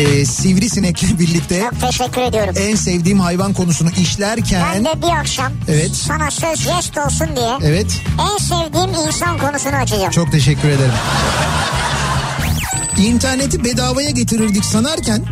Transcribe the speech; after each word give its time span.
Ee, 0.00 0.24
sivrisinekle 0.26 1.18
birlikte 1.18 1.60
Çok 1.70 1.80
teşekkür 1.80 2.20
ediyorum. 2.20 2.54
en 2.58 2.76
sevdiğim 2.76 3.20
hayvan 3.20 3.52
konusunu 3.52 3.90
Ben 3.96 4.02
işlerken... 4.02 4.84
de 4.84 5.02
bir 5.02 5.18
akşam 5.20 5.52
Evet. 5.68 5.90
sana 5.94 6.30
söz 6.30 6.58
jest 6.60 6.98
olsun 6.98 7.36
diye 7.36 7.50
Evet 7.62 7.86
en 8.32 8.38
sevdiğim 8.38 9.06
insan 9.06 9.38
konusunu 9.38 9.76
açacağım. 9.76 10.10
çok 10.10 10.32
teşekkür 10.32 10.68
ederim. 10.68 10.92
İnterneti 12.98 13.64
bedavaya 13.64 14.10
getirirdik 14.10 14.64
sanarken 14.64 15.24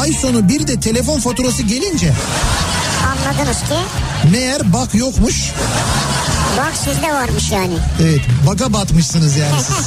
ay 0.00 0.12
sonu 0.12 0.48
bir 0.48 0.66
de 0.66 0.80
telefon 0.80 1.20
faturası 1.20 1.62
gelince 1.62 2.12
Anladınız 3.06 3.58
ki 3.58 3.74
meğer 4.32 4.72
bak 4.72 4.94
yokmuş. 4.94 5.50
bak 6.58 6.72
sizde 6.84 7.14
varmış 7.14 7.50
yani. 7.52 7.74
Evet 8.02 8.20
baga 8.46 8.72
batmışsınız 8.72 9.36
yani 9.36 9.62
siz. 9.62 9.76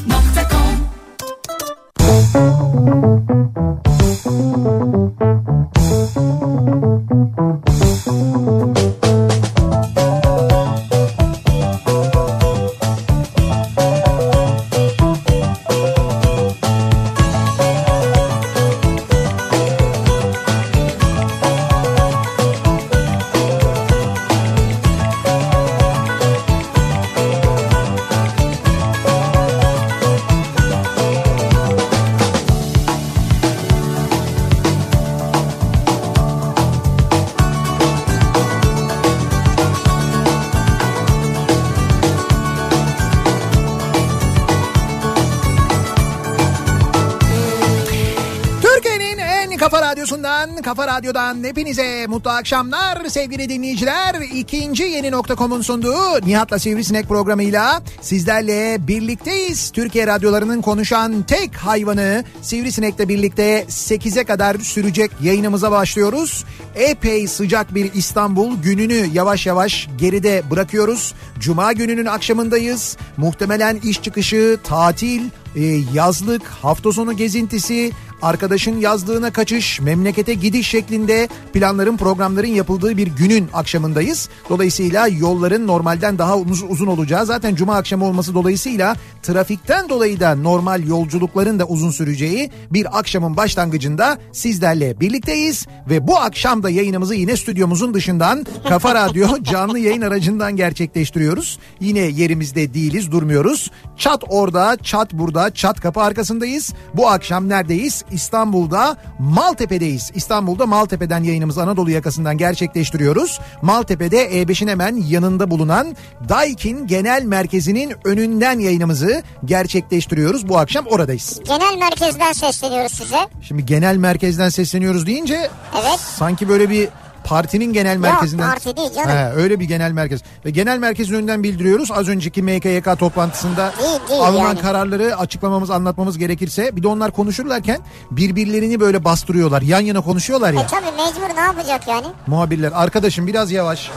radyodan 51.01 51.43
hepinize 51.43 52.07
mutlu 52.07 52.31
akşamlar 52.31 53.05
sevgili 53.05 53.49
dinleyiciler. 53.49 54.15
İkinci 54.33 54.83
yeni 54.83 55.11
nokta.com'un 55.11 55.61
sunduğu 55.61 56.25
Nihat'la 56.25 56.59
Sivrisinek 56.59 57.07
programıyla 57.07 57.81
sizlerle 58.01 58.87
birlikteyiz. 58.87 59.71
Türkiye 59.71 60.07
radyolarının 60.07 60.61
konuşan 60.61 61.23
tek 61.23 61.55
hayvanı 61.55 62.23
Sivrisinek'le 62.41 63.09
birlikte 63.09 63.65
8'e 63.69 64.23
kadar 64.23 64.55
sürecek 64.55 65.11
yayınımıza 65.21 65.71
başlıyoruz. 65.71 66.45
Epey 66.75 67.27
sıcak 67.27 67.75
bir 67.75 67.93
İstanbul 67.93 68.61
gününü 68.61 69.07
yavaş 69.13 69.45
yavaş 69.45 69.89
geride 69.97 70.43
bırakıyoruz. 70.51 71.13
Cuma 71.39 71.73
gününün 71.73 72.05
akşamındayız. 72.05 72.97
Muhtemelen 73.17 73.79
iş 73.83 74.01
çıkışı, 74.01 74.57
tatil, 74.63 75.21
e, 75.55 75.63
yazlık, 75.93 76.47
hafta 76.47 76.91
sonu 76.91 77.13
gezintisi, 77.17 77.91
arkadaşın 78.21 78.79
yazlığına 78.79 79.31
kaçış, 79.33 79.79
memlekete 79.79 80.33
gidiş 80.33 80.67
şeklinde 80.67 81.27
planların 81.53 81.97
programların 81.97 82.47
yapıldığı 82.47 82.97
bir 82.97 83.07
günün 83.07 83.49
akşamındayız. 83.53 84.29
Dolayısıyla 84.49 85.07
yolların 85.07 85.67
normalden 85.67 86.17
daha 86.17 86.37
uz- 86.37 86.63
uzun 86.69 86.87
olacağı 86.87 87.25
zaten 87.25 87.55
cuma 87.55 87.75
akşamı 87.75 88.05
olması 88.05 88.33
dolayısıyla 88.33 88.95
trafikten 89.23 89.89
dolayı 89.89 90.19
da 90.19 90.35
normal 90.35 90.87
yolculukların 90.87 91.59
da 91.59 91.65
uzun 91.65 91.91
süreceği 91.91 92.51
bir 92.71 92.99
akşamın 92.99 93.37
başlangıcında 93.37 94.17
sizlerle 94.31 94.99
birlikteyiz 94.99 95.67
ve 95.89 96.07
bu 96.07 96.17
akşam 96.17 96.63
da 96.63 96.69
yayınımızı 96.69 97.15
yine 97.15 97.37
stüdyomuzun 97.37 97.93
dışından 97.93 98.45
Kafa 98.69 98.95
Radyo 98.95 99.27
canlı 99.43 99.79
yayın 99.79 100.01
aracından 100.01 100.55
gerçekleştiriyoruz. 100.55 101.59
Yine 101.79 101.99
yerimizde 101.99 102.73
değiliz, 102.73 103.11
durmuyoruz. 103.11 103.71
Çat 103.97 104.23
orada, 104.29 104.77
çat 104.83 105.13
burada, 105.13 105.53
çat 105.53 105.81
kapı 105.81 106.01
arkasındayız. 106.01 106.73
Bu 106.93 107.09
akşam 107.09 107.49
neredeyiz? 107.49 108.03
İstanbul'da 108.11 108.97
Maltepe'deyiz. 109.19 110.11
İstanbul'da 110.15 110.65
Maltepe'den 110.65 111.23
yayınımızı 111.23 111.63
Anadolu 111.63 111.91
yakasından 111.91 112.37
gerçekleştiriyoruz. 112.37 113.39
Maltepe'de 113.61 114.41
E5'in 114.41 114.67
hemen 114.67 114.95
yanında 114.95 115.51
bulunan 115.51 115.95
Daikin 116.29 116.87
Genel 116.87 117.23
Merkezi'nin 117.23 117.93
önünden 118.05 118.59
yayınımızı 118.59 119.23
gerçekleştiriyoruz. 119.45 120.49
Bu 120.49 120.57
akşam 120.57 120.85
oradayız. 120.87 121.39
Genel 121.45 121.77
merkezden 121.77 122.33
sesleniyoruz 122.33 122.91
size. 122.91 123.27
Şimdi 123.41 123.65
genel 123.65 123.95
merkezden 123.97 124.49
sesleniyoruz 124.49 125.07
deyince 125.07 125.49
Evet. 125.81 125.99
sanki 125.99 126.49
böyle 126.49 126.69
bir 126.69 126.89
partinin 127.23 127.73
genel 127.73 127.97
merkezinden. 127.97 128.49
parti 128.49 128.77
değil 128.77 128.93
canım. 128.93 129.09
He, 129.09 129.31
öyle 129.33 129.59
bir 129.59 129.65
genel 129.65 129.91
merkez. 129.91 130.21
Ve 130.45 130.49
genel 130.49 130.77
merkezin 130.77 131.13
önünden 131.13 131.43
bildiriyoruz. 131.43 131.91
Az 131.91 132.07
önceki 132.07 132.41
MKYK 132.43 132.99
toplantısında 132.99 133.73
Değil, 133.83 133.99
değil 134.09 134.21
alınan 134.21 134.43
yani. 134.43 134.61
kararları 134.61 135.17
açıklamamız 135.17 135.69
anlatmamız 135.69 136.17
gerekirse 136.17 136.75
bir 136.75 136.83
de 136.83 136.87
onlar 136.87 137.11
konuşurlarken 137.11 137.79
birbirlerini 138.11 138.79
böyle 138.79 139.03
bastırıyorlar. 139.03 139.61
Yan 139.61 139.81
yana 139.81 140.01
konuşuyorlar 140.01 140.53
ya. 140.53 140.61
E 140.61 140.67
tabii 140.67 140.85
mecbur 140.97 141.35
ne 141.35 141.39
yapacak 141.41 141.87
yani? 141.87 142.07
Muhabirler 142.27 142.71
arkadaşım 142.75 143.27
biraz 143.27 143.51
yavaş. 143.51 143.91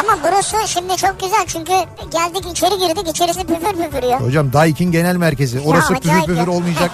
Ama 0.00 0.18
burası 0.22 0.56
şimdi 0.66 0.96
çok 0.96 1.20
güzel 1.20 1.44
çünkü 1.46 1.72
geldik 2.10 2.46
içeri 2.52 2.78
girdik 2.78 3.08
içerisi 3.08 3.46
püfür 3.46 3.84
püfür 3.84 4.02
ya. 4.02 4.20
Hocam 4.20 4.52
Daikin 4.52 4.92
genel 4.92 5.16
merkezi. 5.16 5.60
Orası 5.60 5.88
püfür 5.94 6.08
acayip 6.08 6.26
püfür 6.26 6.46
ya. 6.46 6.50
olmayacak. 6.50 6.90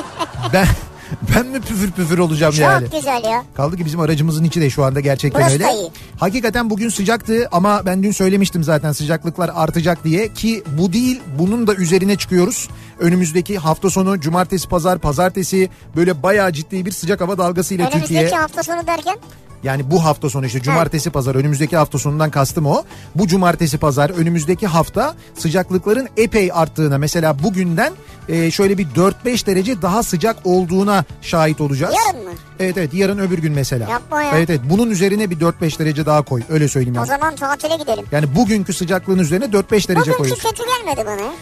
ben 0.52 0.66
ben 1.34 1.46
mi 1.46 1.60
püfür 1.60 1.90
püfür 1.90 2.18
olacağım 2.18 2.52
Çok 2.52 2.60
yani? 2.62 2.86
güzel 2.92 3.24
ya. 3.24 3.44
Kaldı 3.54 3.76
ki 3.76 3.84
bizim 3.84 4.00
aracımızın 4.00 4.44
içi 4.44 4.60
de 4.60 4.70
şu 4.70 4.84
anda 4.84 5.00
gerçekten 5.00 5.40
Burası 5.40 5.54
öyle. 5.54 5.64
iyi. 5.64 5.90
Hakikaten 6.20 6.70
bugün 6.70 6.88
sıcaktı 6.88 7.48
ama 7.52 7.82
ben 7.86 8.02
dün 8.02 8.12
söylemiştim 8.12 8.64
zaten 8.64 8.92
sıcaklıklar 8.92 9.50
artacak 9.54 10.04
diye 10.04 10.28
ki 10.32 10.62
bu 10.78 10.92
değil 10.92 11.20
bunun 11.38 11.66
da 11.66 11.74
üzerine 11.74 12.16
çıkıyoruz. 12.16 12.68
Önümüzdeki 13.00 13.58
hafta 13.58 13.90
sonu 13.90 14.20
cumartesi 14.20 14.68
pazar 14.68 14.98
pazartesi 14.98 15.70
böyle 15.96 16.22
bayağı 16.22 16.52
ciddi 16.52 16.86
bir 16.86 16.92
sıcak 16.92 17.20
hava 17.20 17.38
dalgasıyla 17.38 17.88
Önümüzdeki 17.88 18.20
Türkiye 18.20 18.40
hafta 18.40 18.62
sonu 18.62 18.86
derken 18.86 19.16
yani 19.62 19.90
bu 19.90 20.04
hafta 20.04 20.30
sonu 20.30 20.46
işte 20.46 20.62
cumartesi 20.62 21.10
pazar 21.10 21.34
önümüzdeki 21.34 21.76
hafta 21.76 21.98
sonundan 21.98 22.30
kastım 22.30 22.66
o. 22.66 22.82
Bu 23.14 23.26
cumartesi 23.26 23.78
pazar 23.78 24.10
önümüzdeki 24.10 24.66
hafta 24.66 25.14
sıcaklıkların 25.34 26.08
epey 26.16 26.50
arttığına 26.52 26.98
mesela 26.98 27.42
bugünden 27.42 27.92
e, 28.28 28.50
şöyle 28.50 28.78
bir 28.78 28.86
4-5 28.86 29.46
derece 29.46 29.82
daha 29.82 30.02
sıcak 30.02 30.36
olduğuna 30.44 31.04
şahit 31.22 31.60
olacağız. 31.60 31.94
Yarın 32.06 32.24
mı? 32.24 32.30
Evet 32.60 32.78
evet 32.78 32.94
yarın 32.94 33.18
öbür 33.18 33.38
gün 33.38 33.52
mesela. 33.52 33.90
Yapma 33.90 34.22
ya. 34.22 34.30
Evet 34.36 34.50
evet 34.50 34.60
bunun 34.70 34.90
üzerine 34.90 35.30
bir 35.30 35.40
4-5 35.40 35.78
derece 35.78 36.06
daha 36.06 36.22
koy 36.22 36.42
öyle 36.48 36.68
söyleyeyim 36.68 36.96
o 36.96 36.98
yani. 36.98 37.08
zaman 37.08 37.36
tatile 37.36 37.76
gidelim. 37.76 38.04
Yani 38.12 38.36
bugünkü 38.36 38.72
sıcaklığın 38.72 39.18
üzerine 39.18 39.44
4-5 39.44 39.70
derece 39.70 39.94
Bugünkü 39.96 40.16
koyuyorsun 40.18 40.50
kötü 40.50 40.62
gelmedi 40.66 41.06
bana. 41.06 41.32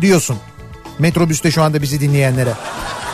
diyorsun. 0.00 0.36
Metrobüste 0.98 1.50
şu 1.50 1.62
anda 1.62 1.82
bizi 1.82 2.00
dinleyenlere. 2.00 2.52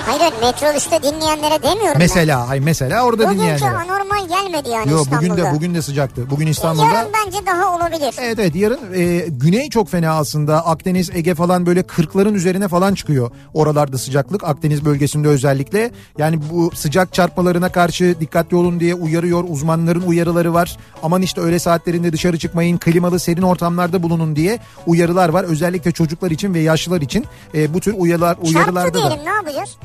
Hayır 0.09 0.21
hayır, 0.21 0.35
metrobüste 0.43 1.03
dinleyenlere 1.03 1.63
demiyorum 1.63 1.99
Mesela 1.99 2.49
hay 2.49 2.61
mesela 2.61 3.05
orada 3.05 3.23
ben. 3.23 3.29
Bugünkü 3.29 3.43
dinleyenlere. 3.45 3.93
anormal 3.93 4.29
gelmedi 4.29 4.69
yani 4.69 4.91
Yok 4.91 5.03
İstanbul'da. 5.03 5.33
bugün 5.33 5.45
de 5.45 5.55
bugün 5.55 5.75
de 5.75 5.83
sıcaktı. 5.83 6.31
Bugün 6.31 6.47
İstanbul'da 6.47 6.87
Yarın 6.87 7.13
bence 7.27 7.47
daha 7.47 7.77
olabilir. 7.77 8.15
Evet 8.19 8.39
evet 8.39 8.55
yarın 8.55 8.79
e, 8.95 9.27
güney 9.29 9.71
çok 9.71 9.89
fena 9.89 10.11
aslında 10.11 10.67
Akdeniz 10.67 11.11
Ege 11.15 11.35
falan 11.35 11.67
böyle 11.67 11.81
40'ların 11.81 12.35
üzerine 12.35 12.69
falan 12.69 12.95
çıkıyor 12.95 13.31
oralarda 13.55 13.99
sıcaklık 13.99 14.45
Akdeniz 14.45 14.85
bölgesinde 14.85 15.29
özellikle 15.29 15.91
yani 16.19 16.41
bu 16.53 16.71
sıcak 16.75 17.15
çarpmalarına 17.15 17.73
karşı 17.73 18.21
dikkatli 18.21 18.57
olun 18.57 18.81
diye 18.81 18.95
uyarıyor 18.95 19.45
uzmanların 19.49 20.03
uyarıları 20.03 20.55
var 20.55 20.77
aman 21.03 21.23
işte 21.23 21.41
öğle 21.41 21.59
saatlerinde 21.59 22.13
dışarı 22.13 22.39
çıkmayın 22.39 22.79
klimalı 22.79 23.21
serin 23.21 23.43
ortamlarda 23.43 24.03
bulunun 24.03 24.37
diye 24.37 24.59
uyarılar 24.87 25.29
var 25.29 25.45
özellikle 25.45 25.93
çocuklar 25.93 26.31
için 26.31 26.55
ve 26.55 26.61
yaşlılar 26.61 27.01
için 27.01 27.27
e, 27.55 27.75
bu 27.75 27.81
tür 27.81 27.95
uyarılar 27.99 28.35
Çarptı 28.35 28.49
uyarılarda 28.51 28.95
da 28.95 28.99
diyelim 28.99 29.25
ne 29.25 29.31
yapacağız? 29.31 29.77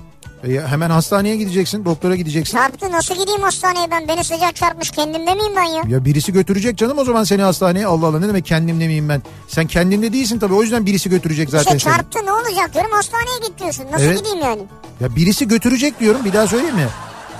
E, 0.48 0.60
hemen 0.68 0.90
hastaneye 0.90 1.36
gideceksin 1.38 1.86
doktora 1.86 2.16
gideceksin. 2.16 2.58
Çarptı 2.58 2.92
nasıl 2.92 3.16
gideyim 3.16 3.42
hastaneye 3.42 3.92
ben? 3.92 4.08
Beni 4.08 4.24
sıcak 4.24 4.56
çarpmış 4.56 4.90
kendimde 4.92 5.34
miyim 5.36 5.54
ben 5.56 5.64
ya? 5.64 5.84
Ya 5.88 6.06
birisi 6.06 6.34
götürecek 6.34 6.78
canım 6.78 6.98
o 6.98 7.04
zaman 7.06 7.24
seni 7.24 7.42
hastaneye. 7.42 7.88
Allah 7.88 8.08
Allah 8.08 8.20
ne 8.20 8.28
demek 8.28 8.46
kendimde 8.46 8.88
miyim 8.88 9.10
ben? 9.10 9.22
Sen 9.48 9.68
kendinde 9.68 10.14
değilsin 10.14 10.40
tabii 10.40 10.54
o 10.54 10.62
yüzden 10.62 10.86
birisi 10.86 11.10
götürecek 11.10 11.50
zaten 11.50 11.76
İşte 11.76 11.90
seni. 11.90 11.96
çarptı 11.96 12.20
ne 12.26 12.32
olacak 12.32 12.74
diyorum 12.74 12.92
hastaneye 12.92 13.48
git 13.48 13.60
diyorsun. 13.60 13.86
Nasıl 13.92 14.06
Evet. 14.06 14.18
gideyim 14.20 14.40
yani? 14.42 14.62
Ya 15.00 15.16
birisi 15.16 15.48
götürecek 15.48 16.00
diyorum 16.00 16.26
bir 16.26 16.34
daha 16.34 16.48
söyleyeyim 16.48 16.76
mi? 16.76 16.88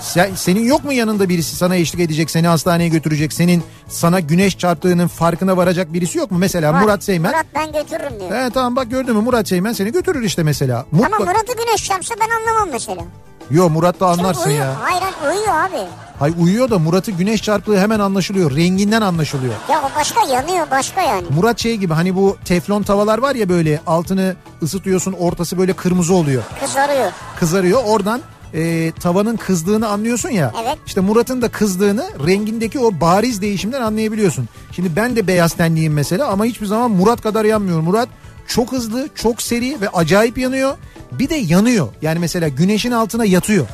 Sen, 0.00 0.34
senin 0.34 0.64
yok 0.64 0.84
mu 0.84 0.92
yanında 0.92 1.28
birisi 1.28 1.56
sana 1.56 1.76
eşlik 1.76 2.00
edecek, 2.00 2.30
seni 2.30 2.46
hastaneye 2.46 2.88
götürecek, 2.88 3.32
senin 3.32 3.62
sana 3.88 4.20
güneş 4.20 4.58
çarptığının 4.58 5.06
farkına 5.08 5.56
varacak 5.56 5.92
birisi 5.92 6.18
yok 6.18 6.30
mu? 6.30 6.38
Mesela 6.38 6.72
Var. 6.72 6.80
Murat 6.80 7.04
Seymen. 7.04 7.30
Murat 7.32 7.46
ben 7.54 7.72
götürürüm 7.72 8.20
diyor. 8.20 8.30
He 8.44 8.50
tamam 8.50 8.76
bak 8.76 8.90
gördün 8.90 9.16
mü 9.16 9.22
Murat 9.22 9.48
Seymen 9.48 9.72
seni 9.72 9.92
götürür 9.92 10.22
işte 10.22 10.42
mesela. 10.42 10.86
Ama 10.92 11.02
Mutlak- 11.08 11.20
Murat'ı 11.20 11.52
güneş 11.66 11.84
çarpsa 11.84 12.14
ben 12.20 12.28
anlamam 12.50 12.68
mesela. 12.72 13.02
Yo 13.50 13.70
Murat 13.70 14.00
da 14.00 14.08
Çünkü 14.10 14.22
anlarsın 14.22 14.50
uyuyor. 14.50 14.64
ya. 14.64 14.74
Hayır 14.82 15.02
hayır, 15.02 15.36
uyuyor 15.38 15.54
abi. 15.64 15.88
Hay 16.18 16.32
uyuyor 16.40 16.70
da 16.70 16.78
Murat'ı 16.78 17.10
güneş 17.10 17.42
çarptığı 17.42 17.80
hemen 17.80 18.00
anlaşılıyor. 18.00 18.56
Renginden 18.56 19.00
anlaşılıyor. 19.00 19.54
Ya 19.70 19.80
o 19.82 19.98
başka 20.00 20.20
yanıyor 20.34 20.66
başka 20.70 21.02
yani. 21.02 21.26
Murat 21.36 21.58
şey 21.58 21.76
gibi 21.76 21.94
hani 21.94 22.16
bu 22.16 22.36
teflon 22.44 22.82
tavalar 22.82 23.18
var 23.18 23.34
ya 23.34 23.48
böyle 23.48 23.80
altını 23.86 24.36
ısıtıyorsun 24.62 25.12
ortası 25.12 25.58
böyle 25.58 25.72
kırmızı 25.72 26.14
oluyor. 26.14 26.42
Kızarıyor. 26.60 27.12
Kızarıyor 27.40 27.80
oradan 27.86 28.20
e, 28.54 28.92
tavanın 28.92 29.36
kızdığını 29.36 29.88
anlıyorsun 29.88 30.28
ya. 30.28 30.52
Evet. 30.64 30.78
İşte 30.86 31.00
Murat'ın 31.00 31.42
da 31.42 31.48
kızdığını 31.48 32.10
rengindeki 32.26 32.78
o 32.78 33.00
bariz 33.00 33.42
değişimden 33.42 33.80
anlayabiliyorsun. 33.80 34.48
Şimdi 34.72 34.96
ben 34.96 35.16
de 35.16 35.26
beyaz 35.26 35.52
tenliyim 35.52 35.92
mesela 35.92 36.28
ama 36.28 36.44
hiçbir 36.44 36.66
zaman 36.66 36.90
Murat 36.90 37.20
kadar 37.20 37.44
yanmıyorum. 37.44 37.84
Murat 37.84 38.08
çok 38.46 38.72
hızlı, 38.72 39.08
çok 39.14 39.42
seri 39.42 39.80
ve 39.80 39.88
acayip 39.88 40.38
yanıyor. 40.38 40.76
Bir 41.12 41.28
de 41.28 41.34
yanıyor. 41.34 41.88
Yani 42.02 42.18
mesela 42.18 42.48
güneşin 42.48 42.90
altına 42.90 43.24
yatıyor. 43.24 43.66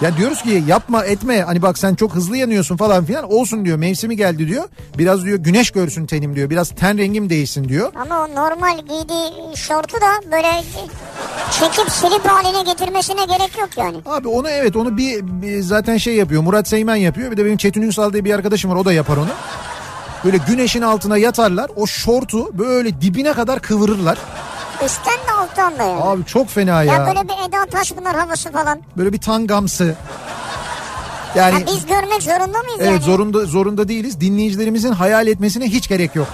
Ya 0.00 0.16
diyoruz 0.16 0.42
ki 0.42 0.64
yapma 0.66 1.04
etme 1.04 1.40
hani 1.42 1.62
bak 1.62 1.78
sen 1.78 1.94
çok 1.94 2.14
hızlı 2.14 2.36
yanıyorsun 2.36 2.76
falan 2.76 3.04
filan 3.04 3.32
olsun 3.32 3.64
diyor 3.64 3.78
mevsimi 3.78 4.16
geldi 4.16 4.48
diyor. 4.48 4.64
Biraz 4.98 5.24
diyor 5.24 5.38
güneş 5.38 5.70
görsün 5.70 6.06
tenim 6.06 6.36
diyor 6.36 6.50
biraz 6.50 6.70
ten 6.70 6.98
rengim 6.98 7.30
değişsin 7.30 7.68
diyor. 7.68 7.92
Ama 8.02 8.24
o 8.24 8.34
normal 8.34 8.78
giydiği 8.78 9.56
şortu 9.56 9.96
da 9.96 10.32
böyle 10.32 10.64
çekip 11.50 11.90
silip 11.90 12.24
haline 12.24 12.62
getirmesine 12.72 13.24
gerek 13.24 13.58
yok 13.58 13.68
yani. 13.76 13.96
Abi 14.06 14.28
onu 14.28 14.48
evet 14.48 14.76
onu 14.76 14.96
bir, 14.96 15.20
bir 15.22 15.60
zaten 15.60 15.96
şey 15.96 16.14
yapıyor 16.14 16.42
Murat 16.42 16.68
Seymen 16.68 16.96
yapıyor 16.96 17.30
bir 17.30 17.36
de 17.36 17.44
benim 17.44 17.56
Çetin 17.56 17.82
Ünsal 17.82 18.12
diye 18.12 18.24
bir 18.24 18.34
arkadaşım 18.34 18.70
var 18.70 18.76
o 18.76 18.84
da 18.84 18.92
yapar 18.92 19.16
onu. 19.16 19.30
Böyle 20.24 20.36
güneşin 20.48 20.82
altına 20.82 21.18
yatarlar 21.18 21.70
o 21.76 21.86
şortu 21.86 22.58
böyle 22.58 23.00
dibine 23.00 23.32
kadar 23.32 23.60
kıvırırlar. 23.60 24.18
Üstten 24.84 25.14
de 25.28 25.32
alttan 25.40 25.78
da 25.78 25.82
yani. 25.82 26.02
Abi 26.02 26.24
çok 26.24 26.48
fena 26.48 26.82
ya. 26.82 26.92
ya 26.92 27.06
böyle 27.06 27.22
bir 27.28 27.48
Eda 27.48 27.66
Taşpınar 27.66 28.16
havası 28.16 28.52
falan. 28.52 28.80
Böyle 28.96 29.12
bir 29.12 29.18
tangamsı. 29.20 29.94
Yani 31.34 31.54
Ha, 31.54 31.60
biz 31.66 31.86
görmek 31.86 32.22
zorunda 32.22 32.58
mıyız 32.58 32.78
evet 32.80 32.90
yani? 32.90 33.02
zorunda 33.02 33.44
zorunda 33.44 33.88
değiliz. 33.88 34.20
Dinleyicilerimizin 34.20 34.92
hayal 34.92 35.26
etmesine 35.26 35.64
hiç 35.64 35.88
gerek 35.88 36.14
yok. 36.14 36.26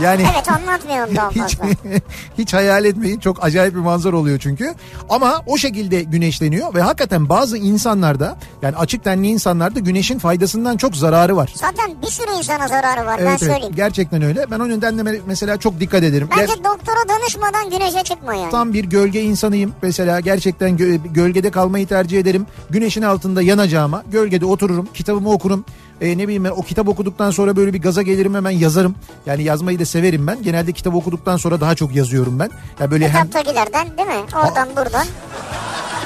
Yani 0.00 0.24
Evet 0.34 0.48
anlatmayalım 0.52 1.16
daha 1.16 1.30
hiç 1.30 1.56
fazla. 1.56 1.74
hiç 2.38 2.54
hayal 2.54 2.84
etmeyin. 2.84 3.18
Çok 3.20 3.44
acayip 3.44 3.74
bir 3.74 3.80
manzara 3.80 4.16
oluyor 4.16 4.38
çünkü. 4.38 4.74
Ama 5.08 5.42
o 5.46 5.56
şekilde 5.56 6.02
güneşleniyor 6.02 6.74
ve 6.74 6.82
hakikaten 6.82 7.28
bazı 7.28 7.58
insanlarda 7.58 8.36
yani 8.62 8.76
açık 8.76 9.04
tenli 9.04 9.26
insanlarda 9.28 9.80
güneşin 9.80 10.18
faydasından 10.18 10.76
çok 10.76 10.96
zararı 10.96 11.36
var. 11.36 11.52
Zaten 11.56 11.90
bir 12.02 12.06
sürü 12.10 12.30
insana 12.38 12.68
zararı 12.68 13.06
var 13.06 13.18
ben 13.18 13.22
Evet, 13.26 13.28
evet 13.42 13.52
söyleyeyim. 13.52 13.74
gerçekten 13.76 14.22
öyle. 14.22 14.50
Ben 14.50 14.60
o 14.60 14.68
nedenle 14.68 15.02
me- 15.02 15.20
mesela 15.26 15.56
çok 15.56 15.80
dikkat 15.80 16.02
ederim. 16.02 16.28
Ger- 16.30 16.38
Bence 16.40 16.52
doktora 16.64 17.08
danışmadan 17.08 17.70
güneşe 17.70 18.02
çıkma 18.04 18.34
yani. 18.34 18.50
Tam 18.50 18.72
bir 18.72 18.84
gölge 18.84 19.22
insanıyım. 19.22 19.72
Mesela 19.82 20.20
gerçekten 20.20 20.70
gö- 20.76 21.12
gölgede 21.12 21.50
kalmayı 21.50 21.86
tercih 21.86 22.18
ederim. 22.20 22.46
Güneşin 22.70 23.02
altında 23.02 23.42
yanacağıma 23.42 24.02
gölgede 24.12 24.46
otururum, 24.46 24.88
kitabımı 24.94 25.30
okurum. 25.30 25.64
E, 26.02 26.18
ne 26.18 26.22
bileyim 26.24 26.44
ben 26.44 26.50
o 26.50 26.62
kitap 26.62 26.88
okuduktan 26.88 27.30
sonra 27.30 27.56
böyle 27.56 27.72
bir 27.72 27.82
gaza 27.82 28.02
gelirim 28.02 28.34
hemen 28.34 28.50
yazarım. 28.50 28.94
Yani 29.26 29.42
yazmayı 29.42 29.78
da 29.78 29.84
severim 29.84 30.26
ben. 30.26 30.42
Genelde 30.42 30.72
kitap 30.72 30.94
okuduktan 30.94 31.36
sonra 31.36 31.60
daha 31.60 31.74
çok 31.74 31.94
yazıyorum 31.94 32.38
ben. 32.38 32.50
Ya 32.80 32.90
böyle 32.90 33.08
hem 33.08 33.26
Kitaptakilerden 33.26 33.98
değil 33.98 34.08
mi? 34.08 34.14
Oradan 34.44 34.68
buradan. 34.76 35.06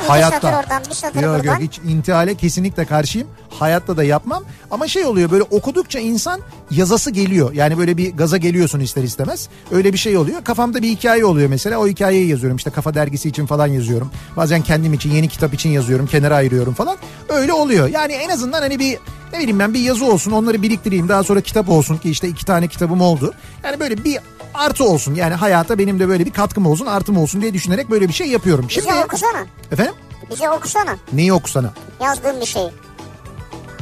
Bir 0.06 0.10
hayatta. 0.10 0.40
satır 0.40 0.64
oradan 0.64 0.82
bir 0.90 0.94
satır 0.94 1.22
Yok 1.22 1.38
buradan. 1.38 1.52
yok 1.52 1.62
hiç 1.62 1.78
intihale 1.78 2.34
kesinlikle 2.34 2.84
karşıyım. 2.84 3.28
Hayatta 3.50 3.96
da 3.96 4.04
yapmam. 4.04 4.44
Ama 4.70 4.88
şey 4.88 5.04
oluyor 5.04 5.30
böyle 5.30 5.42
okudukça 5.42 5.98
insan 5.98 6.40
yazası 6.70 7.10
geliyor. 7.10 7.52
Yani 7.52 7.78
böyle 7.78 7.96
bir 7.96 8.12
gaza 8.16 8.36
geliyorsun 8.36 8.80
ister 8.80 9.02
istemez. 9.02 9.48
Öyle 9.72 9.92
bir 9.92 9.98
şey 9.98 10.16
oluyor. 10.16 10.44
Kafamda 10.44 10.82
bir 10.82 10.88
hikaye 10.88 11.24
oluyor 11.24 11.48
mesela. 11.48 11.78
O 11.78 11.86
hikayeyi 11.88 12.28
yazıyorum. 12.28 12.56
İşte 12.56 12.70
Kafa 12.70 12.94
Dergisi 12.94 13.28
için 13.28 13.46
falan 13.46 13.66
yazıyorum. 13.66 14.10
Bazen 14.36 14.62
kendim 14.62 14.92
için 14.94 15.10
yeni 15.10 15.28
kitap 15.28 15.54
için 15.54 15.70
yazıyorum. 15.70 16.06
Kenara 16.06 16.34
ayırıyorum 16.36 16.74
falan. 16.74 16.96
Öyle 17.28 17.52
oluyor. 17.52 17.88
Yani 17.88 18.12
en 18.12 18.28
azından 18.28 18.60
hani 18.60 18.78
bir 18.78 18.98
ne 19.32 19.38
bileyim 19.38 19.58
ben 19.58 19.74
bir 19.74 19.80
yazı 19.80 20.04
olsun 20.04 20.32
onları 20.32 20.62
biriktireyim. 20.62 21.08
Daha 21.08 21.24
sonra 21.24 21.40
kitap 21.40 21.68
olsun 21.68 21.96
ki 21.96 22.10
işte 22.10 22.28
iki 22.28 22.44
tane 22.44 22.68
kitabım 22.68 23.00
oldu. 23.00 23.34
Yani 23.64 23.80
böyle 23.80 24.04
bir 24.04 24.18
artı 24.56 24.84
olsun. 24.84 25.14
Yani 25.14 25.34
hayata 25.34 25.78
benim 25.78 26.00
de 26.00 26.08
böyle 26.08 26.26
bir 26.26 26.30
katkım 26.32 26.66
olsun 26.66 26.86
artım 26.86 27.16
olsun 27.18 27.40
diye 27.42 27.54
düşünerek 27.54 27.90
böyle 27.90 28.08
bir 28.08 28.12
şey 28.12 28.26
yapıyorum. 28.28 28.70
Şimdi 28.70 28.88
Bize 28.88 29.04
okusana. 29.04 29.46
efendim 29.72 29.94
Bize 30.30 30.50
okusana. 30.50 30.96
neyi 31.12 31.32
okusana? 31.32 31.70
Yazdığım 32.00 32.40
bir 32.40 32.46
şeyi. 32.46 32.70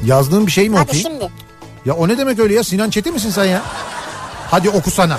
Yazdığın 0.04 0.46
bir 0.46 0.52
şey 0.52 0.68
mi 0.68 0.76
Hadi 0.76 0.88
okuyayım? 0.88 1.10
şimdi. 1.10 1.32
Ya 1.84 1.94
o 1.94 2.08
ne 2.08 2.18
demek 2.18 2.38
öyle 2.38 2.54
ya? 2.54 2.64
Sinan 2.64 2.90
Çetin 2.90 3.12
misin 3.14 3.30
sen 3.30 3.44
ya? 3.44 3.62
Hadi 4.50 4.70
okusana. 4.70 5.18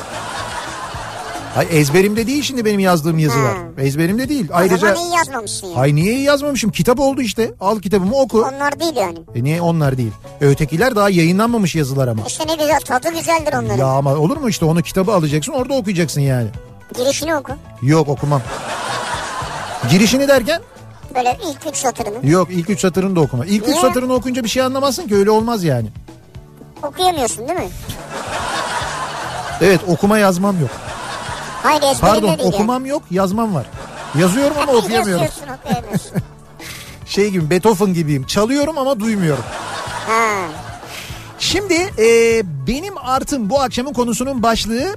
Hay 1.56 1.68
ezberimde 1.72 2.28
değil 2.28 2.44
şimdi 2.44 2.66
benim 2.66 2.80
yazdığım 2.80 3.19
yazılar. 3.19 3.57
Ha. 3.57 3.63
Ezberimde 3.78 4.30
değil. 4.30 4.50
O 4.52 4.56
Ayrıca 4.56 4.78
zaman 4.78 4.96
iyi 4.96 5.16
yazmamışsın 5.16 5.68
yani. 5.68 5.78
Hay 5.78 5.96
niye 5.96 6.13
iyi 6.13 6.24
yazmamışım? 6.24 6.72
Kitap 6.72 7.00
oldu 7.00 7.22
işte. 7.22 7.52
Al 7.60 7.80
kitabımı 7.80 8.16
oku. 8.16 8.42
Onlar 8.42 8.80
değil 8.80 8.96
yani. 8.96 9.18
E 9.36 9.44
niye 9.44 9.62
onlar 9.62 9.98
değil? 9.98 10.12
Ötekiler 10.42 10.96
daha 10.96 11.10
yayınlanmamış 11.10 11.75
yazılar 11.75 12.07
ama. 12.07 12.24
İşte 12.28 12.48
ne 12.48 12.56
güzel 12.56 12.80
tadı 12.80 13.10
güzeldir 13.13 13.54
onların. 13.54 13.78
Ya 13.78 13.86
ama 13.86 14.16
olur 14.16 14.38
mu 14.38 14.50
işte 14.50 14.66
onu 14.66 14.81
kitabı 14.81 15.13
alacaksın 15.13 15.52
orada 15.54 15.74
okuyacaksın 15.74 16.22
yani. 16.22 16.48
Girişini 16.98 17.36
oku. 17.36 17.52
Yok 17.81 18.07
okumam. 18.10 18.42
Girişini 19.92 20.28
derken? 20.28 20.62
Böyle 21.16 21.38
ilk 21.50 21.68
üç 21.72 21.78
satırını. 21.78 22.30
Yok 22.30 22.48
ilk 22.52 22.69
üç 22.69 22.80
satırını 22.80 23.16
da 23.16 23.19
okuma. 23.19 23.46
İlk 23.46 23.63
üç 23.63 23.69
Niye? 23.69 23.81
satırını 23.81 24.13
okunca 24.13 24.44
bir 24.44 24.50
şey 24.50 24.63
anlamazsın 24.63 25.07
ki 25.07 25.16
öyle 25.16 25.31
olmaz 25.31 25.63
yani. 25.63 25.88
Okuyamıyorsun 26.84 27.48
değil 27.48 27.60
mi? 27.60 27.69
Evet 29.62 29.80
okuma 29.88 30.18
yazmam 30.18 30.60
yok. 30.62 30.69
Hayır 31.65 31.81
ezberinde 31.81 31.97
Pardon 32.01 32.38
değil 32.39 32.53
okumam 32.53 32.85
yok 32.85 33.03
yazmam 33.12 33.56
var. 33.56 33.65
Yazıyorum 34.19 34.57
ama 34.62 34.71
yani. 34.71 34.77
okuyamıyorum. 34.83 35.25
Şey 37.06 37.29
gibi 37.29 37.50
Beethoven 37.50 37.94
gibiyim. 37.94 38.25
Çalıyorum 38.25 38.77
ama 38.77 39.00
duymuyorum. 39.00 39.44
ha. 40.07 40.47
Şimdi 41.39 41.73
e, 41.73 42.41
benim 42.67 42.97
artım 42.97 43.50
bu 43.50 43.62
akşamın 43.62 43.94
konusunun 43.94 44.44
başlığı 44.44 44.95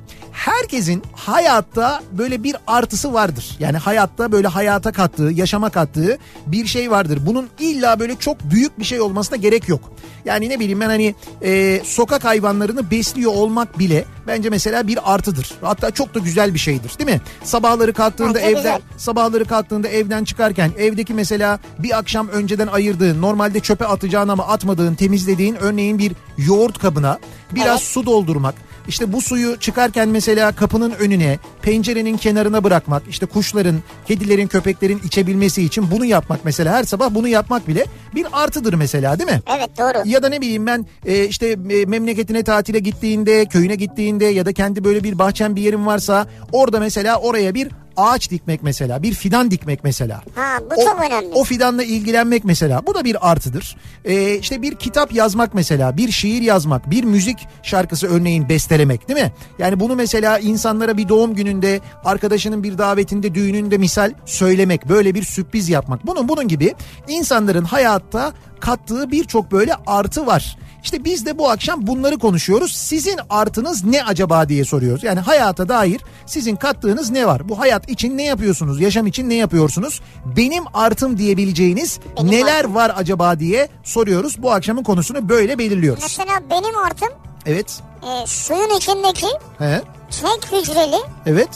herkesin 0.49 1.03
hayatta 1.13 2.03
böyle 2.13 2.43
bir 2.43 2.57
artısı 2.67 3.13
vardır. 3.13 3.57
Yani 3.61 3.77
hayatta 3.77 4.33
böyle 4.33 4.49
hayata 4.49 4.93
kattığı, 4.93 5.31
yaşama 5.35 5.71
kattığı 5.71 6.19
bir 6.47 6.67
şey 6.67 6.91
vardır. 6.91 7.19
Bunun 7.27 7.49
illa 7.59 8.01
böyle 8.01 8.17
çok 8.17 8.45
büyük 8.51 8.79
bir 8.79 8.85
şey 8.85 9.01
olmasına 9.01 9.37
gerek 9.37 9.69
yok. 9.69 9.81
Yani 10.25 10.49
ne 10.49 10.61
bileyim 10.61 10.81
ben 10.81 10.87
hani 10.89 11.15
e, 11.43 11.81
sokak 11.85 12.25
hayvanlarını 12.25 12.91
besliyor 12.91 13.33
olmak 13.33 13.79
bile 13.79 14.05
bence 14.27 14.51
mesela 14.51 14.87
bir 14.87 15.15
artıdır. 15.15 15.53
Hatta 15.61 15.91
çok 15.91 16.15
da 16.15 16.19
güzel 16.19 16.55
bir 16.55 16.59
şeydir 16.59 16.99
değil 16.99 17.11
mi? 17.11 17.21
Sabahları 17.45 17.93
kalktığında 17.93 18.35
Bence 18.35 18.47
evden 18.47 18.57
güzel. 18.63 18.81
sabahları 18.97 19.45
kalktığında 19.45 19.89
evden 19.89 20.25
çıkarken 20.25 20.71
evdeki 20.79 21.15
mesela 21.15 21.59
bir 21.79 21.99
akşam 21.99 22.29
önceden 22.29 22.67
ayırdığın 22.67 23.23
normalde 23.23 23.61
çöpe 23.61 23.87
atacağın 23.87 24.29
ama 24.29 24.47
atmadığın 24.47 24.95
temizlediğin 24.95 25.55
örneğin 25.55 25.99
bir 25.99 26.13
yoğurt 26.39 26.79
kabına 26.79 27.19
biraz 27.55 27.81
Evet. 27.81 27.89
su 27.89 28.07
doldurmak. 28.07 28.55
İşte 28.89 29.13
bu 29.13 29.21
suyu 29.21 29.57
çıkarken 29.57 30.09
mesela 30.09 30.53
kapının 30.53 30.91
önüne, 30.91 31.39
pencerenin 31.63 32.17
kenarına 32.17 32.65
bırakmak, 32.65 33.03
işte 33.09 33.27
kuşların, 33.27 33.77
kedilerin, 34.07 34.47
köpeklerin 34.47 35.01
içebilmesi 35.05 35.63
için 35.65 35.91
bunu 35.91 36.05
yapmak 36.05 36.45
mesela 36.45 36.75
her 36.75 36.85
sabah 36.85 37.15
bunu 37.15 37.29
yapmak 37.29 37.69
bile 37.69 37.85
bir 38.15 38.27
artıdır 38.33 38.75
mesela 38.75 39.19
değil 39.19 39.31
mi? 39.31 39.41
Evet 39.57 39.79
doğru. 39.79 40.09
Ya 40.09 40.23
da 40.23 40.29
ne 40.29 40.41
bileyim 40.41 40.67
ben 40.67 40.87
e, 41.07 41.25
işte 41.25 41.47
e, 41.71 41.85
memleketine 41.85 42.43
tatile 42.45 42.79
gittiğinde, 42.79 43.47
köyüne 43.47 43.75
gittiğinde 43.75 44.25
ya 44.25 44.47
da 44.47 44.53
kendi 44.53 44.85
böyle 44.85 45.05
bir 45.05 45.19
bahçen 45.19 45.57
bir 45.57 45.63
yerin 45.63 45.87
varsa 45.87 46.27
orada 46.53 46.81
mesela 46.81 47.17
oraya 47.17 47.55
bir 47.55 47.69
ağaç 47.99 48.31
dikmek 48.31 48.63
mesela, 48.63 49.03
bir 49.03 49.15
fidan 49.15 49.51
dikmek 49.51 49.85
mesela. 49.85 50.23
Ha 50.35 50.59
bu 50.71 50.85
çok 50.85 51.01
önemli. 51.01 51.35
O 51.35 51.45
fidanla 51.45 51.83
ilgilenmek 51.83 52.45
mesela 52.45 52.87
bu 52.87 52.95
da 52.95 53.05
bir 53.05 53.31
artıdır. 53.31 53.77
Ee, 54.05 54.35
işte 54.35 54.63
bir 54.63 54.75
kitap 54.75 55.15
yazmak 55.15 55.55
mesela, 55.55 55.97
bir 55.97 56.11
şiir 56.11 56.43
yazmak, 56.43 56.91
bir 56.91 57.05
müzik 57.05 57.39
şarkısı 57.63 58.07
örneğin 58.07 58.49
bestelemek 58.49 59.09
değil 59.09 59.21
mi? 59.21 59.33
Yani 59.59 59.81
bunu 59.81 59.97
mesela 59.97 60.39
insanlara 60.39 60.97
bir 60.97 61.09
doğum 61.09 61.35
gününde, 61.35 61.81
arkadaşının 62.05 62.63
bir 62.63 62.79
davetinde, 62.79 63.35
düğününde 63.35 63.79
misal 63.79 64.13
söylemek, 64.27 64.89
böyle 64.89 65.15
bir 65.15 65.23
sürpriz 65.23 65.69
yapmak. 65.69 66.07
Bunun 66.07 66.29
bunun 66.29 66.49
gibi 66.49 66.75
insanların 67.09 67.65
hayatta 67.65 68.33
kattığı 68.61 69.11
birçok 69.11 69.53
böyle 69.53 69.73
artı 69.87 70.27
var. 70.27 70.59
İşte 70.89 71.05
biz 71.05 71.27
de 71.27 71.39
bu 71.39 71.51
akşam 71.51 71.87
bunları 71.87 72.19
konuşuyoruz. 72.19 72.77
Sizin 72.77 73.17
artınız 73.31 73.85
ne 73.85 74.05
acaba 74.05 74.49
diye 74.49 74.65
soruyoruz. 74.65 75.05
Yani 75.05 75.21
hayata 75.21 75.69
dair 75.69 76.01
sizin 76.27 76.57
kattığınız 76.57 77.11
ne 77.11 77.27
var? 77.27 77.49
Bu 77.49 77.59
hayat 77.59 77.89
için 77.89 78.17
ne 78.19 78.25
yapıyorsunuz? 78.25 78.81
Yaşam 78.81 79.07
için 79.07 79.29
ne 79.31 79.35
yapıyorsunuz? 79.35 80.01
Benim 80.37 80.65
artım 80.75 81.19
diyebileceğiniz 81.19 82.01
Benim 82.17 82.31
neler 82.31 82.59
artım. 82.59 82.75
var 82.75 82.93
acaba 82.97 83.39
diye 83.41 83.69
soruyoruz. 83.85 84.43
Bu 84.43 84.53
akşamın 84.53 84.83
konusunu 84.83 85.29
böyle 85.29 85.59
belirliyoruz. 85.59 86.03
Mesela 86.03 86.41
benim 86.51 86.79
artım 86.79 87.09
Evet. 87.47 87.81
e, 88.03 88.27
suyun 88.27 88.77
içindeki 88.77 89.27
He. 89.59 89.83
tek 90.11 90.53
hücreli 90.53 90.97
Evet. 91.27 91.49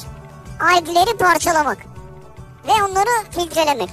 algleri 0.61 1.17
parçalamak. 1.19 1.79
Ve 2.69 2.73
onları 2.73 3.25
filtrelemek. 3.31 3.89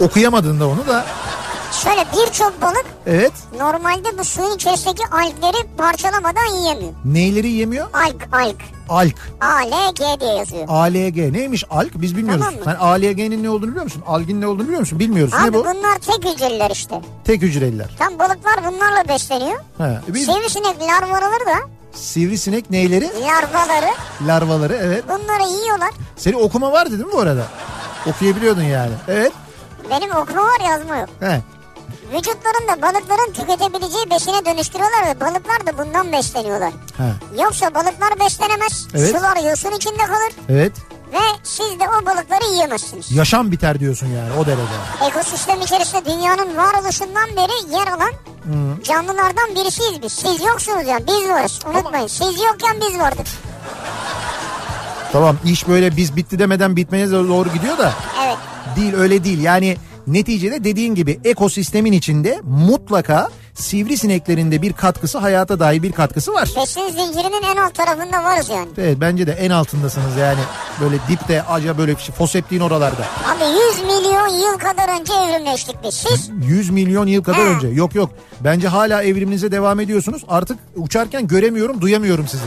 Okuyamadın 0.00 0.60
da 0.60 0.68
onu 0.68 0.86
da. 0.86 1.04
Şöyle 1.84 2.04
birçok 2.12 2.62
balık 2.62 2.84
Evet. 3.06 3.32
normalde 3.60 4.18
bu 4.18 4.24
suyun 4.24 4.54
içerisindeki 4.54 5.02
algleri 5.06 5.66
parçalamadan 5.78 6.46
yiyemiyor. 6.56 6.92
Neyleri 7.04 7.48
yemiyor? 7.50 7.86
Alg, 7.94 8.22
alg. 8.32 8.56
Alk. 8.88 9.14
A, 9.40 9.46
L, 9.58 9.92
G 9.94 10.20
diye 10.20 10.34
yazıyor. 10.34 10.64
ALG 10.68 11.16
neymiş 11.16 11.64
alk 11.70 11.90
biz 11.94 12.16
bilmiyoruz. 12.16 12.44
Tamam 12.44 12.58
mı? 12.58 12.64
Sen 12.64 12.74
ALG'nin 12.74 13.42
ne 13.42 13.50
olduğunu 13.50 13.70
biliyor 13.70 13.84
musun? 13.84 14.02
Algin 14.06 14.40
ne 14.40 14.46
olduğunu 14.46 14.64
biliyor 14.64 14.80
musun? 14.80 14.98
Bilmiyoruz. 14.98 15.34
ne 15.34 15.40
Abi 15.40 15.52
bu? 15.54 15.58
bunlar 15.64 15.98
tek 15.98 16.32
hücreliler 16.32 16.70
işte. 16.70 17.00
Tek 17.24 17.42
hücreliler. 17.42 17.86
Tam 17.98 18.18
balıklar 18.18 18.56
bunlarla 18.66 19.08
besleniyor. 19.08 19.58
He. 19.78 19.98
Biz 20.08 20.26
Sivrisinek 20.26 20.76
larvaları 20.82 21.46
da 21.46 21.54
sivrisinek 21.92 22.70
neyleri? 22.70 23.10
larvaları 23.22 23.90
Larvaları 24.26 24.78
evet. 24.82 25.04
bunları 25.08 25.48
yiyorlar. 25.62 25.90
Senin 26.16 26.34
okuma 26.36 26.72
vardı 26.72 26.90
değil 26.90 27.04
mi 27.06 27.12
bu 27.12 27.20
arada? 27.20 27.46
Okuyabiliyordun 28.06 28.62
yani. 28.62 28.92
Evet. 29.08 29.32
Benim 29.90 30.10
okuma 30.16 30.42
var 30.42 30.60
yazma 30.70 30.96
yok. 30.96 31.08
He. 31.20 31.40
Vücutlarında 32.14 32.82
balıkların 32.82 33.32
tüketebileceği 33.32 34.10
besine 34.10 34.44
dönüştürüyorlar 34.44 35.06
ve 35.06 35.20
balıklar 35.20 35.66
da 35.66 35.78
bundan 35.78 36.12
besleniyorlar. 36.12 36.72
He. 36.96 37.42
Yoksa 37.42 37.74
balıklar 37.74 38.20
beslenemez. 38.20 38.86
Evet. 38.94 39.16
Sular 39.16 39.50
yosun 39.50 39.70
içinde 39.70 40.02
kalır 40.06 40.32
Evet. 40.48 40.72
ve 41.12 41.18
siz 41.42 41.80
de 41.80 41.84
o 41.88 42.06
balıkları 42.06 42.50
yiyemezsiniz. 42.52 43.12
Yaşam 43.12 43.50
biter 43.52 43.80
diyorsun 43.80 44.06
yani 44.06 44.28
o 44.40 44.46
derece. 44.46 45.08
Ekosistem 45.10 45.60
içerisinde 45.60 46.04
dünyanın 46.04 46.56
varoluşundan 46.56 47.28
beri 47.36 47.76
yer 47.76 47.86
alan 47.86 48.12
canlılardan 48.82 49.54
birisiyiz 49.54 50.02
biz. 50.02 50.12
Siz 50.12 50.40
yoksunuz 50.46 50.86
yani 50.86 51.04
biz 51.06 51.28
varız. 51.28 51.60
Unutmayın 51.70 52.06
siz 52.06 52.42
yokken 52.42 52.76
biz 52.80 52.98
vardık. 52.98 53.26
Tamam 55.12 55.36
iş 55.44 55.68
böyle 55.68 55.96
biz 55.96 56.16
bitti 56.16 56.38
demeden 56.38 56.76
bitmeye 56.76 57.10
doğru 57.10 57.52
gidiyor 57.52 57.78
da 57.78 57.92
Evet. 58.26 58.36
değil 58.76 58.94
öyle 58.94 59.24
değil. 59.24 59.40
Yani 59.42 59.76
neticede 60.06 60.64
dediğin 60.64 60.94
gibi 60.94 61.20
ekosistemin 61.24 61.92
içinde 61.92 62.40
mutlaka 62.44 63.28
sivrisineklerin 63.54 64.52
de 64.52 64.62
bir 64.62 64.72
katkısı 64.72 65.18
hayata 65.18 65.60
dair 65.60 65.82
bir 65.82 65.92
katkısı 65.92 66.32
var. 66.32 66.48
Besin 66.56 66.88
zincirinin 66.88 67.42
en 67.42 67.56
alt 67.56 67.74
tarafında 67.74 68.24
varız 68.24 68.48
yani. 68.48 68.68
Evet 68.78 68.96
bence 69.00 69.26
de 69.26 69.32
en 69.32 69.50
altındasınız 69.50 70.16
yani 70.16 70.40
böyle 70.80 70.96
dipte 71.08 71.42
acaba 71.42 71.78
böyle 71.78 71.96
bir 71.96 72.02
şey 72.02 72.14
foseptiğin 72.14 72.60
oralarda. 72.62 73.02
Abi 73.02 73.44
100 73.78 73.82
milyon 73.82 74.28
yıl 74.28 74.58
kadar 74.58 75.00
önce 75.00 75.12
evrimleştik 75.12 75.76
biz. 75.84 75.94
Siz 75.94 76.30
100 76.48 76.70
milyon 76.70 77.06
yıl 77.06 77.22
kadar 77.22 77.40
Ha. 77.46 77.54
önce. 77.54 77.68
Yok 77.68 77.94
yok. 77.94 78.10
Bence 78.40 78.68
hala 78.68 79.02
evriminize 79.02 79.52
devam 79.52 79.80
ediyorsunuz. 79.80 80.22
Artık 80.28 80.58
uçarken 80.76 81.26
göremiyorum, 81.26 81.80
duyamıyorum 81.80 82.28
sizi. 82.28 82.44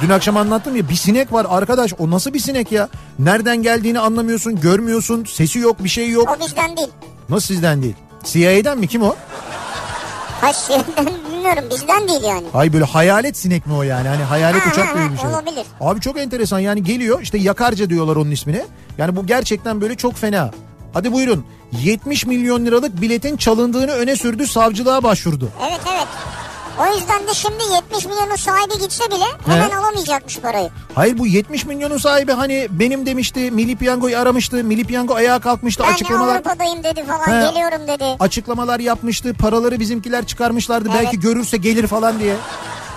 Dün 0.00 0.10
akşam 0.10 0.36
anlattım 0.36 0.76
ya 0.76 0.88
bir 0.88 0.94
sinek 0.94 1.32
var 1.32 1.46
arkadaş. 1.48 1.92
O 1.98 2.10
nasıl 2.10 2.34
bir 2.34 2.38
sinek 2.38 2.72
ya? 2.72 2.88
Nereden 3.18 3.62
geldiğini 3.62 3.98
anlamıyorsun, 4.00 4.60
görmüyorsun. 4.60 5.24
Sesi 5.24 5.58
yok, 5.58 5.84
bir 5.84 5.88
şey 5.88 6.10
yok. 6.10 6.36
o 6.36 6.44
bizden 6.46 6.76
değil. 6.76 6.88
Nasıl 7.28 7.46
sizden 7.46 7.82
değil? 7.82 7.94
CIA'den 8.24 8.78
mi? 8.78 8.86
Kim 8.88 9.02
o? 9.02 9.14
Hayır 10.40 10.54
sizden 10.54 11.06
bilmiyorum 11.06 11.64
bizden 11.70 12.08
değil 12.08 12.22
yani. 12.22 12.46
Ay 12.54 12.72
böyle 12.72 12.84
hayalet 12.84 13.36
sinek 13.36 13.66
mi 13.66 13.72
o 13.74 13.82
yani? 13.82 14.08
Hani 14.08 14.22
hayalet 14.22 14.62
Ha, 14.66 14.70
uçak 14.72 14.94
gibi 14.94 15.12
bir 15.12 15.18
şey. 15.18 15.30
olabilir. 15.30 15.66
Abi 15.80 16.00
çok 16.00 16.18
enteresan 16.18 16.58
yani 16.58 16.82
geliyor 16.84 17.20
işte 17.22 17.38
yakarca 17.38 17.90
diyorlar 17.90 18.16
onun 18.16 18.30
ismine. 18.30 18.64
Yani 18.98 19.16
bu 19.16 19.26
gerçekten 19.26 19.80
böyle 19.80 19.94
çok 19.96 20.14
fena. 20.16 20.50
Hadi 20.92 21.12
buyurun 21.12 21.44
70 21.82 22.26
milyon 22.26 22.66
liralık 22.66 23.00
biletin 23.00 23.36
çalındığını 23.36 23.92
öne 23.92 24.16
sürdü 24.16 24.46
savcılığa 24.46 25.02
başvurdu. 25.02 25.48
Evet 25.68 25.80
evet. 25.92 26.06
O 26.80 26.94
yüzden 26.94 27.26
de 27.26 27.34
şimdi 27.34 27.62
70 27.74 28.04
milyonun 28.06 28.36
sahibi 28.36 28.78
gitse 28.80 29.04
bile 29.10 29.24
hemen 29.46 29.70
He. 29.70 29.76
alamayacakmış 29.76 30.38
parayı. 30.38 30.70
Hayır 30.94 31.18
bu 31.18 31.26
70 31.26 31.64
milyonun 31.66 31.98
sahibi 31.98 32.32
hani 32.32 32.66
benim 32.70 33.06
demişti 33.06 33.50
Milli 33.50 33.76
Piyango'yu 33.76 34.18
aramıştı. 34.18 34.64
Milli 34.64 34.84
Piyango 34.84 35.14
ayağa 35.14 35.38
kalkmıştı 35.38 35.82
Ben 35.88 35.92
açıklamalar 35.92 36.34
Avrupa'dayım 36.34 36.84
dedi 36.84 37.04
falan 37.04 37.26
He. 37.40 37.50
geliyorum 37.50 37.88
dedi. 37.88 38.04
açıklamalar 38.20 38.80
yapmıştı. 38.80 39.34
Paraları 39.34 39.80
bizimkiler 39.80 40.26
çıkarmışlardı. 40.26 40.88
Evet. 40.92 41.02
Belki 41.04 41.20
görürse 41.20 41.56
gelir 41.56 41.86
falan 41.86 42.18
diye. 42.20 42.34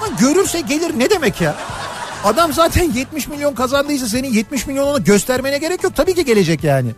Lan 0.02 0.10
görürse 0.20 0.62
gelir 0.62 1.00
ne 1.00 1.10
demek 1.10 1.42
ya? 1.42 1.56
Adam 2.24 2.54
zaten 2.54 2.92
70 2.92 3.28
milyon 3.28 3.54
kazandıysa 3.56 4.08
senin 4.08 4.34
70 4.34 4.68
milyonunu 4.68 5.04
göstermene 5.04 5.58
gerek 5.58 5.84
yok. 5.84 5.96
Tabii 5.96 6.16
ki 6.16 6.26
gelecek 6.26 6.64
yani. 6.64 6.90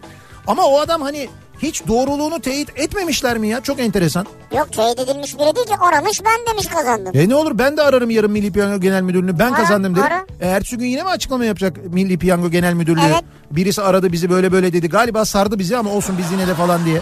Ama 0.48 0.63
o 0.63 0.79
adam 0.79 1.01
hani 1.01 1.29
hiç 1.61 1.87
doğruluğunu 1.87 2.39
teyit 2.39 2.69
etmemişler 2.79 3.37
mi 3.37 3.47
ya? 3.47 3.61
Çok 3.61 3.79
enteresan. 3.79 4.25
Yok 4.57 4.73
teyit 4.73 4.99
edilmiş 4.99 5.35
biri 5.39 5.55
değil 5.55 5.67
ki 5.67 5.75
aramış 5.79 6.21
ben 6.25 6.53
demiş 6.53 6.67
kazandım. 6.67 7.11
E 7.15 7.29
ne 7.29 7.35
olur 7.35 7.57
ben 7.57 7.77
de 7.77 7.81
ararım 7.81 8.09
yarın 8.09 8.31
Milli 8.31 8.51
Piyango 8.51 8.79
Genel 8.79 9.01
Müdürlüğünü. 9.01 9.39
Ben 9.39 9.47
Ara, 9.51 9.55
kazandım 9.55 9.95
derim. 9.95 10.05
ara. 10.07 10.25
E, 10.41 10.47
ertesi 10.47 10.77
gün 10.77 10.85
yine 10.85 11.03
mi 11.03 11.09
açıklama 11.09 11.45
yapacak 11.45 11.77
Milli 11.93 12.17
Piyango 12.17 12.49
Genel 12.49 12.73
Müdürlüğü? 12.73 13.01
Evet. 13.07 13.23
Birisi 13.51 13.81
aradı 13.81 14.11
bizi 14.11 14.29
böyle 14.29 14.51
böyle 14.51 14.73
dedi. 14.73 14.89
Galiba 14.89 15.25
sardı 15.25 15.59
bizi 15.59 15.77
ama 15.77 15.89
olsun 15.91 16.15
biz 16.17 16.31
yine 16.31 16.47
de 16.47 16.53
falan 16.53 16.85
diye. 16.85 17.01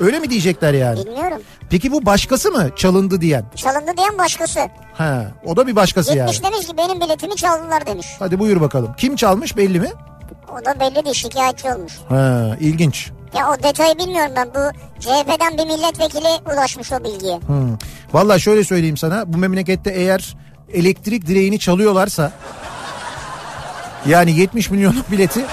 Öyle 0.00 0.18
mi 0.18 0.30
diyecekler 0.30 0.74
yani? 0.74 1.06
Bilmiyorum. 1.06 1.38
Peki 1.70 1.92
bu 1.92 2.06
başkası 2.06 2.50
mı 2.50 2.68
çalındı 2.76 3.20
diyen? 3.20 3.44
Çalındı 3.56 3.90
diyen 3.96 4.18
başkası. 4.18 4.60
Ha, 4.94 5.24
o 5.44 5.56
da 5.56 5.66
bir 5.66 5.76
başkası 5.76 6.16
yani. 6.16 6.30
Gitmiş 6.30 6.52
demiş 6.52 6.66
ki 6.66 6.76
benim 6.78 7.00
biletimi 7.00 7.36
çaldılar 7.36 7.86
demiş. 7.86 8.06
Hadi 8.18 8.38
buyur 8.38 8.60
bakalım. 8.60 8.94
Kim 8.98 9.16
çalmış 9.16 9.56
belli 9.56 9.80
mi? 9.80 9.88
O 10.52 10.64
da 10.64 10.80
belli 10.80 11.04
değil 11.04 11.14
şikayetçi 11.14 11.72
olmuş. 11.72 11.92
Ha, 12.08 12.56
ilginç. 12.60 13.10
Ya 13.34 13.50
o 13.50 13.62
detayı 13.62 13.98
bilmiyorum 13.98 14.32
ben. 14.36 14.48
Bu 14.54 14.72
CHP'den 15.00 15.58
bir 15.58 15.64
milletvekili 15.64 16.28
ulaşmış 16.54 16.92
o 16.92 17.04
bilgiye. 17.04 17.36
Hmm. 17.46 17.76
Vallahi 18.12 18.40
şöyle 18.40 18.64
söyleyeyim 18.64 18.96
sana. 18.96 19.32
Bu 19.32 19.38
memlekette 19.38 19.90
eğer 19.90 20.36
elektrik 20.72 21.26
direğini 21.26 21.58
çalıyorlarsa 21.58 22.32
yani 24.06 24.32
70 24.38 24.70
milyonluk 24.70 25.10
bileti 25.10 25.44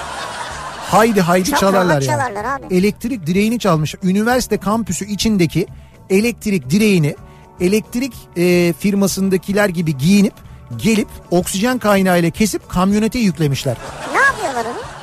haydi 0.90 1.20
haydi 1.20 1.50
Çok 1.50 1.58
çalarlar 1.58 1.94
yani. 1.94 2.04
çalarlar 2.04 2.44
abi. 2.44 2.74
Elektrik 2.76 3.26
direğini 3.26 3.58
çalmış. 3.58 3.94
Üniversite 4.02 4.58
kampüsü 4.58 5.04
içindeki 5.06 5.66
elektrik 6.10 6.70
direğini 6.70 7.16
elektrik 7.60 8.14
e, 8.36 8.72
firmasındakiler 8.78 9.68
gibi 9.68 9.96
giyinip 9.98 10.34
gelip 10.76 11.08
oksijen 11.30 11.78
kaynağıyla 11.78 12.30
kesip 12.30 12.68
kamyonete 12.68 13.18
yüklemişler. 13.18 13.76
Ne 14.14 14.20
yapıyorlar 14.20 14.64
onu? 14.64 14.97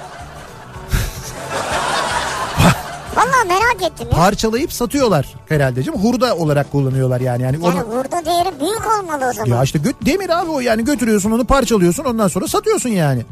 Merak 3.48 3.82
ettim 3.84 4.08
ya. 4.12 4.18
Parçalayıp 4.18 4.74
satıyorlar 4.74 5.36
herhalde 5.50 5.84
canım. 5.84 6.00
Hurda 6.04 6.36
olarak 6.36 6.72
kullanıyorlar 6.72 7.22
yani. 7.22 7.44
Yani 7.44 7.58
Yani 7.64 7.84
onu 7.84 7.92
burada 7.96 8.26
değeri 8.26 8.60
büyük 8.60 8.82
olmalı 9.00 9.30
o 9.30 9.34
zaman. 9.34 9.58
ya 9.58 9.64
işte 9.64 9.80
gö- 9.80 10.06
demir 10.06 10.30
abi 10.30 10.52
o 10.52 10.60
yani 10.60 10.86
götürüyorsun 10.86 11.32
onu 11.32 11.46
parçalıyorsun 11.46 12.04
ondan 12.04 12.28
sonra 12.28 12.48
satıyorsun 12.48 12.90
yani. 12.90 13.26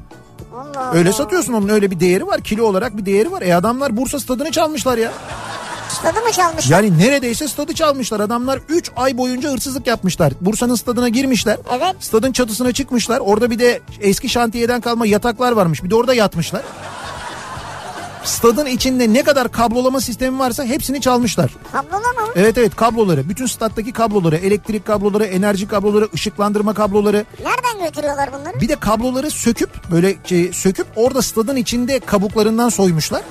Allah 0.55 0.91
Öyle 0.93 1.09
Allah. 1.09 1.17
satıyorsun 1.17 1.53
onun 1.53 1.69
öyle 1.69 1.91
bir 1.91 1.99
değeri 1.99 2.27
var. 2.27 2.41
Kilo 2.41 2.63
olarak 2.65 2.97
bir 2.97 3.05
değeri 3.05 3.31
var. 3.31 3.41
E 3.41 3.55
adamlar 3.55 3.97
Bursa 3.97 4.19
stadını 4.19 4.51
çalmışlar 4.51 4.97
ya. 4.97 5.11
Stadı 5.89 6.21
mı 6.25 6.31
çalmışlar? 6.31 6.75
Yani 6.83 6.97
neredeyse 6.99 7.47
stadı 7.47 7.73
çalmışlar. 7.73 8.19
Adamlar 8.19 8.59
3 8.69 8.91
ay 8.95 9.17
boyunca 9.17 9.49
hırsızlık 9.51 9.87
yapmışlar. 9.87 10.33
Bursa'nın 10.41 10.75
stadına 10.75 11.09
girmişler. 11.09 11.57
Evet. 11.71 11.95
Stadın 11.99 12.31
çatısına 12.31 12.71
çıkmışlar. 12.71 13.19
Orada 13.19 13.51
bir 13.51 13.59
de 13.59 13.81
eski 14.01 14.29
şantiyeden 14.29 14.81
kalma 14.81 15.05
yataklar 15.05 15.51
varmış. 15.51 15.83
Bir 15.83 15.89
de 15.89 15.95
orada 15.95 16.13
yatmışlar. 16.13 16.61
Stadın 18.23 18.65
içinde 18.65 19.13
ne 19.13 19.23
kadar 19.23 19.51
kablolama 19.51 20.01
sistemi 20.01 20.39
varsa 20.39 20.63
hepsini 20.63 21.01
çalmışlar. 21.01 21.51
Kablolama 21.71 22.21
mı? 22.21 22.33
Evet 22.35 22.57
evet 22.57 22.75
kabloları. 22.75 23.29
Bütün 23.29 23.45
stattaki 23.45 23.91
kabloları, 23.93 24.35
elektrik 24.35 24.85
kabloları, 24.85 25.25
enerji 25.25 25.67
kabloları, 25.67 26.07
ışıklandırma 26.13 26.73
kabloları. 26.73 27.25
Nereden 27.43 27.85
götürüyorlar 27.85 28.29
bunları? 28.33 28.61
Bir 28.61 28.69
de 28.69 28.75
kabloları 28.75 29.31
söküp 29.31 29.69
böyle 29.91 30.15
şey, 30.25 30.53
söküp 30.53 30.87
orada 30.95 31.21
stadın 31.21 31.55
içinde 31.55 31.99
kabuklarından 31.99 32.69
soymuşlar. 32.69 33.21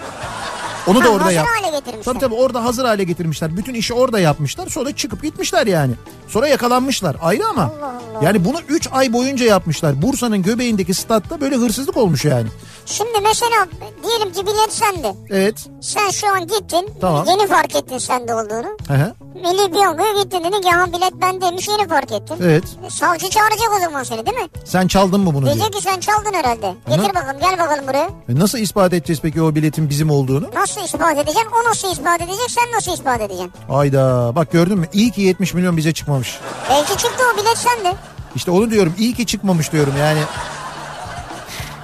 Onu 0.86 1.00
da 1.00 1.04
Ha, 1.04 1.08
orada 1.08 1.24
hazır 1.24 1.36
yap. 1.36 1.46
hale 1.46 1.70
getirmişler. 1.78 2.04
Tabii 2.04 2.18
tabii 2.18 2.34
orada 2.34 2.64
hazır 2.64 2.84
hale 2.84 3.04
getirmişler. 3.04 3.56
Bütün 3.56 3.74
işi 3.74 3.94
orada 3.94 4.20
yapmışlar. 4.20 4.66
Sonra 4.68 4.96
çıkıp 4.96 5.22
gitmişler 5.22 5.66
yani. 5.66 5.92
Sonra 6.28 6.48
yakalanmışlar. 6.48 7.16
Ayrı 7.22 7.46
ama. 7.46 7.62
Allah 7.62 7.86
Allah. 7.86 8.24
Yani 8.24 8.44
bunu 8.44 8.56
3 8.68 8.88
ay 8.92 9.12
boyunca 9.12 9.44
yapmışlar. 9.46 10.02
Bursa'nın 10.02 10.42
göbeğindeki 10.42 10.94
statta 10.94 11.40
böyle 11.40 11.56
hırsızlık 11.56 11.96
olmuş 11.96 12.24
yani. 12.24 12.46
Şimdi 12.86 13.20
mesela 13.22 13.66
diyelim 14.04 14.32
ki 14.32 14.46
bilet 14.46 14.72
sende. 14.72 15.14
Evet. 15.30 15.66
Sen 15.80 16.10
şu 16.10 16.28
an 16.28 16.40
gittin. 16.46 16.90
Tamam. 17.00 17.26
Yeni 17.28 17.46
fark 17.46 17.76
ettin 17.76 17.98
sende 17.98 18.34
olduğunu. 18.34 18.76
Hı 18.88 18.94
hı. 18.94 19.14
Milli 19.34 19.70
Piyango'ya 19.72 20.22
gittin 20.22 20.44
dedin 20.44 20.60
ki 20.62 20.70
ha 20.70 20.86
bilet 20.92 21.12
bendeymiş 21.22 21.68
yeni 21.68 21.88
fark 21.88 22.12
ettin. 22.12 22.36
Evet. 22.42 22.64
E, 22.86 22.90
Savcı 22.90 23.30
çağıracak 23.30 23.68
o 23.76 23.80
zaman 23.80 24.02
seni 24.02 24.26
değil 24.26 24.36
mi? 24.36 24.48
Sen 24.64 24.86
çaldın 24.86 25.20
mı 25.20 25.34
bunu 25.34 25.44
diye. 25.46 25.54
Diyecek 25.54 25.72
ki 25.72 25.82
sen 25.82 26.00
çaldın 26.00 26.32
herhalde. 26.34 26.74
Getir 26.88 27.02
Hı. 27.10 27.14
bakalım 27.14 27.40
gel 27.40 27.58
bakalım 27.58 27.86
buraya. 27.88 28.06
E 28.28 28.34
Nasıl 28.38 28.58
ispat 28.58 28.92
edeceğiz 28.92 29.20
peki 29.22 29.42
o 29.42 29.54
biletin 29.54 29.90
bizim 29.90 30.10
olduğunu? 30.10 30.50
Nasıl 30.54 30.71
ispat 30.80 31.16
edeceksin? 31.18 31.48
O 31.64 31.68
nasıl 31.70 31.92
ispat 31.92 32.20
edecek? 32.20 32.50
Sen 32.50 32.72
nasıl 32.76 32.92
ispat 32.92 33.20
edeceksin? 33.20 33.52
Ayda 33.70 34.32
bak 34.34 34.52
gördün 34.52 34.78
mü? 34.78 34.86
İyi 34.92 35.10
ki 35.10 35.20
70 35.20 35.54
milyon 35.54 35.76
bize 35.76 35.92
çıkmamış. 35.92 36.38
Belki 36.70 36.90
çıktı 36.96 37.24
o 37.34 37.40
bilet 37.40 37.58
sende. 37.58 37.94
İşte 38.34 38.50
onu 38.50 38.70
diyorum. 38.70 38.94
İyi 38.98 39.14
ki 39.14 39.26
çıkmamış 39.26 39.72
diyorum 39.72 39.94
yani. 39.98 40.20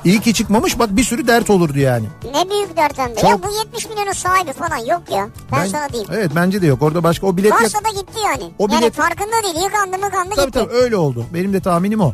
İyi 0.05 0.21
ki 0.21 0.35
çıkmamış 0.35 0.79
bak 0.79 0.89
bir 0.97 1.05
sürü 1.05 1.27
dert 1.27 1.51
olurdu 1.51 1.79
yani. 1.79 2.07
Ne 2.35 2.51
büyük 2.51 2.77
dert 2.77 2.99
hem 2.99 3.11
de. 3.11 3.21
Çok. 3.21 3.31
Ya 3.31 3.43
bu 3.43 3.51
70 3.59 3.89
milyonun 3.89 4.13
sahibi 4.13 4.53
falan 4.53 4.77
yok 4.79 5.03
ya. 5.11 5.29
Ben, 5.53 5.67
sana 5.67 5.89
diyeyim. 5.89 6.11
Evet 6.15 6.31
bence 6.35 6.63
de 6.63 6.67
yok. 6.67 6.83
Orada 6.83 7.03
başka 7.03 7.27
o 7.27 7.37
bilet 7.37 7.53
Varsa 7.53 7.79
da 7.85 7.89
gitti 8.01 8.19
yani. 8.25 8.53
O 8.59 8.67
Yani 8.71 8.81
bilet- 8.83 8.93
farkında 8.95 9.43
değil. 9.45 9.65
Yıkandı 9.65 9.99
mıkandı 9.99 10.35
Tabii 10.37 10.47
gitti. 10.47 10.59
tabii 10.59 10.73
öyle 10.75 10.97
oldu. 10.97 11.27
Benim 11.35 11.53
de 11.53 11.61
tahminim 11.61 12.01
o. 12.01 12.13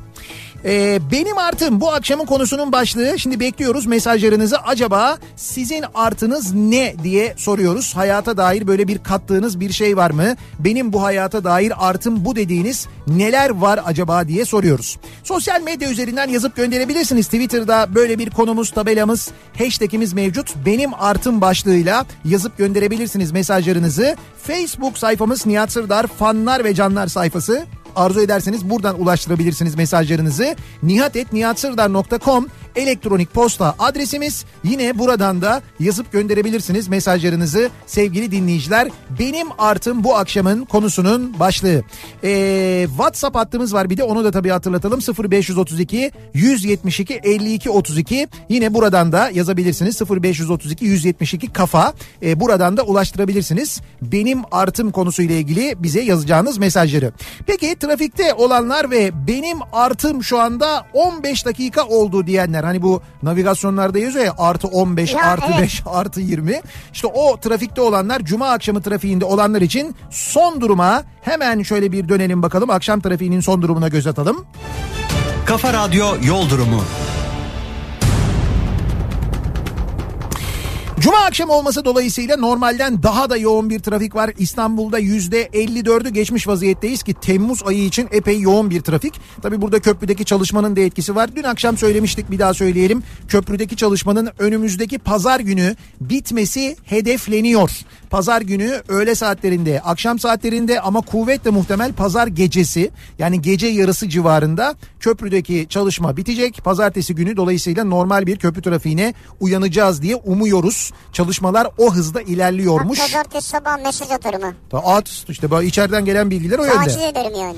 Ee, 0.64 0.98
benim 1.12 1.38
artım 1.38 1.80
bu 1.80 1.92
akşamın 1.92 2.24
konusunun 2.24 2.72
başlığı. 2.72 3.18
Şimdi 3.18 3.40
bekliyoruz 3.40 3.86
mesajlarınızı. 3.86 4.58
Acaba 4.58 5.18
sizin 5.36 5.84
artınız 5.94 6.54
ne 6.54 6.94
diye 7.02 7.34
soruyoruz. 7.36 7.96
Hayata 7.96 8.36
dair 8.36 8.66
böyle 8.66 8.88
bir 8.88 8.98
kattığınız 8.98 9.60
bir 9.60 9.72
şey 9.72 9.96
var 9.96 10.10
mı? 10.10 10.36
Benim 10.58 10.92
bu 10.92 11.02
hayata 11.02 11.44
dair 11.44 11.88
artım 11.88 12.24
bu 12.24 12.36
dediğiniz 12.36 12.88
neler 13.06 13.50
var 13.50 13.80
acaba 13.84 14.28
diye 14.28 14.44
soruyoruz. 14.44 14.98
Sosyal 15.24 15.62
medya 15.62 15.90
üzerinden 15.90 16.28
yazıp 16.28 16.56
gönderebilirsiniz. 16.56 17.26
Twitter'da 17.26 17.94
böyle 17.94 18.18
bir 18.18 18.30
konumuz, 18.30 18.70
tabelamız, 18.70 19.30
hashtagimiz 19.58 20.12
mevcut. 20.12 20.54
Benim 20.66 20.94
artım 20.94 21.40
başlığıyla 21.40 22.06
yazıp 22.24 22.58
gönderebilirsiniz 22.58 23.32
mesajlarınızı. 23.32 24.16
Facebook 24.42 24.98
sayfamız 24.98 25.46
Nihat 25.46 25.72
Sırdar 25.72 26.06
fanlar 26.06 26.64
ve 26.64 26.74
canlar 26.74 27.06
sayfası. 27.06 27.66
Arzu 27.96 28.20
ederseniz 28.20 28.70
buradan 28.70 29.00
ulaştırabilirsiniz 29.00 29.74
mesajlarınızı. 29.74 30.56
nihatetnihatsırdar.com 30.82 32.46
elektronik 32.76 33.34
posta 33.34 33.74
adresimiz. 33.78 34.44
Yine 34.64 34.98
buradan 34.98 35.42
da 35.42 35.62
yazıp 35.80 36.12
gönderebilirsiniz 36.12 36.88
mesajlarınızı 36.88 37.70
sevgili 37.86 38.30
dinleyiciler. 38.32 38.88
Benim 39.18 39.48
artım 39.58 40.04
bu 40.04 40.16
akşamın 40.16 40.64
konusunun 40.64 41.40
başlığı. 41.40 41.82
Ee, 42.24 42.86
WhatsApp 42.88 43.36
hattımız 43.36 43.74
var 43.74 43.90
bir 43.90 43.96
de 43.96 44.04
onu 44.04 44.24
da 44.24 44.30
tabii 44.30 44.50
hatırlatalım. 44.50 45.00
0532 45.30 46.10
172 46.34 47.14
52 47.14 47.70
32 47.70 48.28
yine 48.48 48.74
buradan 48.74 49.12
da 49.12 49.30
yazabilirsiniz. 49.30 50.00
0532 50.10 50.84
172 50.84 51.52
kafa 51.52 51.94
Ee, 52.22 52.40
buradan 52.40 52.76
da 52.76 52.82
ulaştırabilirsiniz. 52.82 53.80
Benim 54.02 54.38
artım 54.52 54.90
konusuyla 54.90 55.34
ilgili 55.34 55.74
bize 55.78 56.00
yazacağınız 56.00 56.58
mesajları. 56.58 57.12
Peki 57.46 57.76
trafikte 57.78 58.34
olanlar 58.34 58.90
ve 58.90 59.10
benim 59.26 59.58
artım 59.72 60.22
şu 60.22 60.40
anda 60.40 60.86
15 60.92 61.46
dakika 61.46 61.84
oldu 61.84 62.26
diyenler. 62.26 62.63
Hani 62.66 62.82
bu 62.82 63.02
navigasyonlarda 63.22 63.98
yazıyor 63.98 64.24
ya 64.24 64.34
artı 64.38 64.68
15 64.68 65.14
Ya, 65.14 65.24
artı 65.24 65.46
evet. 65.48 65.62
5 65.62 65.82
artı 65.86 66.20
20. 66.20 66.60
İşte 66.92 67.06
o 67.06 67.36
trafikte 67.40 67.80
olanlar 67.80 68.20
cuma 68.20 68.48
akşamı 68.48 68.82
trafiğinde 68.82 69.24
olanlar 69.24 69.60
için 69.62 69.96
son 70.10 70.60
duruma 70.60 71.02
hemen 71.22 71.62
şöyle 71.62 71.92
bir 71.92 72.08
dönelim 72.08 72.42
bakalım. 72.42 72.70
Akşam 72.70 73.00
trafiğinin 73.00 73.40
son 73.40 73.62
durumuna 73.62 73.88
göz 73.88 74.06
atalım. 74.06 74.46
Kafa 75.46 75.72
Radyo 75.72 76.06
Yol 76.22 76.50
Durumu. 76.50 76.82
Cuma 81.04 81.18
akşamı 81.18 81.52
olması 81.52 81.84
dolayısıyla 81.84 82.36
normalden 82.36 83.02
daha 83.02 83.30
da 83.30 83.36
yoğun 83.36 83.70
bir 83.70 83.80
trafik 83.80 84.14
var. 84.14 84.30
İstanbul'da 84.38 85.00
%54'ü 85.00 86.08
geçmiş 86.08 86.48
vaziyetteyiz 86.48 87.02
ki 87.02 87.14
Temmuz 87.14 87.62
ayı 87.66 87.84
için 87.84 88.08
epey 88.12 88.40
yoğun 88.40 88.70
bir 88.70 88.80
trafik. 88.80 89.14
Tabi 89.42 89.62
burada 89.62 89.80
köprüdeki 89.80 90.24
çalışmanın 90.24 90.76
da 90.76 90.80
etkisi 90.80 91.14
var. 91.14 91.30
Dün 91.36 91.42
akşam 91.42 91.76
söylemiştik 91.76 92.30
bir 92.30 92.38
daha 92.38 92.54
söyleyelim. 92.54 93.02
Köprüdeki 93.28 93.76
çalışmanın 93.76 94.30
önümüzdeki 94.38 94.98
pazar 94.98 95.40
günü 95.40 95.76
bitmesi 96.00 96.76
hedefleniyor. 96.84 97.70
Pazar 98.10 98.40
günü 98.40 98.82
öğle 98.88 99.14
saatlerinde, 99.14 99.80
akşam 99.80 100.18
saatlerinde 100.18 100.80
ama 100.80 101.00
kuvvetle 101.00 101.50
muhtemel 101.50 101.92
pazar 101.92 102.26
gecesi 102.26 102.90
yani 103.18 103.42
gece 103.42 103.66
yarısı 103.66 104.08
civarında 104.08 104.74
köprüdeki 105.00 105.66
çalışma 105.68 106.16
bitecek. 106.16 106.60
Pazartesi 106.64 107.14
günü 107.14 107.36
dolayısıyla 107.36 107.84
normal 107.84 108.26
bir 108.26 108.36
köprü 108.36 108.62
trafiğine 108.62 109.14
uyanacağız 109.40 110.02
diye 110.02 110.16
umuyoruz. 110.16 110.93
Çalışmalar 111.12 111.66
o 111.78 111.94
hızda 111.94 112.20
Bak 112.20 112.28
ilerliyormuş. 112.28 112.98
pazartesi 112.98 113.48
sabah 113.48 113.78
mesaj 113.84 114.10
atarım 114.10 114.42
ha. 114.42 114.52
Da 114.72 114.78
At 114.78 115.08
işte 115.28 115.50
böyle 115.50 115.66
içeriden 115.66 116.04
gelen 116.04 116.30
bilgiler 116.30 116.58
o 116.58 116.66
Taciz 116.76 116.96
yönde. 116.96 117.08
ederim 117.08 117.34
yani. 117.40 117.56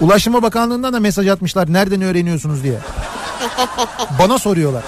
Ulaştırma 0.00 0.42
Bakanlığı'ndan 0.42 0.92
da 0.92 1.00
mesaj 1.00 1.28
atmışlar 1.28 1.72
nereden 1.72 2.02
öğreniyorsunuz 2.02 2.62
diye. 2.62 2.78
bana 4.18 4.38
soruyorlar. 4.38 4.82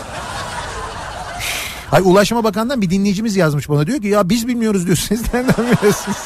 Hay 1.91 2.03
Ulaştırma 2.05 2.45
Bakanlığı'ndan 2.45 2.83
bir 2.83 2.91
dinleyicimiz 2.91 3.37
yazmış 3.37 3.69
bana 3.69 3.87
diyor 3.87 4.01
ki 4.03 4.09
ya 4.09 4.29
biz 4.29 4.49
bilmiyoruz 4.49 4.87
diyor 4.87 4.97
siz 5.09 5.35
nereden 5.35 5.65
biliyorsunuz? 5.73 6.19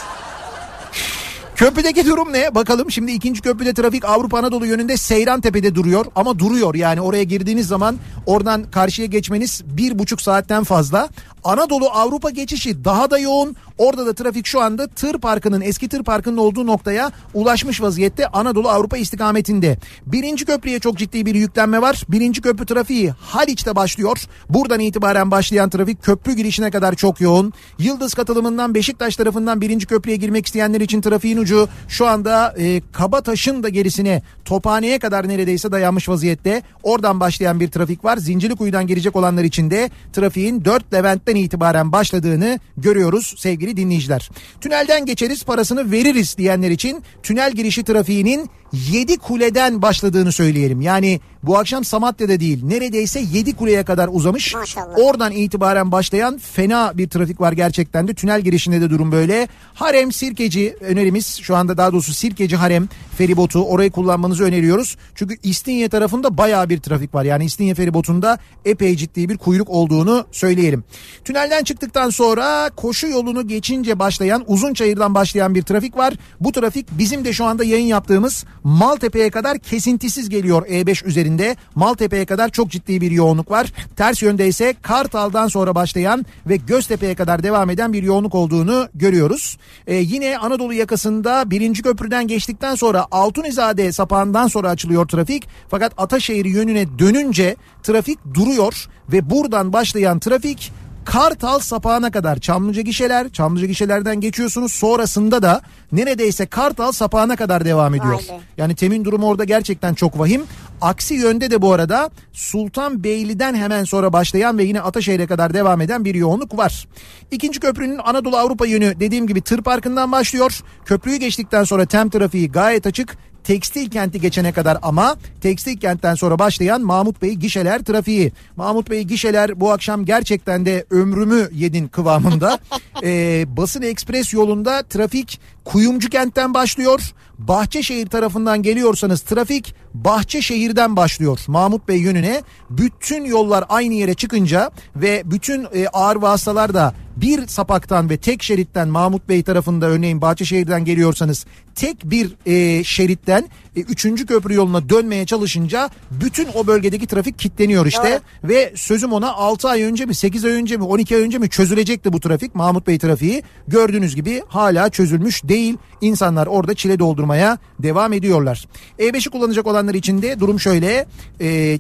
Köprüdeki 1.58 2.06
durum 2.06 2.32
ne? 2.32 2.54
Bakalım 2.54 2.90
şimdi 2.90 3.12
ikinci 3.12 3.40
köprüde 3.40 3.74
trafik 3.74 4.04
Avrupa 4.04 4.38
Anadolu 4.38 4.66
yönünde 4.66 4.96
Seyran 4.96 5.40
Tepe'de 5.40 5.74
duruyor 5.74 6.06
ama 6.14 6.38
duruyor 6.38 6.74
yani 6.74 7.00
oraya 7.00 7.22
girdiğiniz 7.22 7.66
zaman 7.66 7.98
oradan 8.26 8.70
karşıya 8.70 9.06
geçmeniz 9.06 9.62
bir 9.64 9.98
buçuk 9.98 10.20
saatten 10.20 10.64
fazla. 10.64 11.08
Anadolu 11.44 11.88
Avrupa 11.88 12.30
geçişi 12.30 12.84
daha 12.84 13.10
da 13.10 13.18
yoğun. 13.18 13.56
Orada 13.78 14.06
da 14.06 14.14
trafik 14.14 14.46
şu 14.46 14.60
anda 14.60 14.86
tır 14.86 15.18
parkının 15.18 15.60
eski 15.60 15.88
tır 15.88 16.02
parkının 16.02 16.36
olduğu 16.36 16.66
noktaya 16.66 17.12
ulaşmış 17.34 17.82
vaziyette 17.82 18.26
Anadolu 18.26 18.68
Avrupa 18.68 18.96
istikametinde. 18.96 19.78
Birinci 20.06 20.44
köprüye 20.44 20.78
çok 20.78 20.98
ciddi 20.98 21.26
bir 21.26 21.34
yüklenme 21.34 21.82
var. 21.82 22.04
Birinci 22.08 22.40
köprü 22.40 22.66
trafiği 22.66 23.10
Haliç'te 23.10 23.76
başlıyor. 23.76 24.18
Buradan 24.50 24.80
itibaren 24.80 25.30
başlayan 25.30 25.70
trafik 25.70 26.02
köprü 26.02 26.32
girişine 26.32 26.70
kadar 26.70 26.94
çok 26.94 27.20
yoğun. 27.20 27.52
Yıldız 27.78 28.14
katılımından 28.14 28.74
Beşiktaş 28.74 29.16
tarafından 29.16 29.60
birinci 29.60 29.86
köprüye 29.86 30.16
girmek 30.16 30.46
isteyenler 30.46 30.80
için 30.80 31.00
trafiğin 31.00 31.36
ucu 31.36 31.68
şu 31.88 32.06
anda 32.06 32.54
e, 32.58 32.80
Kabataş'ın 32.92 33.62
da 33.62 33.68
gerisine 33.68 34.22
Tophane'ye 34.44 34.98
kadar 34.98 35.28
neredeyse 35.28 35.72
dayanmış 35.72 36.08
vaziyette. 36.08 36.62
Oradan 36.82 37.20
başlayan 37.20 37.60
bir 37.60 37.70
trafik 37.70 38.04
var. 38.04 38.16
Zincirlikuyu'dan 38.16 38.86
girecek 38.86 39.16
olanlar 39.16 39.44
için 39.44 39.70
de 39.70 39.90
trafiğin 40.12 40.64
4 40.64 40.94
Levent'ten 40.94 41.36
itibaren 41.42 41.92
başladığını 41.92 42.60
görüyoruz 42.76 43.34
sevgili 43.38 43.76
dinleyiciler. 43.76 44.30
Tünelden 44.60 45.06
geçeriz 45.06 45.44
parasını 45.44 45.90
veririz 45.90 46.38
diyenler 46.38 46.70
için 46.70 47.02
tünel 47.22 47.52
girişi 47.52 47.84
trafiğinin 47.84 48.50
7 48.72 49.18
kuleden 49.18 49.82
başladığını 49.82 50.32
söyleyelim. 50.32 50.80
Yani 50.80 51.20
bu 51.42 51.58
akşam 51.58 51.84
Samatya'da 51.84 52.40
değil 52.40 52.64
neredeyse 52.64 53.20
7 53.32 53.56
kuleye 53.56 53.84
kadar 53.84 54.08
uzamış. 54.12 54.54
Maşallah. 54.54 54.98
Oradan 54.98 55.32
itibaren 55.32 55.92
başlayan 55.92 56.38
fena 56.38 56.92
bir 56.94 57.08
trafik 57.08 57.40
var 57.40 57.52
gerçekten 57.52 58.08
de. 58.08 58.14
Tünel 58.14 58.40
girişinde 58.40 58.80
de 58.80 58.90
durum 58.90 59.12
böyle. 59.12 59.48
Harem 59.74 60.12
Sirkeci 60.12 60.76
önerimiz 60.80 61.40
şu 61.42 61.56
anda 61.56 61.76
daha 61.76 61.92
doğrusu 61.92 62.14
Sirkeci 62.14 62.56
Harem 62.56 62.88
feribotu 63.18 63.64
orayı 63.64 63.90
kullanmanızı 63.90 64.44
öneriyoruz. 64.44 64.96
Çünkü 65.14 65.36
İstinye 65.42 65.88
tarafında 65.88 66.36
bayağı 66.36 66.68
bir 66.68 66.80
trafik 66.80 67.14
var. 67.14 67.24
Yani 67.24 67.44
İstinye 67.44 67.74
feribotunda 67.74 68.38
epey 68.64 68.96
ciddi 68.96 69.28
bir 69.28 69.38
kuyruk 69.38 69.70
olduğunu 69.70 70.26
söyleyelim. 70.32 70.84
Tünelden 71.24 71.64
çıktıktan 71.64 72.10
sonra 72.10 72.70
koşu 72.76 73.06
yolunu 73.06 73.48
geçince 73.48 73.98
başlayan 73.98 74.44
Uzunçayır'dan 74.46 75.14
başlayan 75.14 75.54
bir 75.54 75.62
trafik 75.62 75.96
var. 75.96 76.14
Bu 76.40 76.52
trafik 76.52 76.86
bizim 76.98 77.24
de 77.24 77.32
şu 77.32 77.44
anda 77.44 77.64
yayın 77.64 77.86
yaptığımız 77.86 78.44
Maltepe'ye 78.64 79.30
kadar 79.30 79.58
kesintisiz 79.58 80.28
geliyor 80.28 80.66
E5 80.66 81.04
üzerinde. 81.04 81.56
Maltepe'ye 81.74 82.26
kadar 82.26 82.48
çok 82.48 82.70
ciddi 82.70 83.00
bir 83.00 83.10
yoğunluk 83.10 83.50
var. 83.50 83.72
Ters 83.96 84.22
yönde 84.22 84.48
ise 84.48 84.74
Kartal'dan 84.82 85.48
sonra 85.48 85.74
başlayan 85.74 86.26
ve 86.46 86.56
Göztepe'ye 86.56 87.14
kadar 87.14 87.42
devam 87.42 87.70
eden 87.70 87.92
bir 87.92 88.02
yoğunluk 88.02 88.34
olduğunu 88.34 88.88
görüyoruz. 88.94 89.58
Ee, 89.86 89.94
yine 89.94 90.38
Anadolu 90.38 90.72
yakasında 90.72 91.50
birinci 91.50 91.82
köprüden 91.82 92.26
geçtikten 92.26 92.74
sonra 92.74 93.06
Altunizade 93.10 93.92
sapağından 93.92 94.48
sonra 94.48 94.70
açılıyor 94.70 95.08
trafik. 95.08 95.48
Fakat 95.68 95.92
Ataşehir 95.96 96.44
yönüne 96.44 96.98
dönünce 96.98 97.56
trafik 97.82 98.18
duruyor 98.34 98.88
ve 99.12 99.30
buradan 99.30 99.72
başlayan 99.72 100.18
trafik 100.18 100.72
Kartal 101.08 101.58
sapağına 101.58 102.10
kadar 102.10 102.38
Çamlıca 102.38 102.82
gişeler, 102.82 103.28
Çamlıca 103.28 103.66
gişelerden 103.66 104.20
geçiyorsunuz. 104.20 104.72
Sonrasında 104.72 105.42
da 105.42 105.62
neredeyse 105.92 106.46
Kartal 106.46 106.92
sapağına 106.92 107.36
kadar 107.36 107.64
devam 107.64 107.94
ediyor. 107.94 108.18
Be. 108.18 108.40
Yani 108.56 108.74
Tem'in 108.74 109.04
durumu 109.04 109.26
orada 109.26 109.44
gerçekten 109.44 109.94
çok 109.94 110.18
vahim. 110.18 110.42
Aksi 110.80 111.14
yönde 111.14 111.50
de 111.50 111.62
bu 111.62 111.72
arada 111.72 112.10
Sultanbeyli'den 112.32 113.54
hemen 113.54 113.84
sonra 113.84 114.12
başlayan 114.12 114.58
ve 114.58 114.64
yine 114.64 114.80
Ataşehir'e 114.80 115.26
kadar 115.26 115.54
devam 115.54 115.80
eden 115.80 116.04
bir 116.04 116.14
yoğunluk 116.14 116.58
var. 116.58 116.88
İkinci 117.30 117.60
köprünün 117.60 117.98
Anadolu 117.98 118.36
Avrupa 118.36 118.66
yönü 118.66 119.00
dediğim 119.00 119.26
gibi 119.26 119.40
tır 119.40 119.62
parkından 119.62 120.12
başlıyor. 120.12 120.60
Köprüyü 120.84 121.16
geçtikten 121.16 121.64
sonra 121.64 121.86
Tem 121.86 122.10
trafiği 122.10 122.50
gayet 122.50 122.86
açık. 122.86 123.16
Tekstil 123.44 123.90
kenti 123.90 124.20
geçene 124.20 124.52
kadar 124.52 124.78
ama 124.82 125.16
tekstil 125.40 125.76
kentten 125.76 126.14
sonra 126.14 126.38
başlayan 126.38 126.82
Mahmut 126.82 127.22
Bey 127.22 127.32
gişeler 127.32 127.84
trafiği. 127.84 128.32
Mahmut 128.56 128.90
Bey 128.90 129.02
gişeler 129.02 129.60
bu 129.60 129.72
akşam 129.72 130.04
gerçekten 130.04 130.66
de 130.66 130.84
ömrümü 130.90 131.48
yedin 131.52 131.88
kıvamında. 131.88 132.58
Ee, 133.02 133.44
Basın 133.56 133.82
Ekspres 133.82 134.32
yolunda 134.32 134.82
trafik 134.82 135.40
Kuyumcu 135.68 136.08
kentten 136.08 136.54
başlıyor. 136.54 137.00
Bahçeşehir 137.38 138.06
tarafından 138.06 138.62
geliyorsanız 138.62 139.20
trafik 139.20 139.74
Bahçeşehir'den 139.94 140.96
başlıyor. 140.96 141.38
Mahmut 141.46 141.88
Bey 141.88 141.98
yönüne 141.98 142.42
bütün 142.70 143.24
yollar 143.24 143.64
aynı 143.68 143.94
yere 143.94 144.14
çıkınca 144.14 144.70
ve 144.96 145.22
bütün 145.24 145.66
e, 145.74 145.88
ağır 145.88 146.16
vasıtalar 146.16 146.74
da 146.74 146.94
bir 147.16 147.46
sapaktan 147.46 148.10
ve 148.10 148.16
tek 148.16 148.42
şeritten 148.42 148.88
Mahmut 148.88 149.28
Bey 149.28 149.42
tarafında 149.42 149.86
örneğin 149.86 150.20
Bahçeşehir'den 150.20 150.84
geliyorsanız 150.84 151.46
tek 151.74 152.04
bir 152.04 152.30
e, 152.46 152.84
şeritten 152.84 153.48
e, 153.76 153.82
köprü 154.26 154.54
yoluna 154.54 154.88
dönmeye 154.88 155.26
çalışınca 155.26 155.90
bütün 156.10 156.48
o 156.54 156.66
bölgedeki 156.66 157.06
trafik 157.06 157.38
kilitleniyor 157.38 157.86
işte 157.86 158.20
ve 158.44 158.72
sözüm 158.74 159.12
ona 159.12 159.32
6 159.32 159.68
ay 159.68 159.82
önce 159.82 160.06
mi 160.06 160.14
8 160.14 160.44
ay 160.44 160.52
önce 160.52 160.76
mi 160.76 160.84
12 160.84 161.16
ay 161.16 161.22
önce 161.22 161.38
mi 161.38 161.50
çözülecekti 161.50 162.12
bu 162.12 162.20
trafik 162.20 162.54
Mahmut 162.54 162.86
Bey 162.86 162.98
trafiği 162.98 163.42
gördüğünüz 163.68 164.14
gibi 164.14 164.42
hala 164.48 164.90
çözülmüş 164.90 165.44
değil. 165.44 165.57
Değil. 165.58 165.76
İnsanlar 166.00 166.46
orada 166.46 166.74
çile 166.74 166.98
doldurmaya 166.98 167.58
devam 167.78 168.12
ediyorlar. 168.12 168.66
E5'i 168.98 169.30
kullanacak 169.30 169.66
olanlar 169.66 169.94
için 169.94 170.22
de 170.22 170.40
durum 170.40 170.60
şöyle. 170.60 171.06
E, 171.40 171.78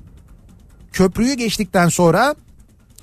köprüyü 0.92 1.34
geçtikten 1.34 1.88
sonra 1.88 2.34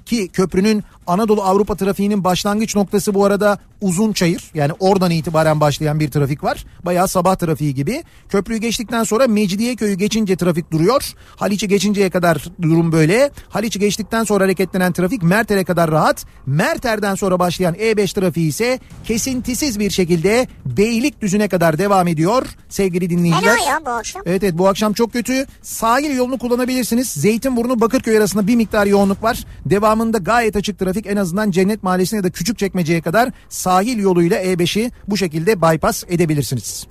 ki 0.05 0.27
köprünün 0.27 0.83
Anadolu 1.07 1.43
Avrupa 1.43 1.75
trafiğinin 1.75 2.23
başlangıç 2.23 2.75
noktası 2.75 3.13
bu 3.13 3.25
arada 3.25 3.59
uzun 3.81 4.13
çayır. 4.13 4.43
Yani 4.53 4.71
oradan 4.79 5.11
itibaren 5.11 5.59
başlayan 5.59 5.99
bir 5.99 6.11
trafik 6.11 6.43
var. 6.43 6.65
Bayağı 6.85 7.07
sabah 7.07 7.35
trafiği 7.35 7.73
gibi. 7.73 8.03
Köprüyü 8.29 8.59
geçtikten 8.59 9.03
sonra 9.03 9.27
Mecidiyeköy'ü 9.27 9.93
geçince 9.93 10.35
trafik 10.35 10.71
duruyor. 10.71 11.13
Haliç'i 11.35 11.67
geçinceye 11.67 12.09
kadar 12.09 12.45
durum 12.61 12.91
böyle. 12.91 13.31
Haliç'i 13.49 13.79
geçtikten 13.79 14.23
sonra 14.23 14.43
hareketlenen 14.43 14.91
trafik 14.91 15.23
Merter'e 15.23 15.63
kadar 15.63 15.91
rahat. 15.91 16.25
Merter'den 16.45 17.15
sonra 17.15 17.39
başlayan 17.39 17.75
E5 17.75 18.13
trafiği 18.19 18.49
ise 18.49 18.79
kesintisiz 19.03 19.79
bir 19.79 19.89
şekilde 19.89 20.47
Beylikdüzü'ne 20.65 21.47
kadar 21.47 21.77
devam 21.77 22.07
ediyor 22.07 22.47
sevgili 22.69 23.09
dinleyiciler. 23.09 23.57
Fena 23.57 23.69
ya 23.69 23.85
bu 23.85 23.89
akşam. 23.89 24.21
Evet 24.25 24.43
evet 24.43 24.57
bu 24.57 24.67
akşam 24.67 24.93
çok 24.93 25.13
kötü. 25.13 25.45
Sahil 25.61 26.17
yolunu 26.17 26.37
kullanabilirsiniz. 26.37 27.09
Zeytinburnu 27.09 27.81
Bakırköy 27.81 28.17
arasında 28.17 28.47
bir 28.47 28.55
miktar 28.55 28.85
yoğunluk 28.85 29.23
var. 29.23 29.45
Devamında 29.65 30.17
gayet 30.17 30.55
açık 30.55 30.79
trafik 30.79 30.94
en 31.03 31.15
azından 31.15 31.51
Cennet 31.51 31.83
Mahallesi'ne 31.83 32.17
ya 32.17 32.23
da 32.23 32.29
Küçükçekmece'ye 32.29 33.01
kadar 33.01 33.31
sahil 33.49 33.97
yoluyla 33.97 34.43
E5'i 34.43 34.91
bu 35.07 35.17
şekilde 35.17 35.61
bypass 35.61 36.03
edebilirsiniz. 36.07 36.87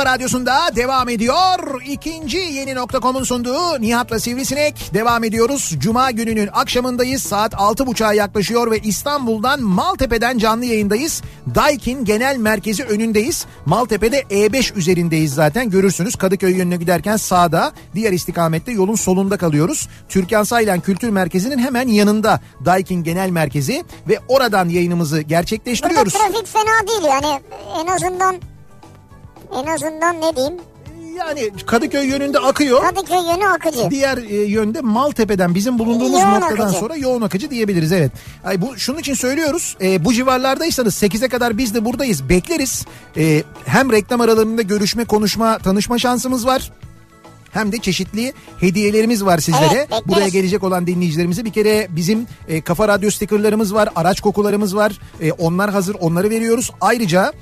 kafa 0.00 0.14
radyosunda 0.14 0.76
devam 0.76 1.08
ediyor. 1.08 1.82
İkinci 1.86 2.38
yeni 2.38 2.74
nokta.com'un 2.74 3.24
sunduğu 3.24 3.80
Nihat'la 3.80 4.20
Sivrisinek 4.20 4.90
devam 4.94 5.24
ediyoruz. 5.24 5.74
Cuma 5.78 6.10
gününün 6.10 6.48
akşamındayız. 6.52 7.22
Saat 7.22 7.52
6.30'a 7.52 8.12
yaklaşıyor 8.12 8.70
ve 8.70 8.78
İstanbul'dan 8.78 9.62
Maltepe'den 9.62 10.38
canlı 10.38 10.64
yayındayız. 10.64 11.22
Daikin 11.54 12.04
Genel 12.04 12.36
Merkezi 12.36 12.84
önündeyiz. 12.84 13.46
Maltepe'de 13.66 14.20
E5 14.20 14.74
üzerindeyiz 14.74 15.34
zaten. 15.34 15.70
Görürsünüz 15.70 16.16
Kadıköy 16.16 16.56
yönüne 16.56 16.76
giderken 16.76 17.16
sağda, 17.16 17.72
diğer 17.94 18.12
istikamette 18.12 18.72
yolun 18.72 18.94
solunda 18.94 19.36
kalıyoruz. 19.36 19.88
Türkan 20.08 20.42
Saylan 20.42 20.80
Kültür 20.80 21.08
Merkezi'nin 21.08 21.58
hemen 21.58 21.88
yanında 21.88 22.40
Daikin 22.64 23.04
Genel 23.04 23.30
Merkezi 23.30 23.84
ve 24.08 24.18
oradan 24.28 24.68
yayınımızı 24.68 25.20
gerçekleştiriyoruz. 25.20 26.14
Burada 26.14 26.28
trafik 26.28 26.46
fena 26.46 26.88
değil 26.88 27.04
yani 27.04 27.40
en 27.80 27.86
azından 27.86 28.40
en 29.54 29.66
azından 29.66 30.20
ne 30.20 30.36
diyeyim 30.36 30.54
Yani 31.18 31.50
Kadıköy 31.66 32.06
yönünde 32.06 32.38
akıyor. 32.38 32.80
Kadıköy 32.82 33.16
yönü 33.16 33.46
akıcı. 33.48 33.90
Diğer 33.90 34.16
e, 34.18 34.36
yönde 34.36 34.80
Maltepe'den 34.80 35.54
bizim 35.54 35.78
bulunduğumuz 35.78 36.20
Yoğun 36.20 36.40
noktadan 36.40 36.64
akıcı. 36.64 36.78
sonra 36.78 36.96
yoğun 36.96 37.22
akıcı 37.22 37.50
diyebiliriz 37.50 37.92
evet. 37.92 38.12
Ay 38.44 38.62
bu 38.62 38.78
şunun 38.78 38.98
için 38.98 39.14
söylüyoruz. 39.14 39.76
e, 39.82 40.04
bu 40.04 40.12
civarlardaysanız 40.12 41.02
8'e 41.02 41.28
kadar 41.28 41.58
biz 41.58 41.74
de 41.74 41.84
buradayız. 41.84 42.28
Bekleriz. 42.28 42.86
E, 43.16 43.42
hem 43.64 43.92
reklam 43.92 44.20
aralarında 44.20 44.62
görüşme, 44.62 45.04
konuşma, 45.04 45.58
tanışma 45.58 45.98
şansımız 45.98 46.46
var. 46.46 46.72
Hem 47.50 47.72
de 47.72 47.78
çeşitli 47.78 48.32
hediyelerimiz 48.60 49.24
var 49.24 49.38
sizlere. 49.38 49.64
Evet, 49.74 49.90
bekleriz. 49.90 50.06
Buraya 50.08 50.28
gelecek 50.28 50.62
olan 50.64 50.86
dinleyicilerimize 50.86 51.44
bir 51.44 51.52
kere 51.52 51.86
bizim 51.90 52.26
e, 52.48 52.60
Kafa 52.60 52.88
Radyo 52.88 53.10
stikerlerimiz 53.10 53.74
var, 53.74 53.88
araç 53.96 54.20
kokularımız 54.20 54.76
var. 54.76 54.92
E, 55.20 55.32
onlar 55.32 55.70
hazır, 55.70 55.96
onları 56.00 56.30
veriyoruz. 56.30 56.70
Ayrıca 56.80 57.32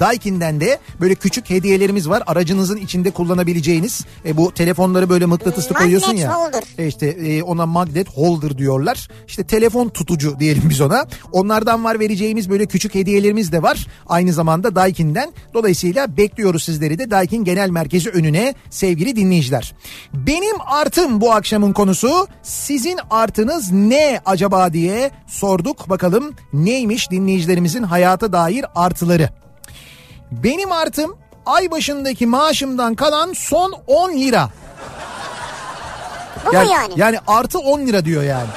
Daikin'den 0.00 0.60
de 0.60 0.78
böyle 1.00 1.14
küçük 1.14 1.50
hediyelerimiz 1.50 2.08
var. 2.08 2.22
Aracınızın 2.26 2.76
içinde 2.76 3.10
kullanabileceğiniz. 3.10 4.04
E, 4.24 4.36
bu 4.36 4.54
telefonları 4.54 5.08
böyle 5.08 5.26
mıknatıslı 5.26 5.74
Magnet 5.74 5.82
koyuyorsun 5.82 6.16
ya. 6.16 6.34
holder. 6.34 6.62
E 6.78 6.86
işte 6.86 7.06
e, 7.06 7.42
ona 7.42 7.66
magnet 7.66 8.08
holder 8.08 8.58
diyorlar. 8.58 9.08
İşte 9.26 9.44
telefon 9.44 9.88
tutucu 9.88 10.40
diyelim 10.40 10.62
biz 10.70 10.80
ona. 10.80 11.06
Onlardan 11.32 11.84
var 11.84 12.00
vereceğimiz 12.00 12.50
böyle 12.50 12.66
küçük 12.66 12.94
hediyelerimiz 12.94 13.52
de 13.52 13.62
var. 13.62 13.86
Aynı 14.06 14.32
zamanda 14.32 14.74
Daikin'den. 14.74 15.32
Dolayısıyla 15.54 16.16
bekliyoruz 16.16 16.62
sizleri 16.62 16.98
de 16.98 17.10
Daikin 17.10 17.44
Genel 17.44 17.70
Merkezi 17.70 18.10
önüne 18.10 18.54
sevgili 18.70 19.16
dinleyiciler. 19.16 19.74
Benim 20.14 20.56
artım 20.66 21.20
bu 21.20 21.32
akşamın 21.32 21.72
konusu. 21.72 22.26
Sizin 22.42 22.98
artınız 23.10 23.72
ne 23.72 24.20
acaba 24.26 24.72
diye 24.72 25.10
sorduk. 25.26 25.88
Bakalım 25.88 26.34
neymiş 26.52 27.10
dinleyicilerimizin 27.10 27.82
hayata 27.82 28.32
dair 28.32 28.64
artıları. 28.74 29.28
Benim 30.32 30.72
artım 30.72 31.16
ay 31.46 31.70
başındaki 31.70 32.26
maaşımdan 32.26 32.94
kalan 32.94 33.32
son 33.32 33.74
10 33.86 34.12
lira. 34.12 34.48
Bu 36.46 36.52
mu 36.52 36.70
yani? 36.72 36.94
Yani 36.96 37.18
artı 37.26 37.58
10 37.58 37.80
lira 37.80 38.04
diyor 38.04 38.22
yani. 38.22 38.48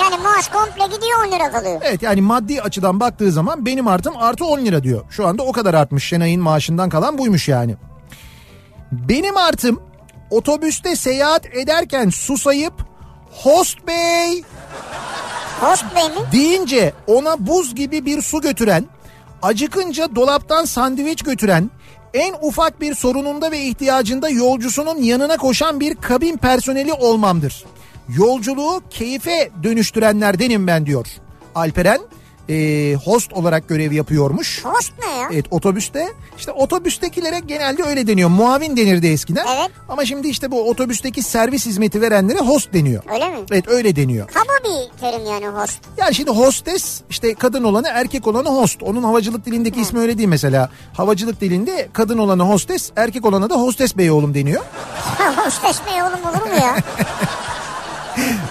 Yani 0.00 0.22
maaş 0.22 0.48
komple 0.48 0.84
gidiyor 0.96 1.26
10 1.26 1.32
lira 1.32 1.50
kalıyor. 1.50 1.80
Evet 1.84 2.02
yani 2.02 2.20
maddi 2.20 2.62
açıdan 2.62 3.00
baktığı 3.00 3.32
zaman 3.32 3.66
benim 3.66 3.88
artım 3.88 4.16
artı 4.16 4.44
10 4.44 4.58
lira 4.58 4.82
diyor. 4.82 5.04
Şu 5.10 5.26
anda 5.26 5.42
o 5.42 5.52
kadar 5.52 5.74
artmış 5.74 6.04
Şenay'ın 6.08 6.42
maaşından 6.42 6.88
kalan 6.88 7.18
buymuş 7.18 7.48
yani. 7.48 7.76
Benim 8.92 9.36
artım 9.36 9.80
otobüste 10.30 10.96
seyahat 10.96 11.46
ederken 11.46 12.08
susayıp 12.08 12.72
host 13.32 13.86
bey 13.86 14.42
Host 15.60 15.84
bey 15.96 16.04
mi? 16.04 16.32
deyince 16.32 16.92
ona 17.06 17.46
buz 17.46 17.74
gibi 17.74 18.06
bir 18.06 18.22
su 18.22 18.40
götüren, 18.40 18.84
acıkınca 19.42 20.16
dolaptan 20.16 20.64
sandviç 20.64 21.22
götüren, 21.22 21.70
en 22.14 22.34
ufak 22.42 22.80
bir 22.80 22.94
sorununda 22.94 23.50
ve 23.50 23.60
ihtiyacında 23.60 24.28
yolcusunun 24.28 25.02
yanına 25.02 25.36
koşan 25.36 25.80
bir 25.80 25.94
kabin 25.94 26.36
personeli 26.36 26.92
olmamdır. 26.92 27.64
Yolculuğu 28.08 28.82
keyfe 28.90 29.50
dönüştürenlerdenim 29.62 30.66
ben 30.66 30.86
diyor. 30.86 31.06
Alperen 31.54 32.00
e, 32.48 32.94
host 33.04 33.32
olarak 33.32 33.68
görev 33.68 33.92
yapıyormuş. 33.92 34.64
Host 34.64 34.92
ne 34.98 35.16
ya? 35.20 35.28
Evet 35.32 35.46
otobüste 35.50 36.08
işte 36.38 36.52
otobüstekilere 36.52 37.38
genelde 37.38 37.82
öyle 37.82 38.06
deniyor. 38.06 38.28
Muavin 38.28 38.76
denirdi 38.76 39.06
eskiden. 39.06 39.46
Evet. 39.56 39.70
Ama 39.88 40.04
şimdi 40.04 40.28
işte 40.28 40.50
bu 40.50 40.70
otobüsteki 40.70 41.22
servis 41.22 41.66
hizmeti 41.66 42.00
verenlere 42.02 42.38
host 42.38 42.72
deniyor. 42.72 43.02
Öyle 43.14 43.28
mi? 43.28 43.36
Evet 43.50 43.68
öyle 43.68 43.96
deniyor. 43.96 44.28
Kaba 44.28 44.52
bir 44.64 45.00
terim 45.00 45.26
yani 45.26 45.46
host. 45.46 45.78
Yani 45.98 46.14
şimdi 46.14 46.30
hostes 46.30 47.02
işte 47.10 47.34
kadın 47.34 47.64
olanı 47.64 47.88
erkek 47.88 48.26
olanı 48.26 48.48
host. 48.48 48.82
Onun 48.82 49.02
havacılık 49.02 49.46
dilindeki 49.46 49.80
ismi 49.80 49.98
öyle 50.00 50.18
değil 50.18 50.28
mesela. 50.28 50.70
Havacılık 50.92 51.40
dilinde 51.40 51.88
kadın 51.92 52.18
olanı 52.18 52.42
hostes 52.42 52.90
erkek 52.96 53.24
olana 53.26 53.50
da 53.50 53.54
hostes 53.54 53.96
bey 53.96 54.10
oğlum 54.10 54.34
deniyor. 54.34 54.62
Hostes 55.36 55.80
bey 55.86 56.02
oğlum 56.02 56.20
olur 56.26 56.46
mu 56.52 56.60
ya? 56.62 56.76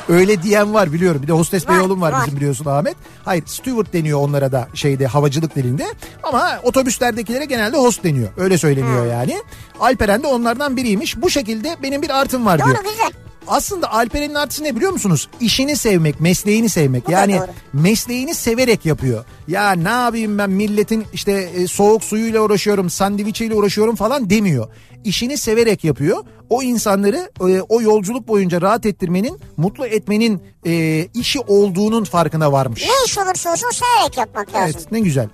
Öyle 0.10 0.44
diyen 0.44 0.74
var 0.74 0.94
biliyorum. 0.94 1.22
Bir 1.24 1.28
de 1.28 1.32
hostes 1.32 1.68
bey 1.68 1.80
oğlum 1.80 2.02
var, 2.02 2.12
var. 2.12 2.22
bizim 2.26 2.38
biliyorsun 2.38 2.66
Ahmet. 2.66 2.96
Hayır 3.26 3.44
steward 3.46 3.94
deniyor 3.94 4.20
onlara 4.20 4.52
da 4.52 4.68
şeyde 4.74 5.08
havacılık 5.08 5.56
dilinde. 5.56 5.86
Ama 6.24 6.60
otobüslerdekilere 6.64 7.46
genelde 7.46 7.78
host 7.78 8.04
deniyor. 8.04 8.30
Öyle 8.38 8.58
söyleniyor 8.58 9.06
yani. 9.06 9.42
Alperen 9.80 10.24
de 10.24 10.28
onlardan 10.28 10.78
biriymiş. 10.78 11.22
Bu 11.22 11.30
şekilde 11.30 11.76
benim 11.84 12.02
bir 12.02 12.10
artım 12.20 12.46
var 12.46 12.58
diyor. 12.58 12.70
Doğru 12.70 12.84
güzel. 12.84 13.12
Aslında 13.48 13.92
Alperen'in 13.92 14.36
artısı 14.36 14.64
ne 14.64 14.76
biliyor 14.76 14.92
musunuz? 14.92 15.30
İşini 15.40 15.78
sevmek, 15.78 16.20
mesleğini 16.20 16.70
sevmek. 16.70 17.08
Bu 17.08 17.12
yani 17.12 17.42
mesleğini 17.74 18.36
severek 18.36 18.86
yapıyor. 18.86 19.26
Ya 19.48 19.72
ne 19.72 19.90
yapayım 19.90 20.38
ben 20.38 20.50
milletin 20.50 21.06
işte 21.14 21.32
e, 21.32 21.68
soğuk 21.68 22.04
suyuyla 22.04 22.42
uğraşıyorum, 22.42 22.90
sandviçiyle 22.90 23.56
uğraşıyorum 23.56 23.96
falan 23.96 24.30
demiyor. 24.30 24.68
İşini 25.04 25.38
severek 25.38 25.84
yapıyor. 25.84 26.24
O 26.50 26.64
insanları 26.64 27.32
e, 27.40 27.62
o 27.62 27.82
yolculuk 27.82 28.28
boyunca 28.28 28.62
rahat 28.62 28.86
ettirmenin, 28.86 29.40
mutlu 29.58 29.86
etmenin 29.86 30.44
e, 30.66 31.06
işi 31.14 31.40
olduğunun 31.40 32.04
farkına 32.04 32.52
varmış. 32.52 32.82
Ne 32.82 33.06
iş 33.06 33.18
olursa 33.18 33.52
olsun 33.52 33.70
severek 33.70 34.18
yapmak 34.18 34.54
lazım. 34.54 34.76
Evet 34.76 34.92
ne 34.92 35.00
güzel. 35.00 35.30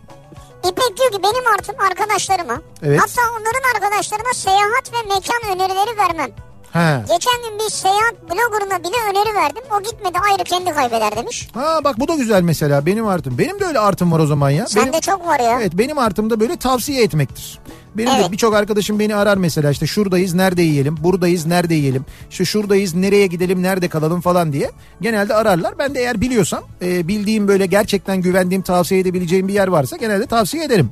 İpek 0.69 0.97
diyor 0.97 1.11
ki 1.11 1.17
benim 1.23 1.47
artım 1.53 1.75
arkadaşlarıma. 1.79 2.61
Evet. 2.83 2.99
Hatta 3.01 3.21
onların 3.31 3.75
arkadaşlarına 3.75 4.33
seyahat 4.33 4.93
ve 4.93 5.13
mekan 5.13 5.55
önerileri 5.55 5.97
vermem. 5.97 6.31
Ha. 6.73 7.03
Geçen 7.09 7.33
gün 7.49 7.59
bir 7.65 7.71
seyahat 7.71 8.13
bloggerına 8.23 8.79
bile 8.79 8.95
öneri 9.11 9.35
verdim. 9.35 9.63
O 9.79 9.83
gitmedi 9.83 10.17
ayrı 10.31 10.43
kendi 10.43 10.71
kaybeder 10.73 11.15
demiş. 11.15 11.49
ha 11.53 11.79
bak 11.83 11.99
bu 11.99 12.07
da 12.07 12.15
güzel 12.15 12.41
mesela 12.41 12.85
benim 12.85 13.07
artım. 13.07 13.37
Benim 13.37 13.59
de 13.59 13.65
öyle 13.65 13.79
artım 13.79 14.11
var 14.11 14.19
o 14.19 14.25
zaman 14.27 14.49
ya. 14.49 14.67
Sende 14.67 14.87
Benim- 14.91 14.99
çok 15.01 15.27
var 15.27 15.39
ya. 15.39 15.59
Evet 15.61 15.71
benim 15.77 15.97
artım 15.97 16.29
da 16.29 16.39
böyle 16.39 16.55
tavsiye 16.57 17.03
etmektir. 17.03 17.59
Benim 17.95 18.09
de 18.11 18.15
Evet. 18.19 18.31
birçok 18.31 18.53
arkadaşım 18.55 18.99
beni 18.99 19.15
arar 19.15 19.37
mesela 19.37 19.71
işte 19.71 19.87
şuradayız 19.87 20.33
nerede 20.33 20.61
yiyelim, 20.61 20.97
buradayız 21.03 21.45
nerede 21.45 21.75
yiyelim, 21.75 22.05
işte 22.29 22.45
şuradayız 22.45 22.95
nereye 22.95 23.27
gidelim 23.27 23.63
nerede 23.63 23.87
kalalım 23.87 24.21
falan 24.21 24.53
diye. 24.53 24.71
Genelde 25.01 25.33
ararlar. 25.35 25.73
Ben 25.79 25.95
de 25.95 25.99
eğer 25.99 26.21
biliyorsam 26.21 26.63
e, 26.81 27.07
bildiğim 27.07 27.47
böyle 27.47 27.65
gerçekten 27.65 28.21
güvendiğim 28.21 28.61
tavsiye 28.61 28.99
edebileceğim 29.01 29.47
bir 29.47 29.53
yer 29.53 29.67
varsa 29.67 29.97
genelde 29.97 30.25
tavsiye 30.25 30.63
ederim. 30.65 30.91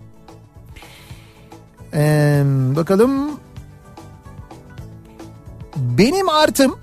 Ee, 1.94 2.42
bakalım. 2.76 3.39
Benim 5.80 6.30
artım 6.30 6.76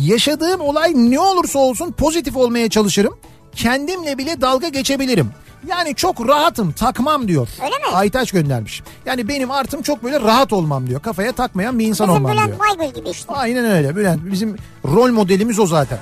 yaşadığım 0.00 0.60
olay 0.60 0.92
ne 0.96 1.20
olursa 1.20 1.58
olsun 1.58 1.92
pozitif 1.92 2.36
olmaya 2.36 2.68
çalışırım. 2.70 3.18
Kendimle 3.56 4.18
bile 4.18 4.40
dalga 4.40 4.68
geçebilirim. 4.68 5.30
Yani 5.68 5.94
çok 5.94 6.28
rahatım 6.28 6.72
takmam 6.72 7.28
diyor. 7.28 7.48
Öyle 7.64 7.78
mi? 7.78 7.84
Aytaç 7.94 8.32
göndermiş. 8.32 8.82
Yani 9.06 9.28
benim 9.28 9.50
artım 9.50 9.82
çok 9.82 10.04
böyle 10.04 10.20
rahat 10.20 10.52
olmam 10.52 10.86
diyor. 10.86 11.02
Kafaya 11.02 11.32
takmayan 11.32 11.78
bir 11.78 11.86
insan 11.86 12.08
Bizim 12.08 12.24
olmam 12.24 12.32
Bülent 12.36 12.46
diyor. 12.46 12.58
Baygül 12.58 12.94
gibi 12.94 13.08
işte. 13.10 13.32
Aynen 13.32 13.64
öyle 13.64 13.96
Bülent. 13.96 14.20
Bizim 14.32 14.56
rol 14.84 15.10
modelimiz 15.10 15.58
o 15.58 15.66
zaten. 15.66 15.98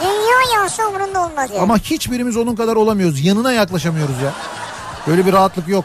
Dünya 0.00 0.60
yansa 0.60 0.86
umurunda 0.88 1.20
olmaz 1.26 1.50
yani. 1.50 1.60
Ama 1.60 1.78
hiçbirimiz 1.78 2.36
onun 2.36 2.56
kadar 2.56 2.76
olamıyoruz. 2.76 3.24
Yanına 3.24 3.52
yaklaşamıyoruz 3.52 4.22
ya. 4.24 4.32
Böyle 5.06 5.26
bir 5.26 5.32
rahatlık 5.32 5.68
yok. 5.68 5.84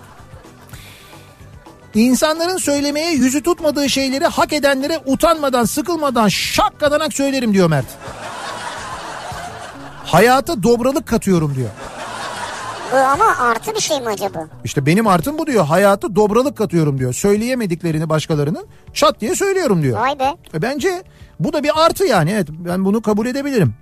İnsanların 1.96 2.58
söylemeye 2.58 3.12
yüzü 3.12 3.44
tutmadığı 3.44 3.90
şeyleri 3.90 4.26
hak 4.26 4.54
edenlere 4.54 5.00
utanmadan, 5.06 5.66
sıkılmadan 5.66 6.28
şakkadanak 6.28 7.14
söylerim 7.14 7.54
diyor 7.54 7.70
Mert. 7.70 7.86
Hayata 10.06 10.64
dobralık 10.64 11.08
katıyorum 11.08 11.56
diyor. 11.56 11.70
Bu 12.92 12.98
ama 12.98 13.38
artı 13.40 13.76
bir 13.76 13.80
şey 13.80 14.02
mi 14.02 14.08
acaba? 14.08 14.48
İşte 14.64 14.86
benim 14.86 15.08
artım 15.08 15.38
bu 15.38 15.48
diyor. 15.48 15.66
Hayata 15.66 16.16
dobralık 16.16 16.58
katıyorum 16.58 16.98
diyor. 16.98 17.14
Söyleyemediklerini 17.14 18.10
başkalarının 18.10 18.68
çat 18.94 19.22
diye 19.22 19.36
söylüyorum 19.36 19.84
diyor. 19.84 20.00
Vay 20.00 20.20
be. 20.20 20.34
E 20.54 20.62
bence 20.62 21.04
bu 21.40 21.54
da 21.54 21.64
bir 21.64 21.86
artı 21.86 22.06
yani. 22.06 22.32
Evet 22.32 22.48
ben 22.50 22.86
bunu 22.86 23.02
kabul 23.02 23.26
edebilirim. 23.26 23.74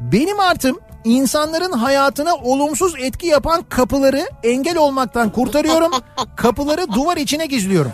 Benim 0.00 0.40
artım 0.40 0.78
insanların 1.04 1.72
hayatına 1.72 2.34
olumsuz 2.34 2.94
etki 2.98 3.26
yapan 3.26 3.62
kapıları 3.68 4.26
engel 4.42 4.76
olmaktan 4.78 5.30
kurtarıyorum. 5.30 5.92
kapıları 6.36 6.92
duvar 6.92 7.16
içine 7.16 7.46
gizliyorum. 7.46 7.92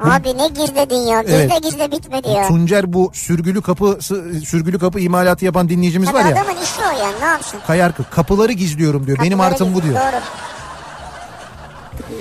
Abi 0.00 0.38
ne 0.38 0.48
gizledin 0.48 0.96
ya. 0.96 1.22
Gizle 1.22 1.36
Evet. 1.36 1.62
gizle 1.62 1.92
bitmedi 1.92 2.28
ya. 2.28 2.48
Tuncer 2.48 2.92
bu 2.92 3.10
sürgülü 3.14 3.62
kapı 3.62 3.98
sürgülü 4.46 4.78
kapı 4.78 5.00
imalatı 5.00 5.44
yapan 5.44 5.68
dinleyicimiz 5.68 6.08
Tabii 6.08 6.18
var 6.18 6.24
ya. 6.24 6.32
adamın 6.42 6.62
işi 6.62 6.80
o 6.80 6.98
yani 7.04 7.20
ne 7.20 7.24
yapsın? 7.26 7.60
Kayarkı 7.66 8.04
kapıları 8.10 8.52
gizliyorum 8.52 9.06
diyor. 9.06 9.18
Benim 9.18 9.38
Kapıları 9.38 9.52
artım 9.54 9.74
bu 9.74 9.82
diyor. 9.82 9.94
Doğru. 9.94 10.20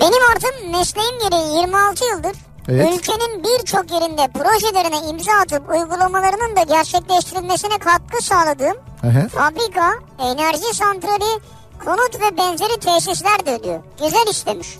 Benim 0.01 0.21
artım 0.35 0.71
mesleğim 0.71 1.19
gereği 1.29 1.57
26 1.61 2.05
yıldır 2.05 2.31
Evet. 2.69 2.93
ülkenin 2.95 3.43
birçok 3.43 3.91
yerinde 3.91 4.27
projelerine 4.27 5.09
imza 5.09 5.31
atıp 5.31 5.69
uygulamalarının 5.69 6.55
da 6.55 6.61
gerçekleştirilmesine 6.61 7.77
katkı 7.77 8.23
sağladığım 8.23 8.77
hı. 9.01 9.27
fabrika, 9.27 9.93
enerji 10.19 10.75
santrali, 10.75 11.41
konut 11.85 12.21
ve 12.21 12.37
benzeri 12.37 12.79
tesisler 12.79 13.45
de 13.45 13.55
ödüyor. 13.55 13.79
Güzel 14.03 14.27
istemiş. 14.29 14.77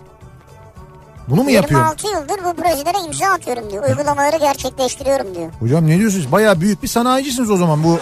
Bunu 1.32 1.44
mu 1.44 1.52
yapıyor? 1.52 1.80
26 1.82 2.08
yıldır 2.08 2.44
bu 2.46 2.62
projelere 2.62 3.06
imza 3.08 3.26
atıyorum 3.28 3.72
diyor. 3.72 3.84
Uygulamaları 3.89 4.38
gerçekleştiriyorum 4.38 5.36
diyor. 5.36 5.50
Hocam 5.60 5.88
ne 5.88 5.98
diyorsunuz? 6.00 6.32
Bayağı 6.32 6.62
büyük 6.62 6.84
bir 6.84 6.88
sanayicisiniz 6.88 7.50
o 7.52 7.58
zaman 7.58 7.84
bu 7.84 8.00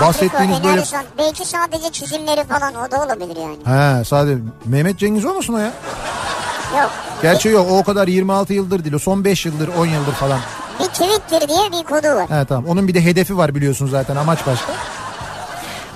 bahsettiğiniz 0.00 0.64
böyle. 0.64 0.82
belki 1.18 1.48
sadece 1.48 1.90
çizimleri 1.92 2.44
falan 2.44 2.74
o 2.74 2.90
da 2.90 3.04
olabilir 3.04 3.36
yani. 3.36 3.56
He 3.98 4.04
sadece 4.04 4.38
Mehmet 4.64 4.98
Cengiz 4.98 5.24
olmasın 5.24 5.54
o 5.54 5.58
ya? 5.58 5.72
Yok. 6.80 6.90
Gerçi 7.22 7.48
yok 7.48 7.66
o 7.70 7.84
kadar 7.84 8.08
26 8.08 8.52
yıldır 8.52 8.84
değil 8.84 8.94
o 8.94 8.98
son 8.98 9.24
5 9.24 9.46
yıldır 9.46 9.68
10 9.68 9.86
yıldır 9.86 10.12
falan. 10.12 10.38
Bir 10.80 10.84
Twitter 10.84 11.48
diye 11.48 11.72
bir 11.72 11.84
kodu 11.84 12.08
var. 12.08 12.30
He 12.30 12.44
tamam 12.44 12.66
onun 12.66 12.88
bir 12.88 12.94
de 12.94 13.04
hedefi 13.04 13.36
var 13.36 13.54
biliyorsun 13.54 13.86
zaten 13.86 14.16
amaç 14.16 14.38
başka. 14.46 14.72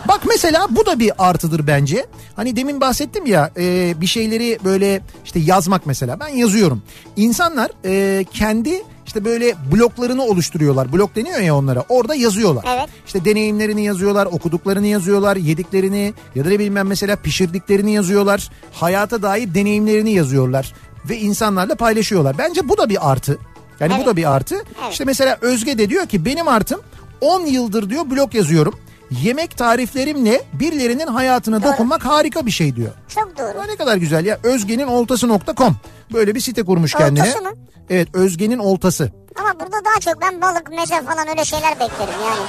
Bak 0.08 0.20
mesela 0.28 0.66
bu 0.70 0.86
da 0.86 0.98
bir 0.98 1.12
artıdır 1.18 1.66
bence. 1.66 2.06
Hani 2.36 2.56
demin 2.56 2.80
bahsettim 2.80 3.26
ya 3.26 3.50
e, 3.56 3.94
bir 4.00 4.06
şeyleri 4.06 4.58
böyle 4.64 5.00
işte 5.24 5.38
yazmak 5.38 5.86
mesela 5.86 6.20
ben 6.20 6.28
yazıyorum. 6.28 6.82
İnsanlar 7.16 7.70
e, 7.84 8.24
kendi 8.32 8.82
işte 9.06 9.24
böyle 9.24 9.54
bloklarını 9.72 10.22
oluşturuyorlar. 10.24 10.92
Blok 10.92 11.16
deniyor 11.16 11.40
ya 11.40 11.56
onlara. 11.56 11.84
Orada 11.88 12.14
yazıyorlar. 12.14 12.64
Evet. 12.68 12.88
İşte 13.06 13.24
deneyimlerini 13.24 13.84
yazıyorlar, 13.84 14.26
okuduklarını 14.26 14.86
yazıyorlar, 14.86 15.36
yediklerini 15.36 16.14
ya 16.34 16.44
da 16.44 16.48
ne 16.48 16.58
bilmem 16.58 16.86
mesela 16.86 17.16
pişirdiklerini 17.16 17.92
yazıyorlar. 17.92 18.50
Hayata 18.72 19.22
dair 19.22 19.54
deneyimlerini 19.54 20.10
yazıyorlar 20.12 20.74
ve 21.08 21.18
insanlarla 21.18 21.74
paylaşıyorlar. 21.74 22.38
Bence 22.38 22.68
bu 22.68 22.78
da 22.78 22.88
bir 22.88 23.10
artı. 23.10 23.38
Yani 23.80 23.90
bu 23.92 23.96
Evet. 23.96 24.06
da 24.06 24.16
bir 24.16 24.34
artı. 24.34 24.56
İşte 24.90 25.04
mesela 25.04 25.38
Özge 25.40 25.78
de 25.78 25.90
diyor 25.90 26.06
ki 26.06 26.24
benim 26.24 26.48
artım 26.48 26.80
10 27.20 27.40
yıldır 27.46 27.90
diyor 27.90 28.10
blog 28.10 28.34
yazıyorum. 28.34 28.74
Yemek 29.10 29.56
tariflerimle 29.58 30.42
birilerinin 30.52 31.06
hayatına 31.06 31.62
dokunmak 31.62 32.04
harika 32.06 32.46
bir 32.46 32.50
şey 32.50 32.76
diyor. 32.76 32.90
Çok 33.08 33.38
doğru. 33.38 33.58
Ya 33.58 33.64
Ne 33.64 33.76
kadar 33.76 33.96
güzel 33.96 34.26
ya. 34.26 34.38
Özge'nin 34.42 34.86
oltası.com 34.86 35.76
böyle 36.12 36.34
bir 36.34 36.40
site 36.40 36.62
kurmuş 36.62 36.92
kendine. 36.94 37.22
Oltası 37.22 37.42
mı? 37.42 37.50
Evet 37.90 38.08
Özge'nin 38.14 38.58
oltası. 38.58 39.12
Ama 39.40 39.60
burada 39.60 39.76
daha 39.84 40.00
çok 40.00 40.22
ben 40.22 40.42
balık, 40.42 40.70
meze 40.70 41.02
falan 41.02 41.28
öyle 41.28 41.44
şeyler 41.44 41.72
beklerim 41.74 42.20
yani. 42.28 42.46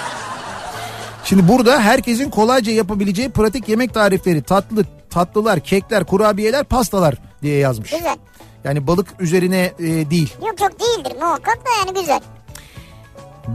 Şimdi 1.24 1.48
burada 1.48 1.80
herkesin 1.82 2.30
kolayca 2.30 2.72
yapabileceği 2.72 3.30
pratik 3.30 3.70
yemek 3.70 3.94
tarifleri, 3.94 4.42
tatlı, 4.44 4.84
tatlılar, 5.10 5.60
kekler, 5.60 6.04
kurabiyeler, 6.04 6.64
pastalar 6.64 7.16
diye 7.42 7.58
yazmış. 7.58 7.92
Güzel. 7.92 8.18
Yani 8.64 8.88
balık 8.88 9.08
üzerine 9.20 9.74
e, 9.80 10.10
değil. 10.10 10.34
Yok 10.48 10.62
yok 10.62 10.72
değildir 10.80 11.14
muhakkak 11.22 11.58
da 11.66 11.70
yani 11.80 12.00
güzel. 12.00 12.20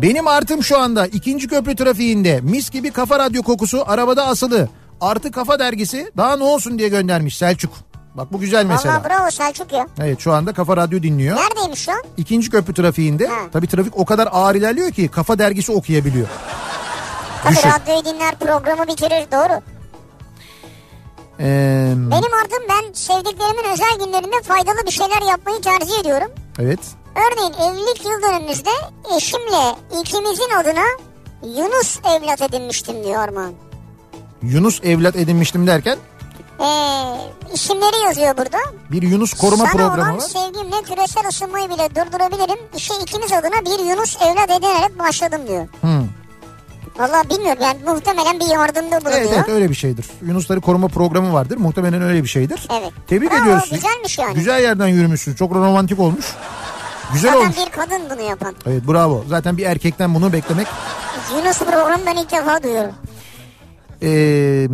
Benim 0.03 0.29
artım 0.29 0.63
şu 0.63 0.79
anda 0.79 1.07
ikinci 1.07 1.49
köprü 1.49 1.77
trafiğinde 1.77 2.41
mis 2.41 2.71
gibi 2.71 2.91
kafa 2.91 3.19
radyo 3.19 3.43
kokusu 3.43 3.85
arabada 3.87 4.27
asılı. 4.27 4.69
Artı 5.01 5.31
kafa 5.33 5.59
dergisi 5.59 6.13
daha 6.17 6.37
ne 6.37 6.45
olsun 6.45 6.79
diye 6.79 6.89
göndermiş 6.89 7.39
Selçuk. 7.39 7.73
Bak 8.15 8.33
bu 8.33 8.41
güzel 8.41 8.67
mesela. 8.67 8.95
Valla 8.95 9.09
bravo 9.09 9.31
Selçuk 9.31 9.73
ya. 9.73 9.87
Evet 10.03 10.21
şu 10.21 10.33
anda 10.33 10.53
kafa 10.53 10.77
radyo 10.77 11.03
dinliyor. 11.03 11.37
Neredeymiş 11.37 11.81
şu 11.81 11.93
an? 11.93 12.03
İkinci 12.17 12.51
köprü 12.51 12.75
trafiğinde. 12.75 13.27
Ha. 13.27 13.35
Tabii 13.53 13.67
trafik 13.67 13.97
o 13.99 14.05
kadar 14.05 14.29
ağır 14.33 14.55
ilerliyor 14.55 14.91
ki 14.91 15.09
kafa 15.09 15.39
dergisi 15.39 15.73
okuyabiliyor. 15.73 16.27
Tabii 17.45 17.55
Düşün. 17.57 17.69
radyoyu 17.69 18.05
dinler 18.05 18.35
programı 18.39 18.87
bitirir 18.87 19.27
doğru. 19.33 19.61
Ee, 21.41 21.93
Benim 21.97 22.35
artım 22.43 22.63
ben 22.69 22.93
sevdiklerimin 22.93 23.73
özel 23.73 24.07
günlerinde 24.07 24.43
faydalı 24.43 24.87
bir 24.87 24.91
şeyler 24.91 25.23
yapmayı 25.31 25.61
tercih 25.61 26.01
ediyorum. 26.01 26.29
evet. 26.59 26.81
Örneğin 27.17 27.53
evlilik 27.53 28.05
yıl 28.05 28.23
dönümümüzde 28.23 28.71
eşimle 29.17 29.77
ikimizin 30.01 30.51
adına 30.61 30.85
Yunus 31.43 31.99
evlat 32.05 32.43
edinmiştim 32.43 33.05
diyor 33.05 33.23
Armağan. 33.23 33.53
Yunus 34.43 34.81
evlat 34.85 35.17
edinmiştim 35.17 35.67
derken 35.67 35.99
Ee, 36.61 36.65
isimleri 37.55 38.05
yazıyor 38.07 38.37
burada. 38.37 38.59
bir 38.91 39.03
Yunus 39.03 39.35
koruma 39.35 39.65
Sana 39.65 39.73
programı 39.73 40.03
olan 40.03 40.17
var. 40.17 40.21
sevgimle 40.21 40.83
küresel 40.83 41.29
ısınmayı 41.29 41.69
bile 41.71 41.89
durdurabilirim. 41.91 42.59
İşe 42.77 42.95
ikimiz 43.03 43.33
adına 43.33 43.61
bir 43.65 43.85
Yunus 43.91 44.17
evlat 44.23 44.51
edinerek 44.51 44.99
başladım 44.99 45.41
diyor. 45.49 45.67
Hmm. 45.81 46.07
Valla 46.99 47.25
bilmiyorum 47.31 47.63
yani 47.63 47.79
muhtemelen 47.87 48.41
bir 48.41 48.47
yardımda 48.47 49.01
bulunuyor. 49.01 49.19
Evet 49.21 49.31
evet 49.35 49.49
öyle 49.49 49.71
bir 49.71 49.75
şeydir. 49.75 50.07
Yunusları 50.23 50.61
koruma 50.61 50.89
programı 50.89 51.33
vardır. 51.33 51.57
Muhtemelen 51.57 52.03
öyle 52.03 52.23
bir 52.23 52.29
şeydir. 52.29 52.69
Evet. 52.81 52.93
Tebrik 53.07 53.31
Bravo, 53.33 53.43
ediyoruz. 53.43 53.71
güzelmiş 53.71 54.19
yani. 54.19 54.35
Güzel 54.35 54.63
yerden 54.63 54.89
yürümüşsün. 54.89 55.35
Çok 55.35 55.53
romantik 55.55 56.01
olmuş. 56.01 56.27
Güzel 57.13 57.33
Zaten 57.33 57.45
olmuş. 57.45 57.57
bir 57.67 57.71
kadın 57.73 58.03
bunu 58.11 58.21
yapan. 58.29 58.55
Evet 58.67 58.83
bravo. 58.89 59.25
Zaten 59.29 59.57
bir 59.57 59.67
erkekten 59.67 60.15
bunu 60.15 60.33
beklemek. 60.33 60.67
Yunus 61.37 61.59
programı 61.59 62.03
ben 62.07 62.17
ilk 62.17 62.33
defa 62.33 62.63
duyuyorum. 62.63 62.93
Ee, 64.03 64.67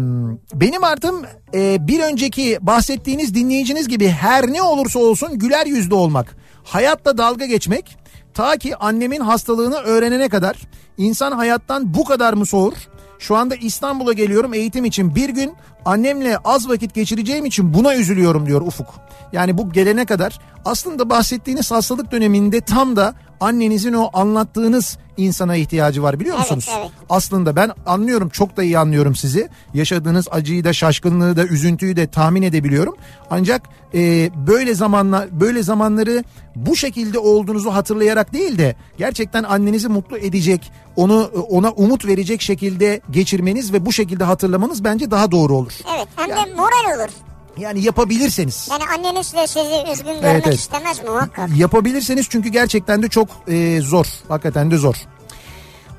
benim 0.55 0.85
artım 0.85 1.23
e, 1.55 1.87
bir 1.89 2.01
önceki 2.01 2.59
bahsettiğiniz 2.61 3.35
dinleyiciniz 3.35 3.89
gibi 3.89 4.09
her 4.09 4.53
ne 4.53 4.63
olursa 4.63 4.99
olsun 4.99 5.39
güler 5.39 5.67
yüzlü 5.67 5.95
olmak. 5.95 6.37
Hayatta 6.65 7.19
dalga 7.19 7.47
geçmek. 7.47 7.97
Ta 8.35 8.57
ki 8.57 8.77
annemin 8.77 9.21
hastalığını 9.21 9.77
öğrenene 9.77 10.29
kadar 10.29 10.57
insan 10.97 11.33
hayattan 11.33 11.95
bu 11.95 12.05
kadar 12.05 12.33
mı 12.33 12.47
soğur? 12.47 12.73
Şu 13.19 13.37
anda 13.37 13.55
İstanbul'a 13.57 14.13
geliyorum 14.13 14.55
eğitim 14.55 14.85
için 14.85 15.15
bir 15.15 15.29
gün 15.29 15.53
annemle 15.85 16.39
az 16.39 16.69
vakit 16.69 16.95
geçireceğim 16.95 17.47
için 17.47 17.75
buna 17.75 17.95
üzülüyorum 17.97 18.47
diyor 18.47 18.61
Ufuk. 18.61 18.87
Yani 19.33 19.59
bu 19.59 19.73
gelene 19.73 20.05
kadar 20.07 20.39
aslında 20.65 21.11
bahsettiğiniz 21.11 21.71
hastalık 21.71 22.13
döneminde 22.13 22.61
tam 22.61 22.97
da 22.97 23.15
annenizin 23.41 23.93
o 23.93 24.11
anlattığınız 24.13 24.99
insana 25.17 25.57
ihtiyacı 25.57 26.03
var 26.03 26.21
biliyor 26.21 26.37
Evet, 26.39 26.51
musunuz? 26.51 26.77
evet. 26.81 26.91
Aslında 27.11 27.57
ben 27.57 27.71
anlıyorum 27.87 28.29
çok 28.29 28.57
da 28.57 28.63
iyi 28.63 28.79
anlıyorum 28.79 29.15
sizi. 29.17 29.49
Yaşadığınız 29.75 30.29
acıyı 30.31 30.65
da 30.65 30.73
şaşkınlığı 30.73 31.37
da 31.37 31.45
üzüntüyü 31.45 31.97
de 31.97 32.07
tahmin 32.07 32.43
edebiliyorum. 32.43 32.97
Ancak 33.31 33.63
e, 33.95 34.31
böyle 34.47 34.75
zamanlar 34.75 35.41
böyle 35.41 35.63
zamanları 35.63 36.25
bu 36.57 36.77
şekilde 36.77 37.19
olduğunuzu 37.19 37.71
hatırlayarak 37.75 38.33
değil 38.33 38.59
de 38.59 38.77
gerçekten 38.99 39.43
annenizi 39.45 39.89
mutlu 39.89 40.19
edecek, 40.19 40.73
onu 40.97 41.31
ona 41.51 41.71
umut 41.71 42.07
verecek 42.07 42.43
şekilde 42.43 43.01
geçirmeniz 43.11 43.73
ve 43.73 43.87
bu 43.87 43.93
şekilde 43.93 44.25
hatırlamanız 44.25 44.85
bence 44.85 45.11
daha 45.11 45.31
doğru 45.31 45.57
olur. 45.57 45.73
Evet 45.97 46.09
hem 46.17 46.31
de 46.31 46.55
moral 46.55 46.99
olur. 47.01 47.11
Yani 47.59 47.85
yapabilirseniz. 47.85 48.69
Yani 48.71 48.83
anneniz 48.97 49.35
de 49.35 49.47
sizi 49.47 49.93
üzgün 49.93 50.05
görmek 50.05 50.25
Evet, 50.25 50.43
evet. 50.47 50.59
istemez 50.59 51.05
muhakkak. 51.05 51.57
Yapabilirseniz 51.57 52.27
çünkü 52.31 52.49
gerçekten 52.49 53.03
de 53.03 53.09
çok 53.09 53.29
e, 53.49 53.81
zor. 53.81 54.07
Hakikaten 54.29 54.71
de 54.71 54.77
zor. 54.77 54.95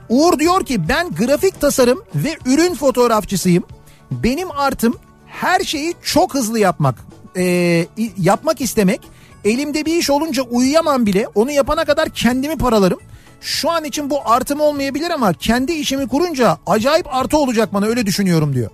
Uğur 0.09 0.39
diyor 0.39 0.65
ki 0.65 0.89
ben 0.89 1.09
grafik 1.15 1.61
tasarım 1.61 2.03
ve 2.15 2.37
ürün 2.45 2.75
fotoğrafçısıyım. 2.75 3.63
Benim 4.11 4.51
artım 4.51 4.93
her 5.27 5.59
şeyi 5.59 5.93
çok 6.03 6.33
hızlı 6.33 6.59
yapmak, 6.59 6.95
e, 7.37 7.85
yapmak 8.17 8.61
istemek, 8.61 9.01
elimde 9.45 9.85
bir 9.85 9.95
iş 9.95 10.09
olunca 10.09 10.43
uyuyamam 10.43 11.05
bile, 11.05 11.27
onu 11.35 11.51
yapana 11.51 11.85
kadar 11.85 12.09
kendimi 12.09 12.57
paralarım. 12.57 12.99
Şu 13.41 13.71
an 13.71 13.83
için 13.83 14.09
bu 14.09 14.19
artım 14.25 14.59
olmayabilir 14.61 15.11
ama 15.11 15.33
kendi 15.33 15.71
işimi 15.71 16.07
kurunca 16.07 16.57
acayip 16.67 17.15
artı 17.15 17.37
olacak 17.37 17.73
bana 17.73 17.85
öyle 17.85 18.05
düşünüyorum 18.05 18.53
diyor. 18.55 18.69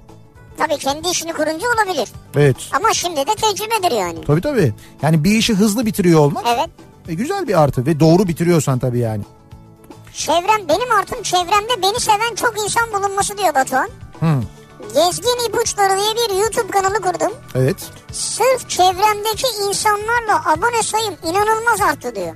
Tabii 0.58 0.78
kendi 0.78 1.10
işini 1.10 1.34
kurunca 1.34 1.68
olabilir. 1.76 2.10
Evet. 2.36 2.58
Ama 2.74 2.94
şimdi 2.94 3.18
de 3.18 3.36
tecrübedir 3.36 3.92
yani. 3.96 4.26
Tabii 4.26 4.42
tabii. 4.42 4.74
Yani 5.02 5.24
bir 5.24 5.32
işi 5.32 5.54
hızlı 5.54 5.86
bitiriyor 5.86 6.20
olmak 6.20 6.46
Evet. 6.48 6.70
e, 7.10 7.14
güzel 7.14 7.48
bir 7.48 7.62
artı 7.62 7.86
ve 7.86 8.00
doğru 8.00 8.28
bitiriyorsan 8.28 8.80
tabii 8.80 9.00
yani. 9.00 9.24
Çevrem 10.14 10.70
benim 10.70 10.92
artım 11.00 11.22
çevremde 11.24 11.82
beni 11.82 12.00
seven 12.00 12.36
çok 12.36 12.54
insan 12.64 12.94
bulunması 12.94 13.38
diyor 13.38 13.56
Batuhan. 13.56 13.90
Hı. 14.20 14.42
Gezgin 14.94 15.50
İpuçları 15.50 15.98
diye 15.98 16.16
bir 16.30 16.36
YouTube 16.42 16.68
kanalı 16.72 17.02
kurdum. 17.02 17.34
Evet. 17.56 17.76
Sırf 18.12 18.70
çevremdeki 18.70 19.48
insanlarla 19.70 20.52
abone 20.52 20.84
sayım 20.84 21.14
inanılmaz 21.24 21.82
arttı 21.82 22.16
diyor. 22.16 22.36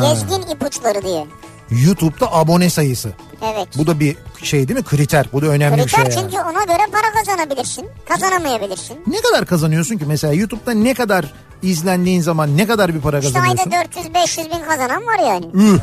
Gezgin 0.00 0.42
İpuçları 0.54 1.02
diye. 1.02 1.26
YouTube'da 1.70 2.32
abone 2.32 2.70
sayısı. 2.70 3.12
Evet. 3.42 3.68
Bu 3.78 3.86
da 3.86 4.00
bir 4.00 4.16
şey 4.46 4.68
değil 4.68 4.78
mi? 4.78 4.84
Kriter. 4.84 5.26
Bu 5.32 5.42
da 5.42 5.46
önemli 5.46 5.84
bir 5.84 5.88
şey. 5.88 6.04
Kriter 6.04 6.20
yani. 6.20 6.30
çünkü 6.30 6.42
ona 6.44 6.64
göre 6.64 6.82
para 6.92 7.12
kazanabilirsin. 7.24 7.86
Kazanamayabilirsin. 8.08 8.96
Ne 9.06 9.20
kadar 9.20 9.46
kazanıyorsun 9.46 9.98
ki 9.98 10.04
mesela 10.08 10.34
YouTube'da 10.34 10.70
ne 10.72 10.94
kadar 10.94 11.32
izlendiğin 11.62 12.20
zaman 12.20 12.56
ne 12.56 12.66
kadar 12.66 12.94
bir 12.94 13.00
para 13.00 13.18
İşte 13.18 13.32
kazanıyorsun? 13.32 13.70
ayda 13.70 13.84
400-500 14.18 14.44
bin 14.58 14.64
kazanan 14.68 15.06
var 15.06 15.18
yani. 15.18 15.46
Üh. 15.54 15.78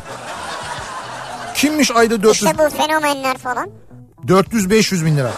Kimmiş 1.54 1.90
ayda 1.90 2.22
400 2.22 2.34
İşte 2.48 2.64
bu 2.64 2.70
fenomenler 2.76 3.38
falan. 3.38 3.68
400-500 4.26 5.04
bin 5.04 5.16
lira? 5.16 5.30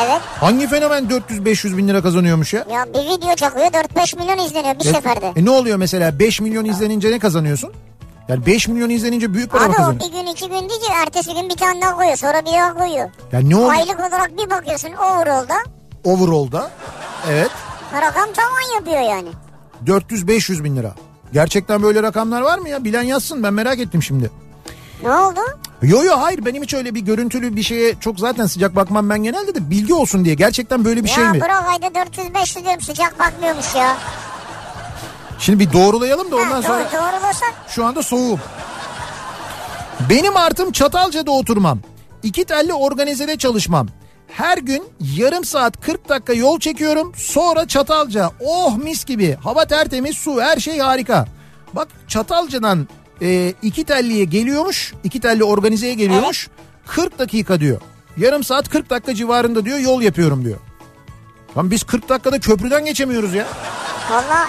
Evet. 0.00 0.20
Hangi 0.40 0.66
fenomen 0.68 1.04
400-500 1.04 1.76
bin 1.76 1.88
lira 1.88 2.02
kazanıyormuş 2.02 2.54
ya? 2.54 2.64
Ya 2.72 2.86
bir 2.94 2.98
video 2.98 3.34
çakıyor 3.34 3.66
4-5 3.66 4.16
milyon 4.18 4.38
izleniyor 4.46 4.74
bir 4.74 4.84
E- 4.84 4.92
seferde. 4.92 5.32
E, 5.36 5.44
ne 5.44 5.50
oluyor 5.50 5.76
mesela 5.76 6.18
5 6.18 6.40
milyon 6.40 6.64
izlenince 6.64 7.10
ne 7.10 7.18
kazanıyorsun? 7.18 7.72
Yani 8.30 8.46
5 8.46 8.68
milyon 8.68 8.90
izlenince 8.90 9.34
büyük 9.34 9.50
para 9.50 9.68
mı 9.68 9.74
Abi 9.74 9.96
o 9.96 10.00
bir 10.00 10.12
gün 10.12 10.26
iki 10.26 10.48
gün 10.48 10.68
değil 10.68 10.80
ki 10.80 10.92
ertesi 10.92 11.34
gün 11.34 11.48
bir 11.48 11.56
tane 11.56 11.82
daha 11.82 11.96
koyuyor 11.96 12.16
sonra 12.16 12.40
bir 12.40 12.52
daha 12.52 12.74
koyuyor. 12.74 13.10
Yani 13.32 13.50
ne 13.50 13.56
oluyor? 13.56 13.72
Aylık 13.72 14.00
olarak 14.00 14.30
bir 14.38 14.50
bakıyorsun 14.50 14.92
overall'da 14.92 15.54
Overall'da 16.04 16.70
evet 17.30 17.50
rakam 17.94 18.32
tavan 18.32 18.74
yapıyor 18.74 19.00
yani. 19.00 19.28
400-500 19.86 20.64
bin 20.64 20.76
lira. 20.76 20.94
Gerçekten 21.32 21.82
böyle 21.82 22.02
rakamlar 22.02 22.42
var 22.42 22.58
mı 22.58 22.68
ya? 22.68 22.84
Bilen 22.84 23.02
yazsın 23.02 23.42
ben 23.42 23.54
merak 23.54 23.78
ettim 23.78 24.02
şimdi. 24.02 24.30
Ne 25.02 25.10
oldu? 25.10 25.40
Yo 25.82 26.02
yo 26.04 26.20
hayır 26.20 26.44
benim 26.44 26.62
hiç 26.62 26.74
öyle 26.74 26.94
bir 26.94 27.00
görüntülü 27.00 27.56
bir 27.56 27.62
şeye 27.62 27.94
çok 28.00 28.18
zaten 28.18 28.46
sıcak 28.46 28.76
bakmam 28.76 29.10
ben 29.10 29.22
genelde 29.22 29.54
de 29.54 29.70
bilgi 29.70 29.94
olsun 29.94 30.24
diye. 30.24 30.34
Gerçekten 30.34 30.84
böyle 30.84 31.04
bir 31.04 31.08
ya 31.08 31.14
şey 31.14 31.24
mi? 31.24 31.40
bırak 31.40 31.64
ayda 31.68 31.86
400-500 31.86 32.64
diyorum 32.64 32.80
sıcak 32.80 33.18
bakmıyormuş 33.18 33.74
ya. 33.74 33.96
Şimdi 35.40 35.60
bir 35.60 35.72
doğrulayalım 35.72 36.30
da 36.30 36.36
ondan 36.36 36.50
ha, 36.50 36.62
sonra 36.62 36.78
doğru, 36.78 37.02
doğrulasa 37.02 37.46
şu 37.68 37.84
anda 37.84 38.02
soğuğum. 38.02 38.40
Benim 40.10 40.36
artım 40.36 40.72
Çatalca'da 40.72 41.30
oturmam. 41.30 41.78
İki 42.22 42.44
telli 42.44 42.72
organizede 42.74 43.38
çalışmam. 43.38 43.88
Her 44.28 44.58
gün 44.58 44.84
yarım 45.00 45.44
saat 45.44 45.80
40 45.80 46.08
dakika 46.08 46.32
yol 46.32 46.60
çekiyorum. 46.60 47.12
Sonra 47.16 47.68
Çatalca. 47.68 48.30
Oh 48.40 48.76
mis 48.76 49.04
gibi. 49.04 49.36
Hava 49.42 49.64
tertemiz, 49.64 50.16
su 50.16 50.40
her 50.40 50.56
şey 50.56 50.78
harika. 50.78 51.26
Bak 51.72 51.88
Çatalca'dan 52.08 52.88
e, 53.22 53.54
iki 53.62 53.84
telliye 53.84 54.24
geliyormuş. 54.24 54.94
iki 55.04 55.20
telli 55.20 55.44
organizeye 55.44 55.94
geliyormuş. 55.94 56.48
40 56.86 57.18
dakika 57.18 57.60
diyor. 57.60 57.80
Yarım 58.16 58.44
saat 58.44 58.68
40 58.68 58.90
dakika 58.90 59.14
civarında 59.14 59.64
diyor 59.64 59.78
yol 59.78 60.02
yapıyorum 60.02 60.44
diyor. 60.44 60.58
Lan 61.56 61.70
biz 61.70 61.84
40 61.84 62.08
dakikada 62.08 62.40
köprüden 62.40 62.84
geçemiyoruz 62.84 63.34
ya. 63.34 63.46
valla 64.10 64.48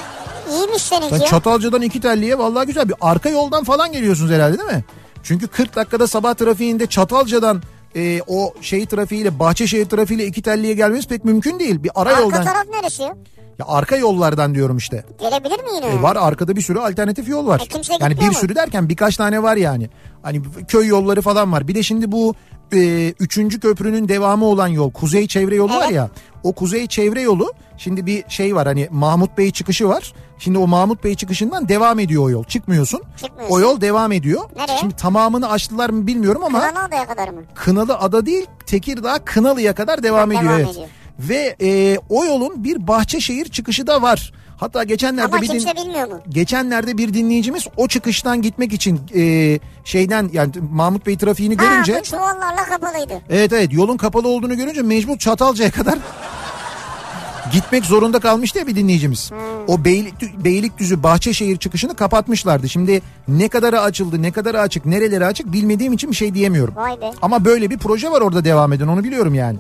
iyiymiş 0.52 0.82
seninki 0.82 1.10
Sen 1.10 1.20
ya. 1.20 1.26
Çatalca'dan 1.26 1.82
iki 1.82 2.02
telliye 2.02 2.38
vallahi 2.38 2.68
güzel 2.68 2.90
bir 2.90 2.96
arka 3.02 3.30
yoldan 3.30 3.64
falan 3.64 3.92
geliyorsunuz 3.92 4.32
herhalde 4.32 4.58
değil 4.58 4.70
mi? 4.70 4.84
Çünkü 5.24 5.48
40 5.48 5.76
dakikada 5.76 6.08
sabah 6.08 6.34
trafiğinde 6.34 6.88
Çatalca'dan 6.88 7.62
e, 7.96 8.22
o 8.28 8.54
şey 8.62 8.86
trafiğiyle 8.86 9.40
Bahçeşehir 9.40 9.86
trafiğiyle 9.90 10.28
iki 10.28 10.42
telliye 10.42 10.74
gelmeniz 10.74 11.08
pek 11.08 11.26
mümkün 11.26 11.60
değil. 11.60 11.84
Bir 11.84 11.92
ara 11.96 12.10
Arka 12.10 12.22
yoldan 12.22 12.44
taraf 12.44 12.66
neresi 12.74 13.02
ya? 13.02 13.16
ya 13.60 13.66
arka 13.68 13.96
yollardan 13.96 14.56
diyorum 14.56 14.78
işte. 14.78 15.06
Gelebilir 15.20 15.60
mi 15.64 15.70
yine? 15.76 15.86
E, 15.86 16.02
var 16.02 16.16
arkada 16.16 16.56
bir 16.56 16.62
sürü 16.62 16.80
alternatif 16.80 17.30
yol 17.30 17.48
var. 17.48 17.62
E, 17.66 17.68
kimse 17.68 17.94
yani 18.00 18.20
bir 18.20 18.28
mu? 18.28 18.34
sürü 18.34 18.56
derken 18.56 18.90
birkaç 18.90 19.18
tane 19.18 19.44
var 19.44 19.56
yani. 19.56 19.90
Hani 20.24 20.42
köy 20.68 20.88
yolları 20.88 21.22
falan 21.22 21.52
var. 21.52 21.68
Bir 21.68 21.76
de 21.76 21.84
şimdi 21.84 22.12
bu 22.12 22.36
e, 22.74 23.10
üçüncü 23.20 23.60
köprünün 23.60 24.08
devamı 24.08 24.46
olan 24.46 24.68
yol 24.68 24.92
Kuzey 24.92 25.28
Çevre 25.28 25.56
Yolu 25.56 25.74
var 25.76 25.84
Evet. 25.86 25.96
ya. 25.96 26.10
O 26.44 26.54
Kuzey 26.54 26.88
Çevre 26.88 27.22
Yolu 27.22 27.54
şimdi 27.78 28.06
bir 28.06 28.24
şey 28.28 28.56
var 28.56 28.68
hani 28.68 28.88
Mahmut 28.92 29.38
Bey 29.38 29.52
çıkışı 29.52 29.88
var. 29.90 30.14
Şimdi 30.40 30.58
o 30.58 30.68
Mahmut 30.68 31.04
Bey 31.04 31.16
çıkışından 31.16 31.70
devam 31.70 32.00
ediyor 32.00 32.24
o 32.24 32.30
yol. 32.30 32.44
Çıkmıyorsun. 32.44 33.02
Çıkmıyorsun. 33.18 33.56
O 33.56 33.60
yol 33.60 33.82
devam 33.82 34.12
ediyor. 34.12 34.42
Nereye? 34.56 34.78
Şimdi 34.78 34.96
tamamını 34.96 35.50
açtılar 35.50 35.90
mı 35.90 36.08
bilmiyorum 36.08 36.44
ama 36.44 36.60
Kınalı 36.70 36.84
Adaya 36.86 37.08
kadar 37.08 37.28
mı? 37.30 37.42
Kınalı 37.56 37.98
Ada 37.98 38.26
değil 38.26 38.46
Tekirdağ 38.66 39.20
Kınalı'ya 39.26 39.76
kadar 39.76 40.04
devam 40.04 40.32
Devam 40.32 40.44
ediyor. 40.44 40.60
Evet. 40.60 40.70
ediyor. 40.72 40.88
Ve 41.20 41.56
e, 41.62 41.98
o 42.10 42.26
yolun 42.26 42.64
bir 42.64 42.88
Bahçeşehir 42.88 43.46
çıkışı 43.46 43.88
da 43.88 44.02
var. 44.02 44.34
Hatta 44.62 44.84
geçenlerde 44.84 45.34
Ama 45.34 45.42
bir 45.42 45.48
din- 45.48 45.52
kimse 45.52 45.76
bilmiyor 45.76 46.08
mu? 46.08 46.20
geçenlerde 46.30 46.98
bir 46.98 47.14
dinleyicimiz 47.14 47.68
o 47.78 47.88
çıkıştan 47.88 48.42
gitmek 48.42 48.74
için 48.74 49.00
e, 49.16 49.60
şeyden 49.86 50.30
yani 50.34 50.52
Mahmut 50.72 51.06
Bey 51.08 51.18
trafiğini 51.18 51.56
Ha 51.58 51.64
görünce 51.66 51.98
bu 52.00 52.04
çuvallarla 52.04 52.66
kapalıydı. 52.66 53.14
evet 53.30 53.54
evet 53.54 53.74
yolun 53.74 53.98
kapalı 53.98 54.28
olduğunu 54.28 54.58
görünce 54.58 54.82
mecbur 54.82 55.18
Çatalca'ya 55.18 55.72
kadar 55.72 56.00
gitmek 57.54 57.86
zorunda 57.86 58.20
kalmıştı 58.20 58.60
ya 58.60 58.68
bir 58.68 58.76
dinleyicimiz. 58.76 59.32
O 59.68 59.86
Beylik, 59.86 60.44
Beylikdüzü 60.46 61.04
Bahçeşehir 61.04 61.58
çıkışını 61.58 61.96
kapatmışlardı. 61.96 62.70
Şimdi 62.70 63.02
ne 63.28 63.50
kadarı 63.50 63.82
açıldı 63.82 64.22
ne 64.22 64.32
kadarı 64.32 64.60
açık 64.62 64.86
nereleri 64.86 65.26
açık 65.26 65.54
bilmediğim 65.54 65.94
için 65.94 66.12
bir 66.12 66.16
şey 66.16 66.34
diyemiyorum. 66.34 66.76
Vay 66.76 67.02
be. 67.02 67.12
Ama 67.22 67.46
böyle 67.46 67.70
bir 67.70 67.78
proje 67.78 68.12
var 68.12 68.22
orada 68.22 68.46
devam 68.46 68.74
eden 68.74 68.88
onu 68.88 69.04
biliyorum 69.04 69.34
yani. 69.34 69.58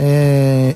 Ee, 0.00 0.74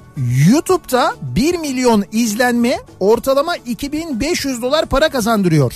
YouTube'da 0.48 1.14
1 1.22 1.58
milyon 1.58 2.04
izlenme 2.12 2.80
ortalama 3.00 3.56
2500 3.56 4.62
dolar 4.62 4.86
para 4.86 5.08
kazandırıyor. 5.08 5.72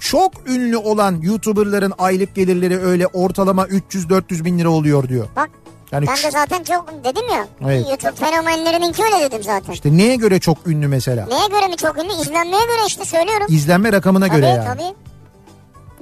Çok 0.00 0.32
ünlü 0.48 0.76
olan 0.76 1.20
YouTuber'ların 1.22 1.92
aylık 1.98 2.34
gelirleri 2.34 2.78
öyle 2.80 3.06
ortalama 3.06 3.64
300-400 3.66 4.44
bin 4.44 4.58
lira 4.58 4.70
oluyor 4.70 5.08
diyor. 5.08 5.26
Bak 5.36 5.50
Yani 5.92 6.06
ben 6.06 6.16
de 6.16 6.30
zaten 6.30 6.62
çok 6.64 7.04
dedim 7.04 7.28
ya. 7.32 7.46
Evet. 7.64 7.86
YouTube 7.88 8.12
fenomenlerininki 8.12 9.02
öyle 9.04 9.20
dedim 9.20 9.42
zaten. 9.42 9.72
işte 9.72 9.96
neye 9.96 10.16
göre 10.16 10.40
çok 10.40 10.66
ünlü 10.66 10.88
mesela? 10.88 11.26
Neye 11.26 11.48
göre 11.48 11.68
mi 11.68 11.76
çok 11.76 11.98
ünlü? 11.98 12.12
İzlenmeye 12.12 12.64
göre 12.64 12.86
işte 12.86 13.04
söylüyorum. 13.04 13.46
İzlenme 13.50 13.92
rakamına 13.92 14.26
tabii 14.28 14.36
göre 14.36 14.46
yani. 14.46 14.64
tabii. 14.64 14.94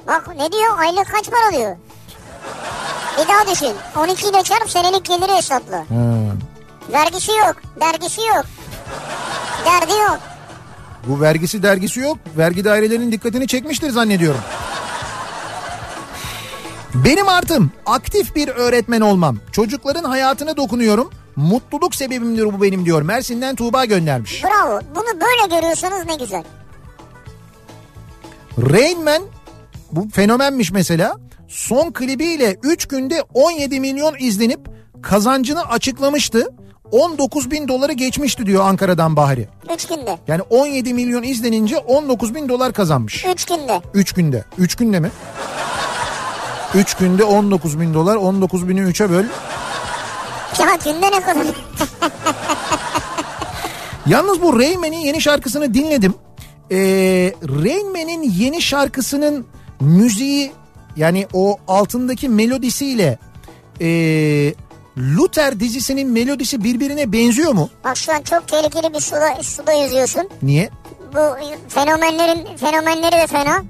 Bak 0.06 0.28
ne 0.36 0.52
diyor? 0.52 0.78
Aylık 0.78 1.06
kaç 1.12 1.30
para 1.30 1.58
diyor? 1.58 1.76
Bir 3.18 3.28
daha 3.28 3.52
düşün. 3.54 3.72
12 3.98 4.28
ile 4.28 4.42
çarp 4.42 4.70
senelik 4.70 5.04
geliri 5.04 5.32
hesapla. 5.36 5.76
Ha. 5.78 6.14
Vergisi 6.92 7.30
yok. 7.32 7.56
Dergisi 7.80 8.20
yok. 8.20 8.44
Derdi 9.64 9.92
yok. 9.92 10.18
Bu 11.06 11.20
vergisi 11.20 11.62
dergisi 11.62 12.00
yok. 12.00 12.18
Vergi 12.36 12.64
dairelerinin 12.64 13.12
dikkatini 13.12 13.46
çekmiştir 13.46 13.90
zannediyorum. 13.90 14.40
Benim 16.94 17.28
artım 17.28 17.70
aktif 17.86 18.36
bir 18.36 18.48
öğretmen 18.48 19.00
olmam. 19.00 19.36
Çocukların 19.52 20.04
hayatına 20.04 20.56
dokunuyorum. 20.56 21.10
Mutluluk 21.36 21.94
sebebimdir 21.94 22.44
bu 22.44 22.62
benim 22.62 22.84
diyor. 22.84 23.02
Mersin'den 23.02 23.56
Tuğba 23.56 23.84
göndermiş. 23.84 24.44
Bravo. 24.44 24.80
Bunu 24.94 25.20
böyle 25.20 25.56
görüyorsanız 25.56 26.06
ne 26.06 26.16
güzel. 26.16 26.44
Rain 28.58 29.04
Man 29.04 29.22
bu 29.92 30.08
fenomenmiş 30.12 30.70
mesela. 30.72 31.16
Son 31.48 31.92
klibiyle 31.92 32.56
3 32.62 32.86
günde 32.88 33.22
17 33.34 33.80
milyon 33.80 34.14
izlenip 34.18 34.60
kazancını 35.02 35.62
açıklamıştı. 35.68 36.48
19 36.92 37.50
bin 37.50 37.68
doları 37.68 37.92
geçmişti 37.92 38.46
diyor 38.46 38.64
Ankara'dan 38.64 39.16
Bahri. 39.16 39.48
3 39.74 39.86
günde. 39.86 40.18
Yani 40.28 40.42
17 40.50 40.94
milyon 40.94 41.22
izlenince 41.22 41.78
19 41.78 42.34
bin 42.34 42.48
dolar 42.48 42.72
kazanmış. 42.72 43.24
3 43.24 43.44
günde. 43.44 43.82
3 43.94 44.12
günde. 44.12 44.44
3 44.58 44.74
günde 44.74 45.00
mi? 45.00 45.10
3 46.74 46.94
günde 46.94 47.24
19 47.24 47.80
bin 47.80 47.94
dolar. 47.94 48.16
19 48.16 48.68
bini 48.68 48.80
3'e 48.80 49.10
böl. 49.10 49.24
Ya 50.58 50.78
günde 50.84 51.06
ne 51.06 51.20
kadar? 51.20 51.46
Yalnız 54.06 54.42
bu 54.42 54.58
Rayman'in 54.58 54.98
yeni 54.98 55.20
şarkısını 55.20 55.74
dinledim. 55.74 56.14
Ee, 56.70 56.76
Rayman'in 57.42 58.22
yeni 58.22 58.62
şarkısının 58.62 59.46
müziği 59.80 60.52
yani 60.96 61.26
o 61.32 61.58
altındaki 61.68 62.28
melodisiyle 62.28 63.18
ee, 63.80 64.54
Luther 65.00 65.60
dizisinin 65.60 66.10
melodisi 66.10 66.64
birbirine 66.64 67.12
benziyor 67.12 67.52
mu? 67.52 67.68
Bak 67.84 67.96
şu 67.96 68.12
an 68.12 68.22
çok 68.22 68.48
tehlikeli 68.48 68.94
bir 68.94 69.00
suda, 69.00 69.42
suda 69.42 69.72
yüzüyorsun. 69.72 70.28
Niye? 70.42 70.70
Bu 71.14 71.18
fenomenlerin 71.68 72.56
fenomenleri 72.56 73.12
de 73.12 73.26
fena. 73.26 73.62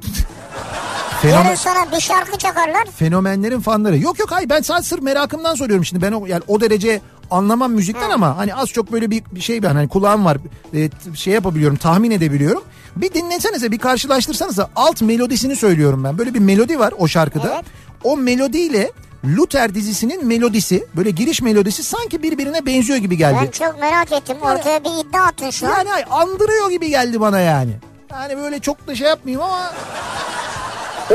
Fenomen, 1.22 1.44
Yarın 1.44 1.54
sana 1.54 1.92
bir 1.92 2.00
şarkı 2.00 2.38
çakarlar. 2.38 2.84
fenomenlerin 2.96 3.60
fanları. 3.60 3.98
Yok 3.98 4.18
yok 4.18 4.32
hayır 4.32 4.48
ben 4.48 4.60
sadece 4.60 4.88
sırf 4.88 5.02
merakımdan 5.02 5.54
soruyorum 5.54 5.84
şimdi. 5.84 6.02
Ben 6.02 6.12
o, 6.12 6.26
yani 6.26 6.42
o 6.48 6.60
derece 6.60 7.00
anlamam 7.30 7.72
müzikten 7.72 8.10
ama 8.10 8.36
hani 8.36 8.54
az 8.54 8.68
çok 8.68 8.92
böyle 8.92 9.10
bir, 9.10 9.22
bir 9.32 9.40
şey 9.40 9.62
ben 9.62 9.74
hani 9.74 9.88
kulağım 9.88 10.24
var 10.24 10.36
e, 10.74 10.90
şey 11.14 11.34
yapabiliyorum 11.34 11.76
tahmin 11.76 12.10
edebiliyorum. 12.10 12.62
Bir 12.96 13.14
dinlesenize 13.14 13.72
bir 13.72 13.78
karşılaştırsanıza 13.78 14.70
alt 14.76 15.02
melodisini 15.02 15.56
söylüyorum 15.56 16.04
ben. 16.04 16.18
Böyle 16.18 16.34
bir 16.34 16.38
melodi 16.40 16.78
var 16.78 16.94
o 16.98 17.08
şarkıda. 17.08 17.54
Evet. 17.54 17.64
O 18.04 18.16
melodiyle 18.16 18.90
Luther 19.24 19.74
dizisinin 19.74 20.26
melodisi 20.26 20.86
böyle 20.96 21.10
giriş 21.10 21.42
melodisi 21.42 21.82
sanki 21.82 22.22
birbirine 22.22 22.66
benziyor 22.66 22.98
gibi 22.98 23.16
geldi. 23.16 23.38
Ben 23.42 23.50
çok 23.50 23.80
merak 23.80 24.12
ettim. 24.12 24.36
Ortaya 24.42 24.84
bir 24.84 24.90
iddia 24.90 25.22
attın 25.22 25.50
şu 25.50 25.66
an. 25.66 25.70
Yani 25.70 25.92
ay, 25.92 26.04
andırıyor 26.10 26.70
gibi 26.70 26.88
geldi 26.88 27.20
bana 27.20 27.40
yani. 27.40 27.72
Yani 28.10 28.36
böyle 28.36 28.58
çok 28.60 28.86
da 28.86 28.94
şey 28.94 29.08
yapmayayım 29.08 29.42
ama 29.42 29.72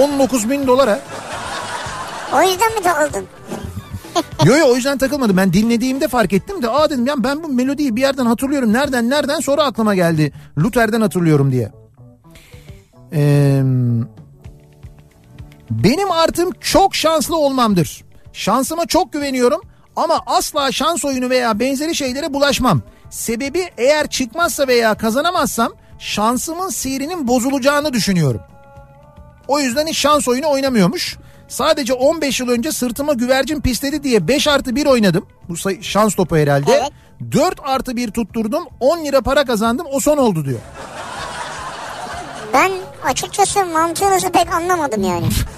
19 0.02 0.50
bin 0.50 0.68
dolara. 0.68 1.00
O 2.34 2.42
yüzden 2.42 2.76
mi 2.76 2.82
takıldın? 2.84 3.26
Yo 4.46 4.58
yo 4.58 4.66
o 4.72 4.76
yüzden 4.76 4.98
takılmadım. 4.98 5.38
Ben 5.38 5.54
dinlediğimde 5.54 6.08
fark 6.08 6.34
ettim 6.34 6.62
de 6.62 6.70
aa 6.70 6.90
dedim 6.90 7.06
ya 7.06 7.14
ben 7.18 7.44
bu 7.44 7.48
melodiyi 7.48 7.96
bir 7.96 8.02
yerden 8.02 8.26
hatırlıyorum. 8.26 8.74
Nereden 8.74 9.10
nereden 9.10 9.40
sonra 9.40 9.64
aklıma 9.64 9.96
geldi. 9.96 10.34
Luther'den 10.58 11.02
hatırlıyorum 11.02 11.52
diye. 11.52 11.72
Ee, 13.14 13.62
benim 15.70 16.12
artım 16.12 16.52
çok 16.52 16.96
şanslı 16.96 17.38
olmamdır. 17.38 18.04
Şansıma 18.34 18.86
çok 18.86 19.14
güveniyorum 19.14 19.62
ama 19.96 20.20
asla 20.26 20.72
şans 20.72 21.06
oyunu 21.06 21.30
veya 21.30 21.60
benzeri 21.60 21.96
şeylere 21.96 22.34
bulaşmam. 22.34 22.82
Sebebi 23.10 23.70
eğer 23.78 24.08
çıkmazsa 24.08 24.68
veya 24.68 24.96
kazanamazsam 24.96 25.72
şansımın 26.00 26.70
seyrinin 26.70 27.28
bozulacağını 27.28 27.94
düşünüyorum. 27.94 28.42
O 29.48 29.60
yüzden 29.60 29.88
hiç 29.88 29.98
şans 29.98 30.28
oyunu 30.28 30.50
oynamıyormuş. 30.50 31.18
Sadece 31.48 31.94
15 31.94 32.40
yıl 32.40 32.50
önce 32.50 32.72
sırtıma 32.72 33.14
güvercin 33.14 33.62
pisledi 33.62 34.04
diye 34.04 34.28
5 34.28 34.48
artı 34.48 34.76
1 34.76 34.86
oynadım. 34.86 35.28
Bu 35.50 35.58
sayı, 35.58 35.84
şans 35.84 36.16
topu 36.16 36.38
herhalde. 36.38 36.72
Evet. 36.72 36.92
4 37.32 37.60
artı 37.64 37.96
1 37.96 38.12
tutturdum 38.12 38.64
10 38.80 39.06
lira 39.06 39.22
para 39.22 39.46
kazandım 39.46 39.88
o 39.92 40.00
son 40.00 40.18
oldu 40.18 40.46
diyor. 40.46 40.60
Ben 42.54 42.72
açıkçası 43.06 43.66
mantığınızı 43.66 44.32
pek 44.32 44.54
anlamadım 44.54 45.04
yani. 45.04 45.26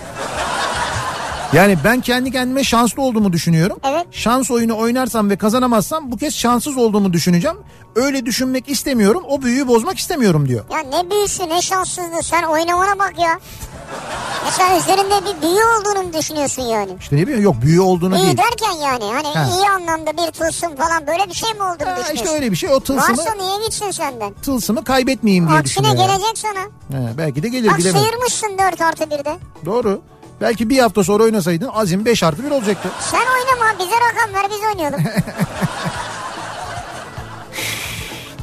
Yani 1.54 1.78
ben 1.84 2.02
kendi 2.02 2.32
kendime 2.32 2.64
şanslı 2.64 3.02
olduğumu 3.02 3.34
düşünüyorum. 3.34 3.78
Evet. 3.84 4.06
Şans 4.12 4.52
oyunu 4.52 4.78
oynarsam 4.78 5.30
ve 5.30 5.36
kazanamazsam 5.38 6.12
bu 6.12 6.18
kez 6.18 6.36
şanssız 6.36 6.78
olduğumu 6.78 7.14
düşüneceğim. 7.14 7.58
Öyle 7.96 8.26
düşünmek 8.26 8.70
istemiyorum. 8.70 9.24
O 9.30 9.42
büyüyü 9.42 9.68
bozmak 9.68 9.98
istemiyorum 9.98 10.48
diyor. 10.48 10.66
Ya 10.72 10.80
ne 10.80 11.12
büyüsü 11.12 11.50
ne 11.50 11.62
şanssızlığı 11.62 12.24
sen 12.24 12.44
oynamana 12.44 13.00
bak 13.00 13.14
ya. 13.20 13.40
Sen 14.52 14.76
üzerinde 14.80 15.16
bir 15.26 15.42
büyü 15.42 15.64
olduğunu 15.64 16.04
mu 16.04 16.14
düşünüyorsun 16.14 16.62
yani? 16.62 16.92
İşte 17.00 17.16
ne 17.18 17.22
bileyim 17.22 17.44
yok 17.44 17.56
büyü 17.62 17.82
olduğunu 17.82 18.18
İyi 18.18 18.26
değil. 18.26 18.38
derken 18.38 18.72
yani 18.72 19.04
hani 19.14 19.28
Ha. 19.28 19.48
iyi 19.58 19.70
anlamda 19.70 20.12
bir 20.14 20.32
tılsım 20.32 20.76
falan 20.76 21.08
böyle 21.08 21.30
bir 21.30 21.34
şey 21.34 21.54
mi 21.54 21.64
olduğunu 21.64 21.70
Ha, 21.90 21.96
düşünüyorsun? 21.98 22.14
işte 22.16 22.30
öyle 22.30 22.52
bir 22.52 22.56
şey. 22.56 22.70
O 22.70 22.80
tılsımı, 22.80 23.18
Varsa 23.18 23.34
niye 23.34 23.66
gitsin 23.66 23.92
senden? 23.92 24.34
tılsımı 24.34 24.84
kaybetmeyeyim 24.84 25.48
diye 25.50 25.60
Aksine 25.60 25.84
düşünüyor. 25.86 26.10
yani. 26.10 26.18
gelecek 26.22 26.38
sana. 26.38 26.60
He, 27.02 27.18
belki 27.18 27.44
de 27.44 27.50
gelir 27.50 27.70
Bak 27.72 27.78
bilemem. 27.78 28.02
sıyırmışsın 28.02 28.58
4 28.72 28.82
artı 28.82 29.04
1'de. 29.04 29.38
Doğru. 29.66 30.02
Belki 30.42 30.70
bir 30.70 30.80
hafta 30.80 31.04
sonra 31.04 31.24
oynasaydın 31.24 31.68
azim 31.74 32.06
5 32.06 32.24
artı 32.24 32.44
1 32.46 32.52
olacaktı. 32.52 32.90
Sen 33.12 33.18
oynama 33.20 33.80
bize 33.80 33.96
rakam 33.96 34.34
ver 34.34 34.50
biz 34.52 34.60
oynayalım. 34.74 35.02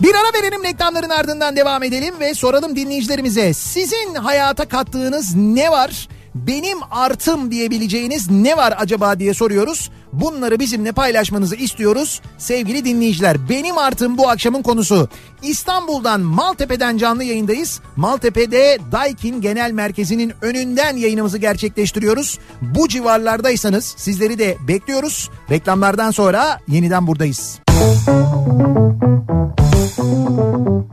Bir 0.04 0.14
ara 0.14 0.42
verelim 0.42 0.64
reklamların 0.64 1.10
ardından 1.10 1.56
devam 1.56 1.82
edelim 1.82 2.14
ve 2.20 2.34
soralım 2.34 2.76
dinleyicilerimize. 2.76 3.54
Sizin 3.54 4.14
hayata 4.14 4.68
kattığınız 4.68 5.34
ne 5.34 5.70
var? 5.70 6.08
Benim 6.34 6.78
artım 6.90 7.50
diyebileceğiniz 7.50 8.30
ne 8.30 8.56
var 8.56 8.74
acaba 8.78 9.18
diye 9.18 9.34
soruyoruz. 9.34 9.90
Bunları 10.12 10.60
bizimle 10.60 10.92
paylaşmanızı 10.92 11.56
istiyoruz 11.56 12.20
sevgili 12.38 12.84
dinleyiciler. 12.84 13.48
Benim 13.48 13.78
artım 13.78 14.18
bu 14.18 14.28
akşamın 14.28 14.62
konusu. 14.62 15.08
İstanbul'dan 15.42 16.20
Maltepe'den 16.20 16.98
canlı 16.98 17.24
yayındayız. 17.24 17.80
Maltepe'de 17.96 18.78
Daikin 18.92 19.40
Genel 19.40 19.70
Merkezi'nin 19.70 20.32
önünden 20.42 20.96
yayınımızı 20.96 21.38
gerçekleştiriyoruz. 21.38 22.38
Bu 22.60 22.88
civarlardaysanız 22.88 23.94
sizleri 23.98 24.38
de 24.38 24.56
bekliyoruz. 24.68 25.30
Reklamlardan 25.50 26.10
sonra 26.10 26.60
yeniden 26.68 27.06
buradayız. 27.06 27.58
Kafa 29.96 30.84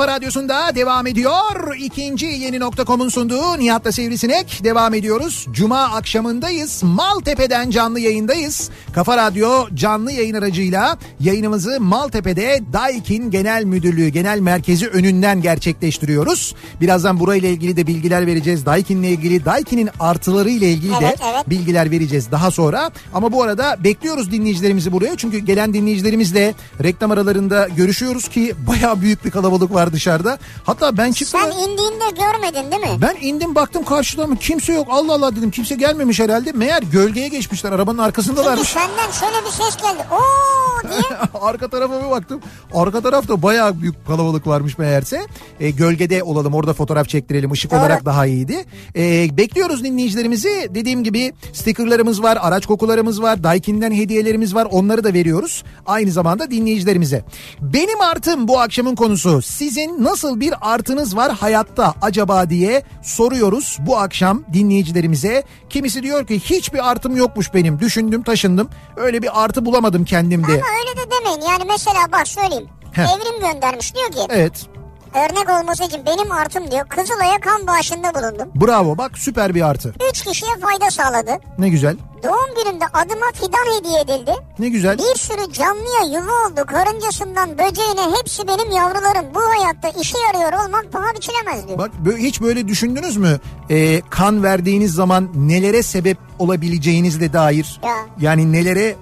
kafa 0.00 0.12
radyosunda 0.12 0.74
devam 0.74 1.06
ediyor. 1.06 1.76
İkinci 1.78 2.26
yeni 2.26 2.60
nokta.com'un 2.60 3.08
sunduğu 3.08 3.58
Nihat'la 3.58 3.92
Sivrisinek 3.92 4.60
devam 4.64 4.94
ediyoruz. 4.94 5.46
Cuma 5.52 5.82
akşamındayız. 5.82 6.82
Maltepe'den 6.82 7.70
canlı 7.70 8.00
yayındayız. 8.00 8.70
Kafa 8.92 9.16
Radyo 9.16 9.68
canlı 9.74 10.12
yayın 10.12 10.34
aracıyla 10.34 10.98
yayınımızı 11.20 11.80
Maltepe'de 11.80 12.60
Daikin 12.72 13.30
Genel 13.30 13.64
Müdürlüğü 13.64 14.08
Genel 14.08 14.38
Merkezi 14.38 14.88
önünden 14.88 15.42
gerçekleştiriyoruz. 15.42 16.54
Birazdan 16.80 17.20
burayla 17.20 17.48
ilgili 17.48 17.76
de 17.76 17.86
bilgiler 17.86 18.26
vereceğiz. 18.26 18.66
Daikin'le 18.66 19.02
ilgili, 19.02 19.44
Daikin'in 19.44 19.90
artıları 20.00 20.50
ile 20.50 20.70
ilgili 20.70 20.92
de 20.92 20.96
Evet, 21.00 21.20
evet. 21.32 21.50
bilgiler 21.50 21.90
vereceğiz 21.90 22.30
daha 22.30 22.50
sonra. 22.50 22.90
Ama 23.14 23.32
bu 23.32 23.42
arada 23.42 23.76
bekliyoruz 23.84 24.32
dinleyicilerimizi 24.32 24.92
buraya. 24.92 25.16
Çünkü 25.16 25.38
gelen 25.38 25.74
dinleyicilerimizle 25.74 26.54
reklam 26.82 27.10
aralarında 27.10 27.68
görüşüyoruz 27.68 28.28
ki 28.28 28.54
bayağı 28.68 29.00
büyük 29.00 29.24
bir 29.24 29.30
kalabalık 29.30 29.74
var 29.74 29.89
dışarıda. 29.92 30.38
Hatta 30.64 30.96
ben 30.96 31.12
çıktım. 31.12 31.40
Sen 31.42 31.50
indiğinde 31.58 32.04
görmedin 32.18 32.70
değil 32.70 32.82
mi? 32.82 33.02
Ben 33.02 33.16
indim 33.20 33.54
baktım 33.54 33.84
karşıda 33.84 34.26
mı 34.26 34.36
kimse 34.36 34.72
yok. 34.72 34.86
Allah 34.90 35.12
Allah 35.14 35.36
dedim 35.36 35.50
kimse 35.50 35.74
gelmemiş 35.74 36.20
herhalde. 36.20 36.52
Meğer 36.52 36.82
gölgeye 36.82 37.28
geçmişler 37.28 37.72
arabanın 37.72 37.96
Çünkü 37.96 38.06
arkasındalarmış. 38.06 38.68
senden 38.68 39.10
şöyle 39.20 39.46
bir 39.46 39.50
ses 39.50 39.76
geldi. 39.76 40.02
Oo 40.12 40.88
diye. 40.90 41.18
Arka 41.40 41.68
tarafa 41.68 42.04
bir 42.04 42.10
baktım. 42.10 42.40
Arka 42.74 43.00
tarafta 43.00 43.42
bayağı 43.42 43.80
büyük 43.80 44.06
kalabalık 44.06 44.46
varmış 44.46 44.78
meğerse. 44.78 45.26
E, 45.60 45.70
gölgede 45.70 46.22
olalım 46.22 46.54
orada 46.54 46.72
fotoğraf 46.72 47.08
çektirelim. 47.08 47.52
Işık 47.52 47.70
Doğru. 47.70 47.80
olarak 47.80 48.04
daha 48.04 48.26
iyiydi. 48.26 48.64
E, 48.96 49.36
bekliyoruz 49.36 49.84
dinleyicilerimizi. 49.84 50.68
Dediğim 50.74 51.04
gibi 51.04 51.32
stikerlarımız 51.52 52.22
var, 52.22 52.38
araç 52.40 52.66
kokularımız 52.66 53.22
var, 53.22 53.42
Daikin'den 53.42 53.92
hediyelerimiz 53.92 54.54
var. 54.54 54.68
Onları 54.70 55.04
da 55.04 55.12
veriyoruz. 55.14 55.64
Aynı 55.86 56.10
zamanda 56.10 56.50
dinleyicilerimize. 56.50 57.24
Benim 57.60 58.00
artım 58.00 58.48
bu 58.48 58.60
akşamın 58.60 58.94
konusu. 58.94 59.42
Sizin 59.70 60.04
nasıl 60.04 60.40
bir 60.40 60.54
artınız 60.60 61.16
var 61.16 61.32
hayatta 61.32 61.94
acaba 62.02 62.50
diye 62.50 62.82
soruyoruz 63.02 63.78
bu 63.80 63.98
akşam 63.98 64.44
dinleyicilerimize. 64.52 65.44
Kimisi 65.68 66.02
diyor 66.02 66.26
ki 66.26 66.40
hiçbir 66.40 66.90
artım 66.90 67.16
yokmuş 67.16 67.54
benim. 67.54 67.80
Düşündüm, 67.80 68.22
taşındım. 68.22 68.68
Öyle 68.96 69.22
bir 69.22 69.44
artı 69.44 69.66
bulamadım 69.66 70.04
kendimde. 70.04 70.46
Ama 70.46 70.54
öyle 70.56 71.00
de 71.00 71.10
demeyin. 71.10 71.40
Yani 71.50 71.64
mesela 71.68 71.98
bak 72.12 72.28
söyleyeyim. 72.28 72.68
Heh. 72.92 73.02
Evrim 73.02 73.52
göndermiş 73.52 73.94
diyor 73.94 74.10
ki 74.10 74.18
Evet. 74.30 74.66
Örnek 75.14 75.48
olması 75.60 75.84
için 75.84 76.06
benim 76.06 76.32
artım 76.32 76.70
diyor 76.70 76.88
Kızılay'a 76.88 77.40
kan 77.40 77.66
bağışında 77.66 78.14
bulundum. 78.14 78.48
Bravo 78.54 78.98
bak 78.98 79.18
süper 79.18 79.54
bir 79.54 79.62
artı. 79.68 79.94
Üç 80.10 80.24
kişiye 80.24 80.50
fayda 80.60 80.90
sağladı. 80.90 81.30
Ne 81.58 81.68
güzel. 81.68 81.96
Doğum 82.24 82.64
günümde 82.64 82.84
adıma 82.92 83.26
fidan 83.34 83.78
hediye 83.78 84.00
edildi. 84.00 84.34
Ne 84.58 84.68
güzel. 84.68 84.98
Bir 84.98 85.18
sürü 85.18 85.52
canlıya 85.52 86.20
yuva 86.20 86.32
oldu. 86.32 86.66
Karıncasından 86.66 87.50
böceğine 87.58 88.16
hepsi 88.18 88.48
benim 88.48 88.70
yavrularım. 88.70 89.26
Bu 89.34 89.40
hayatta 89.40 90.00
işe 90.00 90.18
yarıyor 90.18 90.64
olmak 90.64 90.92
paha 90.92 91.14
biçilemez 91.14 91.68
diyor. 91.68 91.78
Bak 91.78 91.90
hiç 92.18 92.40
böyle 92.40 92.68
düşündünüz 92.68 93.16
mü? 93.16 93.40
Ee, 93.70 94.00
kan 94.10 94.42
verdiğiniz 94.42 94.92
zaman 94.92 95.28
nelere 95.34 95.82
sebep 95.82 96.18
olabileceğinizle 96.38 97.32
dair. 97.32 97.80
Ya. 97.84 97.96
Yani 98.20 98.52
nelere 98.52 98.96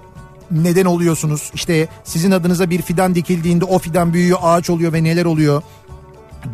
neden 0.51 0.85
oluyorsunuz? 0.85 1.51
İşte 1.53 1.87
sizin 2.03 2.31
adınıza 2.31 2.69
bir 2.69 2.81
fidan 2.81 3.15
dikildiğinde 3.15 3.65
o 3.65 3.79
fidan 3.79 4.13
büyüyor, 4.13 4.39
ağaç 4.41 4.69
oluyor 4.69 4.93
ve 4.93 5.03
neler 5.03 5.25
oluyor? 5.25 5.61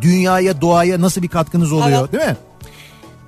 Dünyaya, 0.01 0.61
doğaya 0.61 1.01
nasıl 1.01 1.21
bir 1.21 1.27
katkınız 1.27 1.71
oluyor, 1.71 1.99
Evet. 1.99 2.13
değil 2.13 2.23
mi? 2.25 2.37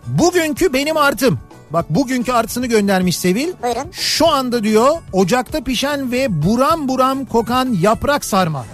Bugünkü 0.08 0.74
benim 0.74 0.97
artım. 0.97 1.39
Bak 1.70 1.86
bugünkü 1.89 2.32
artısını 2.32 2.68
göndermiş 2.68 3.18
Sevil. 3.18 3.47
Buyurun. 3.64 3.91
Şu 3.91 4.28
anda 4.28 4.64
diyor 4.64 4.97
ocakta 5.14 5.64
pişen 5.64 6.12
ve 6.12 6.43
buram 6.45 6.88
buram 6.88 7.26
kokan 7.26 7.78
yaprak 7.82 8.26
sarma. 8.26 8.66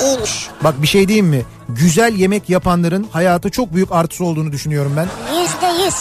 İyiymiş. 0.00 0.48
Bak 0.64 0.82
bir 0.82 0.86
şey 0.86 1.08
diyeyim 1.08 1.26
mi? 1.26 1.42
Güzel 1.68 2.14
yemek 2.14 2.50
yapanların 2.50 3.06
hayata 3.12 3.50
çok 3.50 3.74
büyük 3.74 3.92
artısı 3.92 4.24
olduğunu 4.24 4.52
düşünüyorum 4.52 4.92
ben. 4.96 5.08
Yüzde 5.40 5.84
yüz. 5.84 5.94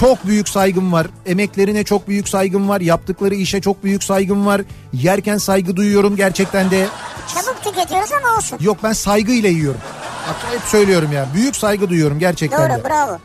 Çok 0.00 0.26
büyük 0.26 0.48
saygım 0.48 0.92
var. 0.92 1.06
Emeklerine 1.26 1.84
çok 1.84 2.08
büyük 2.08 2.28
saygım 2.28 2.68
var. 2.68 2.80
Yaptıkları 2.80 3.34
işe 3.34 3.60
çok 3.60 3.84
büyük 3.84 4.04
saygım 4.04 4.46
var. 4.46 4.60
Yerken 4.92 5.38
saygı 5.38 5.76
duyuyorum 5.76 6.16
gerçekten 6.16 6.70
de. 6.70 6.86
Çabuk 7.34 7.64
tüketiyoruz 7.64 8.10
ama 8.12 8.36
olsun. 8.36 8.58
Yok 8.60 8.76
ben 8.82 8.92
saygıyla 8.92 9.48
yiyorum. 9.48 9.80
Bak 10.28 10.36
hep 10.52 10.60
söylüyorum 10.62 11.12
ya. 11.12 11.26
Büyük 11.34 11.56
saygı 11.56 11.88
duyuyorum 11.90 12.18
gerçekten 12.18 12.70
de. 12.70 12.74
Doğru 12.74 12.88
bravo. 12.90 13.18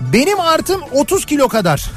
Benim 0.00 0.40
artım 0.40 0.80
30 0.92 1.26
kilo 1.26 1.48
kadar. 1.48 1.90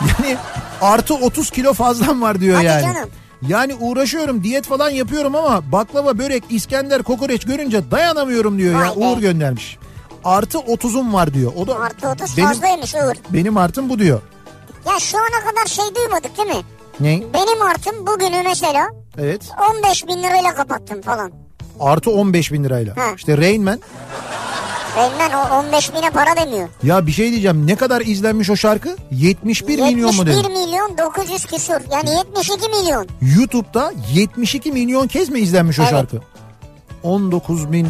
Yani 0.00 0.36
artı 0.80 1.14
30 1.14 1.50
kilo 1.50 1.72
fazlam 1.74 2.22
var 2.22 2.40
diyor 2.40 2.56
Hadi 2.56 2.66
yani. 2.66 2.82
canım. 2.82 3.10
Yani 3.48 3.74
uğraşıyorum 3.74 4.44
diyet 4.44 4.66
falan 4.66 4.90
yapıyorum 4.90 5.34
ama 5.34 5.72
baklava, 5.72 6.18
börek, 6.18 6.44
İskender, 6.50 7.02
kokoreç 7.02 7.44
görünce 7.46 7.90
dayanamıyorum 7.90 8.58
diyor 8.58 8.72
ya. 8.74 8.80
Vay 8.80 8.96
be. 8.96 9.06
Uğur 9.06 9.18
göndermiş. 9.18 9.78
Artı 10.24 10.58
30'um 10.58 11.12
var 11.12 11.34
diyor. 11.34 11.52
O 11.56 11.66
da 11.66 11.78
Artı 11.78 12.08
30 12.08 12.36
benim, 12.36 12.48
fazlaymış 12.48 12.94
Uğur. 12.94 13.14
benim 13.30 13.56
artım 13.56 13.88
bu 13.88 13.98
diyor. 13.98 14.20
Ya 14.86 14.98
şu 15.00 15.18
ana 15.18 15.50
kadar 15.50 15.66
şey 15.66 15.84
duymadık 15.94 16.38
değil 16.38 16.48
mi? 16.48 16.62
Ne? 17.00 17.22
Benim 17.34 17.62
artım 17.62 18.06
bugünü 18.06 18.42
mesela 18.44 18.88
Evet. 19.18 19.42
15 19.78 20.06
bin 20.06 20.22
lirayla 20.22 20.54
kapattım 20.54 21.02
falan. 21.02 21.32
Artı 21.80 22.10
15 22.10 22.52
bin 22.52 22.64
lirayla. 22.64 22.96
Ha. 22.96 23.02
İşte 23.16 23.36
Rain 23.38 23.64
Man. 23.64 23.80
Benden 24.96 25.30
o 25.32 25.54
15 25.58 25.94
bine 25.94 26.10
para 26.10 26.36
demiyor. 26.36 26.68
Ya 26.82 27.06
bir 27.06 27.12
şey 27.12 27.30
diyeceğim. 27.30 27.66
Ne 27.66 27.76
kadar 27.76 28.00
izlenmiş 28.00 28.50
o 28.50 28.56
şarkı? 28.56 28.96
71 29.10 29.78
milyon 29.78 30.14
mu 30.16 30.24
71 30.24 30.26
dedi? 30.44 30.48
milyon 30.48 30.98
900 30.98 31.46
küsur. 31.46 31.80
Yani 31.92 32.10
72 32.10 32.68
milyon. 32.68 33.06
YouTube'da 33.36 33.92
72 34.14 34.72
milyon 34.72 35.06
kez 35.06 35.28
mi 35.28 35.40
izlenmiş 35.40 35.78
o 35.78 35.82
Evet. 35.82 35.90
şarkı? 35.90 36.16
19 37.02 37.72
bin. 37.72 37.88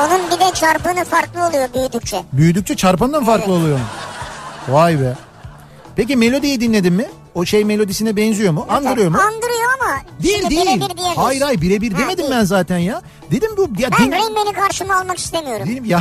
Onun 0.00 0.20
bir 0.30 0.40
de 0.40 0.54
çarpını 0.54 1.04
farklı 1.04 1.46
oluyor 1.46 1.68
büyüdükçe. 1.74 2.22
Büyüdükçe 2.32 2.76
çarpandan 2.76 3.24
farklı 3.24 3.52
Evet. 3.52 3.60
oluyor? 3.62 3.78
Vay 4.68 5.00
be. 5.00 5.14
Peki 5.96 6.16
melodiyi 6.16 6.60
dinledin 6.60 6.92
mi? 6.92 7.06
O 7.34 7.44
şey 7.44 7.64
melodisine 7.64 8.16
benziyor 8.16 8.52
mu? 8.52 8.66
Andırıyor 8.68 9.10
mu? 9.10 9.18
Andırıyor 9.18 9.70
ama 9.80 10.00
Değil 10.22 10.50
değil. 10.50 10.62
birebir 10.66 10.96
diyemeyiz. 10.96 11.18
Hayır 11.18 11.40
hayır 11.42 11.60
birebir 11.60 11.98
demedim 11.98 12.18
değil. 12.18 12.30
ben 12.30 12.44
zaten 12.44 12.78
ya. 12.78 13.02
Dedim 13.30 13.50
bu 13.56 13.68
ya 13.78 13.90
Ben 13.98 14.06
din- 14.06 14.12
Rain 14.12 14.32
Man'i 14.32 14.52
karşıma 14.52 14.96
almak 14.96 15.18
istemiyorum. 15.18 15.66
Dedim 15.68 15.84
ya. 15.84 16.00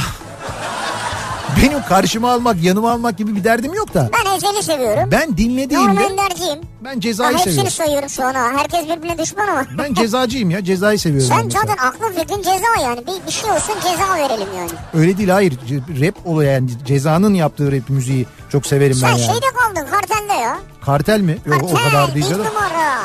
Benim 1.61 1.83
karşıma 1.89 2.31
almak, 2.31 2.63
yanıma 2.63 2.91
almak 2.91 3.17
gibi 3.17 3.35
bir 3.35 3.43
derdim 3.43 3.73
yok 3.73 3.93
da. 3.93 4.09
Ben 4.13 4.35
Ezel'i 4.35 4.63
seviyorum. 4.63 5.11
Ben 5.11 5.37
dinlediğimde 5.37 5.87
Norman 5.95 6.17
Derciyim. 6.17 6.59
ben 6.81 6.95
Ben 6.95 6.99
cezayı 6.99 7.33
hepsini 7.37 7.51
seviyorum. 7.53 7.71
sayıyorum 7.71 8.09
şu 8.09 8.25
an 8.25 8.33
ha. 8.33 8.51
Herkes 8.57 8.85
birbirine 8.87 9.17
düşman 9.17 9.47
ama. 9.47 9.65
Ben 9.77 9.93
cezacıyım 9.93 10.49
ya. 10.51 10.63
Cezayı 10.63 10.99
seviyorum. 10.99 11.29
ben 11.31 11.41
Sen 11.41 11.49
zaten 11.49 11.77
aklın 11.87 12.11
fikrin 12.11 12.37
ceza 12.41 12.81
yani. 12.83 12.99
Bir, 13.07 13.27
bir 13.27 13.31
şey 13.31 13.51
olsun 13.51 13.73
ceza 13.83 14.15
verelim 14.15 14.47
yani. 14.57 14.69
Öyle 14.93 15.17
değil 15.17 15.29
hayır. 15.29 15.53
Rap 16.01 16.15
olayı 16.25 16.49
yani 16.51 16.69
cezanın 16.85 17.33
yaptığı 17.33 17.71
rap 17.71 17.89
müziği 17.89 18.25
çok 18.51 18.65
severim 18.65 18.97
ben 19.03 19.07
Sen 19.07 19.17
yani. 19.17 19.21
şeyde 19.31 19.45
kaldın 19.57 19.87
kartelde 19.91 20.33
ya. 20.33 20.57
Kartel 20.85 21.19
mi? 21.21 21.37
Yok 21.45 21.59
Kartel 21.61 21.75
o 21.87 21.89
kadar 21.89 22.15
değil 22.15 22.25
bir 22.25 22.29
canım. 22.31 22.45
numara. 22.45 22.99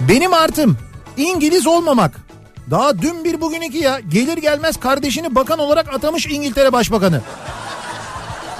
Benim 0.00 0.34
artım 0.34 0.76
İngiliz 1.16 1.66
olmamak. 1.66 2.29
Daha 2.70 2.98
dün 2.98 3.24
bir 3.24 3.40
bugün 3.40 3.60
iki 3.60 3.78
ya. 3.78 4.00
Gelir 4.08 4.36
gelmez 4.38 4.76
kardeşini 4.76 5.34
bakan 5.34 5.58
olarak 5.58 5.94
atamış 5.94 6.26
İngiltere 6.26 6.72
Başbakanı. 6.72 7.20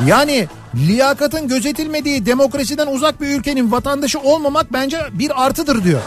Yani 0.07 0.49
liyakatın 0.75 1.49
gözetilmediği 1.49 2.27
demokrasiden 2.27 2.87
uzak 2.87 3.21
bir 3.21 3.27
ülkenin 3.29 3.73
vatandaşı 3.73 4.21
olmamak 4.21 4.73
bence 4.73 4.99
bir 5.13 5.45
artıdır 5.45 5.85
diyor. 5.85 6.01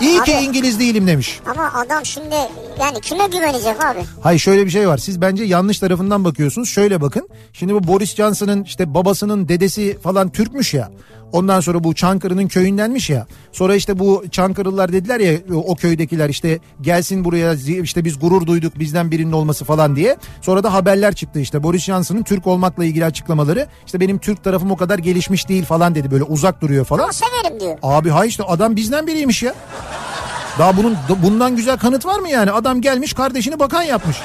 İyi 0.00 0.22
ki 0.22 0.36
Abi- 0.36 0.44
İngiliz 0.44 0.78
değilim 0.80 1.06
demiş. 1.06 1.40
Ama 1.46 1.72
adam 1.74 2.06
şimdi 2.06 2.34
yani 2.80 3.00
kime 3.00 3.26
güvenecek 3.26 3.84
abi? 3.84 3.98
Hayır 4.20 4.38
şöyle 4.38 4.66
bir 4.66 4.70
şey 4.70 4.88
var. 4.88 4.98
Siz 4.98 5.20
bence 5.20 5.44
yanlış 5.44 5.78
tarafından 5.78 6.24
bakıyorsunuz. 6.24 6.68
Şöyle 6.68 7.00
bakın. 7.00 7.28
Şimdi 7.52 7.74
bu 7.74 7.86
Boris 7.86 8.14
Johnson'ın 8.14 8.64
işte 8.64 8.94
babasının 8.94 9.48
dedesi 9.48 9.98
falan 9.98 10.28
Türkmüş 10.28 10.74
ya. 10.74 10.90
Ondan 11.32 11.60
sonra 11.60 11.84
bu 11.84 11.94
Çankırı'nın 11.94 12.48
köyündenmiş 12.48 13.10
ya. 13.10 13.26
Sonra 13.52 13.74
işte 13.74 13.98
bu 13.98 14.24
Çankırılılar 14.30 14.92
dediler 14.92 15.20
ya 15.20 15.38
o 15.54 15.76
köydekiler 15.76 16.28
işte 16.28 16.58
gelsin 16.80 17.24
buraya 17.24 17.54
işte 17.82 18.04
biz 18.04 18.18
gurur 18.20 18.46
duyduk 18.46 18.78
bizden 18.78 19.10
birinin 19.10 19.32
olması 19.32 19.64
falan 19.64 19.96
diye. 19.96 20.16
Sonra 20.42 20.64
da 20.64 20.72
haberler 20.72 21.14
çıktı 21.14 21.40
işte 21.40 21.62
Boris 21.62 21.84
Johnson'ın 21.84 22.22
Türk 22.22 22.46
olmakla 22.46 22.84
ilgili 22.84 23.04
açıklamaları. 23.04 23.66
İşte 23.86 24.00
benim 24.00 24.18
Türk 24.18 24.44
tarafım 24.44 24.70
o 24.70 24.76
kadar 24.76 24.98
gelişmiş 24.98 25.48
değil 25.48 25.64
falan 25.64 25.94
dedi 25.94 26.10
böyle 26.10 26.24
uzak 26.24 26.60
duruyor 26.60 26.84
falan. 26.84 27.02
Ama 27.02 27.12
severim 27.12 27.60
diyor. 27.60 27.78
Abi 27.82 28.10
hayır 28.10 28.30
işte 28.30 28.42
adam 28.42 28.76
bizden 28.76 29.06
biriymiş 29.06 29.42
ya. 29.42 29.54
Daha 30.58 30.76
bunun 30.76 30.96
bundan 31.22 31.56
güzel 31.56 31.78
kanıt 31.78 32.06
var 32.06 32.18
mı 32.18 32.28
yani? 32.28 32.52
Adam 32.52 32.80
gelmiş 32.80 33.12
kardeşini 33.12 33.58
bakan 33.60 33.82
yapmış. 33.82 34.16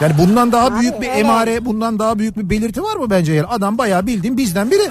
Yani 0.00 0.18
bundan 0.18 0.52
daha 0.52 0.66
Abi 0.66 0.80
büyük 0.80 1.00
bir 1.00 1.08
öyle. 1.08 1.18
emare, 1.18 1.64
bundan 1.64 1.98
daha 1.98 2.18
büyük 2.18 2.36
bir 2.36 2.50
belirti 2.50 2.82
var 2.82 2.96
mı 2.96 3.10
bence 3.10 3.32
yani? 3.32 3.46
Adam 3.46 3.78
bayağı 3.78 4.06
bildiğin 4.06 4.36
bizden 4.36 4.70
biri. 4.70 4.90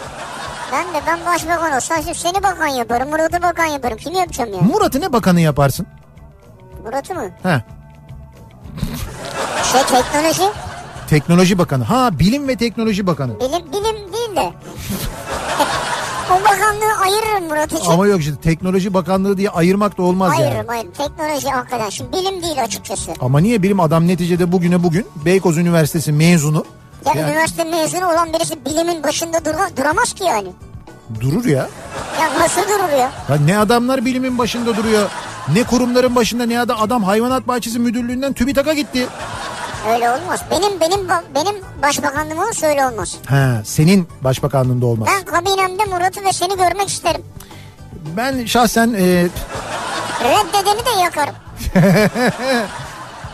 Ben 0.71 0.83
de 0.83 1.01
ben 1.07 1.19
başbakan 1.25 1.75
olsam 1.75 1.97
seni 2.15 2.43
bakan 2.43 2.67
yaparım. 2.67 3.09
Murat'ı 3.09 3.41
bakan 3.41 3.65
yaparım. 3.65 3.97
Kim 3.97 4.13
yapacağım 4.13 4.53
ya? 4.53 4.59
Murat'ı 4.61 5.01
ne 5.01 5.13
bakanı 5.13 5.41
yaparsın? 5.41 5.87
Murat'ı 6.85 7.15
mı? 7.15 7.29
He. 7.43 7.63
Şey 9.71 9.81
teknoloji. 9.81 10.43
Teknoloji 11.09 11.57
bakanı. 11.57 11.83
Ha 11.83 12.19
bilim 12.19 12.47
ve 12.47 12.55
teknoloji 12.55 13.07
bakanı. 13.07 13.39
Bilim, 13.39 13.71
bilim 13.71 14.13
değil 14.13 14.35
de. 14.35 14.53
o 16.29 16.43
bakanlığı 16.43 17.01
ayırırım 17.03 17.47
Murat 17.47 17.73
için. 17.73 17.91
Ama 17.91 18.07
yok 18.07 18.19
işte 18.21 18.35
teknoloji 18.35 18.93
bakanlığı 18.93 19.37
diye 19.37 19.49
ayırmak 19.49 19.97
da 19.97 20.03
olmaz 20.03 20.33
yani. 20.33 20.45
Ayırırım 20.45 20.69
ayırırım. 20.69 20.93
Teknoloji 20.93 21.49
hakikaten. 21.49 21.89
Şimdi 21.89 22.11
bilim 22.17 22.43
değil 22.43 22.63
açıkçası. 22.63 23.11
Ama 23.21 23.39
niye 23.39 23.63
bilim 23.63 23.79
adam 23.79 24.07
neticede 24.07 24.51
bugüne 24.51 24.83
bugün 24.83 25.07
Beykoz 25.25 25.57
Üniversitesi 25.57 26.11
mezunu 26.11 26.65
Ya 27.05 27.13
Yani- 27.15 27.31
üniversite 27.31 27.63
mezunu 27.63 28.05
olan 28.11 28.33
birisi 28.33 28.65
bilimin 28.65 29.03
başında 29.03 29.37
dura- 29.45 29.77
duramaz 29.77 30.13
ki 30.13 30.23
yani. 30.23 30.47
durur 31.21 31.45
ya. 31.45 31.67
Ya 32.21 32.39
nasıl 32.39 32.61
durur 32.61 32.89
ya? 32.97 33.11
Ya 33.29 33.35
ne 33.45 33.57
adamlar 33.57 34.05
bilimin 34.05 34.37
başında 34.37 34.77
duruyor. 34.77 35.09
Ne 35.53 35.63
kurumların 35.63 36.15
başında 36.15 36.45
ne 36.45 36.59
adam 36.59 36.77
adam 36.81 37.03
hayvanat 37.03 37.47
bahçesi 37.47 37.79
müdürlüğünden 37.79 38.33
TÜBİTAK'a 38.33 38.73
gitti. 38.73 39.07
Öyle 39.89 40.09
olmaz. 40.09 40.41
Benim 40.51 40.79
benim 40.79 41.07
benim 41.35 41.55
başbakanlığım 41.81 42.39
olursa 42.39 42.67
öyle 42.67 42.85
olmaz. 42.85 43.17
Ha, 43.27 43.61
senin 43.65 44.07
başbakanlığında 44.21 44.85
olmaz. 44.85 45.09
Ben 45.11 45.25
kabinemde 45.25 45.85
Murat'ı 45.85 46.25
ve 46.25 46.33
seni 46.33 46.57
görmek 46.57 46.89
isterim. 46.89 47.21
Ben 48.17 48.45
şahsen 48.45 48.93
e, 48.93 49.27
Reddedeni 50.23 50.85
de 50.85 51.01
yakarım. 51.01 51.35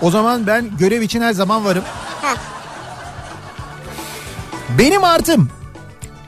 o 0.02 0.12
zaman 0.12 0.48
ben 0.48 0.78
görev 0.78 1.02
için 1.02 1.22
her 1.22 1.34
zaman 1.34 1.66
varım. 1.66 1.84
Ha. 2.22 2.34
Benim 4.78 5.04
artım 5.04 5.50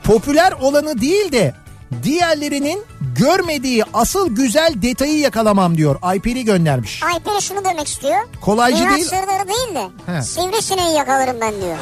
popüler 0.04 0.52
olanı 0.52 1.02
değil 1.02 1.32
de 1.32 1.56
diğerlerinin 2.04 2.84
görmediği 3.20 3.84
asıl 3.94 4.36
güzel 4.36 4.74
detayı 4.82 5.20
yakalamam 5.20 5.78
diyor. 5.78 5.96
Ayperi 6.02 6.46
göndermiş. 6.46 7.04
Ayperi 7.04 7.42
şunu 7.42 7.66
demek 7.66 7.88
istiyor. 7.88 8.18
Kolaycı 8.42 8.78
Dünya 8.80 8.92
değil. 8.96 9.06
sırları 9.06 9.48
değil 9.48 9.76
de 9.76 9.90
He. 10.14 10.22
sivrisineği 10.22 10.96
yakalarım 10.96 11.38
ben 11.42 11.54
diyor. 11.62 11.78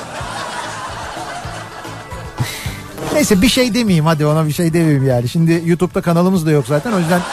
Neyse 3.13 3.41
bir 3.41 3.49
şey 3.49 3.73
demeyeyim 3.73 4.05
hadi 4.05 4.25
ona 4.25 4.47
bir 4.47 4.51
şey 4.53 4.73
demeyeyim 4.73 5.07
yani. 5.07 5.29
Şimdi 5.29 5.61
YouTube'da 5.65 6.01
kanalımız 6.01 6.45
da 6.45 6.51
yok 6.51 6.65
zaten 6.67 6.93
o 6.93 6.99
yüzden. 6.99 7.21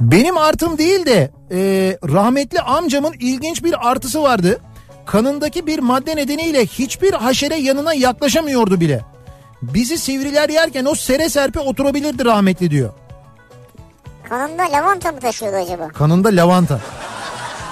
Benim 0.00 0.38
artım 0.38 0.78
değil 0.78 1.06
de 1.06 1.30
e, 1.52 1.58
rahmetli 2.08 2.60
amcamın 2.60 3.12
ilginç 3.12 3.64
bir 3.64 3.88
artısı 3.90 4.22
vardı. 4.22 4.60
Kanındaki 5.06 5.66
bir 5.66 5.78
madde 5.78 6.16
nedeniyle 6.16 6.66
hiçbir 6.66 7.12
haşere 7.12 7.56
yanına 7.56 7.94
yaklaşamıyordu 7.94 8.80
bile. 8.80 9.00
Bizi 9.62 9.98
sivriler 9.98 10.48
yerken 10.48 10.84
o 10.84 10.94
sere 10.94 11.28
serpe 11.28 11.60
oturabilirdi 11.60 12.24
rahmetli 12.24 12.70
diyor. 12.70 12.90
Kanında 14.28 14.62
lavanta 14.72 15.12
mı 15.12 15.20
taşıyordu 15.20 15.56
acaba? 15.56 15.88
Kanında 15.88 16.28
lavanta. 16.28 16.80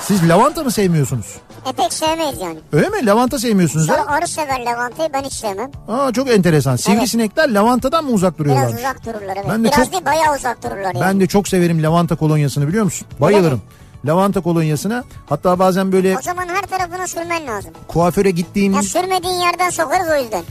Siz 0.02 0.28
lavanta 0.28 0.64
mı 0.64 0.70
sevmiyorsunuz? 0.70 1.26
E 1.66 1.72
pek 1.72 1.92
sevmeyiz 1.92 2.40
yani. 2.40 2.58
Öyle 2.72 2.88
mi? 2.88 3.06
Lavanta 3.06 3.38
sevmiyorsunuz 3.38 3.86
Sonra 3.86 3.98
ha? 4.00 4.04
arı 4.14 4.26
sever 4.28 4.60
lavantayı 4.64 5.08
ben 5.12 5.22
hiç 5.22 5.32
sevmem. 5.32 5.70
Aa, 5.88 6.12
çok 6.12 6.30
enteresan. 6.30 6.76
Sivrisinekler 6.76 7.48
lavantadan 7.48 8.04
mı 8.04 8.10
uzak 8.10 8.38
Biraz 8.38 8.46
duruyorlar? 8.56 8.78
uzak 8.78 9.06
dururlar 9.06 9.36
evet. 9.36 9.46
Ben 9.50 9.64
de 9.64 9.68
Biraz 9.68 9.84
çok- 9.84 9.92
değil 9.92 10.04
bayağı 10.04 10.34
uzak 10.36 10.62
dururlar 10.64 10.94
yani. 10.94 11.00
Ben 11.00 11.20
de 11.20 11.26
çok 11.26 11.48
severim 11.48 11.82
lavanta 11.82 12.16
kolonyasını 12.16 12.68
biliyor 12.68 12.84
musun? 12.84 13.06
Bayılırım. 13.20 13.62
Lavanta 14.06 14.40
kolonyasına 14.40 15.04
hatta 15.28 15.58
bazen 15.58 15.92
böyle 15.92 16.18
O 16.18 16.22
zaman 16.22 16.48
her 16.48 16.62
tarafına 16.62 17.06
sürmen 17.06 17.46
lazım. 17.46 17.70
kuaföre 17.88 18.30
gittiğim 18.30 18.72
Ya 18.74 18.82
sürmediğin 18.82 19.34
yerden 19.40 19.70
sokarız 19.70 20.06
o 20.12 20.22
yüzden. 20.22 20.44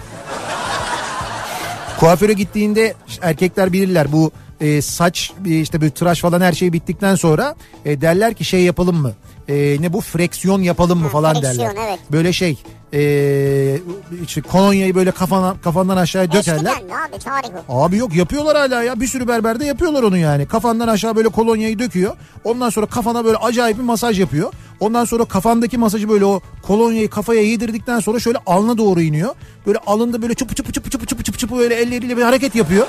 Kuaföre 1.99 2.33
gittiğinde 2.33 2.93
erkekler 3.21 3.73
bilirler 3.73 4.11
bu 4.11 4.31
e, 4.61 4.81
saç 4.81 5.31
e, 5.45 5.59
işte 5.59 5.81
böyle 5.81 5.91
tıraş 5.91 6.19
falan 6.21 6.41
her 6.41 6.53
şey 6.53 6.73
bittikten 6.73 7.15
sonra 7.15 7.55
e, 7.85 8.01
derler 8.01 8.33
ki 8.33 8.43
şey 8.45 8.61
yapalım 8.63 8.95
mı? 9.01 9.13
E, 9.47 9.77
ne 9.79 9.93
bu 9.93 10.01
freksiyon 10.01 10.61
yapalım 10.61 10.97
mı 10.99 11.05
Ha, 11.05 11.09
falan 11.11 11.33
freksiyon, 11.33 11.69
derler. 11.69 11.81
evet. 11.87 11.99
Böyle 12.11 12.33
şey 12.33 12.57
Ee, 12.93 13.77
işte 14.23 14.41
kolonyayı 14.41 14.95
böyle 14.95 15.11
kafana, 15.11 15.55
kafandan 15.63 15.97
aşağıya 15.97 16.31
dökerler. 16.31 16.71
Eskiden 16.71 16.89
de 16.89 16.93
abi 16.95 17.19
tarih. 17.23 17.49
Abi 17.69 17.97
yok 17.97 18.15
yapıyorlar 18.15 18.57
hala 18.57 18.83
ya 18.83 18.99
bir 18.99 19.07
sürü 19.07 19.27
berberde 19.27 19.65
yapıyorlar 19.65 20.03
onu 20.03 20.17
yani. 20.17 20.45
Kafandan 20.47 20.87
aşağı 20.87 21.15
böyle 21.15 21.29
kolonyayı 21.29 21.79
döküyor. 21.79 22.15
Ondan 22.43 22.69
sonra 22.69 22.85
kafana 22.85 23.25
böyle 23.25 23.37
acayip 23.37 23.77
bir 23.77 23.83
masaj 23.83 24.19
yapıyor. 24.19 24.53
Ondan 24.79 25.05
sonra 25.05 25.25
kafandaki 25.25 25.77
masajı 25.77 26.09
böyle 26.09 26.25
o 26.25 26.41
kolonyayı 26.63 27.09
kafaya 27.09 27.41
yedirdikten 27.41 27.99
sonra 27.99 28.19
şöyle 28.19 28.37
alnına 28.45 28.77
doğru 28.77 29.01
iniyor. 29.01 29.35
Böyle 29.65 29.77
alında 29.87 30.21
böyle 30.21 30.33
çıpı 30.33 30.55
çıpı 30.55 30.71
çıpı 30.71 30.89
çıpı 30.89 31.05
çıpı 31.05 31.23
çıpı 31.23 31.37
çıpı 31.37 31.57
böyle 31.57 31.75
elleriyle 31.75 32.17
bir 32.17 32.21
hareket 32.23 32.55
yapıyor. 32.55 32.87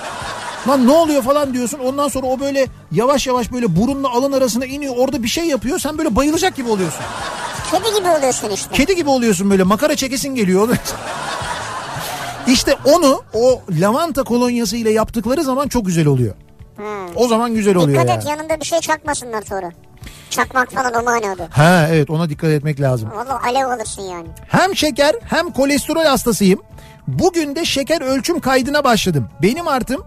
Lan 0.69 0.87
ne 0.87 0.93
oluyor 0.93 1.23
falan 1.23 1.55
diyorsun. 1.55 1.79
Ondan 1.79 2.09
sonra 2.09 2.27
o 2.27 2.41
böyle 2.41 2.67
yavaş 2.93 3.27
yavaş 3.27 3.53
böyle 3.53 3.77
burunla 3.77 4.09
alın 4.11 4.33
arasına 4.33 4.67
iniyor. 4.67 4.95
Orada 4.99 5.23
bir 5.23 5.29
şey 5.29 5.45
yapıyor. 5.45 5.79
Sen 5.79 5.99
böyle 5.99 6.17
bayılacak 6.17 6.57
gibi 6.57 6.69
oluyorsun. 6.69 7.01
Kedi 7.71 7.99
gibi 7.99 8.09
oluyorsun 8.09 8.51
işte. 8.51 8.71
Kedi 8.73 8.97
gibi 8.97 9.11
oluyorsun 9.11 9.51
böyle 9.51 9.63
makara 9.63 9.88
çekesin 9.97 10.35
geliyor. 10.35 10.69
işte 12.47 12.75
onu 12.85 13.23
o 13.35 13.63
lavanta 13.81 14.23
kolonyası 14.23 14.77
ile 14.77 14.91
yaptıkları 14.91 15.43
zaman 15.43 15.69
çok 15.69 15.87
güzel 15.87 16.07
oluyor. 16.07 16.35
O 17.17 17.29
zaman 17.29 17.55
güzel 17.55 17.77
oluyor 17.77 18.03
Dikkat 18.03 18.09
yani. 18.09 18.33
et 18.33 18.39
yanında 18.39 18.61
bir 18.61 18.65
şey 18.65 18.79
çakmasınlar 18.81 19.43
sonra. 19.43 19.71
Çakmak 20.31 20.73
falan 20.73 20.95
o 20.95 21.03
manada. 21.03 21.49
Ha 21.51 21.87
evet 21.91 22.11
ona 22.11 22.29
dikkat 22.31 22.51
etmek 22.51 22.81
lazım. 22.81 23.11
Valla 23.15 23.41
alev 23.43 23.67
alırsın 23.67 24.03
yani. 24.03 24.29
Hem 24.49 24.77
şeker 24.77 25.15
hem 25.31 25.51
kolesterol 25.51 26.05
hastasıyım. 26.05 26.61
Bugün 27.09 27.57
de 27.57 27.65
şeker 27.65 28.01
ölçüm 28.01 28.41
kaydına 28.41 28.85
başladım. 28.85 29.29
Benim 29.43 29.69
artım 29.69 30.05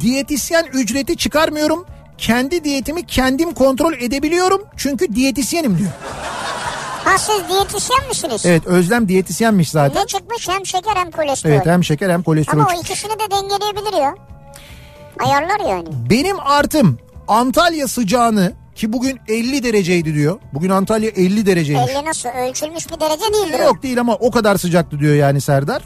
diyetisyen 0.00 0.64
ücreti 0.72 1.16
çıkarmıyorum. 1.16 1.86
Kendi 2.18 2.64
diyetimi 2.64 3.06
kendim 3.06 3.54
kontrol 3.54 3.92
edebiliyorum. 3.92 4.62
Çünkü 4.76 5.14
diyetisyenim 5.14 5.78
diyor. 5.78 5.90
Ha 7.04 7.18
siz 7.18 7.48
diyetisyen 7.48 8.08
misiniz? 8.08 8.46
Evet 8.46 8.66
Özlem 8.66 9.08
diyetisyenmiş 9.08 9.70
zaten. 9.70 10.02
Ne 10.02 10.06
çıkmış 10.06 10.48
hem 10.48 10.66
şeker 10.66 10.96
hem 10.96 11.10
kolesterol. 11.10 11.54
Evet 11.54 11.66
hem 11.66 11.84
şeker 11.84 12.10
hem 12.10 12.22
kolesterol. 12.22 12.60
Ama 12.60 12.68
o 12.68 12.72
çıkmış. 12.72 12.90
ikisini 12.90 13.12
de 13.12 13.30
dengeleyebilir 13.30 14.02
ya. 14.02 14.14
Ayarlar 15.26 15.60
yani. 15.70 15.88
Benim 16.10 16.40
artım 16.40 16.98
Antalya 17.28 17.88
sıcağını 17.88 18.52
ki 18.74 18.92
bugün 18.92 19.20
50 19.28 19.62
dereceydi 19.64 20.14
diyor. 20.14 20.38
Bugün 20.54 20.70
Antalya 20.70 21.10
50 21.10 21.46
dereceymiş. 21.46 21.90
50 21.90 22.04
nasıl 22.04 22.28
ölçülmüş 22.28 22.90
bir 22.90 23.00
derece 23.00 23.24
değildir 23.32 23.60
o. 23.60 23.62
Yok 23.64 23.82
değil 23.82 24.00
ama 24.00 24.14
o 24.14 24.30
kadar 24.30 24.56
sıcaktı 24.56 24.98
diyor 24.98 25.14
yani 25.14 25.40
Serdar. 25.40 25.82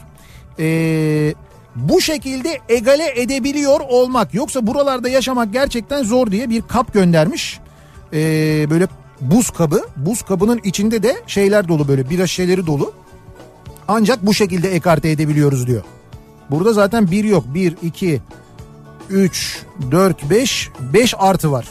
Ee, 0.59 1.33
bu 1.75 2.01
şekilde 2.01 2.59
egale 2.69 3.21
edebiliyor 3.21 3.79
olmak. 3.79 4.33
Yoksa 4.33 4.67
buralarda 4.67 5.09
yaşamak 5.09 5.53
gerçekten 5.53 6.03
zor 6.03 6.31
diye 6.31 6.49
bir 6.49 6.61
kap 6.61 6.93
göndermiş. 6.93 7.59
Ee, 8.13 8.17
böyle 8.69 8.87
buz 9.21 9.49
kabı. 9.49 9.81
Buz 9.95 10.21
kabının 10.21 10.59
içinde 10.63 11.03
de 11.03 11.15
şeyler 11.27 11.67
dolu 11.67 11.87
böyle 11.87 12.09
bira 12.09 12.27
şişeleri 12.27 12.67
dolu. 12.67 12.93
Ancak 13.87 14.25
bu 14.25 14.33
şekilde 14.33 14.75
ekarte 14.75 15.09
edebiliyoruz 15.09 15.67
diyor. 15.67 15.83
Burada 16.51 16.73
zaten 16.73 17.11
bir 17.11 17.23
yok. 17.23 17.43
Bir, 17.47 17.75
iki, 17.81 18.21
üç, 19.09 19.63
dört, 19.91 20.29
beş. 20.29 20.69
Beş 20.79 21.13
artı 21.17 21.51
var. 21.51 21.65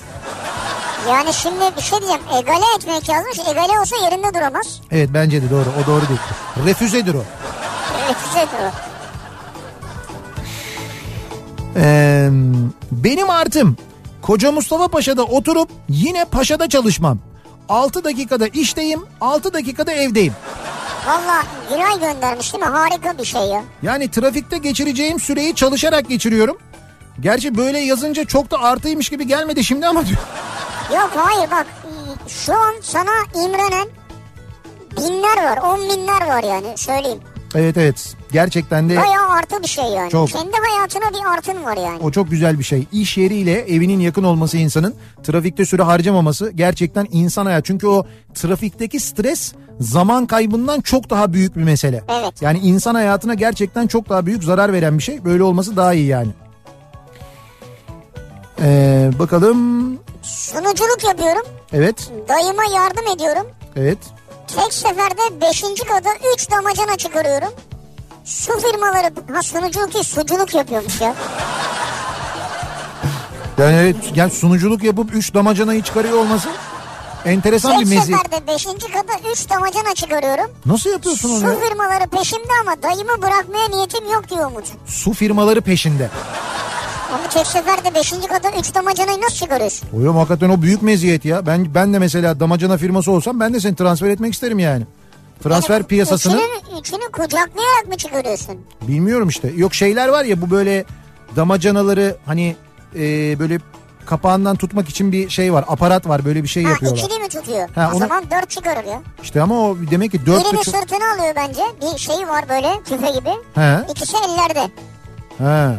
Yani 1.08 1.32
şimdi 1.32 1.60
bir 1.76 1.82
şey 1.82 1.98
diyeceğim. 1.98 2.22
Egale 2.38 2.64
etmek 2.76 3.08
yazmış. 3.08 3.38
Egale 3.38 3.80
olsa 3.80 3.96
yerinde 3.96 4.34
duramaz. 4.34 4.80
Evet 4.90 5.10
bence 5.14 5.42
de 5.42 5.50
doğru. 5.50 5.66
O 5.84 5.86
doğru 5.86 6.02
değil. 6.08 6.20
Refüzedir 6.66 7.14
o. 7.14 7.22
Refüzedir 8.08 8.58
o. 8.64 8.70
Ee, 11.76 12.28
benim 12.92 13.30
artım 13.30 13.76
Koca 14.22 14.52
Mustafa 14.52 14.88
Paşa'da 14.88 15.24
oturup 15.24 15.68
yine 15.88 16.24
Paşa'da 16.24 16.68
çalışmam. 16.68 17.18
6 17.68 18.04
dakikada 18.04 18.46
işteyim, 18.46 19.06
6 19.20 19.52
dakikada 19.54 19.92
evdeyim. 19.92 20.32
Valla 21.06 21.42
Günay 21.70 22.00
göndermiş 22.00 22.52
değil 22.52 22.64
mi? 22.64 22.70
Harika 22.70 23.18
bir 23.18 23.24
şey 23.24 23.42
ya. 23.42 23.62
Yani 23.82 24.10
trafikte 24.10 24.58
geçireceğim 24.58 25.20
süreyi 25.20 25.54
çalışarak 25.54 26.08
geçiriyorum. 26.08 26.58
Gerçi 27.20 27.56
böyle 27.56 27.78
yazınca 27.78 28.24
çok 28.24 28.50
da 28.50 28.58
artıymış 28.60 29.08
gibi 29.08 29.26
gelmedi 29.26 29.64
şimdi 29.64 29.86
ama 29.86 30.06
diyor. 30.06 30.18
Yok 30.94 31.10
hayır 31.16 31.50
bak 31.50 31.66
şu 32.28 32.54
an 32.54 32.74
sana 32.82 33.10
imrenen 33.44 33.88
binler 34.96 35.44
var. 35.44 35.56
On 35.56 35.78
binler 35.82 36.26
var 36.26 36.42
yani 36.42 36.78
söyleyeyim. 36.78 37.20
Evet 37.54 37.76
evet 37.76 38.16
gerçekten 38.32 38.90
de 38.90 38.96
Bayağı 38.96 39.28
artı 39.28 39.62
bir 39.62 39.68
şey 39.68 39.84
yani. 39.84 40.10
Çok. 40.10 40.28
Kendi 40.28 40.52
hayatına 40.70 41.10
bir 41.10 41.32
artın 41.36 41.64
var 41.64 41.76
yani. 41.76 41.98
o 42.02 42.10
çok 42.10 42.30
güzel 42.30 42.58
bir 42.58 42.64
şey. 42.64 42.86
İş 42.92 43.18
yeriyle 43.18 43.60
evinin 43.60 44.00
yakın 44.00 44.24
olması 44.24 44.56
insanın 44.56 44.94
trafikte 45.22 45.64
süre 45.64 45.82
harcamaması 45.82 46.50
gerçekten 46.50 47.06
insan 47.10 47.46
hayat. 47.46 47.64
Çünkü 47.64 47.86
o 47.86 48.06
trafikteki 48.34 49.00
stres 49.00 49.52
zaman 49.80 50.26
kaybından 50.26 50.80
çok 50.80 51.10
daha 51.10 51.32
büyük 51.32 51.56
bir 51.56 51.62
mesele. 51.62 52.04
Evet. 52.08 52.42
Yani 52.42 52.58
insan 52.58 52.94
hayatına 52.94 53.34
gerçekten 53.34 53.86
çok 53.86 54.08
daha 54.08 54.26
büyük 54.26 54.44
zarar 54.44 54.72
veren 54.72 54.98
bir 54.98 55.02
şey. 55.02 55.24
Böyle 55.24 55.42
olması 55.42 55.76
daha 55.76 55.94
iyi 55.94 56.06
yani. 56.06 56.30
Ee, 58.60 59.10
bakalım. 59.18 59.58
Sunuculuk 60.22 61.04
yapıyorum. 61.04 61.42
Evet. 61.72 62.10
Dayıma 62.28 62.62
yardım 62.74 63.14
ediyorum. 63.14 63.46
Evet. 63.76 63.98
Tek 64.56 64.72
seferde 64.74 65.40
5. 65.40 65.62
kata 65.88 66.10
3 66.34 66.50
damacana 66.50 66.96
çıkarıyorum. 66.96 67.48
Su 68.24 68.52
firmaları 68.60 69.10
ha 69.34 69.42
sunuculuk 69.42 69.94
değil 69.94 70.04
suculuk 70.04 70.54
yapıyormuş 70.54 71.00
ya. 71.00 71.14
Yani 73.58 73.76
evet, 73.76 73.96
yani 74.14 74.30
sunuculuk 74.30 74.82
yapıp 74.82 75.14
3 75.14 75.34
damacanayı 75.34 75.82
çıkarıyor 75.82 76.18
olması 76.18 76.48
enteresan 77.24 77.70
Tek 77.72 77.80
bir 77.80 77.96
meziyet. 77.96 78.20
seferde 78.22 78.46
5. 78.46 78.64
kata 78.64 79.30
3 79.32 79.50
damacana 79.50 79.94
çıkarıyorum. 79.94 80.50
Nasıl 80.66 80.90
yapıyorsun 80.90 81.30
onu 81.30 81.38
Su 81.40 81.46
ya? 81.46 81.68
firmaları 81.68 82.06
peşimde 82.10 82.52
ama 82.62 82.82
dayımı 82.82 83.22
bırakmaya 83.22 83.68
niyetim 83.68 84.12
yok 84.12 84.28
diyor 84.30 84.46
Umut. 84.50 84.64
Su 84.86 85.12
firmaları 85.12 85.60
peşinde. 85.60 86.10
Ama 87.12 87.28
tek 87.28 87.46
seferde 87.46 87.94
5. 87.94 88.10
kata 88.28 88.50
3 88.58 88.74
damacanayı 88.74 89.20
nasıl 89.20 89.36
çıkarıyorsun? 89.36 89.88
Oğlum 89.96 90.16
hakikaten 90.16 90.48
o 90.50 90.62
büyük 90.62 90.82
meziyet 90.82 91.24
ya. 91.24 91.46
Ben 91.46 91.74
ben 91.74 91.92
de 91.94 91.98
mesela 91.98 92.40
damacana 92.40 92.76
firması 92.76 93.10
olsam 93.10 93.40
ben 93.40 93.54
de 93.54 93.60
seni 93.60 93.76
transfer 93.76 94.08
etmek 94.10 94.32
isterim 94.34 94.58
yani. 94.58 94.84
Transfer 95.42 95.74
Yani 95.74 95.86
piyasasını 95.86 96.34
Üçünü, 96.36 96.80
üçünü 96.80 97.12
kucaklayarak 97.12 97.86
mı 97.88 97.96
çıkarıyorsun? 97.96 98.56
bilmiyorum 98.82 99.28
işte. 99.28 99.52
Yok 99.56 99.74
şeyler 99.74 100.08
var 100.08 100.24
ya 100.24 100.40
bu 100.42 100.50
böyle 100.50 100.84
damacanaları 101.36 102.16
hani 102.26 102.56
e, 102.94 103.00
böyle 103.38 103.58
kapağından 104.06 104.56
tutmak 104.56 104.88
için 104.88 105.12
bir 105.12 105.28
şey 105.28 105.52
var. 105.52 105.64
Aparat 105.68 106.08
var 106.08 106.24
böyle 106.24 106.42
bir 106.42 106.48
şey 106.48 106.64
Ha 106.64 106.70
yapıyorlar. 106.70 106.98
ikili 106.98 107.18
mi 107.18 107.28
tutuyor? 107.28 107.68
Ha, 107.74 107.88
o 107.88 107.96
onu- 107.96 107.98
zaman 107.98 108.24
4 108.30 108.50
çıkarır 108.50 108.84
ya. 108.84 109.02
İşte 109.22 109.42
ama 109.42 109.60
o 109.60 109.76
demek 109.90 110.12
ki 110.12 110.26
dört 110.26 110.44
Birini 110.44 110.58
buçuk- 110.58 110.76
sırtına 110.76 111.12
alıyor 111.14 111.34
bence. 111.36 111.62
Bir 111.82 111.98
şeyi 111.98 112.28
var 112.28 112.44
böyle 112.48 112.68
küfe 112.84 113.10
gibi. 113.18 113.30
He. 113.54 113.78
İkisi 113.90 114.16
ellerde. 114.16 114.70
He. 115.38 115.78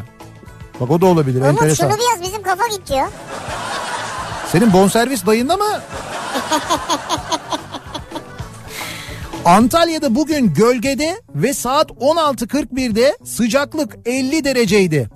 Bak 0.79 0.91
o 0.91 1.01
da 1.01 1.05
olabilir 1.05 1.41
Umut 1.41 1.51
enteresan. 1.51 1.89
şunu 1.89 1.97
bir 1.97 2.03
yaz 2.11 2.21
bizim 2.23 2.43
kafa 2.43 2.67
gitti 2.67 2.93
ya. 2.93 3.09
Senin 4.51 4.73
bonservis 4.73 5.25
dayında 5.25 5.57
mı? 5.57 5.81
Antalya'da 9.45 10.15
bugün 10.15 10.53
gölgede 10.53 11.21
ve 11.35 11.53
saat 11.53 11.91
16.41'de 11.91 13.17
sıcaklık 13.23 13.97
50 14.05 14.43
dereceydi 14.43 15.09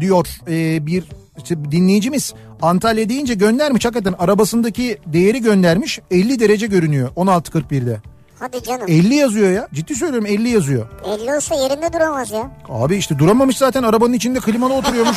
diyor 0.00 0.26
ee, 0.48 0.86
bir 0.86 1.04
işte 1.38 1.64
dinleyicimiz. 1.70 2.34
Antalya 2.62 3.08
deyince 3.08 3.34
göndermiş 3.34 3.84
hakikaten 3.84 4.12
arabasındaki 4.18 4.98
değeri 5.06 5.42
göndermiş 5.42 6.00
50 6.10 6.40
derece 6.40 6.66
görünüyor 6.66 7.08
16.41'de. 7.08 8.13
Hadi 8.44 8.62
canım. 8.62 8.86
50 8.88 9.14
yazıyor 9.14 9.50
ya 9.50 9.68
ciddi 9.74 9.94
söylüyorum 9.94 10.26
50 10.26 10.48
yazıyor. 10.48 10.86
50 11.04 11.34
olsa 11.36 11.54
yerinde 11.54 11.92
duramaz 11.92 12.30
ya. 12.30 12.50
Abi 12.68 12.96
işte 12.96 13.18
duramamış 13.18 13.58
zaten 13.58 13.82
arabanın 13.82 14.12
içinde 14.12 14.40
klimalı 14.40 14.74
oturuyormuş. 14.74 15.16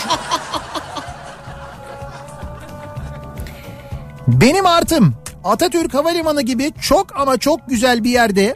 Benim 4.28 4.66
artım 4.66 5.14
Atatürk 5.44 5.94
Havalimanı 5.94 6.42
gibi 6.42 6.74
çok 6.82 7.20
ama 7.20 7.38
çok 7.38 7.70
güzel 7.70 8.04
bir 8.04 8.10
yerde 8.10 8.56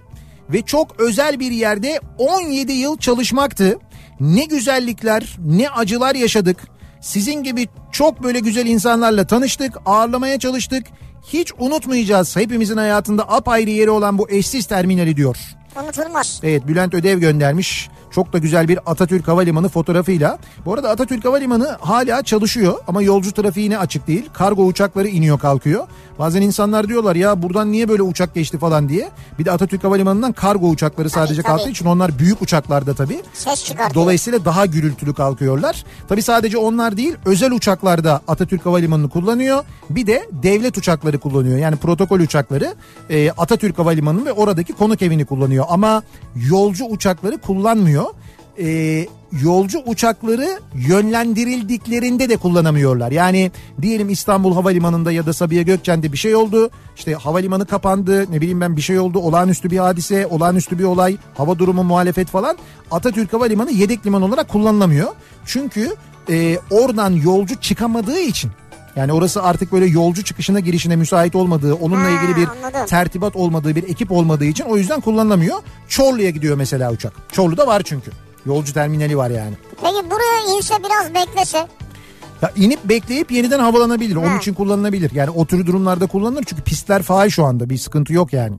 ve 0.49 0.61
çok 0.61 0.99
özel 0.99 1.39
bir 1.39 1.51
yerde 1.51 1.99
17 2.17 2.71
yıl 2.71 2.97
çalışmaktı. 2.97 3.79
Ne 4.19 4.45
güzellikler, 4.45 5.37
ne 5.45 5.69
acılar 5.69 6.15
yaşadık. 6.15 6.57
Sizin 7.01 7.43
gibi 7.43 7.67
çok 7.91 8.23
böyle 8.23 8.39
güzel 8.39 8.65
insanlarla 8.65 9.27
tanıştık, 9.27 9.77
ağırlamaya 9.85 10.39
çalıştık. 10.39 10.87
Hiç 11.27 11.53
unutmayacağız 11.59 12.35
hepimizin 12.35 12.77
hayatında 12.77 13.29
apayrı 13.29 13.69
yeri 13.69 13.89
olan 13.89 14.17
bu 14.17 14.29
eşsiz 14.29 14.65
terminali 14.65 15.17
diyor. 15.17 15.37
Unutulmaz. 15.75 16.39
Evet 16.43 16.67
Bülent 16.67 16.93
Ödev 16.93 17.19
göndermiş. 17.19 17.89
Çok 18.11 18.33
da 18.33 18.37
güzel 18.37 18.67
bir 18.67 18.79
Atatürk 18.85 19.27
Havalimanı 19.27 19.69
fotoğrafıyla. 19.69 20.37
Bu 20.65 20.73
arada 20.73 20.89
Atatürk 20.89 21.25
Havalimanı 21.25 21.77
hala 21.81 22.23
çalışıyor 22.23 22.73
ama 22.87 23.01
yolcu 23.01 23.31
trafiğine 23.31 23.77
açık 23.77 24.07
değil. 24.07 24.29
Kargo 24.33 24.65
uçakları 24.65 25.07
iniyor 25.07 25.39
kalkıyor. 25.39 25.87
Bazen 26.19 26.41
insanlar 26.41 26.87
diyorlar 26.87 27.15
ya 27.15 27.41
buradan 27.41 27.71
niye 27.71 27.89
böyle 27.89 28.01
uçak 28.01 28.35
geçti 28.35 28.57
falan 28.57 28.89
diye. 28.89 29.09
Bir 29.39 29.45
de 29.45 29.51
Atatürk 29.51 29.83
Havalimanı'ndan 29.83 30.33
kargo 30.33 30.69
uçakları 30.69 31.09
sadece 31.09 31.41
tabii. 31.41 31.47
kalktığı 31.47 31.69
için 31.69 31.85
onlar 31.85 32.19
büyük 32.19 32.41
uçaklarda 32.41 32.93
tabii. 32.93 33.21
Ses 33.33 33.63
çıkartıyor. 33.65 34.03
Dolayısıyla 34.05 34.45
daha 34.45 34.65
gürültülü 34.65 35.13
kalkıyorlar. 35.13 35.83
Tabii 36.09 36.21
sadece 36.21 36.57
onlar 36.57 36.97
değil 36.97 37.15
özel 37.25 37.51
uçaklarda 37.51 38.21
Atatürk 38.27 38.65
Havalimanı'nı 38.65 39.09
kullanıyor. 39.09 39.63
Bir 39.89 40.07
de 40.07 40.29
devlet 40.31 40.77
uçakları 40.77 41.19
kullanıyor. 41.19 41.57
Yani 41.57 41.75
protokol 41.75 42.19
uçakları 42.19 42.75
Atatürk 43.37 43.79
Havalimanı 43.79 44.25
ve 44.25 44.31
oradaki 44.31 44.73
konuk 44.73 45.01
evini 45.01 45.25
kullanıyor 45.25 45.60
kullanıyor 45.61 45.67
ama 45.69 46.03
yolcu 46.49 46.85
uçakları 46.85 47.37
kullanmıyor. 47.37 48.05
Ee, 48.59 49.07
yolcu 49.43 49.79
uçakları 49.85 50.59
yönlendirildiklerinde 50.75 52.29
de 52.29 52.37
kullanamıyorlar. 52.37 53.11
Yani 53.11 53.51
diyelim 53.81 54.09
İstanbul 54.09 54.53
Havalimanı'nda 54.53 55.11
ya 55.11 55.25
da 55.25 55.33
Sabiha 55.33 55.61
Gökçen'de 55.61 56.11
bir 56.11 56.17
şey 56.17 56.35
oldu. 56.35 56.69
İşte 56.95 57.13
havalimanı 57.13 57.65
kapandı 57.65 58.31
ne 58.31 58.41
bileyim 58.41 58.61
ben 58.61 58.75
bir 58.77 58.81
şey 58.81 58.99
oldu. 58.99 59.19
Olağanüstü 59.19 59.69
bir 59.69 59.77
hadise, 59.77 60.27
olağanüstü 60.27 60.79
bir 60.79 60.83
olay, 60.83 61.17
hava 61.37 61.59
durumu 61.59 61.83
muhalefet 61.83 62.27
falan. 62.27 62.57
Atatürk 62.91 63.33
Havalimanı 63.33 63.71
yedek 63.71 64.05
liman 64.05 64.21
olarak 64.21 64.49
kullanılamıyor. 64.49 65.07
Çünkü 65.45 65.95
e, 66.29 66.57
oradan 66.71 67.11
yolcu 67.11 67.55
çıkamadığı 67.55 68.19
için 68.19 68.51
yani 68.95 69.13
orası 69.13 69.43
artık 69.43 69.71
böyle 69.71 69.85
yolcu 69.85 70.23
çıkışına 70.23 70.59
girişine 70.59 70.95
müsait 70.95 71.35
olmadığı, 71.35 71.73
onunla 71.73 72.03
Ha, 72.03 72.09
ilgili 72.09 72.35
bir 72.35 72.47
anladım. 72.47 72.85
tertibat 72.85 73.35
olmadığı, 73.35 73.75
bir 73.75 73.83
ekip 73.83 74.11
olmadığı 74.11 74.45
için 74.45 74.63
o 74.63 74.77
yüzden 74.77 75.01
kullanılamıyor. 75.01 75.57
Çorlu'ya 75.87 76.29
gidiyor 76.29 76.57
mesela 76.57 76.91
uçak. 76.91 77.13
Çorlu'da 77.31 77.67
var 77.67 77.81
çünkü. 77.85 78.11
Yolcu 78.45 78.73
terminali 78.73 79.17
var 79.17 79.29
yani. 79.29 79.53
Peki 79.81 80.11
buraya 80.11 80.57
inse 80.57 80.73
biraz 80.83 81.13
beklese. 81.13 81.67
Ya 82.41 82.51
inip 82.55 82.79
bekleyip 82.85 83.31
yeniden 83.31 83.59
havalanabilir. 83.59 84.15
Onun 84.15 84.27
Ha. 84.27 84.37
için 84.37 84.53
kullanılabilir. 84.53 85.11
Yani 85.13 85.29
o 85.29 85.45
tür 85.45 85.65
durumlarda 85.65 86.05
kullanılır 86.07 86.43
çünkü 86.43 86.63
pistler 86.63 87.01
faal 87.03 87.29
şu 87.29 87.45
anda. 87.45 87.69
Bir 87.69 87.77
sıkıntı 87.77 88.13
yok 88.13 88.33
yani. 88.33 88.55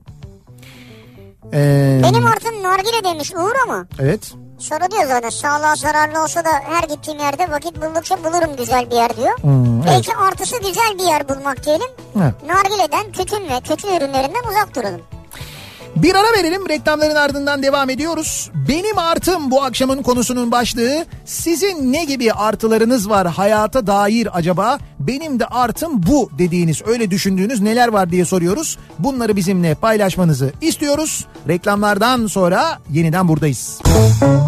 Ee, 1.53 2.01
Benim 2.03 2.25
artım 2.25 2.63
nargile 2.63 3.03
demiş 3.13 3.31
Uğur 3.35 3.53
ama. 3.67 3.85
Evet. 3.99 4.33
Sonra 4.63 4.91
diyor 4.91 5.03
zaten 5.07 5.29
sağlığa 5.29 5.75
zararlı 5.75 6.23
olsa 6.23 6.45
da 6.45 6.49
her 6.49 6.83
gittiğim 6.83 7.19
yerde 7.19 7.51
vakit 7.51 7.81
buldukça 7.81 8.23
bulurum 8.23 8.55
güzel 8.55 8.91
bir 8.91 8.95
yer 8.95 9.17
diyor. 9.17 9.37
Hmm, 9.41 9.81
evet. 9.81 9.87
Belki 9.87 10.15
artısı 10.15 10.57
güzel 10.57 10.99
bir 10.99 11.03
yer 11.03 11.29
bulmak 11.29 11.65
diyelim. 11.65 11.87
Ha. 12.17 12.31
Nargileden, 12.47 13.11
tütün 13.11 13.49
ve 13.49 13.61
tütün 13.61 13.87
ürünlerinden 13.97 14.43
uzak 14.49 14.75
duralım. 14.75 15.01
Bir 15.95 16.15
ara 16.15 16.37
verelim 16.37 16.69
reklamların 16.69 17.15
ardından 17.15 17.63
devam 17.63 17.89
ediyoruz. 17.89 18.51
Benim 18.67 18.97
artım 18.97 19.51
bu 19.51 19.63
akşamın 19.63 20.03
konusunun 20.03 20.51
başlığı. 20.51 21.05
Sizin 21.25 21.93
ne 21.93 22.05
gibi 22.05 22.33
artılarınız 22.33 23.09
var 23.09 23.27
hayata 23.27 23.87
dair 23.87 24.37
acaba? 24.37 24.79
Benim 24.99 25.39
de 25.39 25.45
artım 25.45 26.03
bu 26.03 26.29
dediğiniz 26.37 26.81
öyle 26.85 27.11
düşündüğünüz 27.11 27.61
neler 27.61 27.87
var 27.87 28.11
diye 28.11 28.25
soruyoruz. 28.25 28.77
Bunları 28.99 29.35
bizimle 29.35 29.75
paylaşmanızı 29.75 30.51
istiyoruz. 30.61 31.25
Reklamlardan 31.47 32.27
sonra 32.27 32.79
yeniden 32.91 33.27
buradayız. 33.27 33.79
Kafa 33.83 34.43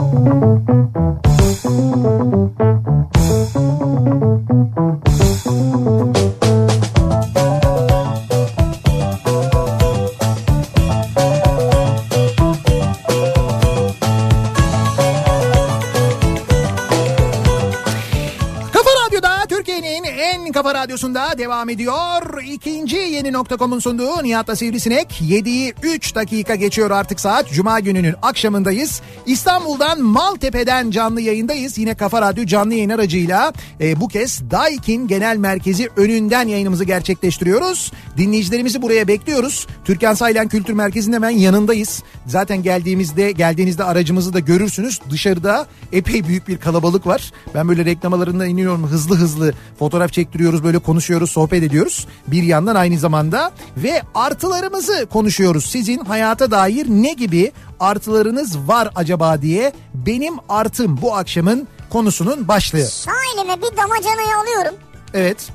estava 20.66 20.74
radyosunda 20.95 21.37
devam 21.37 21.69
ediyor. 21.69 22.43
İkinci 22.43 22.95
yeni 22.95 23.33
nokta.com'un 23.33 23.79
sunduğu 23.79 24.23
Nihat'la 24.23 24.55
Sivrisinek. 24.55 25.21
7'yi 25.21 25.73
3 25.83 26.15
dakika 26.15 26.55
geçiyor 26.55 26.91
artık 26.91 27.19
saat. 27.19 27.51
Cuma 27.51 27.79
gününün 27.79 28.15
akşamındayız. 28.21 29.01
İstanbul'dan 29.25 30.01
Maltepe'den 30.01 30.91
canlı 30.91 31.21
yayındayız. 31.21 31.77
Yine 31.77 31.95
Kafa 31.95 32.21
Radyo 32.21 32.45
canlı 32.45 32.73
yayın 32.73 32.89
aracıyla 32.89 33.53
e, 33.81 34.01
bu 34.01 34.07
kez 34.07 34.51
Daikin 34.51 35.07
Genel 35.07 35.37
Merkezi 35.37 35.89
önünden 35.97 36.47
yayınımızı 36.47 36.83
gerçekleştiriyoruz. 36.83 37.91
Dinleyicilerimizi 38.17 38.81
buraya 38.81 39.07
bekliyoruz. 39.07 39.67
Türkan 39.85 40.13
Saylan 40.13 40.47
Kültür 40.47 40.73
Merkezi'nin 40.73 41.15
hemen 41.15 41.29
yanındayız. 41.29 42.03
Zaten 42.27 42.63
geldiğimizde 42.63 43.31
geldiğinizde 43.31 43.83
aracımızı 43.83 44.33
da 44.33 44.39
görürsünüz. 44.39 44.99
Dışarıda 45.09 45.67
epey 45.91 46.27
büyük 46.27 46.47
bir 46.47 46.57
kalabalık 46.57 47.07
var. 47.07 47.31
Ben 47.55 47.67
böyle 47.67 47.85
reklamalarında 47.85 48.45
iniyorum 48.45 48.87
hızlı 48.87 49.15
hızlı 49.15 49.53
fotoğraf 49.79 50.13
çektiriyoruz 50.13 50.63
böyle 50.63 50.79
konuşuyoruz 50.86 51.31
sohbet 51.31 51.63
ediyoruz. 51.63 52.07
Bir 52.27 52.43
yandan 52.43 52.75
aynı 52.75 52.99
zamanda 52.99 53.51
ve 53.77 54.01
artılarımızı 54.15 55.05
konuşuyoruz. 55.13 55.65
Sizin 55.65 56.05
hayata 56.05 56.51
dair 56.51 56.86
ne 56.89 57.13
gibi 57.13 57.51
artılarınız 57.79 58.57
var 58.67 58.89
acaba 58.95 59.41
diye 59.41 59.73
benim 59.93 60.33
artım 60.49 61.01
bu 61.01 61.15
akşamın 61.15 61.67
konusunun 61.89 62.47
başlığı. 62.47 62.86
Sağ 62.86 63.11
elime 63.36 63.57
bir 63.61 63.77
damacanayı 63.77 64.36
alıyorum. 64.43 64.75
Evet 65.13 65.49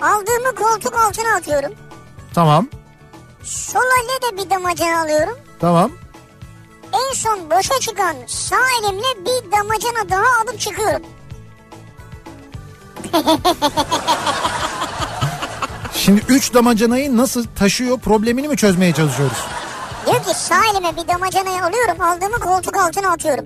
Aldığımı 0.00 0.54
koltuk 0.54 0.94
altına 0.98 1.34
atıyorum. 1.36 1.72
tamam 2.34 2.68
Sol 3.42 3.80
elle 4.02 4.32
de 4.38 4.44
bir 4.44 4.50
damacana 4.50 5.02
alıyorum. 5.02 5.36
tamam 5.60 5.90
En 6.92 7.14
son 7.14 7.50
boşa 7.50 7.80
çıkan 7.80 8.16
sağ 8.26 8.56
elimle 8.82 9.24
bir 9.26 9.52
damacana 9.52 10.10
daha 10.10 10.40
alıp 10.42 10.60
çıkıyorum. 10.60 11.02
Şimdi 15.94 16.22
3 16.28 16.54
damacanayı 16.54 17.16
nasıl 17.16 17.44
taşıyor 17.58 17.98
problemini 17.98 18.48
mi 18.48 18.56
çözmeye 18.56 18.92
çalışıyoruz? 18.92 19.36
Diyor 20.06 20.22
ki 20.24 20.34
sağ 20.34 20.60
elime 20.72 20.96
bir 20.96 21.08
damacanayı 21.08 21.64
alıyorum 21.64 22.00
aldığımı 22.00 22.38
koltuk 22.38 22.76
altına 22.76 23.12
atıyorum. 23.12 23.44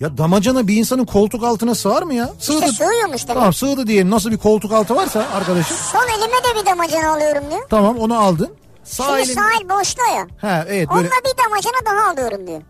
Ya 0.00 0.18
damacana 0.18 0.68
bir 0.68 0.76
insanın 0.76 1.04
koltuk 1.04 1.44
altına 1.44 1.74
sığar 1.74 2.02
mı 2.02 2.14
ya? 2.14 2.30
Sığdı. 2.38 2.56
İşte 2.56 2.84
sığıyormuş 2.84 3.22
demek. 3.22 3.26
Tamam 3.36 3.52
sığdı 3.52 3.86
diyelim. 3.86 4.10
Nasıl 4.10 4.30
bir 4.30 4.38
koltuk 4.38 4.72
altı 4.72 4.96
varsa 4.96 5.24
arkadaşım. 5.34 5.76
Sol 5.76 6.08
elime 6.18 6.36
de 6.36 6.60
bir 6.60 6.66
damacana 6.70 7.12
alıyorum 7.12 7.44
diyor. 7.50 7.62
Tamam 7.70 7.98
onu 7.98 8.18
aldın. 8.18 8.50
Sağ 8.84 9.04
Şimdi 9.04 9.20
elin... 9.20 9.34
sağ 9.34 9.46
el 9.60 9.68
boşta 9.68 10.06
ya. 10.06 10.26
Ha 10.40 10.64
evet 10.68 10.88
böyle. 10.88 11.00
Onunla 11.00 11.10
bir 11.24 11.44
damacana 11.44 11.76
daha 11.86 12.10
alıyorum 12.10 12.46
diyor. 12.46 12.62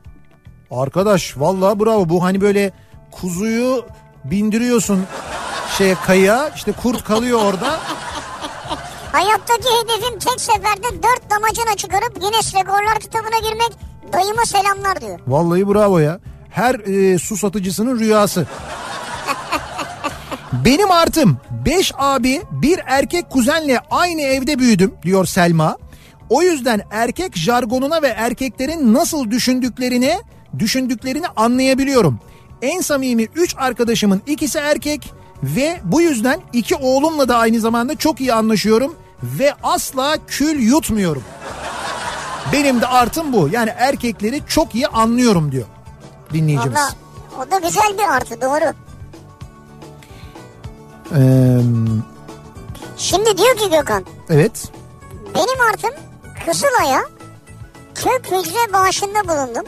Arkadaş 0.70 1.34
vallahi 1.36 1.80
bravo. 1.80 2.08
Bu 2.08 2.24
hani 2.24 2.40
böyle 2.40 2.72
kuzuyu 3.12 3.84
bindiriyorsun 4.24 5.06
şeye 5.78 5.94
kayaya 5.94 6.48
işte 6.56 6.72
kurt 6.72 7.04
kalıyor 7.04 7.40
orada. 7.44 7.80
Hayattaki 9.12 9.68
hedefim 9.82 10.18
tek 10.18 10.40
seferde 10.40 11.02
dört 11.02 11.30
damacana 11.30 11.76
çıkarıp 11.76 12.20
Guinness 12.20 12.54
Rekorlar 12.54 13.00
kitabına 13.00 13.38
girmek. 13.38 13.72
Dayıma 14.12 14.44
selamlar 14.44 15.00
diyor. 15.00 15.18
Vallahi 15.26 15.68
bravo 15.68 15.98
ya. 15.98 16.20
Her 16.50 16.74
e, 16.74 17.18
su 17.18 17.36
satıcısının 17.36 17.98
rüyası. 17.98 18.46
Benim 20.52 20.90
artım 20.90 21.36
5 21.50 21.92
abi 21.98 22.42
bir 22.50 22.80
erkek 22.86 23.30
kuzenle 23.30 23.80
aynı 23.90 24.22
evde 24.22 24.58
büyüdüm 24.58 24.94
diyor 25.02 25.26
Selma. 25.26 25.76
O 26.30 26.42
yüzden 26.42 26.82
erkek 26.90 27.36
jargonuna 27.36 28.02
ve 28.02 28.08
erkeklerin 28.08 28.94
nasıl 28.94 29.30
düşündüklerini 29.30 30.18
düşündüklerini 30.58 31.26
anlayabiliyorum. 31.36 32.20
En 32.62 32.80
samimi 32.80 33.22
3 33.22 33.54
arkadaşımın 33.58 34.22
ikisi 34.26 34.58
erkek 34.58 35.12
ve 35.42 35.80
bu 35.84 36.00
yüzden 36.00 36.40
iki 36.52 36.74
oğlumla 36.74 37.28
da 37.28 37.36
aynı 37.36 37.60
zamanda 37.60 37.96
çok 37.96 38.20
iyi 38.20 38.34
anlaşıyorum 38.34 38.94
ve 39.22 39.54
asla 39.62 40.16
kül 40.26 40.60
yutmuyorum. 40.60 41.24
Benim 42.52 42.80
de 42.80 42.86
artım 42.86 43.32
bu. 43.32 43.48
Yani 43.52 43.70
erkekleri 43.76 44.42
çok 44.48 44.74
iyi 44.74 44.86
anlıyorum 44.86 45.52
diyor 45.52 45.66
dinleyicimiz. 46.32 46.78
Valla 46.78 46.90
o 47.48 47.50
da 47.50 47.58
güzel 47.58 47.98
bir 47.98 48.14
artı 48.14 48.40
doğru. 48.40 48.72
Ee, 51.16 51.60
Şimdi 52.96 53.38
diyor 53.38 53.56
ki 53.56 53.70
Gökhan 53.70 54.04
evet. 54.30 54.72
benim 55.34 55.60
artım 55.72 55.90
Kızılay'a 56.46 57.04
kök 57.94 58.26
hücre 58.26 58.72
bağışında 58.72 59.28
bulundum. 59.28 59.64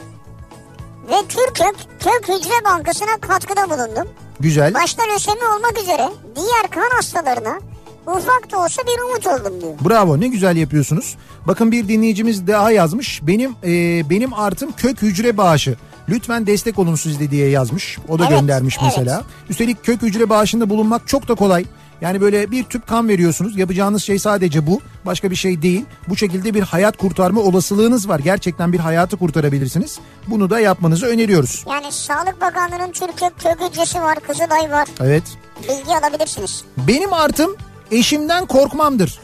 Ve 1.09 1.27
Türkök 1.27 1.75
Kök 1.99 2.29
Hücre 2.29 2.65
Bankası'na 2.65 3.17
katkıda 3.21 3.69
bulundum. 3.69 4.07
Güzel. 4.39 4.73
Başta 4.73 5.03
lösemi 5.13 5.43
olmak 5.55 5.79
üzere 5.81 6.09
diğer 6.35 6.69
kan 6.71 6.95
hastalarına 6.95 7.59
ufak 8.07 8.51
da 8.51 8.57
olsa 8.59 8.81
bir 8.83 9.01
umut 9.01 9.27
oldum 9.27 9.61
diyor. 9.61 9.73
Bravo 9.89 10.19
ne 10.19 10.27
güzel 10.27 10.57
yapıyorsunuz. 10.57 11.17
Bakın 11.47 11.71
bir 11.71 11.87
dinleyicimiz 11.87 12.47
daha 12.47 12.71
yazmış. 12.71 13.19
Benim 13.23 13.51
e, 13.63 13.69
benim 14.09 14.33
artım 14.33 14.71
kök 14.71 15.01
hücre 15.01 15.37
bağışı. 15.37 15.75
Lütfen 16.09 16.47
destek 16.47 16.79
olun 16.79 16.95
siz 16.95 17.19
de 17.19 17.31
diye 17.31 17.49
yazmış. 17.49 17.97
O 18.07 18.19
da 18.19 18.23
Evet, 18.27 18.39
göndermiş 18.39 18.77
evet. 18.81 18.93
mesela. 18.97 19.23
Üstelik 19.49 19.85
kök 19.85 20.01
hücre 20.01 20.29
bağışında 20.29 20.69
bulunmak 20.69 21.07
çok 21.07 21.27
da 21.27 21.35
kolay. 21.35 21.65
Yani 22.01 22.21
böyle 22.21 22.51
bir 22.51 22.63
tüp 22.63 22.87
kan 22.87 23.07
veriyorsunuz. 23.07 23.57
Yapacağınız 23.57 24.03
şey 24.03 24.19
sadece 24.19 24.67
bu. 24.67 24.81
Başka 25.05 25.31
bir 25.31 25.35
şey 25.35 25.61
değil. 25.61 25.85
Bu 26.07 26.17
şekilde 26.17 26.53
bir 26.53 26.61
hayat 26.63 26.97
kurtarma 26.97 27.41
olasılığınız 27.41 28.09
var. 28.09 28.19
Gerçekten 28.19 28.73
bir 28.73 28.79
hayatı 28.79 29.17
kurtarabilirsiniz. 29.17 29.99
Bunu 30.27 30.49
da 30.49 30.59
yapmanızı 30.59 31.05
öneriyoruz. 31.05 31.65
Yani 31.69 31.91
Sağlık 31.91 32.41
Bakanlığı'nın 32.41 32.91
Türkök 32.91 33.39
kök 33.39 33.69
hücresi 33.69 34.01
var, 34.01 34.19
Kızılay 34.19 34.71
var. 34.71 34.87
Evet. 34.99 35.23
Bilgi 35.63 35.97
alabilirsiniz. 35.97 36.63
Benim 36.77 37.13
artım 37.13 37.55
eşimden 37.91 38.45
korkmamdır. 38.45 39.19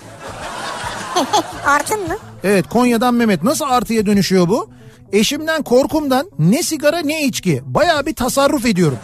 Artın 1.65 1.99
mı? 1.99 2.17
Evet 2.43 2.69
Konya'dan 2.69 3.13
Mehmet 3.13 3.43
nasıl 3.43 3.65
artıya 3.65 4.05
dönüşüyor 4.05 4.49
bu? 4.49 4.69
Eşimden 5.11 5.63
korkumdan 5.63 6.29
ne 6.39 6.63
sigara 6.63 6.99
ne 6.99 7.23
içki 7.25 7.61
baya 7.65 8.05
bir 8.05 8.15
tasarruf 8.15 8.65
ediyorum. 8.65 8.97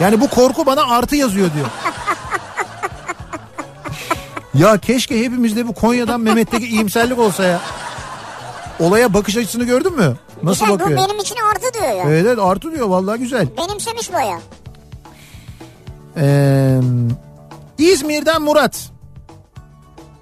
Yani 0.00 0.20
bu 0.20 0.28
korku 0.28 0.66
bana 0.66 0.82
artı 0.82 1.16
yazıyor 1.16 1.50
diyor. 1.54 1.66
Ya 4.58 4.78
keşke 4.78 5.24
hepimizde 5.24 5.68
bu 5.68 5.74
Konya'dan 5.74 6.20
Mehmet'teki 6.20 6.66
iyimserlik 6.66 7.18
olsa 7.18 7.44
ya. 7.44 7.60
olaya 8.80 9.14
bakış 9.14 9.36
açısını 9.36 9.64
gördün 9.64 9.96
mü? 9.96 10.16
Nasıl 10.42 10.64
Güzel, 10.66 10.80
bakıyor? 10.80 10.98
bu 11.00 11.04
benim 11.08 11.18
için 11.20 11.36
artı 11.50 11.74
diyor 11.74 11.88
ya. 11.94 12.04
Evet 12.06 12.26
evet 12.26 12.38
artı 12.38 12.72
diyor 12.72 12.88
vallahi 12.88 13.18
güzel. 13.18 13.46
Benimsemiş 13.58 14.12
baya. 14.12 14.40
Ee, 16.16 16.80
İzmir'den 17.78 18.42
Murat. 18.42 18.88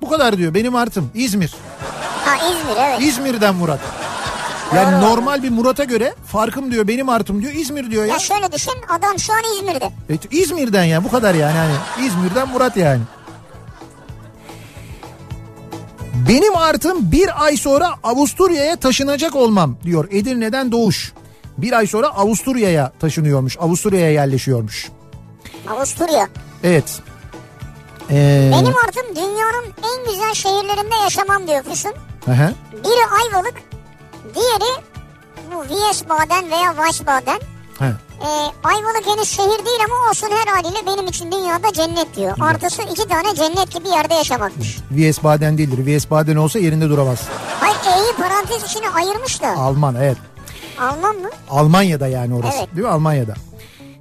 Bu 0.03 0.09
kadar 0.09 0.39
diyor 0.39 0.55
benim 0.55 0.77
artım 0.77 1.11
İzmir. 1.15 1.55
Ha 2.25 2.37
İzmir 2.37 2.77
evet. 2.81 3.03
İzmir'den 3.03 3.55
Murat. 3.55 3.81
Yani 4.75 5.03
Doğru. 5.03 5.11
normal 5.11 5.43
bir 5.43 5.51
Murat'a 5.51 5.85
göre 5.85 6.15
farkım 6.27 6.71
diyor 6.71 6.89
benim 6.89 7.09
artım 7.09 7.43
diyor 7.43 7.53
İzmir 7.53 7.91
diyor 7.91 8.05
ya. 8.05 8.13
Ya 8.13 8.19
şöyle 8.19 8.53
düşün 8.53 8.73
adam 8.89 9.19
şu 9.19 9.33
an 9.33 9.43
İzmir'de. 9.59 9.91
Evet, 10.11 10.21
İzmir'den 10.31 10.85
ya 10.85 11.05
bu 11.05 11.11
kadar 11.11 11.35
yani 11.35 11.53
hani 11.59 12.07
İzmir'den 12.07 12.49
Murat 12.49 12.77
yani. 12.77 13.01
Benim 16.29 16.57
artım 16.57 17.13
bir 17.13 17.45
ay 17.45 17.57
sonra 17.57 17.91
Avusturya'ya 18.03 18.77
taşınacak 18.77 19.37
olmam 19.37 19.77
diyor 19.83 20.09
Edirne'den 20.11 20.73
Doğuş. 20.73 21.13
Bir 21.59 21.73
ay 21.73 21.87
sonra 21.87 22.07
Avusturya'ya 22.09 22.93
taşınıyormuş. 23.01 23.57
Avusturya'ya 23.61 24.11
yerleşiyormuş. 24.11 24.89
Avusturya. 25.71 26.29
Evet. 26.65 27.01
Ee, 28.11 28.51
Benim 28.53 28.75
artım 28.87 29.17
dünyanın 29.17 29.65
en 29.67 30.13
güzel 30.13 30.35
şehirlerinde 30.35 30.95
yaşamam 31.05 31.47
diyor 31.47 31.63
Füsun. 31.63 31.93
aha. 32.33 32.53
Biri 32.73 33.07
Ayvalık, 33.23 33.55
diğeri 34.35 34.83
bu 35.55 35.63
Wiesbaden 35.69 36.51
veya 36.51 36.75
Wiesbaden. 36.77 37.41
Ha. 37.79 37.93
Ee, 38.21 38.27
Ayvalık 38.65 39.07
henüz 39.07 39.29
şehir 39.29 39.67
değil 39.67 39.81
ama 39.85 40.11
olsun 40.11 40.29
her 40.31 40.53
haliyle 40.53 40.87
benim 40.87 41.07
için 41.07 41.33
dünyada 41.33 41.73
cennet 41.73 42.17
diyor. 42.17 42.37
Artısı 42.41 42.83
iki 42.83 43.09
tane 43.09 43.35
cennetli 43.35 43.85
bir 43.85 43.91
yerde 43.91 44.15
yaşamakmış. 44.15 44.77
Wiesbaden 44.89 45.59
değildir. 45.59 45.77
Wiesbaden 45.77 46.37
olsa 46.37 46.59
yerinde 46.59 46.89
duramaz. 46.89 47.19
Hayır 47.61 47.77
E'yi 47.97 48.13
parantez 48.17 48.65
içine 48.71 48.89
ayırmış 48.91 49.43
da. 49.43 49.49
Alman 49.49 49.95
evet. 49.95 50.17
Alman 50.81 51.17
mı? 51.17 51.29
Almanya'da 51.51 52.07
yani 52.09 52.35
orası. 52.35 52.57
Evet. 52.59 52.69
Değil 52.77 52.87
mi 52.87 52.93
Almanya'da? 52.93 53.35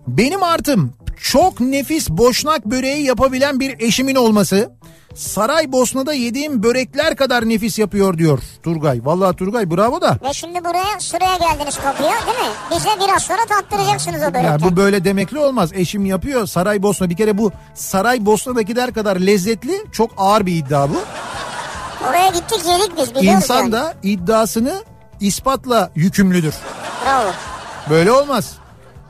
Benim 0.07 0.43
artım 0.43 0.93
çok 1.21 1.59
nefis 1.59 2.09
boşnak 2.09 2.65
böreği 2.65 3.03
yapabilen 3.05 3.59
bir 3.59 3.79
eşimin 3.79 4.15
olması. 4.15 4.71
Saraybosna'da 5.15 6.13
yediğim 6.13 6.63
börekler 6.63 7.15
kadar 7.15 7.49
nefis 7.49 7.79
yapıyor 7.79 8.17
diyor 8.17 8.39
Turgay. 8.63 8.99
Vallahi 9.03 9.35
Turgay 9.35 9.71
bravo 9.71 10.01
da. 10.01 10.17
Ve 10.23 10.33
şimdi 10.33 10.63
buraya 10.63 10.99
sıraya 10.99 11.37
geldiniz 11.37 11.77
kapıya 11.77 12.09
değil 12.11 12.37
mi? 12.37 12.53
Bize 12.75 12.89
biraz 13.07 13.23
sonra 13.23 13.45
tattıracaksınız 13.49 14.21
o 14.21 14.33
börekten. 14.33 14.43
Ya 14.43 14.59
bu 14.61 14.75
böyle 14.75 15.05
demekli 15.05 15.39
olmaz. 15.39 15.69
Eşim 15.73 16.05
yapıyor 16.05 16.45
Saraybosna. 16.47 17.09
Bir 17.09 17.15
kere 17.17 17.37
bu 17.37 17.51
Saraybosna'dakiler 17.73 18.93
kadar 18.93 19.15
lezzetli 19.15 19.85
çok 19.91 20.11
ağır 20.17 20.45
bir 20.45 20.55
iddia 20.55 20.89
bu. 20.89 21.01
Oraya 22.09 22.27
gittik 22.27 22.59
yedik 22.67 22.97
biz 22.97 23.15
biliyoruz 23.15 23.43
İnsan 23.43 23.59
yani. 23.61 23.71
da 23.71 23.93
iddiasını 24.03 24.83
ispatla 25.19 25.91
yükümlüdür. 25.95 26.53
Bravo. 27.05 27.29
Böyle 27.89 28.11
olmaz. 28.11 28.53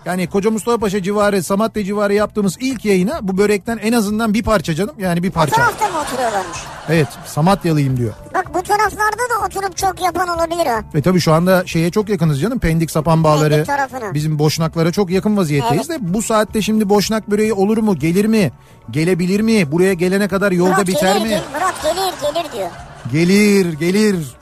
Yani 0.06 0.28
Koca 0.28 0.52
Mustafa 0.52 0.78
Paşa 0.78 1.04
civarı, 1.04 1.44
Samatya 1.44 1.84
civarı 1.84 2.14
yaptığımız 2.14 2.58
ilk 2.60 2.86
yayına 2.86 3.20
bu 3.22 3.38
börekten 3.38 3.78
en 3.78 3.94
azından 3.94 4.34
bir 4.34 4.44
parça 4.44 4.74
canım. 4.74 4.96
Yani 5.00 5.24
bir 5.24 5.32
parça. 5.32 5.56
tarafta 5.56 5.88
mı 5.88 6.00
oturuyorlarmış? 6.00 6.58
Evet 6.90 7.08
Samatyalıyım 7.26 7.98
diyor. 7.98 8.14
Bak 8.34 8.54
bu 8.54 8.64
taraflarda 8.64 9.24
da 9.30 9.46
oturup 9.46 9.78
çok 9.78 10.02
yapan 10.02 10.28
olabilir 10.28 10.66
ha. 10.66 10.84
Ve 10.96 11.02
tabii 11.02 11.20
şu 11.20 11.34
anda 11.34 11.64
şeye 11.66 11.92
çok 11.92 12.10
yakınız 12.10 12.42
canım. 12.42 12.60
Pendik 12.60 12.92
sapan 12.92 13.24
bağları. 13.24 13.50
Pendik 13.50 13.68
tarafına. 13.68 14.14
Bizim 14.14 14.40
boşnaklara 14.40 14.92
çok 14.92 15.10
yakın 15.10 15.38
vaziyetteyiz 15.38 15.90
de 15.90 15.98
bu 16.02 16.22
saatte 16.22 16.62
şimdi 16.62 16.90
boşnak 16.90 17.32
böreği 17.32 17.54
olur 17.54 17.78
mu? 17.78 17.96
Gelir 18.00 18.26
mi? 18.26 18.52
Gelebilir 18.92 19.42
mi? 19.42 19.72
Buraya 19.72 19.94
gelene 19.94 20.28
kadar 20.28 20.52
yolda 20.52 20.72
Murat 20.72 20.88
biter 20.88 21.16
gelir, 21.16 21.30
mi? 21.30 21.42
Murat 21.54 21.84
gelir 21.84 22.34
gelir 22.34 22.52
diyor. 22.54 22.70
Gelir, 23.12 23.74
gelir. 23.74 24.36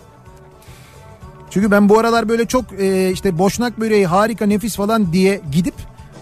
Çünkü 1.54 1.72
ben 1.72 1.89
bu 1.89 1.99
aralar 1.99 2.30
böyle 2.30 2.45
çok 2.45 2.66
e, 2.80 3.12
işte 3.12 3.38
boşnak 3.39 3.80
böreği 3.80 4.08
harika 4.08 4.45
nefis 4.45 4.76
falan 4.76 5.14
diye 5.14 5.41
gidip 5.51 5.74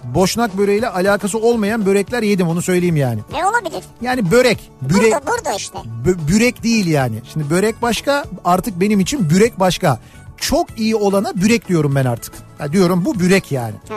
boşnak 0.04 0.58
böreğiyle 0.58 0.90
alakası 0.90 1.38
olmayan 1.38 1.86
börekler 1.86 2.24
yedim 2.24 2.48
onu 2.48 2.62
söyleyeyim 2.62 2.96
yani. 2.96 3.20
Ne 3.32 3.46
olabilir? 3.46 3.84
Yani 4.02 4.32
börek, 4.32 4.72
bürek, 4.82 5.12
Burada 5.14 5.28
burada 5.28 5.54
işte. 5.56 5.78
bö- 6.06 6.28
bürek 6.28 6.64
değil 6.64 6.88
yani. 6.88 7.22
Şimdi 7.34 7.50
börek 7.50 7.82
başka 7.82 8.26
artık 8.46 8.80
benim 8.80 9.00
için 9.00 9.30
bürek 9.30 9.60
başka. 9.60 10.00
Çok 10.38 10.80
iyi 10.80 10.96
olana 10.96 11.34
bürek 11.36 11.68
diyorum 11.70 11.96
ben 11.96 12.06
artık. 12.06 12.34
Ya 12.60 12.72
diyorum 12.74 13.06
bu 13.06 13.20
bürek 13.20 13.52
yani. 13.52 13.76
Hı. 13.90 13.96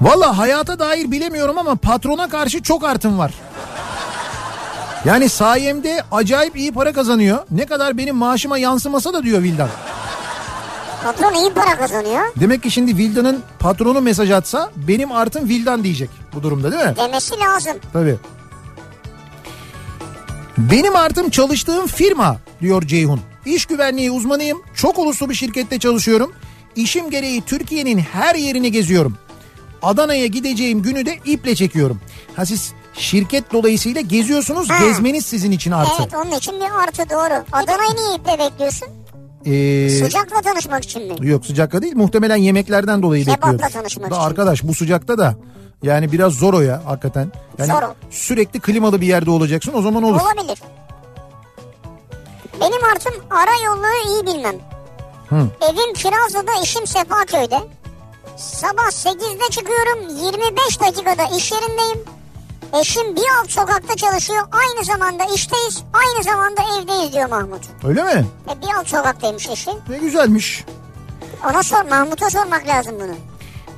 Valla 0.00 0.38
hayata 0.38 0.78
dair 0.78 1.10
bilemiyorum 1.10 1.58
ama 1.58 1.74
patrona 1.74 2.28
karşı 2.28 2.62
çok 2.62 2.84
artım 2.84 3.18
var. 3.18 3.34
Yani 5.04 5.28
sayemde 5.28 6.02
acayip 6.12 6.56
iyi 6.56 6.72
para 6.72 6.92
kazanıyor. 6.92 7.38
Ne 7.50 7.66
kadar 7.66 7.98
benim 7.98 8.16
maaşıma 8.16 8.58
yansımasa 8.58 9.12
da 9.12 9.22
diyor 9.22 9.42
Vildan. 9.42 9.68
Patron 11.04 11.34
iyi 11.34 11.52
para 11.52 11.76
kazanıyor. 11.76 12.22
Demek 12.40 12.62
ki 12.62 12.70
şimdi 12.70 12.96
Vildan'ın 12.96 13.42
patronu 13.58 14.00
mesaj 14.00 14.30
atsa 14.30 14.70
benim 14.76 15.12
artım 15.12 15.48
Vildan 15.48 15.84
diyecek 15.84 16.10
bu 16.34 16.42
durumda 16.42 16.72
değil 16.72 16.84
mi? 16.84 16.94
Demesi 16.96 17.34
lazım. 17.40 17.72
Tabii. 17.92 18.16
Benim 20.58 20.96
artım 20.96 21.30
çalıştığım 21.30 21.86
firma 21.86 22.36
diyor 22.60 22.82
Ceyhun. 22.82 23.20
İş 23.46 23.66
güvenliği 23.66 24.10
uzmanıyım. 24.10 24.62
Çok 24.74 24.98
uluslu 24.98 25.30
bir 25.30 25.34
şirkette 25.34 25.78
çalışıyorum. 25.78 26.32
İşim 26.76 27.10
gereği 27.10 27.42
Türkiye'nin 27.42 27.98
her 27.98 28.34
yerini 28.34 28.72
geziyorum. 28.72 29.18
Adana'ya 29.82 30.26
gideceğim 30.26 30.82
günü 30.82 31.06
de 31.06 31.18
iple 31.24 31.54
çekiyorum. 31.54 32.00
Ha 32.36 32.46
siz 32.46 32.72
şirket 32.94 33.52
dolayısıyla 33.52 34.00
geziyorsunuz. 34.00 34.70
Ha. 34.70 34.78
Gezmeniz 34.86 35.26
sizin 35.26 35.50
için 35.50 35.70
artı. 35.70 35.92
Evet 36.02 36.14
onun 36.14 36.30
için 36.38 36.54
bir 36.60 36.82
artı 36.84 37.10
doğru. 37.10 37.44
Adana'yı 37.52 37.96
niye 37.96 38.14
iple 38.16 38.38
bekliyorsun? 38.38 38.88
Ee, 39.46 39.88
Sıcakla 39.90 40.40
tanışmak 40.42 40.84
için 40.84 41.02
mi? 41.02 41.28
Yok 41.28 41.46
sıcakta 41.46 41.82
değil 41.82 41.96
muhtemelen 41.96 42.36
yemeklerden 42.36 43.02
dolayı 43.02 43.24
Kebapla 43.24 43.52
bekliyoruz. 43.52 43.74
tanışmak 43.74 44.10
Da 44.10 44.14
için. 44.14 44.24
arkadaş 44.24 44.62
bu 44.62 44.74
sıcakta 44.74 45.18
da 45.18 45.34
yani 45.82 46.12
biraz 46.12 46.32
zor 46.32 46.54
o 46.54 46.60
ya 46.60 46.82
hakikaten. 46.86 47.32
Yani 47.58 47.72
Zor 47.72 47.82
o. 47.82 47.94
sürekli 48.10 48.60
klimalı 48.60 49.00
bir 49.00 49.06
yerde 49.06 49.30
olacaksın 49.30 49.72
o 49.74 49.82
zaman 49.82 50.02
olur. 50.02 50.20
Olabilir. 50.20 50.58
Benim 52.60 52.84
artım 52.94 53.12
ara 53.30 53.64
yolları 53.66 54.08
iyi 54.08 54.26
bilmem. 54.34 54.54
Hı. 55.28 55.46
Evim 55.60 55.94
Kirazlı'da, 55.94 56.52
işim 56.62 56.86
Sefaköy'de. 56.86 57.58
Sabah 58.36 58.82
8'de 58.90 59.50
çıkıyorum, 59.50 60.08
25 60.26 60.80
dakikada 60.80 61.36
iş 61.36 61.52
yerindeyim. 61.52 61.98
Eşim 62.80 63.16
bir 63.16 63.22
alt 63.40 63.50
sokakta 63.50 63.96
çalışıyor, 63.96 64.42
aynı 64.52 64.84
zamanda 64.84 65.24
işteyiz, 65.34 65.82
aynı 65.92 66.22
zamanda 66.24 66.62
evdeyiz 66.62 67.12
diyor 67.12 67.28
Mahmut. 67.28 67.62
Öyle 67.84 68.04
mi? 68.04 68.26
E 68.48 68.62
bir 68.62 68.74
alt 68.78 68.88
sokaktaymış 68.88 69.48
eşi. 69.48 69.70
Ne 69.88 69.98
güzelmiş. 69.98 70.64
Ona 71.50 71.62
sor, 71.62 71.84
Mahmut'a 71.84 72.30
sormak 72.30 72.68
lazım 72.68 72.94
bunu. 73.00 73.14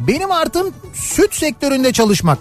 Benim 0.01 0.33
artım 0.33 0.75
süt 0.95 1.35
sektöründe 1.35 1.93
çalışmak. 1.93 2.39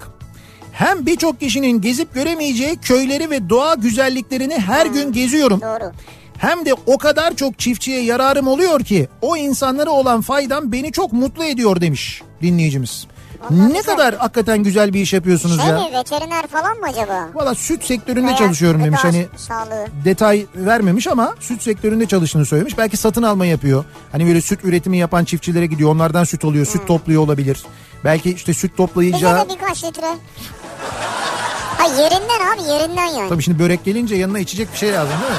Hem 0.72 1.06
birçok 1.06 1.40
kişinin 1.40 1.82
gezip 1.82 2.14
göremeyeceği 2.14 2.78
köyleri 2.78 3.30
ve 3.30 3.50
doğa 3.50 3.74
güzelliklerini 3.74 4.60
her 4.60 4.86
gün 4.86 5.12
geziyorum. 5.14 5.62
Doğru. 5.62 5.92
Hem 6.38 6.66
de 6.66 6.74
o 6.86 6.98
kadar 6.98 7.36
çok 7.36 7.60
çiftçiye 7.60 8.02
yararım 8.02 8.48
oluyor 8.48 8.84
ki 8.84 9.08
o 9.22 9.38
insanlara 9.38 9.90
olan 9.90 10.22
faydam 10.22 10.72
beni 10.72 10.92
çok 10.92 11.14
mutlu 11.14 11.44
ediyor 11.44 11.82
demiş 11.82 12.22
dinleyicimiz. 12.42 13.08
Vallahi 13.42 13.74
ne 13.74 13.82
kadar 13.82 14.16
hakikaten 14.16 14.64
güzel 14.64 14.94
bir 14.94 15.02
iş 15.02 15.14
yapıyorsunuz 15.14 15.62
Şey 15.62 15.70
ya. 15.70 15.76
mi, 15.80 15.86
veteriner 15.94 16.48
falan 16.48 16.78
mı 16.78 16.86
acaba? 16.90 17.30
Valla 17.34 17.56
süt 17.56 17.84
sektöründe 17.86 18.28
Veya 18.28 18.36
çalışıyorum 18.38 18.84
demiş. 18.84 19.00
Hani 19.04 19.28
Sağlığı. 19.38 19.88
detay 20.06 20.46
vermemiş 20.56 21.08
ama 21.08 21.36
süt 21.40 21.62
sektöründe 21.64 22.06
çalıştığını 22.06 22.46
söylemiş. 22.46 22.78
Belki 22.78 22.98
satın 22.98 23.24
alma 23.24 23.46
yapıyor. 23.46 23.86
Hani 24.12 24.28
böyle 24.28 24.42
süt 24.42 24.66
üretimi 24.66 24.98
yapan 24.98 25.26
çiftçilere 25.26 25.66
gidiyor. 25.66 25.92
Onlardan 25.92 26.24
süt 26.24 26.46
alıyor. 26.46 26.66
Süt 26.66 26.88
topluyor 26.88 27.22
olabilir. 27.22 27.64
Belki 28.04 28.32
işte 28.34 28.54
süt 28.54 28.72
Bize 28.72 28.76
toplayacağı... 28.78 29.50
de 29.50 29.54
birkaç 29.54 29.84
litre. 29.84 30.08
Ha 31.78 31.88
yerinden 32.02 32.56
abi 32.56 32.72
yerinden 32.72 33.06
yani. 33.06 33.30
Tabii 33.30 33.44
şimdi 33.44 33.60
börek 33.60 33.86
gelince 33.86 34.16
yanına 34.16 34.40
içecek 34.40 34.74
bir 34.74 34.78
şey 34.78 34.94
lazım 34.94 35.14
değil 35.22 35.32
mi? 35.32 35.38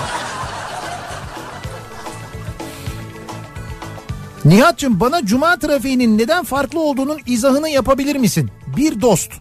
Nihat'cığım 4.47 5.01
bana 5.01 5.27
cuma 5.27 5.57
trafiğinin 5.57 6.19
neden 6.19 6.45
farklı 6.45 6.81
olduğunun 6.81 7.19
izahını 7.27 7.69
yapabilir 7.69 8.17
misin? 8.17 8.51
Bir 8.77 9.01
dost. 9.01 9.33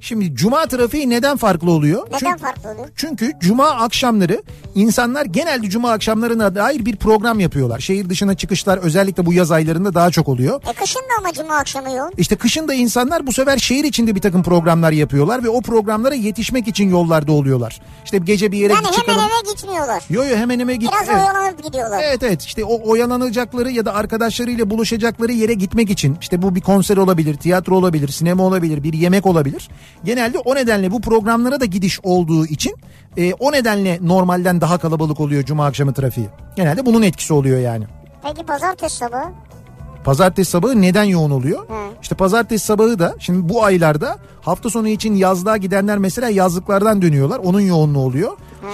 Şimdi 0.00 0.34
cuma 0.34 0.66
trafiği 0.66 1.10
neden 1.10 1.36
farklı 1.36 1.70
oluyor? 1.70 2.06
Neden 2.06 2.18
Çünkü- 2.18 2.38
farklı 2.38 2.70
oluyor? 2.70 2.88
Çünkü 2.96 3.32
cuma 3.40 3.70
akşamları 3.70 4.42
insanlar 4.74 5.24
genelde 5.24 5.70
cuma 5.70 5.90
akşamlarına 5.92 6.54
dair 6.54 6.84
bir 6.86 6.96
program 6.96 7.40
yapıyorlar. 7.40 7.78
Şehir 7.80 8.08
dışına 8.08 8.34
çıkışlar 8.36 8.78
özellikle 8.78 9.26
bu 9.26 9.32
yaz 9.32 9.50
aylarında 9.50 9.94
daha 9.94 10.10
çok 10.10 10.28
oluyor. 10.28 10.60
E 10.70 10.72
kışın 10.72 11.00
da 11.00 11.12
ama 11.18 11.32
cuma 11.32 11.54
akşamı 11.56 11.90
yoğun. 11.90 12.12
İşte 12.18 12.36
kışın 12.36 12.68
da 12.68 12.74
insanlar 12.74 13.26
bu 13.26 13.32
sefer 13.32 13.58
şehir 13.58 13.84
içinde 13.84 14.14
bir 14.14 14.20
takım 14.20 14.42
programlar 14.42 14.92
yapıyorlar 14.92 15.44
ve 15.44 15.48
o 15.48 15.60
programlara 15.60 16.14
yetişmek 16.14 16.68
için 16.68 16.90
yollarda 16.90 17.32
oluyorlar. 17.32 17.80
İşte 18.04 18.18
gece 18.18 18.52
bir 18.52 18.58
yere 18.58 18.72
Yani 18.72 18.86
çıkalım. 18.86 19.08
hemen 19.20 19.28
eve 19.28 19.52
gitmiyorlar. 19.54 20.02
Yo 20.10 20.24
yo 20.24 20.36
hemen 20.36 20.60
hemen 20.60 20.78
git. 20.80 20.90
Biraz 20.92 21.08
Evet. 21.08 21.18
oyalanıp 21.22 21.64
gidiyorlar. 21.64 22.02
Evet 22.04 22.22
evet 22.22 22.42
işte 22.42 22.64
o 22.64 22.90
oyalanacakları 22.90 23.70
ya 23.70 23.84
da 23.84 23.94
arkadaşlarıyla 23.94 24.70
buluşacakları 24.70 25.32
yere 25.32 25.54
gitmek 25.54 25.90
için 25.90 26.16
işte 26.20 26.42
bu 26.42 26.54
bir 26.54 26.60
konser 26.60 26.96
olabilir, 26.96 27.34
tiyatro 27.36 27.76
olabilir, 27.76 28.08
sinema 28.08 28.42
olabilir, 28.44 28.82
bir 28.82 28.92
yemek 28.92 29.26
olabilir. 29.26 29.68
Genelde 30.04 30.38
o 30.38 30.54
nedenle 30.54 30.90
bu 30.90 31.00
programlara 31.00 31.60
da 31.60 31.64
gidiş 31.64 32.00
olduğu 32.02 32.46
için 32.46 32.74
e, 33.16 33.34
o 33.34 33.52
nedenle 33.52 33.98
normalden 34.02 34.60
daha 34.60 34.78
kalabalık 34.78 35.20
oluyor 35.20 35.42
cuma 35.42 35.66
akşamı 35.66 35.92
trafiği. 35.92 36.28
Genelde 36.56 36.86
bunun 36.86 37.02
etkisi 37.02 37.32
oluyor 37.32 37.60
yani. 37.60 37.84
Peki 38.22 38.46
pazartesi 38.46 38.96
sabahı? 38.96 39.28
Pazartesi 40.04 40.50
sabahı 40.50 40.82
neden 40.82 41.04
yoğun 41.04 41.30
oluyor? 41.30 41.68
Hı. 41.68 41.74
İşte 42.02 42.14
pazartesi 42.14 42.66
sabahı 42.66 42.98
da 42.98 43.14
şimdi 43.18 43.48
bu 43.48 43.64
aylarda 43.64 44.18
hafta 44.40 44.70
sonu 44.70 44.88
için 44.88 45.14
yazlığa 45.14 45.56
gidenler 45.56 45.98
mesela 45.98 46.28
yazlıklardan 46.28 47.02
dönüyorlar. 47.02 47.38
Onun 47.38 47.60
yoğunluğu 47.60 48.00
oluyor. 48.00 48.32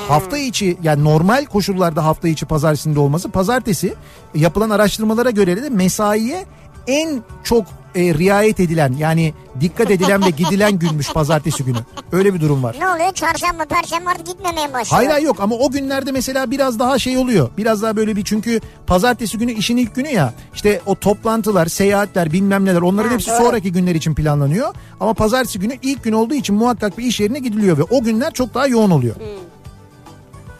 Hafta 0.08 0.38
içi 0.38 0.76
yani 0.82 1.04
normal 1.04 1.44
koşullarda 1.44 2.04
hafta 2.04 2.28
içi 2.28 2.46
pazartesinde 2.46 3.00
olması 3.00 3.30
pazartesi 3.30 3.94
yapılan 4.34 4.70
araştırmalara 4.70 5.30
göre 5.30 5.62
de 5.62 5.68
mesaiye 5.70 6.44
en 6.86 7.22
çok 7.44 7.64
e, 7.94 8.14
riayet 8.14 8.60
edilen 8.60 8.92
yani 8.98 9.34
dikkat 9.60 9.90
edilen 9.90 10.24
ve 10.24 10.30
gidilen 10.30 10.72
günmüş 10.78 11.12
pazartesi 11.12 11.64
günü. 11.64 11.78
Öyle 12.12 12.34
bir 12.34 12.40
durum 12.40 12.62
var. 12.62 12.76
Ne 12.78 12.88
oluyor? 12.88 13.12
Çarşamba, 13.12 13.64
perşembe 13.64 14.10
artık 14.10 14.26
gitmemeye 14.26 14.66
başlıyor. 14.72 14.86
Hayır 14.90 15.10
hayır 15.10 15.26
yok 15.26 15.36
ama 15.40 15.54
o 15.54 15.70
günlerde 15.70 16.12
mesela 16.12 16.50
biraz 16.50 16.78
daha 16.78 16.98
şey 16.98 17.16
oluyor. 17.18 17.50
Biraz 17.58 17.82
daha 17.82 17.96
böyle 17.96 18.16
bir 18.16 18.24
çünkü 18.24 18.60
pazartesi 18.86 19.38
günü 19.38 19.52
işin 19.52 19.76
ilk 19.76 19.94
günü 19.94 20.08
ya. 20.08 20.32
İşte 20.54 20.80
o 20.86 20.94
toplantılar, 20.94 21.66
seyahatler 21.66 22.32
bilmem 22.32 22.64
neler 22.64 22.80
onların 22.82 23.08
Ha, 23.08 23.14
hepsi 23.14 23.30
doğru. 23.30 23.36
sonraki 23.36 23.72
günler 23.72 23.94
için 23.94 24.14
planlanıyor. 24.14 24.74
Ama 25.00 25.14
pazartesi 25.14 25.58
günü 25.58 25.78
ilk 25.82 26.04
gün 26.04 26.12
olduğu 26.12 26.34
için 26.34 26.54
muhakkak 26.54 26.98
bir 26.98 27.04
iş 27.04 27.20
yerine 27.20 27.38
gidiliyor 27.38 27.78
ve 27.78 27.82
o 27.82 28.02
günler 28.02 28.32
çok 28.32 28.54
daha 28.54 28.66
yoğun 28.66 28.90
oluyor. 28.90 29.14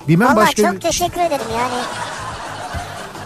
Bilmem 0.08 0.28
Valla 0.28 0.36
başka 0.36 0.72
çok 0.72 0.80
teşekkür 0.80 1.20
ederim 1.20 1.46
yani. 1.58 1.82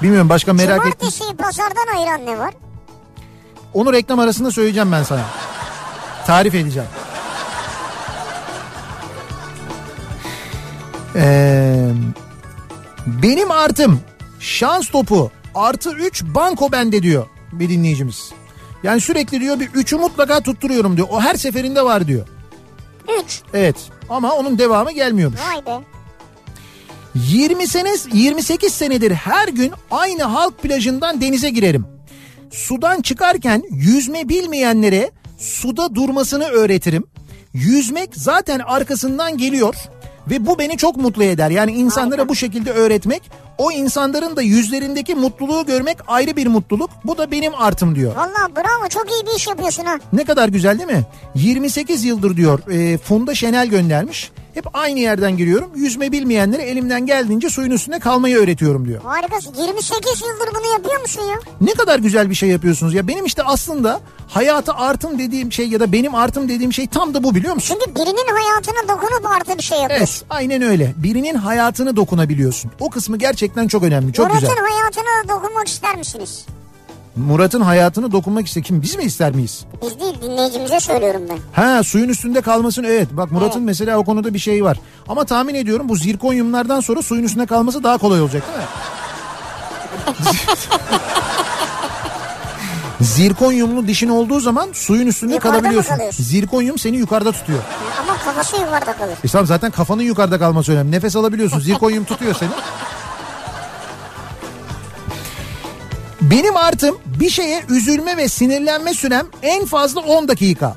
bilmiyorum 0.03 0.29
başka 0.29 0.53
merak 0.53 0.79
ettim. 0.87 0.93
Cumartesiyi 1.01 1.37
pazardan 1.37 1.97
ayıran 1.97 2.27
ne 2.27 2.39
var? 2.39 2.55
Onu 3.75 3.93
reklam 3.93 4.19
arasında 4.19 4.51
söyleyeceğim 4.51 4.93
ben 4.93 5.03
sana. 5.03 5.25
Tarif 6.27 6.55
edeceğim. 6.55 6.89
Ee, 11.16 11.91
benim 13.07 13.51
artım 13.51 14.01
şans 14.41 14.89
topu 14.89 15.31
artı 15.55 15.91
3 15.91 16.23
banko 16.23 16.73
bende 16.73 17.03
diyor 17.03 17.27
bir 17.53 17.69
dinleyicimiz. 17.69 18.33
Yani 18.83 19.01
sürekli 19.01 19.41
diyor 19.41 19.61
bir 19.61 19.69
3'ü 19.69 19.97
mutlaka 19.97 20.41
tutturuyorum 20.41 20.97
diyor. 20.97 21.09
O 21.11 21.21
her 21.21 21.35
seferinde 21.35 21.85
var 21.85 22.07
diyor. 22.07 22.27
3. 23.25 23.41
Evet 23.55 23.77
ama 24.09 24.33
onun 24.33 24.59
devamı 24.59 24.93
gelmiyormuş. 24.93 25.41
Vay 25.41 25.66
be. 25.66 25.85
20 27.14 27.66
sene 27.66 27.95
28 28.12 28.75
senedir 28.75 29.11
her 29.12 29.49
gün 29.49 29.73
aynı 29.91 30.23
halk 30.23 30.62
plajından 30.62 31.21
denize 31.21 31.51
girerim. 31.51 31.97
Sudan 32.51 33.03
çıkarken 33.03 33.62
yüzme 33.70 34.28
bilmeyenlere 34.28 35.11
suda 35.38 35.94
durmasını 35.94 36.44
öğretirim. 36.44 37.05
Yüzmek 37.55 38.11
zaten 38.16 38.59
arkasından 38.59 39.38
geliyor 39.38 39.74
ve 40.30 40.46
bu 40.46 40.59
beni 40.59 40.76
çok 40.76 40.96
mutlu 40.96 41.24
eder. 41.24 41.51
Yani 41.51 41.72
insanlara 41.72 42.28
bu 42.28 42.34
şekilde 42.34 42.70
öğretmek, 42.70 43.22
o 43.59 43.73
insanların 43.73 44.37
da 44.37 44.43
yüzlerindeki 44.43 45.15
mutluluğu 45.15 45.67
görmek 45.67 45.99
ayrı 46.07 46.37
bir 46.37 46.47
mutluluk. 46.47 46.91
Bu 47.05 47.19
da 47.19 47.31
benim 47.31 47.55
artım 47.55 47.95
diyor. 47.95 48.17
Valla 48.17 48.49
bravo 48.57 48.89
çok 48.89 49.11
iyi 49.11 49.27
bir 49.27 49.37
iş 49.37 49.47
yapıyorsun 49.47 49.85
ha. 49.85 49.99
Ne 50.13 50.25
kadar 50.25 50.49
güzel 50.49 50.79
değil 50.79 50.91
mi? 50.91 51.07
28 51.35 52.05
yıldır 52.05 52.37
diyor 52.37 52.59
e, 52.71 52.99
Funda 52.99 53.35
Şenel 53.35 53.67
göndermiş. 53.69 54.31
Hep 54.55 54.67
aynı 54.77 54.99
yerden 55.01 55.37
giriyorum. 55.37 55.71
Yüzme 55.77 56.13
bilmeyenlere 56.13 56.63
elimden 56.63 57.07
geldiğince 57.07 57.51
suyun 57.51 57.71
üstünde 57.71 57.99
kalmayı 57.99 58.37
öğretiyorum 58.37 58.89
diyor. 58.89 59.03
Harikasın. 59.03 59.55
28 59.55 60.21
yıldır 60.21 60.55
bunu 60.55 60.73
yapıyor 60.73 61.01
musun 61.01 61.23
ya? 61.23 61.37
Ne 61.61 61.73
kadar 61.73 61.99
güzel 61.99 62.31
bir 62.31 62.35
şey 62.35 62.49
yapıyorsunuz 62.49 62.95
ya. 62.95 63.09
Benim 63.09 63.25
işte 63.25 63.43
aslında 63.43 64.01
hayata 64.29 64.75
artım 64.75 65.19
dediğim 65.19 65.53
şey 65.53 65.69
ya 65.69 65.81
da 65.81 65.93
benim 65.93 66.15
artım 66.15 66.49
dediğim 66.49 66.73
şey 66.73 66.87
tam 66.87 67.15
da 67.15 67.25
bu 67.25 67.35
biliyor 67.35 67.55
musun? 67.55 67.79
Çünkü 67.85 67.95
birinin 68.01 68.37
hayatına 68.37 68.97
dokunup 68.97 69.27
artı 69.27 69.59
bir 69.59 69.63
şey 69.63 69.79
yapıyorsun. 69.79 70.05
Evet 70.21 70.25
aynen 70.31 70.63
öyle. 70.63 70.93
Birinin 70.97 71.35
hayatını 71.35 71.97
dokunabiliyorsun. 71.97 72.71
O 72.81 72.91
kısmı 72.91 73.17
gerçekten 73.17 73.47
çok 73.68 73.82
önemli. 73.82 74.12
Çok 74.12 74.26
Murat'ın 74.26 74.49
güzel. 74.49 74.57
hayatına 74.64 75.34
dokunmak 75.36 75.68
ister 75.68 75.96
misiniz? 75.96 76.44
Murat'ın 77.16 77.61
hayatını 77.61 78.12
dokunmak 78.12 78.46
iste 78.46 78.62
kim? 78.62 78.82
Biz 78.82 78.96
mi 78.96 79.03
ister 79.05 79.32
miyiz? 79.32 79.64
Biz 79.82 80.01
değil 80.01 80.14
dinleyicimize 80.22 80.80
söylüyorum 80.80 81.22
ben. 81.30 81.38
Ha 81.62 81.82
suyun 81.82 82.09
üstünde 82.09 82.40
kalmasını 82.40 82.86
evet. 82.86 83.09
Bak 83.12 83.32
Murat'ın 83.32 83.59
Evet. 83.59 83.66
mesela 83.66 83.99
o 83.99 84.05
konuda 84.05 84.34
bir 84.34 84.38
şey 84.38 84.64
var. 84.64 84.78
Ama 85.09 85.24
tahmin 85.24 85.55
ediyorum 85.55 85.88
bu 85.88 85.96
zirkonyumlardan 85.96 86.80
sonra 86.80 87.03
suyun 87.03 87.22
üstünde 87.24 87.46
kalması 87.46 87.82
daha 87.84 87.99
kolay 87.99 88.20
olacak 88.20 88.42
değil 88.46 88.59
mi? 88.59 88.64
Zirkonyumlu 93.01 93.88
dişin 93.88 94.09
olduğu 94.09 94.40
zaman 94.40 94.68
suyun 94.72 95.07
üstünde 95.07 95.34
Yukarıda 95.34 95.59
kalabiliyorsun. 95.61 95.94
Zirkonyum 96.22 96.78
seni 96.78 96.96
yukarıda 96.96 97.32
tutuyor. 97.32 97.59
Ama 98.03 98.18
kafası 98.18 98.57
yukarıda 98.57 98.92
kalır. 98.96 99.14
E 99.24 99.28
tamam 99.28 99.46
zaten 99.46 99.70
kafanın 99.70 100.03
yukarıda 100.03 100.38
kalması 100.38 100.72
önemli. 100.72 100.90
Nefes 100.90 101.16
alabiliyorsun. 101.16 101.61
Zirkonyum 101.61 102.05
tutuyor 102.05 102.34
seni. 102.34 102.51
Benim 106.21 106.57
artım 106.57 106.99
bir 107.21 107.31
şeye 107.31 107.62
üzülme 107.69 108.16
ve 108.16 108.29
sinirlenme 108.29 108.95
sürem 108.95 109.27
en 109.43 109.64
fazla 109.64 110.01
10 110.01 110.29
dakika. 110.29 110.77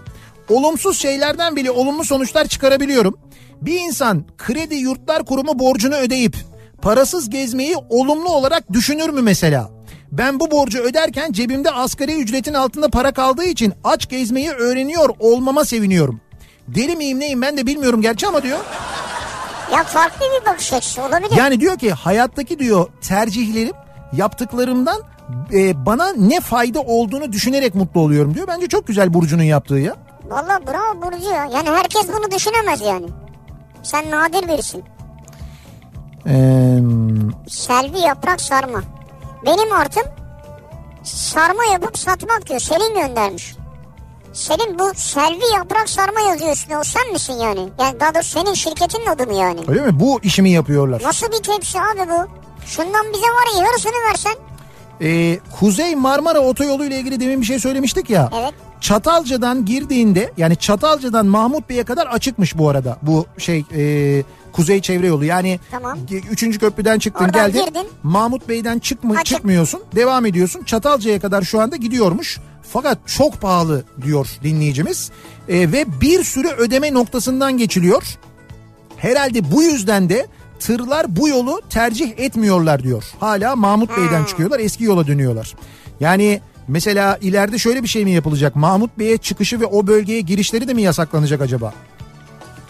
Olumsuz 0.50 1.00
şeylerden 1.00 1.56
bile 1.56 1.72
olumlu 1.72 2.04
sonuçlar 2.04 2.48
çıkarabiliyorum. 2.48 3.18
Bir 3.62 3.80
insan 3.80 4.26
kredi 4.38 4.76
yurtlar 4.76 5.26
kurumu 5.26 5.60
borcunu 5.60 5.96
ödeyip 5.96 6.36
parasız 6.82 7.30
gezmeyi 7.30 7.76
olumlu 7.90 8.30
olarak 8.30 8.74
düşünür 8.74 9.10
mü 9.10 9.22
mesela? 9.22 9.70
Ben 10.12 10.40
bu 10.40 10.52
borcu 10.52 10.80
öderken 10.80 11.32
cebimde 11.32 11.72
asgari 11.72 12.16
ücretin 12.22 12.54
altında 12.54 12.90
para 12.90 13.12
kaldığı 13.12 13.46
için 13.46 13.74
aç 13.84 14.10
gezmeyi 14.10 14.52
öğreniyor 14.52 15.10
olmama 15.20 15.66
seviniyorum. 15.66 16.22
Deli 16.68 16.96
miyim 16.96 17.20
neyim 17.20 17.42
ben 17.42 17.58
de 17.58 17.68
bilmiyorum 17.68 18.02
gerçi 18.02 18.28
ama 18.28 18.44
diyor. 18.44 18.60
Ya 19.74 19.84
farklı 19.84 20.26
bir 20.42 20.46
bakış 20.46 20.74
açısı 20.74 21.02
olabilir. 21.02 21.38
Yani 21.38 21.60
diyor 21.60 21.78
ki 21.78 21.92
hayattaki 21.92 22.60
diyor 22.60 22.88
tercihlerim 23.02 23.74
yaptıklarımdan 24.14 25.02
e, 25.54 25.86
bana 25.86 26.14
ne 26.14 26.40
fayda 26.40 26.82
olduğunu 26.82 27.32
düşünerek 27.32 27.76
mutlu 27.76 28.02
oluyorum 28.02 28.36
diyor. 28.36 28.48
Bence 28.48 28.68
çok 28.68 28.88
güzel 28.88 29.14
Burcu'nun 29.14 29.44
yaptığı 29.44 29.76
ya. 29.76 29.96
Valla 30.30 30.60
bravo 30.68 31.02
Burcu 31.02 31.30
ya. 31.30 31.46
Yani 31.54 31.70
herkes 31.70 32.08
bunu 32.08 32.32
düşünemez 32.32 32.82
yani. 32.82 33.08
Sen 33.84 34.12
nadir 34.12 34.48
birisin. 34.48 34.84
Ee, 36.28 36.80
Selvi 37.50 38.00
yaprak 38.00 38.42
sarma. 38.42 38.82
Benim 39.46 39.72
artım 39.74 40.04
sarma 41.04 41.66
yapıp 41.66 41.98
satmak 41.98 42.50
diyor. 42.50 42.60
Selin 42.60 42.96
göndermiş. 42.96 43.56
Selin 44.34 44.80
bu 44.80 44.92
Selvi 44.96 45.54
yaprak 45.56 45.90
sarma 45.90 46.20
yazıyor 46.20 46.52
üstüne. 46.52 46.78
O 46.78 46.84
sen 46.84 47.12
misin 47.12 47.34
yani? 47.34 47.70
Yani 47.80 48.00
daha 48.00 48.16
doğrusu 48.16 48.40
senin 48.40 48.54
şirketin 48.54 49.06
adı 49.06 49.28
mı 49.28 49.34
yani? 49.34 49.60
öyle 49.68 49.82
mi? 49.82 50.00
Bu 50.00 50.20
işimi 50.24 50.50
yapıyorlar. 50.50 51.02
Nasıl 51.04 51.28
bir 51.28 51.44
tepsi 51.44 51.80
abi 51.80 52.10
bu? 52.10 52.28
Şundan 52.66 53.06
bize 53.14 53.28
var 53.28 53.58
ya 53.58 53.66
yarısını 53.66 54.10
versen. 54.10 54.34
Ee, 55.02 55.40
Kuzey 55.60 55.96
Marmara 55.96 56.40
Otoyolu 56.40 56.86
ile 56.86 57.00
ilgili 57.00 57.20
demin 57.20 57.42
bir 57.42 57.46
şey 57.46 57.60
söylemiştik 57.60 58.10
ya. 58.10 58.30
Evet. 58.42 58.54
Çatalca'dan 58.82 59.66
girdiğinde 59.66 60.32
yani 60.38 60.56
Çatalca'dan 60.56 61.26
Mahmut 61.26 61.70
Bey'e 61.70 61.84
kadar 61.84 62.08
açıkmış 62.08 62.58
bu 62.58 62.70
arada 62.70 62.98
bu 63.02 63.26
şey 63.38 63.66
e, 63.76 64.24
Kuzey 64.52 64.82
Çevre 64.82 65.08
Yolu. 65.08 65.26
Yani 65.26 65.60
Tamam. 65.72 65.98
3. 66.32 66.60
köprüden 66.60 67.00
çıktın 67.00 67.26
Oradan 67.26 67.52
geldin. 67.52 67.66
girdin. 67.66 67.88
Mahmut 68.04 68.50
Bey'den 68.50 68.80
çıkma, 68.80 69.14
Açık. 69.14 69.26
çıkmıyorsun 69.26 69.84
devam 69.96 70.26
ediyorsun. 70.26 70.64
Çatalca'ya 70.64 71.20
kadar 71.20 71.42
şu 71.42 71.62
anda 71.62 71.76
gidiyormuş. 71.76 72.40
Fakat 72.74 72.98
çok 73.06 73.42
pahalı 73.42 73.84
diyor 74.02 74.28
dinleyicimiz. 74.44 75.12
E, 75.50 75.72
ve 75.72 75.86
bir 76.02 76.24
sürü 76.24 76.48
ödeme 76.48 76.94
noktasından 76.94 77.58
geçiliyor. 77.58 78.04
Herhalde 78.98 79.52
bu 79.52 79.64
yüzden 79.64 80.10
de 80.10 80.28
tırlar 80.62 81.16
bu 81.16 81.30
yolu 81.30 81.62
tercih 81.70 82.14
etmiyorlar 82.18 82.84
diyor. 82.84 83.04
Hala 83.20 83.56
Mahmut 83.56 83.98
Bey'den 83.98 84.24
çıkıyorlar 84.24 84.60
eski 84.60 84.84
yola 84.84 85.08
dönüyorlar. 85.08 85.56
Yani 86.00 86.42
mesela 86.68 87.18
ileride 87.22 87.58
şöyle 87.58 87.84
bir 87.84 87.88
şey 87.88 88.04
mi 88.04 88.12
yapılacak? 88.12 88.56
Mahmut 88.56 89.00
Bey'e 89.00 89.18
çıkışı 89.18 89.60
ve 89.60 89.66
o 89.66 89.88
bölgeye 89.88 90.22
girişleri 90.22 90.68
de 90.68 90.74
mi 90.74 90.82
yasaklanacak 90.82 91.42
acaba? 91.42 91.74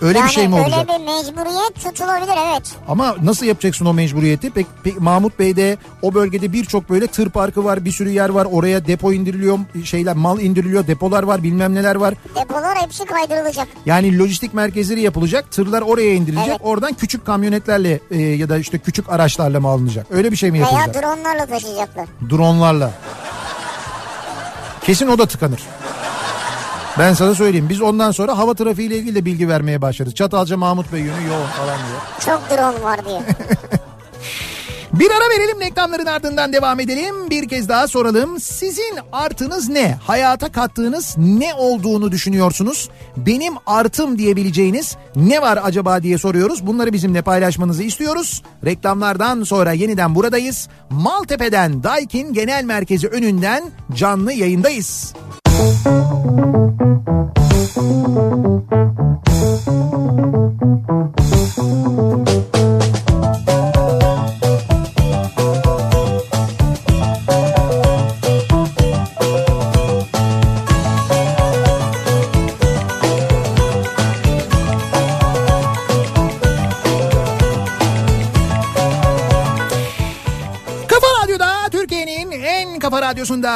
Öyle 0.02 0.20
yani 0.20 0.28
bir 0.28 0.34
şey 0.34 0.48
mi 0.48 0.56
öyle 0.56 0.66
olacak? 0.66 0.88
bir 0.88 1.06
mecburiyet 1.06 1.76
tutulabilir 1.76 2.34
evet. 2.52 2.64
Ama 2.88 3.16
nasıl 3.24 3.46
yapacaksın 3.46 3.86
o 3.86 3.94
mecburiyeti? 3.94 4.50
Pek, 4.50 4.68
pek 4.84 5.02
Mahmut 5.02 5.40
Bey'de 5.40 5.78
o 6.02 6.14
bölgede 6.14 6.54
birçok 6.54 6.90
böyle 6.90 7.08
tır 7.08 7.30
parkı 7.30 7.66
var, 7.66 7.86
bir 7.86 7.92
sürü 7.92 8.10
yer 8.10 8.30
var. 8.30 8.48
Oraya 8.52 8.88
depo 8.88 9.14
indiriliyor, 9.14 9.60
şeyler 9.84 10.16
mal 10.16 10.40
indiriliyor, 10.40 10.88
depolar 10.88 11.24
var, 11.24 11.44
bilmem 11.44 11.76
neler 11.76 11.96
var. 11.96 12.14
Depolar 12.36 12.78
hepsi 12.78 13.06
kaydırılacak. 13.06 13.68
Yani 13.86 14.20
lojistik 14.20 14.54
merkezleri 14.54 15.02
yapılacak. 15.02 15.52
Tırlar 15.52 15.82
oraya 15.82 16.14
indirilecek. 16.14 16.50
Evet. 16.50 16.62
Oradan 16.64 16.94
küçük 16.94 17.26
kamyonetlerle 17.26 18.00
e, 18.12 18.18
ya 18.22 18.50
da 18.50 18.58
işte 18.58 18.78
küçük 18.80 19.10
araçlarla 19.10 19.60
mı 19.60 19.68
alınacak? 19.68 20.08
Öyle 20.12 20.32
bir 20.32 20.38
şey 20.38 20.52
mi 20.52 20.62
Veya 20.62 20.72
yapılacak? 20.72 21.04
dronlarla 21.04 21.46
taşıyacaklar. 21.46 22.08
Dronlarla. 22.30 22.92
Kesin 24.86 25.08
o 25.08 25.18
da 25.18 25.26
tıkanır. 25.26 25.62
Ben 27.00 27.14
sana 27.14 27.36
söyleyeyim. 27.36 27.68
Biz 27.70 27.82
ondan 27.82 28.12
sonra 28.12 28.38
hava 28.38 28.54
trafiğiyle 28.54 28.98
ilgili 28.98 29.16
de 29.16 29.26
bilgi 29.26 29.50
vermeye 29.50 29.82
başladık. 29.82 30.16
Çatalca 30.16 30.58
Mahmut 30.58 30.94
Bey 30.94 31.00
yönü 31.00 31.28
yoğun 31.28 31.48
falan 31.48 31.78
diye. 31.78 32.26
Çok 32.26 32.50
drone 32.50 32.84
var 32.84 33.06
diye. 33.06 33.22
Bir 34.94 35.12
ara 35.12 35.30
verelim 35.40 35.62
reklamların 35.62 36.06
ardından 36.06 36.54
devam 36.54 36.80
edelim. 36.80 37.30
Bir 37.30 37.50
kez 37.50 37.70
daha 37.70 37.88
soralım. 37.88 38.40
Sizin 38.40 39.00
artınız 39.12 39.70
ne? 39.70 39.98
Hayata 40.08 40.52
kattığınız 40.52 41.16
ne 41.18 41.54
olduğunu 41.54 42.12
düşünüyorsunuz? 42.12 42.90
Benim 43.18 43.54
artım 43.66 44.18
diyebileceğiniz 44.18 44.98
ne 45.16 45.42
var 45.42 45.60
acaba 45.64 46.04
diye 46.04 46.18
soruyoruz. 46.18 46.68
Bunları 46.68 46.94
bizimle 46.94 47.22
paylaşmanızı 47.22 47.84
istiyoruz. 47.84 48.44
Reklamlardan 48.66 49.44
sonra 49.44 49.72
yeniden 49.72 50.16
buradayız. 50.16 50.70
Maltepe'den 50.90 51.84
Daikin 51.84 52.34
Genel 52.34 52.64
Merkezi 52.64 53.08
önünden 53.08 53.64
canlı 53.96 54.34
yayındayız. 54.34 55.14
Kafa 55.46 56.61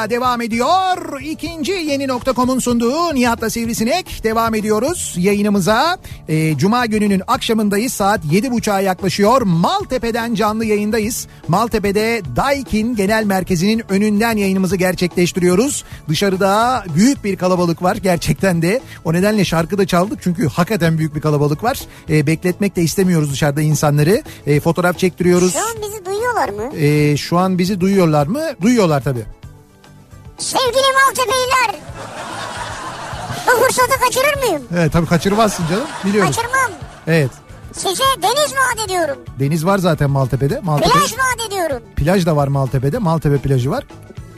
devam 0.10 0.41
ediyor. 0.41 1.22
İkinci 1.22 1.72
yeni 1.72 2.08
nokta.com'un 2.08 2.60
sunduğu 2.60 3.16
Nihat'la 3.16 3.49
Sivrisinek 3.49 4.24
devam 4.24 4.56
ediyoruz 4.56 5.16
yayınımıza. 5.18 5.97
Ee, 6.30 6.58
Cuma 6.58 6.86
gününün 6.86 7.22
akşamındayız 7.28 7.93
saat 7.93 8.26
7.30'a 8.26 8.80
yaklaşıyor. 8.80 9.41
Maltepe'den 9.41 10.36
canlı 10.36 10.66
yayındayız. 10.66 11.28
Maltepe'de 11.47 12.22
Daikin 12.36 12.95
Genel 12.95 13.24
Merkezi'nin 13.24 13.84
önünden 13.89 14.38
yayınımızı 14.38 14.76
gerçekleştiriyoruz. 14.76 15.84
Dışarıda 16.10 16.84
büyük 16.95 17.24
bir 17.24 17.36
kalabalık 17.36 17.84
var 17.84 17.95
gerçekten 17.95 18.62
de. 18.62 18.82
O 19.06 19.14
nedenle 19.14 19.45
şarkı 19.45 19.78
da 19.78 19.88
çaldık 19.88 20.20
çünkü 20.22 20.47
hakikaten 20.47 20.97
büyük 20.97 21.16
bir 21.16 21.22
kalabalık 21.22 21.64
var. 21.64 21.80
Ee, 22.10 22.28
bekletmek 22.28 22.76
de 22.76 22.82
istemiyoruz 22.82 23.32
dışarıda 23.32 23.62
insanları. 23.62 24.24
Ee, 24.47 24.60
fotoğraf 24.60 24.99
çektiriyoruz. 24.99 25.53
Şu 25.53 25.60
an 25.60 25.76
bizi 25.82 26.06
duyuyorlar 26.06 26.49
mı? 26.49 26.76
Ee, 26.78 27.18
şu 27.18 27.38
an 27.38 27.58
bizi 27.58 27.82
duyuyorlar 27.82 28.28
mı? 28.28 28.41
Duyuyorlar 28.62 29.03
tabii. 29.03 29.26
Sevgili 30.38 30.93
Maltepe'liler. 31.05 31.81
Bu 33.47 33.51
fırsatı 33.63 33.99
kaçırır 33.99 34.38
mıyım? 34.38 34.63
Evet 34.77 34.93
tabii 34.93 35.05
kaçırmazsın 35.07 35.67
canım 35.67 35.88
biliyoruz. 36.05 36.36
Kaçırmam. 36.36 36.71
Evet. 37.07 37.31
Size 37.73 38.03
deniz 38.21 38.53
vaat 38.55 38.86
ediyorum. 38.86 39.17
Deniz 39.39 39.65
var 39.65 39.77
zaten 39.77 40.09
Maltepe'de. 40.09 40.59
Maltepe, 40.59 40.91
Plaj 40.99 41.13
vaat 41.13 41.47
ediyorum. 41.47 41.81
plaj 41.95 42.25
da 42.25 42.36
var 42.36 42.47
Maltepe'de. 42.47 42.97
Maltepe 42.97 43.38
plajı 43.38 43.71
var. 43.71 43.83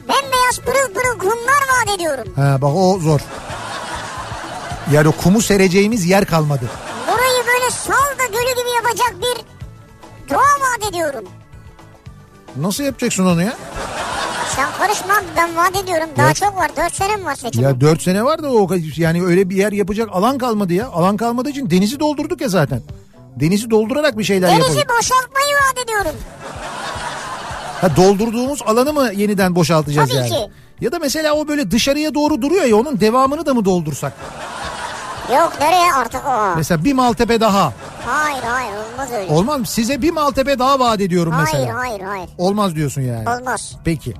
Bembeyaz 0.08 0.58
pırıl 0.64 0.94
pırıl 0.94 1.18
kumlar 1.18 1.62
vaat 1.72 1.94
ediyorum. 1.96 2.32
Ha, 2.36 2.58
bak 2.62 2.70
o 2.74 2.98
zor. 3.00 3.20
Yani 4.92 5.08
o 5.08 5.12
kumu 5.12 5.42
sereceğimiz 5.42 6.04
yer 6.06 6.24
kalmadı. 6.24 6.64
Burayı 7.06 7.46
böyle 7.46 7.70
salda 7.70 8.24
gölü 8.32 8.50
gibi 8.62 8.70
yapacak 8.76 9.14
bir 9.22 9.44
doğa 10.34 10.38
vaat 10.38 10.90
ediyorum. 10.90 11.24
Nasıl 12.56 12.84
yapacaksın 12.84 13.26
onu 13.26 13.42
ya? 13.42 13.56
Sen 14.56 14.68
karışma 14.78 15.14
ben 15.36 15.56
vaat 15.56 15.76
ediyorum. 15.76 16.08
Daha 16.16 16.26
Ya- 16.28 16.34
çok 16.34 16.56
var. 16.56 16.70
Dört 16.76 16.94
senem 16.94 17.24
var 17.24 17.34
seçim. 17.34 17.62
Ya 17.62 17.80
4 17.80 18.02
sene 18.02 18.24
var 18.24 18.42
da 18.42 18.52
o 18.52 18.68
yani 18.96 19.22
öyle 19.24 19.50
bir 19.50 19.56
yer 19.56 19.72
yapacak 19.72 20.08
alan 20.12 20.38
kalmadı 20.38 20.72
ya. 20.72 20.88
Alan 20.88 21.16
kalmadığı 21.16 21.50
için 21.50 21.70
denizi 21.70 22.00
doldurduk 22.00 22.40
ya 22.40 22.48
zaten. 22.48 22.82
Denizi 23.36 23.70
doldurarak 23.70 24.18
bir 24.18 24.24
şeyler 24.24 24.50
Denizi 24.50 24.78
yapalım. 24.78 24.98
boşaltmayı 24.98 25.54
vaat 25.54 25.84
ediyorum. 25.84 26.20
Ha, 27.80 27.96
doldurduğumuz 27.96 28.62
alanı 28.66 28.92
mı 28.92 29.10
yeniden 29.14 29.54
boşaltacağız 29.54 30.08
Tabii 30.08 30.18
yani? 30.18 30.28
ki. 30.30 30.50
Ya 30.80 30.92
da 30.92 30.98
mesela 30.98 31.34
o 31.34 31.48
böyle 31.48 31.70
dışarıya 31.70 32.14
doğru 32.14 32.42
duruyor 32.42 32.64
ya 32.64 32.76
onun 32.76 33.00
devamını 33.00 33.46
da 33.46 33.54
mı 33.54 33.64
doldursak? 33.64 34.12
Yok 35.36 35.52
nereye 35.60 35.92
artık 35.92 36.26
o? 36.26 36.56
Mesela 36.56 36.84
bir 36.84 36.92
Maltepe 36.92 37.40
daha. 37.40 37.72
Hayır 38.06 38.42
hayır 38.42 38.72
olmaz 38.72 39.12
öyle. 39.12 39.32
Olmaz 39.32 39.60
mı? 39.60 39.66
Size 39.66 40.02
bir 40.02 40.10
Maltepe 40.10 40.58
daha 40.58 40.78
vaat 40.80 41.00
ediyorum 41.00 41.32
hayır 41.32 41.46
mesela. 41.58 41.78
hayır 41.78 42.00
hayır. 42.00 42.28
Olmaz 42.38 42.74
diyorsun 42.74 43.02
yani. 43.02 43.28
Olmaz. 43.28 43.76
Peki. 43.84 44.14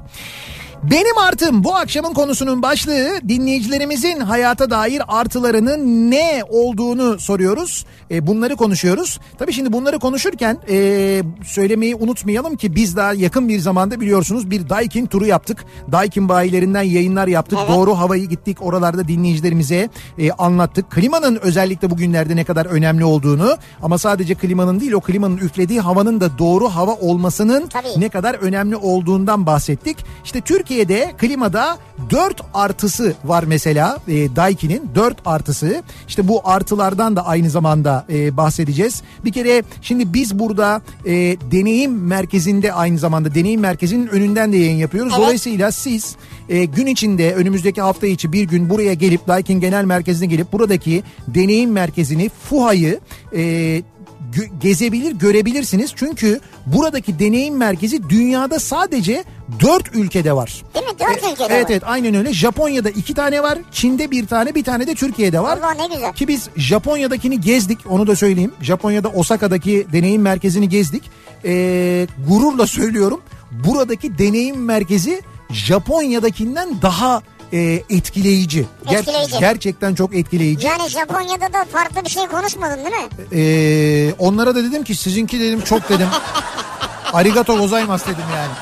Benim 0.83 1.19
artım 1.19 1.65
bu 1.65 1.77
akşamın 1.77 2.15
konusunun 2.15 2.63
başlığı 2.63 3.21
dinleyicilerimizin 3.29 4.21
hayata 4.21 4.71
dair 4.71 5.03
artılarının 5.09 6.11
ne 6.11 6.43
olduğunu 6.49 7.21
soruyoruz. 7.21 7.87
E, 8.11 8.27
bunları 8.27 8.57
konuşuyoruz. 8.57 9.21
Tabii 9.39 9.53
şimdi 9.53 9.73
bunları 9.73 9.99
konuşurken 9.99 10.59
e, 10.71 11.23
söylemeyi 11.45 11.95
unutmayalım 11.97 12.57
ki 12.57 12.75
biz 12.75 12.97
daha 12.97 13.15
yakın 13.15 13.49
bir 13.49 13.59
zamanda 13.59 14.01
biliyorsunuz 14.01 14.51
bir 14.51 14.69
Daikin 14.69 15.07
turu 15.07 15.27
yaptık. 15.27 15.65
Daikin 15.93 16.29
bayilerinden 16.29 16.83
yayınlar 16.83 17.27
yaptık. 17.27 17.59
Evet. 17.63 17.77
Doğru 17.77 17.99
havayı 17.99 18.29
gittik 18.29 18.63
oralarda 18.63 19.09
dinleyicilerimize 19.09 19.89
e, 20.19 20.31
anlattık. 20.31 20.91
Klimanın 20.91 21.39
özellikle 21.43 21.91
bugünlerde 21.91 22.37
ne 22.37 22.45
kadar 22.45 22.67
önemli 22.67 23.05
olduğunu 23.05 23.57
ama 23.83 23.99
sadece 23.99 24.35
klimanın 24.35 24.81
değil 24.81 24.93
o 24.93 25.01
klimanın 25.01 25.37
üflediği 25.37 25.81
havanın 25.81 26.21
da 26.21 26.39
doğru 26.39 26.69
hava 26.69 26.93
olmasının 26.93 27.67
Tabii. 27.67 28.01
ne 28.01 28.09
kadar 28.09 28.35
önemli 28.35 28.77
olduğundan 28.77 29.47
bahsettik. 29.47 29.97
İşte 30.25 30.41
Türkiye'de 30.69 31.15
klimada 31.19 31.79
4 32.11 32.41
artısı 32.55 33.15
var 33.25 33.45
mesela 33.47 33.99
e, 34.09 34.37
Daikin'in 34.37 34.91
4 34.95 35.17
artısı. 35.25 35.83
İşte 36.09 36.29
bu 36.29 36.41
artılardan 36.45 37.17
da 37.17 37.27
aynı 37.27 37.51
zamanda 37.51 38.07
e, 38.11 38.37
bahsedeceğiz. 38.37 39.03
Bir 39.25 39.33
kere 39.33 39.63
şimdi 39.83 40.15
biz 40.15 40.39
burada 40.39 40.83
e, 41.05 41.13
deneyim 41.51 42.03
merkezinde 42.03 42.73
aynı 42.73 42.99
zamanda 42.99 43.35
deneyim 43.35 43.61
merkezinin 43.61 44.07
önünden 44.07 44.53
de 44.53 44.57
yayın 44.57 44.77
yapıyoruz. 44.77 45.13
Evet. 45.13 45.23
Dolayısıyla 45.23 45.73
siz 45.73 46.17
e, 46.49 46.65
gün 46.65 46.87
içinde 46.87 47.35
önümüzdeki 47.35 47.81
hafta 47.81 48.07
içi 48.07 48.33
bir 48.33 48.45
gün 48.45 48.71
buraya 48.71 48.95
gelip 48.95 49.29
Daikin 49.29 49.61
Genel 49.61 49.85
Merkezi'ne 49.85 50.27
gelip 50.27 50.53
buradaki 50.53 51.03
deneyim 51.29 51.73
merkezini 51.73 52.29
FUHA'yı 52.29 53.01
e, 53.37 53.83
gö- 54.33 54.59
gezebilir 54.61 55.13
görebilirsiniz. 55.13 55.93
Çünkü 55.97 56.41
buradaki 56.67 57.19
deneyim 57.19 57.57
merkezi 57.57 58.09
dünyada 58.09 58.59
sadece 58.59 59.25
4 59.61 59.95
ülkede 59.97 60.33
var. 60.33 60.63
Değil 60.75 60.87
mi? 60.87 60.93
Dört 61.01 61.25
E, 61.25 61.33
ülkede 61.33 61.47
evet 61.55 61.65
var. 61.65 61.71
evet 61.71 61.83
aynen 61.87 62.15
öyle. 62.15 62.33
Japonya'da 62.33 62.91
iki 62.91 63.15
tane 63.15 63.43
var. 63.43 63.59
Çin'de 63.73 64.11
bir 64.11 64.27
tane 64.27 64.55
bir 64.55 64.65
tane 64.65 64.87
de 64.87 64.95
Türkiye'de 64.95 65.41
var. 65.41 65.59
Allah 65.59 65.75
ne 65.75 65.95
güzel. 65.95 66.13
Ki 66.13 66.29
biz 66.29 66.49
Japonya'dakini 66.57 67.41
gezdik 67.41 67.79
onu 67.89 68.07
da 68.07 68.17
söyleyeyim. 68.17 68.53
Japonya'da 68.63 69.09
Osaka'daki 69.09 69.87
deneyim 69.93 70.23
merkezini 70.23 70.69
gezdik. 70.69 71.03
Ee, 71.45 72.07
gururla 72.29 72.67
söylüyorum 72.67 73.21
buradaki 73.51 74.19
deneyim 74.19 74.65
merkezi 74.65 75.23
Japonya'dakinden 75.51 76.69
daha 76.83 77.23
e, 77.53 77.83
etkileyici. 77.91 78.67
Ger- 78.87 78.99
Etkileyici. 78.99 79.39
gerçekten 79.41 79.95
çok 79.95 80.15
etkileyici. 80.17 80.67
Yani 80.67 80.89
Japonya'da 80.89 81.53
da 81.53 81.65
farklı 81.73 82.05
bir 82.05 82.11
şey 82.11 82.27
konuşmadın 82.27 82.77
değil 82.77 82.97
mi? 82.97 83.09
Ee, 83.33 84.15
onlara 84.19 84.55
da 84.55 84.65
dedim 84.65 84.85
ki 84.85 84.95
sizinki 84.95 85.41
dedim 85.41 85.61
çok 85.61 85.89
dedim. 85.89 86.09
Arigato 87.13 87.59
gozaimasu 87.59 88.05
dedim 88.07 88.25
yani. 88.37 88.53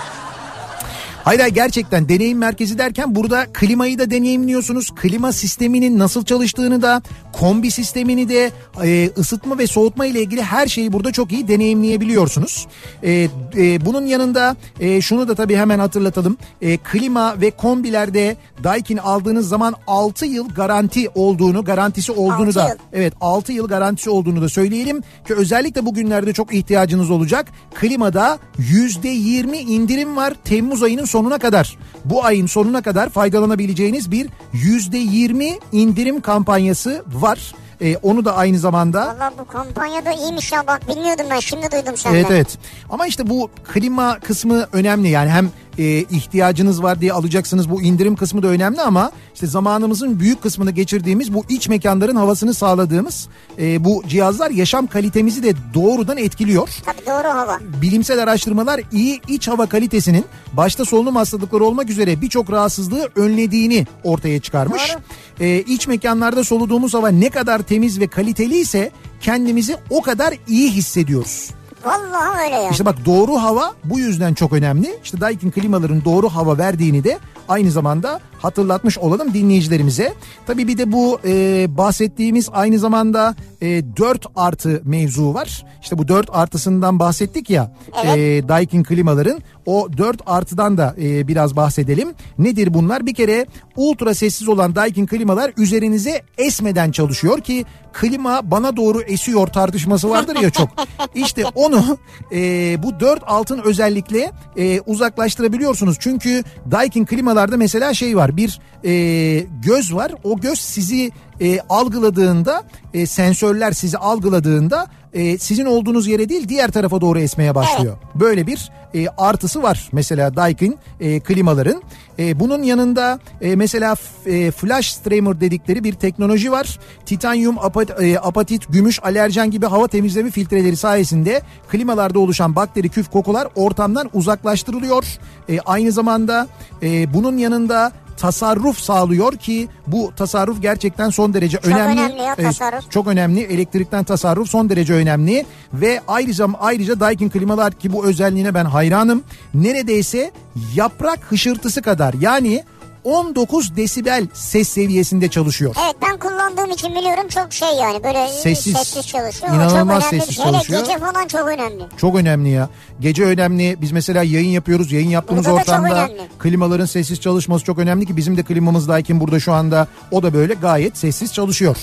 Hayır 1.26 1.40
hayır 1.40 1.54
gerçekten 1.54 2.08
deneyim 2.08 2.38
merkezi 2.38 2.78
derken 2.78 3.14
burada 3.14 3.46
klimayı 3.52 3.98
da 3.98 4.10
deneyimliyorsunuz. 4.10 4.94
Klima 4.94 5.32
sisteminin 5.32 5.98
nasıl 5.98 6.24
çalıştığını 6.24 6.82
da 6.82 7.02
kombi 7.32 7.70
sistemini 7.70 8.28
de 8.28 8.50
e, 8.84 9.10
ısıtma 9.18 9.58
ve 9.58 9.66
soğutma 9.66 10.06
ile 10.06 10.20
ilgili 10.20 10.42
her 10.42 10.66
şeyi 10.66 10.92
burada 10.92 11.12
çok 11.12 11.32
iyi 11.32 11.48
deneyimleyebiliyorsunuz. 11.48 12.66
E, 13.02 13.28
e, 13.56 13.86
bunun 13.86 14.06
yanında 14.06 14.56
e, 14.80 15.00
şunu 15.00 15.28
da 15.28 15.34
tabii 15.34 15.56
hemen 15.56 15.78
hatırlatalım. 15.78 16.36
E, 16.62 16.76
klima 16.76 17.40
ve 17.40 17.50
kombilerde 17.50 18.36
Daikin 18.64 18.96
aldığınız 18.96 19.48
zaman 19.48 19.74
6 19.86 20.26
yıl 20.26 20.48
garanti 20.48 21.08
olduğunu 21.14 21.64
garantisi 21.64 22.12
olduğunu 22.12 22.54
da 22.54 22.68
yıl. 22.68 22.76
Evet 22.92 23.12
6 23.20 23.52
yıl 23.52 23.68
garantisi 23.68 24.10
olduğunu 24.10 24.42
da 24.42 24.48
söyleyelim 24.48 25.00
ki 25.00 25.34
özellikle 25.34 25.86
bugünlerde 25.86 26.32
çok 26.32 26.54
ihtiyacınız 26.54 27.10
olacak. 27.10 27.52
Klimada 27.74 28.38
%20 28.58 29.56
indirim 29.56 30.16
var 30.16 30.34
Temmuz 30.44 30.82
ayının 30.82 31.04
sonuna 31.16 31.38
kadar. 31.38 31.78
Bu 32.04 32.24
ayın 32.24 32.46
sonuna 32.46 32.82
kadar 32.82 33.08
faydalanabileceğiniz 33.08 34.10
bir 34.10 34.28
%20 34.54 35.60
indirim 35.72 36.20
kampanyası 36.20 37.04
var. 37.12 37.54
Ee, 37.80 37.96
onu 37.96 38.24
da 38.24 38.36
aynı 38.36 38.58
zamanda 38.58 39.06
Valla 39.06 39.32
bu 39.38 39.46
kampanyada 39.46 40.12
iyiymiş 40.12 40.52
ya 40.52 40.66
bak 40.66 40.88
bilmiyordum 40.88 41.26
ben 41.30 41.40
şimdi 41.40 41.70
duydum 41.72 41.96
senden. 41.96 42.16
Evet 42.16 42.26
evet. 42.30 42.58
Ama 42.90 43.06
işte 43.06 43.28
bu 43.28 43.50
klima 43.64 44.20
kısmı 44.20 44.66
önemli 44.72 45.08
yani 45.08 45.30
hem 45.30 45.50
e, 45.78 45.84
ihtiyacınız 46.00 46.82
var 46.82 47.00
diye 47.00 47.12
alacaksınız 47.12 47.70
bu 47.70 47.82
indirim 47.82 48.16
kısmı 48.16 48.42
da 48.42 48.48
önemli 48.48 48.80
ama 48.80 49.10
işte 49.34 49.46
zamanımızın 49.46 50.20
büyük 50.20 50.42
kısmını 50.42 50.70
geçirdiğimiz 50.70 51.34
bu 51.34 51.44
iç 51.48 51.68
mekanların 51.68 52.16
havasını 52.16 52.54
sağladığımız 52.54 53.28
e, 53.58 53.84
bu 53.84 54.02
cihazlar 54.08 54.50
yaşam 54.50 54.86
kalitemizi 54.86 55.42
de 55.42 55.52
doğrudan 55.74 56.16
etkiliyor. 56.16 56.68
Tabii 56.84 57.06
doğru 57.06 57.28
hava. 57.28 57.58
Bilimsel 57.82 58.22
araştırmalar 58.22 58.80
iyi 58.92 59.20
iç 59.28 59.48
hava 59.48 59.66
kalitesinin 59.66 60.24
başta 60.52 60.84
solunum 60.84 61.16
hastalıkları 61.16 61.64
olmak 61.64 61.90
üzere 61.90 62.20
birçok 62.20 62.52
rahatsızlığı 62.52 63.08
önlediğini 63.16 63.86
ortaya 64.04 64.40
çıkarmış. 64.40 64.82
Doğru. 64.92 65.00
Ee, 65.40 65.58
iç 65.58 65.88
mekanlarda 65.88 66.44
soluduğumuz 66.44 66.94
hava 66.94 67.08
ne 67.08 67.30
kadar 67.30 67.62
temiz 67.62 68.00
ve 68.00 68.06
kaliteli 68.06 68.58
ise 68.58 68.90
kendimizi 69.20 69.76
o 69.90 70.02
kadar 70.02 70.34
iyi 70.48 70.70
hissediyoruz. 70.70 71.50
Vallahi 71.86 72.44
öyle 72.44 72.54
yani. 72.56 72.72
İşte 72.72 72.84
bak 72.86 72.96
doğru 73.06 73.36
hava 73.36 73.72
bu 73.84 73.98
yüzden 73.98 74.34
çok 74.34 74.52
önemli. 74.52 74.98
İşte 75.04 75.20
Daikin 75.20 75.50
klimaların 75.50 76.04
doğru 76.04 76.28
hava 76.28 76.58
verdiğini 76.58 77.04
de 77.04 77.18
aynı 77.48 77.70
zamanda 77.70 78.20
hatırlatmış 78.38 78.98
olalım 78.98 79.34
dinleyicilerimize. 79.34 80.14
Tabii 80.46 80.68
bir 80.68 80.78
de 80.78 80.92
bu 80.92 81.20
e, 81.24 81.66
bahsettiğimiz 81.76 82.48
aynı 82.52 82.78
zamanda 82.78 83.34
e, 83.60 83.66
4 83.96 84.26
artı 84.36 84.82
mevzu 84.84 85.34
var. 85.34 85.64
İşte 85.82 85.98
bu 85.98 86.08
4 86.08 86.28
artısından 86.32 86.98
bahsettik 86.98 87.50
ya 87.50 87.72
Evet. 88.04 88.18
e, 88.44 88.48
Daikin 88.48 88.82
klimaların 88.84 89.40
o 89.66 89.88
4 89.98 90.20
artıdan 90.26 90.78
da 90.78 90.94
e, 91.02 91.28
biraz 91.28 91.56
bahsedelim. 91.56 92.14
Nedir 92.38 92.74
bunlar? 92.74 93.06
Bir 93.06 93.14
kere 93.14 93.46
ultra 93.76 94.14
sessiz 94.14 94.48
olan 94.48 94.74
Daikin 94.74 95.06
klimalar 95.06 95.52
üzerinize 95.56 96.22
esmeden 96.38 96.90
çalışıyor 96.90 97.40
ki 97.40 97.64
klima 97.92 98.50
bana 98.50 98.76
doğru 98.76 99.02
esiyor 99.02 99.46
tartışması 99.46 100.10
vardır 100.10 100.36
ya 100.42 100.50
çok. 100.50 100.68
İşte 101.14 101.44
onu 101.54 101.98
e, 102.32 102.38
bu 102.82 103.00
4 103.00 103.22
altın 103.26 103.60
özellikle 103.64 104.32
e, 104.56 104.80
uzaklaştırabiliyorsunuz. 104.80 105.96
Çünkü 106.00 106.44
Daikin 106.70 107.04
klimalarda 107.04 107.56
mesela 107.56 107.94
şey 107.94 108.16
var 108.16 108.36
bir 108.36 108.60
e, 108.84 109.46
göz 109.62 109.94
var 109.94 110.12
o 110.24 110.40
göz 110.40 110.58
sizi 110.58 111.10
e, 111.40 111.60
algıladığında 111.60 112.64
e, 112.94 113.06
sensörler 113.06 113.72
sizi 113.72 113.98
algıladığında 113.98 114.86
e, 115.16 115.38
sizin 115.38 115.66
olduğunuz 115.66 116.06
yere 116.06 116.28
değil 116.28 116.48
diğer 116.48 116.70
tarafa 116.70 117.00
doğru 117.00 117.18
esmeye 117.18 117.54
başlıyor. 117.54 117.96
Böyle 118.14 118.46
bir 118.46 118.70
e, 118.94 119.08
artısı 119.08 119.62
var 119.62 119.88
mesela 119.92 120.36
Daikin 120.36 120.78
e, 121.00 121.20
klimaların. 121.20 121.82
E, 122.18 122.40
bunun 122.40 122.62
yanında 122.62 123.18
e, 123.40 123.56
mesela 123.56 123.96
e, 124.26 124.50
flash 124.50 124.92
streamer 124.92 125.40
dedikleri 125.40 125.84
bir 125.84 125.92
teknoloji 125.92 126.52
var. 126.52 126.78
Titanyum, 127.06 127.58
apat, 127.58 128.02
e, 128.02 128.18
apatit, 128.18 128.72
gümüş, 128.72 129.04
alerjen 129.04 129.50
gibi 129.50 129.66
hava 129.66 129.88
temizleme 129.88 130.30
filtreleri 130.30 130.76
sayesinde 130.76 131.42
klimalarda 131.68 132.18
oluşan 132.18 132.56
bakteri, 132.56 132.88
küf, 132.88 133.10
kokular 133.10 133.48
ortamdan 133.54 134.10
uzaklaştırılıyor. 134.12 135.04
E, 135.48 135.60
aynı 135.60 135.92
zamanda 135.92 136.48
e, 136.82 137.14
bunun 137.14 137.36
yanında 137.36 137.92
tasarruf 138.16 138.78
sağlıyor 138.78 139.36
ki 139.36 139.68
bu 139.86 140.12
tasarruf 140.16 140.62
gerçekten 140.62 141.10
son 141.10 141.34
derece 141.34 141.58
önemli. 141.62 142.00
önemli 142.00 142.22
ya, 142.22 142.34
tasarruf. 142.34 142.90
çok 142.90 143.06
önemli. 143.06 143.40
Elektrikten 143.40 144.04
tasarruf 144.04 144.48
son 144.48 144.70
derece 144.70 144.92
önemli 144.92 145.46
ve 145.72 146.00
ayrıca 146.08 146.46
ayrıca 146.60 147.00
Daikin 147.00 147.28
klimalar 147.28 147.72
ki 147.72 147.92
bu 147.92 148.06
özelliğine 148.06 148.54
ben 148.54 148.64
hayranım. 148.64 149.22
Neredeyse 149.54 150.30
yaprak 150.74 151.18
hışırtısı 151.32 151.82
kadar 151.82 152.14
yani 152.20 152.64
19 153.06 153.76
desibel 153.76 154.26
ses 154.32 154.68
seviyesinde 154.68 155.28
çalışıyor. 155.28 155.76
Evet 155.84 155.96
ben 156.02 156.18
kullandığım 156.18 156.70
için 156.70 156.94
biliyorum 156.94 157.28
çok 157.28 157.52
şey 157.52 157.68
yani 157.68 158.04
böyle 158.04 158.28
Sessiz. 158.28 158.76
sessiz, 158.76 159.06
çalışıyor. 159.06 159.54
İnanılmaz 159.54 160.02
çok 160.02 160.10
sessiz 160.10 160.36
şey. 160.36 160.44
Hele 160.44 160.52
çalışıyor. 160.52 160.80
gece 160.80 160.98
falan 160.98 161.26
çok 161.26 161.48
önemli. 161.48 161.82
Çok 161.96 162.16
önemli 162.16 162.48
ya. 162.48 162.68
Gece 163.00 163.24
önemli. 163.24 163.76
Biz 163.80 163.92
mesela 163.92 164.22
yayın 164.22 164.48
yapıyoruz. 164.48 164.92
Yayın 164.92 165.08
yaptığımız 165.08 165.46
Burada 165.46 165.60
ortamda 165.60 166.08
klimaların 166.38 166.86
sessiz 166.86 167.20
çalışması 167.20 167.64
çok 167.64 167.78
önemli 167.78 168.06
ki 168.06 168.16
bizim 168.16 168.36
de 168.36 168.42
klimamız 168.42 168.88
Daikin 168.88 169.20
burada 169.20 169.40
şu 169.40 169.52
anda 169.52 169.88
o 170.10 170.22
da 170.22 170.34
böyle 170.34 170.54
gayet 170.54 170.98
sessiz 170.98 171.32
çalışıyor. 171.32 171.76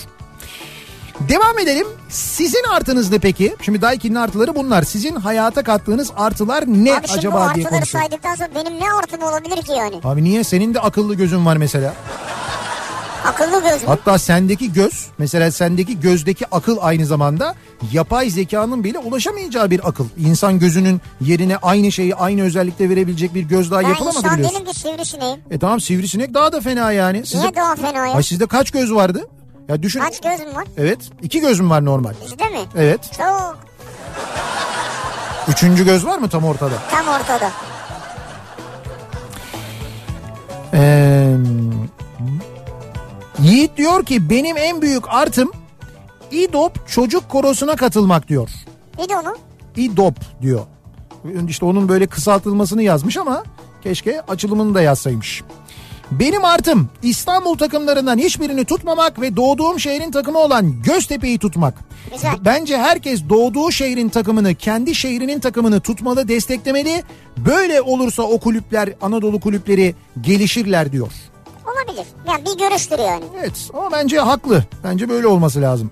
Devam 1.30 1.60
edelim. 1.60 1.88
Sizin 2.10 2.64
artınız 2.72 3.12
ne 3.12 3.20
peki? 3.20 3.56
Şimdi 3.62 3.82
Daikin'in 3.82 4.16
artıları 4.16 4.56
bunlar. 4.56 4.84
Sizin 4.84 5.16
hayata 5.16 5.64
kattığınız 5.64 6.12
artılar 6.16 6.64
ne 6.68 6.94
Abi 6.94 7.08
şimdi 7.08 7.20
acaba 7.20 7.38
diye 7.38 7.45
artıları 7.66 7.70
konuşuyoruz. 7.70 8.10
saydıktan 8.10 8.36
sonra 8.36 8.50
benim 8.56 8.80
ne 8.80 8.91
artım 8.94 9.24
olabilir 9.24 9.62
ki 9.64 9.72
yani? 9.72 9.95
Abi 10.04 10.24
niye? 10.24 10.44
Senin 10.44 10.74
de 10.74 10.80
akıllı 10.80 11.16
gözün 11.16 11.45
var 11.45 11.58
mesela. 11.58 11.94
Akıllı 13.26 13.62
göz 13.64 13.82
mü? 13.82 13.88
Hatta 13.88 14.18
sendeki 14.18 14.74
göz, 14.74 15.08
mesela 15.18 15.52
sendeki 15.52 16.00
gözdeki 16.00 16.45
akıl 16.52 16.78
aynı 16.82 17.06
zamanda 17.06 17.56
yapay 17.91 18.30
zekanın 18.30 18.84
bile 18.84 19.00
ulaşamayacağı 19.00 19.70
bir 19.72 19.88
akıl. 19.90 20.06
İnsan 20.18 20.60
gözünün 20.60 21.02
yerine 21.22 21.58
aynı 21.58 21.91
şeyi 21.91 22.16
aynı 22.16 22.41
özellikte 22.44 22.90
verebilecek 22.90 23.34
bir 23.36 23.41
göz 23.44 23.72
daha 23.72 23.82
Ben 23.82 23.88
yapılamadı 23.90 24.18
insan 24.18 24.38
biliyorsun. 24.38 24.60
değilim 24.60 24.72
ki 24.74 24.80
sivrisineğim. 24.80 25.40
E 25.52 25.60
tamam 25.60 25.80
sivrisinek 25.82 26.34
daha 26.34 26.52
da 26.52 26.62
fena 26.62 26.91
yani. 26.91 27.26
Sizde, 27.26 27.41
Niye 27.41 27.56
daha 27.56 27.76
fena 27.76 28.08
ya? 28.08 28.14
Ay 28.14 28.24
sizde 28.24 28.45
kaç 28.45 28.72
göz 28.72 28.94
vardı? 28.94 29.28
Ya 29.69 29.84
düşün. 29.84 29.99
Kaç 29.99 30.22
gözüm 30.22 30.56
var? 30.56 30.68
Evet. 30.77 30.99
iki 31.22 31.40
gözüm 31.40 31.69
var 31.69 31.85
normal. 31.85 32.14
Bizde 32.26 32.49
mi? 32.49 32.60
Evet. 32.76 33.11
Çok 33.18 33.57
Üçüncü 35.48 35.85
göz 35.85 36.06
var 36.06 36.18
mı 36.18 36.30
tam 36.30 36.44
ortada? 36.45 36.76
tam 36.91 37.07
ortada. 37.07 37.52
Ee, 40.73 41.38
Yiğit 43.40 43.77
diyor 43.77 44.06
ki 44.06 44.30
benim 44.30 44.57
en 44.57 44.81
büyük 44.81 45.03
artım 45.10 45.52
İDOP 46.31 46.88
çocuk 46.88 47.30
korosuna 47.30 47.76
katılmak 47.76 48.27
diyor. 48.27 48.49
De 49.10 49.18
onu. 49.18 49.38
İDOP 49.76 50.15
diyor. 50.41 50.61
İşte 51.48 51.65
onun 51.65 51.90
böyle 51.90 52.07
kısaltılmasını 52.07 52.84
yazmış 52.84 53.18
ama 53.18 53.44
keşke 53.84 54.22
açılımını 54.22 54.76
da 54.76 54.81
yazsaymış. 54.81 55.44
Benim 56.19 56.45
artım 56.45 56.90
İstanbul 57.03 57.57
takımlarından 57.57 58.18
hiçbirini 58.18 58.65
tutmamak 58.65 59.22
ve 59.22 59.35
doğduğum 59.35 59.80
şehrin 59.80 60.11
takımı 60.11 60.40
olan 60.40 60.81
Göztepe'yi 60.84 61.40
tutmak. 61.40 61.73
Güzel. 62.14 62.31
Bence 62.45 62.77
herkes 62.77 63.22
doğduğu 63.30 63.72
şehrin 63.72 64.10
takımını, 64.10 64.56
kendi 64.56 64.95
şehrinin 64.95 65.40
takımını 65.40 65.80
tutmalı, 65.80 66.27
desteklemeli. 66.27 67.03
Böyle 67.38 67.81
olursa 67.81 68.23
o 68.23 68.40
kulüpler, 68.40 68.94
Anadolu 69.02 69.40
kulüpleri 69.40 69.95
gelişirler 70.22 70.91
diyor. 70.91 71.11
Olabilir. 71.65 72.06
Yani 72.27 72.45
bir 72.45 72.57
görüştür 72.60 72.99
yani. 72.99 73.23
Evet 73.40 73.69
ama 73.73 73.91
bence 73.91 74.19
haklı. 74.19 74.64
Bence 74.84 75.10
böyle 75.10 75.27
olması 75.27 75.61
lazım. 75.61 75.91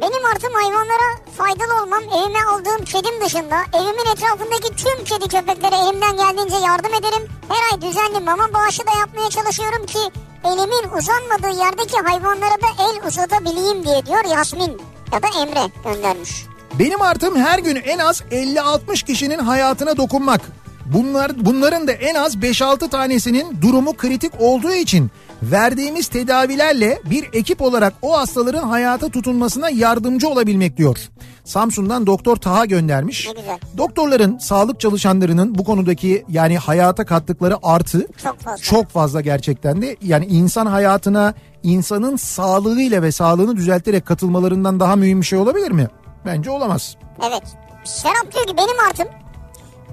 Benim 0.00 0.24
artım 0.34 0.52
hayvanlara 0.52 1.08
faydalı 1.38 1.82
olmam. 1.82 2.02
Evime 2.02 2.38
aldığım 2.52 2.84
kedim 2.84 3.20
dışında 3.24 3.56
evimin 3.74 4.12
etrafındaki 4.12 4.76
tüm 4.76 5.04
kedi 5.04 5.28
köpeklere 5.28 5.76
elimden 5.76 6.16
geldiğince 6.16 6.56
yardım 6.66 6.94
ederim. 6.94 7.28
Her 7.48 7.72
ay 7.72 7.82
düzenli 7.82 8.20
mama 8.20 8.54
bağışı 8.54 8.82
da 8.86 8.98
yapmaya 8.98 9.30
çalışıyorum 9.30 9.86
ki 9.86 9.98
elimin 10.44 10.98
uzanmadığı 10.98 11.60
yerdeki 11.64 11.96
hayvanlara 11.96 12.54
da 12.62 12.66
el 12.80 13.08
uzatabileyim 13.08 13.84
diye 13.84 14.06
diyor 14.06 14.24
Yasmin 14.36 14.80
ya 15.12 15.22
da 15.22 15.26
Emre 15.42 15.72
göndermiş. 15.84 16.46
Benim 16.78 17.02
artım 17.02 17.36
her 17.36 17.58
gün 17.58 17.76
en 17.76 17.98
az 17.98 18.20
50-60 18.20 19.04
kişinin 19.04 19.38
hayatına 19.38 19.96
dokunmak. 19.96 20.40
Bunlar 20.86 21.32
bunların 21.36 21.88
da 21.88 21.92
en 21.92 22.14
az 22.14 22.36
5-6 22.36 22.90
tanesinin 22.90 23.58
durumu 23.62 23.96
kritik 23.96 24.32
olduğu 24.38 24.72
için 24.72 25.10
verdiğimiz 25.42 26.08
tedavilerle 26.08 26.98
bir 27.10 27.28
ekip 27.32 27.62
olarak 27.62 27.94
o 28.02 28.18
hastaların 28.18 28.68
hayata 28.68 29.08
tutunmasına 29.08 29.70
yardımcı 29.70 30.28
olabilmek 30.28 30.76
diyor. 30.76 30.98
Samsun'dan 31.44 32.06
Doktor 32.06 32.36
Taha 32.36 32.64
göndermiş. 32.66 33.26
Ne 33.28 33.40
güzel. 33.40 33.58
Doktorların, 33.78 34.38
sağlık 34.38 34.80
çalışanlarının 34.80 35.54
bu 35.58 35.64
konudaki 35.64 36.24
yani 36.28 36.58
hayata 36.58 37.04
kattıkları 37.04 37.56
artı 37.62 38.06
Çok 38.22 38.38
fazla. 38.40 38.62
çok 38.62 38.88
fazla 38.88 39.20
gerçekten 39.20 39.82
de 39.82 39.96
yani 40.02 40.26
insan 40.26 40.66
hayatına 40.66 41.34
insanın 41.62 42.16
sağlığıyla 42.16 43.02
ve 43.02 43.12
sağlığını 43.12 43.56
düzelterek 43.56 44.06
katılmalarından 44.06 44.80
daha 44.80 44.96
mühim 44.96 45.20
bir 45.20 45.26
şey 45.26 45.38
olabilir 45.38 45.70
mi? 45.70 45.88
Bence 46.26 46.50
olamaz. 46.50 46.96
Evet. 47.28 47.42
Serap 47.84 48.34
diyor 48.34 48.46
ki 48.46 48.56
benim 48.56 48.80
artım 48.90 49.06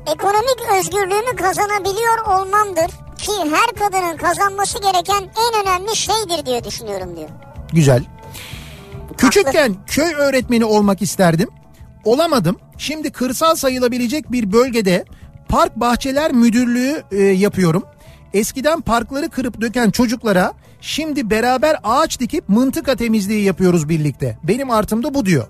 ekonomik 0.07 0.59
özgürlüğümü 0.79 1.35
kazanabiliyor 1.35 2.17
olmamdır 2.25 2.87
ki 3.17 3.31
her 3.51 3.89
kadının 3.89 4.17
kazanması 4.17 4.77
gereken 4.81 5.21
en 5.21 5.61
önemli 5.61 5.95
şeydir 5.95 6.45
diye 6.45 6.63
düşünüyorum 6.63 7.15
diyor. 7.17 7.29
Güzel. 7.73 8.03
Küçükken 9.17 9.75
köy 9.87 10.13
öğretmeni 10.13 10.65
olmak 10.65 11.01
isterdim. 11.01 11.49
Olamadım. 12.03 12.59
Şimdi 12.77 13.11
kırsal 13.11 13.55
sayılabilecek 13.55 14.31
bir 14.31 14.51
bölgede 14.51 15.05
park 15.49 15.75
bahçeler 15.75 16.31
müdürlüğü 16.31 17.03
e, 17.11 17.23
yapıyorum. 17.23 17.83
Eskiden 18.33 18.81
parkları 18.81 19.29
kırıp 19.29 19.61
döken 19.61 19.91
çocuklara 19.91 20.53
şimdi 20.81 21.29
beraber 21.29 21.77
ağaç 21.83 22.19
dikip 22.19 22.49
mıntıka 22.49 22.95
temizliği 22.95 23.43
yapıyoruz 23.43 23.89
birlikte. 23.89 24.37
Benim 24.43 24.71
artım 24.71 25.03
da 25.03 25.13
bu 25.13 25.25
diyor. 25.25 25.47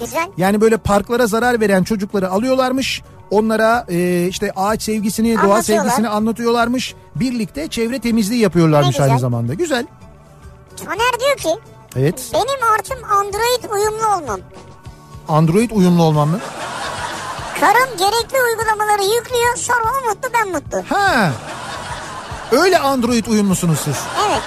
Güzel. 0.00 0.28
Yani 0.36 0.60
böyle 0.60 0.76
parklara 0.76 1.26
zarar 1.26 1.60
veren 1.60 1.82
çocukları 1.82 2.30
alıyorlarmış. 2.30 3.02
Onlara 3.30 3.84
e, 3.88 4.26
işte 4.28 4.52
ağaç 4.56 4.82
sevgisini, 4.82 5.36
doğa 5.42 5.62
sevgisini 5.62 6.08
anlatıyorlarmış. 6.08 6.94
Birlikte 7.14 7.68
çevre 7.68 7.98
temizliği 7.98 8.40
yapıyorlarmış 8.40 9.00
aynı 9.00 9.18
zamanda. 9.18 9.54
Güzel. 9.54 9.86
Taner 10.84 11.20
diyor 11.20 11.36
ki 11.36 11.60
Evet. 11.96 12.30
benim 12.34 12.72
artım 12.74 13.04
Android 13.04 13.70
uyumlu 13.72 14.06
olmam. 14.16 14.40
Android 15.28 15.70
uyumlu 15.70 16.02
olmam 16.02 16.28
mı? 16.28 16.38
Karım 17.60 17.96
gerekli 17.98 18.36
uygulamaları 18.50 19.02
yüklüyor 19.02 19.56
sonra 19.56 19.92
o 20.02 20.08
mutlu 20.08 20.28
ben 20.34 20.48
mutlu. 20.52 20.82
Ha. 20.96 21.32
Öyle 22.52 22.78
Android 22.78 23.26
uyumlusunuz 23.26 23.78
siz. 23.80 23.96
Evet 24.28 24.42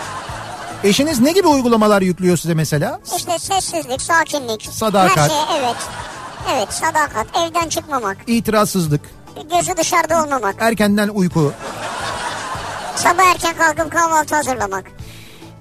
Eşiniz 0.84 1.20
ne 1.20 1.32
gibi 1.32 1.48
uygulamalar 1.48 2.02
yüklüyor 2.02 2.38
size 2.38 2.54
mesela? 2.54 3.00
işte 3.18 3.40
sessizlik, 3.40 4.02
sakinlik. 4.02 4.70
Sadakat. 4.72 5.18
Her 5.18 5.30
şey 5.30 5.38
evet. 5.60 5.76
Evet 6.56 6.74
sadakat, 6.74 7.28
evden 7.38 7.70
çıkmamak, 7.70 8.18
İtirazsızlık, 8.28 9.02
gözü 9.36 9.78
dışarıda 9.78 10.24
olmamak, 10.24 10.56
erkenden 10.60 11.08
uyku. 11.08 11.54
sabah 12.96 13.26
erken 13.26 13.56
kalkıp 13.58 13.92
kahvaltı 13.92 14.36
hazırlamak. 14.36 14.92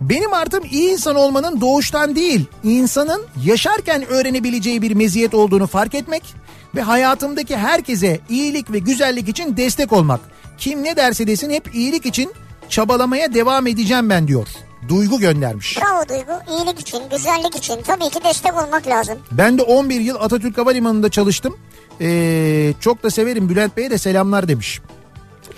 Benim 0.01 0.33
artım 0.33 0.65
iyi 0.71 0.93
insan 0.93 1.17
olmanın 1.17 1.61
doğuştan 1.61 2.17
değil, 2.17 2.47
insanın 2.65 3.27
yaşarken 3.45 4.07
öğrenebileceği 4.07 4.83
bir 4.83 4.95
meziyet 4.95 5.35
olduğunu 5.35 5.67
fark 5.67 5.95
etmek, 5.95 6.35
ve 6.75 6.83
hayatımdaki 6.83 7.57
herkese 7.57 8.21
iyilik 8.29 8.73
ve 8.73 8.79
güzellik 8.79 9.29
için 9.29 9.57
destek 9.57 9.93
olmak. 9.93 10.21
Kim 10.59 10.85
ne 10.85 10.97
derse 10.97 11.27
desin 11.27 11.51
hep 11.51 11.75
iyilik 11.75 12.07
için 12.07 12.33
çabalamaya 12.69 13.35
devam 13.35 13.67
edeceğim 13.67 14.11
ben 14.11 14.29
diyor. 14.29 14.49
Duygu 14.89 15.19
göndermiş. 15.21 15.79
Bravo 15.81 16.09
Duygu. 16.09 16.33
İyilik 16.51 16.81
için, 16.81 17.03
güzellik 17.11 17.57
için 17.57 17.83
tabii 17.83 18.11
ki 18.11 18.25
destek 18.25 18.55
olmak 18.63 18.87
lazım. 18.87 19.19
Ben 19.33 19.59
de 19.59 19.63
11 19.63 20.01
yıl 20.01 20.17
Atatürk 20.21 20.59
Havalimanı'nda 20.59 21.11
çalıştım. 21.11 21.59
Ee, 22.01 22.73
çok 22.81 23.03
da 23.03 23.11
severim 23.11 23.49
Bülent 23.49 23.77
Bey'e 23.77 23.91
de 23.91 23.99
selamlar 23.99 24.49
demiş. 24.49 24.81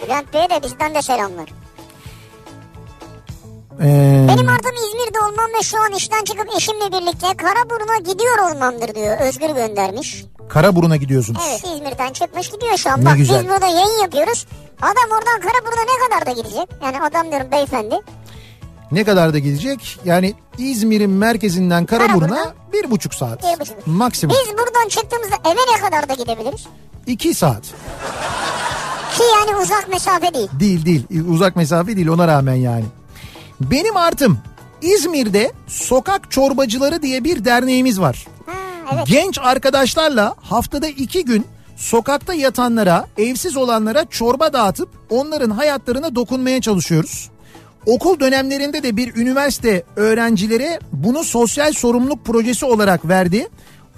Bülent 0.04 0.34
Bey'e 0.34 0.50
de 0.50 0.62
bizden 0.62 0.94
de 0.94 1.02
selamlar. 1.02 1.48
Ee, 3.82 4.26
Benim 4.28 4.48
artım 4.48 4.72
İzmir'de 4.74 5.18
olmam 5.18 5.50
ve 5.58 5.62
şu 5.62 5.82
an 5.82 5.92
işten 5.92 6.24
çıkıp 6.24 6.46
eşimle 6.56 6.86
birlikte 6.92 7.26
Karaburun'a 7.36 7.96
gidiyor 8.12 8.38
olmamdır 8.38 8.94
diyor. 8.94 9.20
Özgür 9.20 9.50
göndermiş. 9.50 10.24
Karaburun'a 10.48 10.96
gidiyorsunuz. 10.96 11.40
Evet 11.50 11.64
İzmir'den 11.64 12.12
çıkmış 12.12 12.50
gidiyor 12.50 12.76
şu 12.76 12.90
an. 12.90 13.00
Ne 13.00 13.04
Bak 13.06 13.16
güzel. 13.16 13.42
biz 13.42 13.48
burada 13.50 13.66
yayın 13.66 14.02
yapıyoruz. 14.02 14.46
Adam 14.82 15.10
oradan 15.18 15.40
Karaburun'a 15.40 15.80
ne 15.82 16.08
kadar 16.08 16.26
da 16.26 16.40
gidecek? 16.40 16.68
Yani 16.84 17.00
adam 17.00 17.30
diyorum 17.30 17.50
beyefendi. 17.52 17.94
Ne 18.92 19.04
kadar 19.04 19.32
da 19.34 19.38
gidecek? 19.38 19.98
Yani 20.04 20.34
İzmir'in 20.58 21.10
merkezinden 21.10 21.86
Karaburun'a 21.86 22.54
bir 22.72 22.90
buçuk 22.90 23.14
saat. 23.14 23.42
Bir 23.42 23.60
buçuk. 23.60 23.86
Maksimum. 23.86 24.36
Biz 24.46 24.52
buradan 24.52 24.88
çıktığımızda 24.88 25.34
eve 25.44 25.60
ne 25.76 25.80
kadar 25.80 26.08
da 26.08 26.14
gidebiliriz? 26.14 26.66
iki 27.06 27.34
saat. 27.34 27.62
Ki 29.16 29.22
yani 29.38 29.56
uzak 29.62 29.88
mesafe 29.88 30.34
değil. 30.34 30.48
Değil 30.60 30.84
değil 30.86 31.04
uzak 31.28 31.56
mesafe 31.56 31.96
değil 31.96 32.08
ona 32.08 32.28
rağmen 32.28 32.54
yani. 32.54 32.84
Benim 33.60 33.96
artım 33.96 34.38
İzmir'de 34.82 35.52
sokak 35.66 36.30
çorbacıları 36.30 37.02
diye 37.02 37.24
bir 37.24 37.44
derneğimiz 37.44 38.00
var. 38.00 38.26
Ha, 38.46 38.52
evet. 38.94 39.06
Genç 39.06 39.38
arkadaşlarla 39.38 40.34
haftada 40.40 40.88
iki 40.88 41.24
gün 41.24 41.46
sokakta 41.76 42.34
yatanlara, 42.34 43.06
evsiz 43.18 43.56
olanlara 43.56 44.04
çorba 44.04 44.52
dağıtıp 44.52 44.88
onların 45.10 45.50
hayatlarına 45.50 46.14
dokunmaya 46.14 46.60
çalışıyoruz. 46.60 47.30
Okul 47.86 48.20
dönemlerinde 48.20 48.82
de 48.82 48.96
bir 48.96 49.16
üniversite 49.16 49.82
öğrencilere 49.96 50.78
bunu 50.92 51.24
sosyal 51.24 51.72
sorumluluk 51.72 52.24
projesi 52.24 52.66
olarak 52.66 53.08
verdi. 53.08 53.48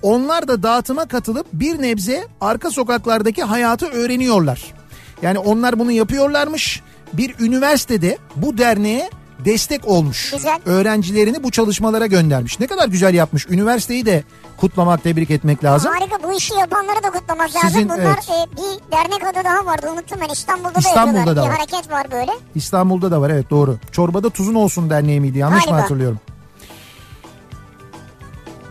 Onlar 0.02 0.48
da 0.48 0.62
dağıtıma 0.62 1.04
katılıp 1.08 1.46
bir 1.52 1.82
nebze 1.82 2.24
arka 2.40 2.70
sokaklardaki 2.70 3.42
hayatı 3.42 3.86
öğreniyorlar. 3.86 4.74
Yani 5.22 5.38
onlar 5.38 5.78
bunu 5.78 5.92
yapıyorlarmış. 5.92 6.82
Bir 7.12 7.34
üniversitede 7.40 8.18
bu 8.36 8.58
derneğe 8.58 9.10
destek 9.44 9.88
olmuş. 9.88 10.30
Güzel. 10.30 10.58
Öğrencilerini 10.66 11.42
bu 11.42 11.50
çalışmalara 11.50 12.06
göndermiş. 12.06 12.60
Ne 12.60 12.66
kadar 12.66 12.88
güzel 12.88 13.14
yapmış. 13.14 13.46
Üniversiteyi 13.50 14.06
de 14.06 14.24
kutlamak, 14.62 15.02
tebrik 15.02 15.30
etmek 15.30 15.64
lazım. 15.64 15.92
Harika 15.92 16.22
bu 16.22 16.32
işi 16.32 16.54
yapanları 16.54 17.02
da 17.02 17.10
kutlamak 17.10 17.50
Sizin, 17.50 17.64
lazım. 17.64 17.88
Bunlar 17.88 17.98
evet. 17.98 18.48
e, 18.48 18.56
bir 18.56 18.92
dernek 18.92 19.24
adı 19.26 19.44
daha 19.44 19.66
vardı 19.66 19.86
unuttum 19.92 20.18
ben 20.20 20.32
İstanbul'da, 20.32 20.78
İstanbul'da 20.78 21.26
da 21.26 21.36
da 21.36 21.42
bir 21.42 21.48
var. 21.48 21.56
hareket 21.56 21.90
var 21.90 22.06
böyle. 22.12 22.32
İstanbul'da 22.54 23.10
da 23.10 23.20
var 23.20 23.30
evet 23.30 23.50
doğru. 23.50 23.76
Çorbada 23.92 24.30
tuzun 24.30 24.54
olsun 24.54 24.90
derneği 24.90 25.20
miydi 25.20 25.38
yanlış 25.38 25.64
mı 25.64 25.70
Galiba. 25.70 25.82
hatırlıyorum? 25.82 26.20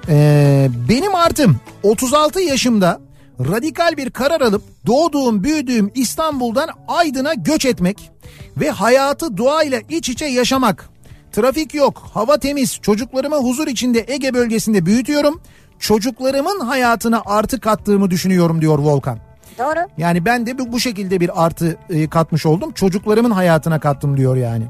Ee, 0.09 0.69
benim 0.89 1.15
artım 1.15 1.55
36 1.83 2.41
yaşımda 2.41 2.99
radikal 3.39 3.97
bir 3.97 4.09
karar 4.09 4.41
alıp 4.41 4.63
doğduğum 4.87 5.43
büyüdüğüm 5.43 5.91
İstanbul'dan 5.95 6.69
Aydın'a 6.87 7.33
göç 7.33 7.65
etmek 7.65 8.11
ve 8.57 8.69
hayatı 8.69 9.37
doğayla 9.37 9.81
iç 9.89 10.09
içe 10.09 10.25
yaşamak. 10.25 10.89
Trafik 11.31 11.73
yok, 11.73 12.03
hava 12.13 12.37
temiz, 12.37 12.79
çocuklarımı 12.81 13.35
huzur 13.35 13.67
içinde 13.67 14.05
Ege 14.07 14.33
bölgesinde 14.33 14.85
büyütüyorum. 14.85 15.41
Çocuklarımın 15.81 16.59
hayatına 16.59 17.21
artı 17.25 17.59
kattığımı 17.59 18.11
düşünüyorum 18.11 18.61
diyor 18.61 18.79
Volkan. 18.79 19.19
Doğru. 19.59 19.87
Yani 19.97 20.25
ben 20.25 20.45
de 20.45 20.57
bu, 20.71 20.79
şekilde 20.79 21.19
bir 21.19 21.45
artı 21.45 21.77
e, 21.89 22.09
katmış 22.09 22.45
oldum. 22.45 22.71
Çocuklarımın 22.71 23.31
hayatına 23.31 23.79
kattım 23.79 24.17
diyor 24.17 24.35
yani. 24.35 24.65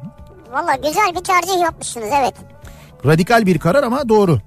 Valla 0.51 0.75
güzel 0.75 1.15
bir 1.15 1.23
tercih 1.23 1.61
yapmışsınız 1.63 2.09
evet. 2.21 2.33
Radikal 3.05 3.45
bir 3.45 3.59
karar 3.59 3.83
ama 3.83 4.09
doğru. 4.09 4.39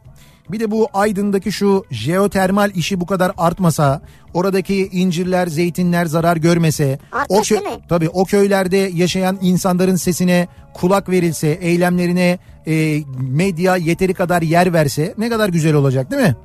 Bir 0.48 0.60
de 0.60 0.70
bu 0.70 0.88
Aydın'daki 0.94 1.52
şu 1.52 1.84
jeotermal 1.90 2.70
işi 2.74 3.00
bu 3.00 3.06
kadar 3.06 3.32
artmasa, 3.38 4.00
oradaki 4.34 4.88
incirler, 4.92 5.46
zeytinler 5.46 6.06
zarar 6.06 6.36
görmese, 6.36 6.98
Artmış 7.12 7.50
kö- 7.50 7.60
değil 7.64 7.76
mi? 7.76 7.82
tabii 7.88 8.08
o 8.08 8.24
köylerde 8.24 8.76
yaşayan 8.76 9.38
insanların 9.42 9.96
sesine 9.96 10.48
kulak 10.74 11.08
verilse, 11.08 11.48
eylemlerine 11.48 12.38
e, 12.66 13.02
medya 13.18 13.76
yeteri 13.76 14.14
kadar 14.14 14.42
yer 14.42 14.72
verse 14.72 15.14
ne 15.18 15.28
kadar 15.28 15.48
güzel 15.48 15.74
olacak 15.74 16.10
değil 16.10 16.22
mi? 16.22 16.36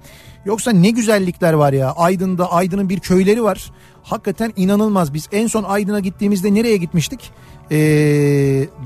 Yoksa 0.46 0.72
ne 0.72 0.90
güzellikler 0.90 1.54
var 1.54 1.74
ya. 1.74 1.92
Aydın'da 1.92 2.52
Aydın'ın 2.52 2.90
bir 2.90 3.00
köyleri 3.00 3.44
var. 3.44 3.72
Hakikaten 4.04 4.54
inanılmaz. 4.56 5.14
Biz 5.14 5.28
en 5.32 5.48
son 5.48 5.64
Aydın'a 5.64 6.00
gittiğimizde 6.00 6.54
nereye 6.54 6.78
gitmiştik? 6.78 7.32
Ee, 7.72 7.78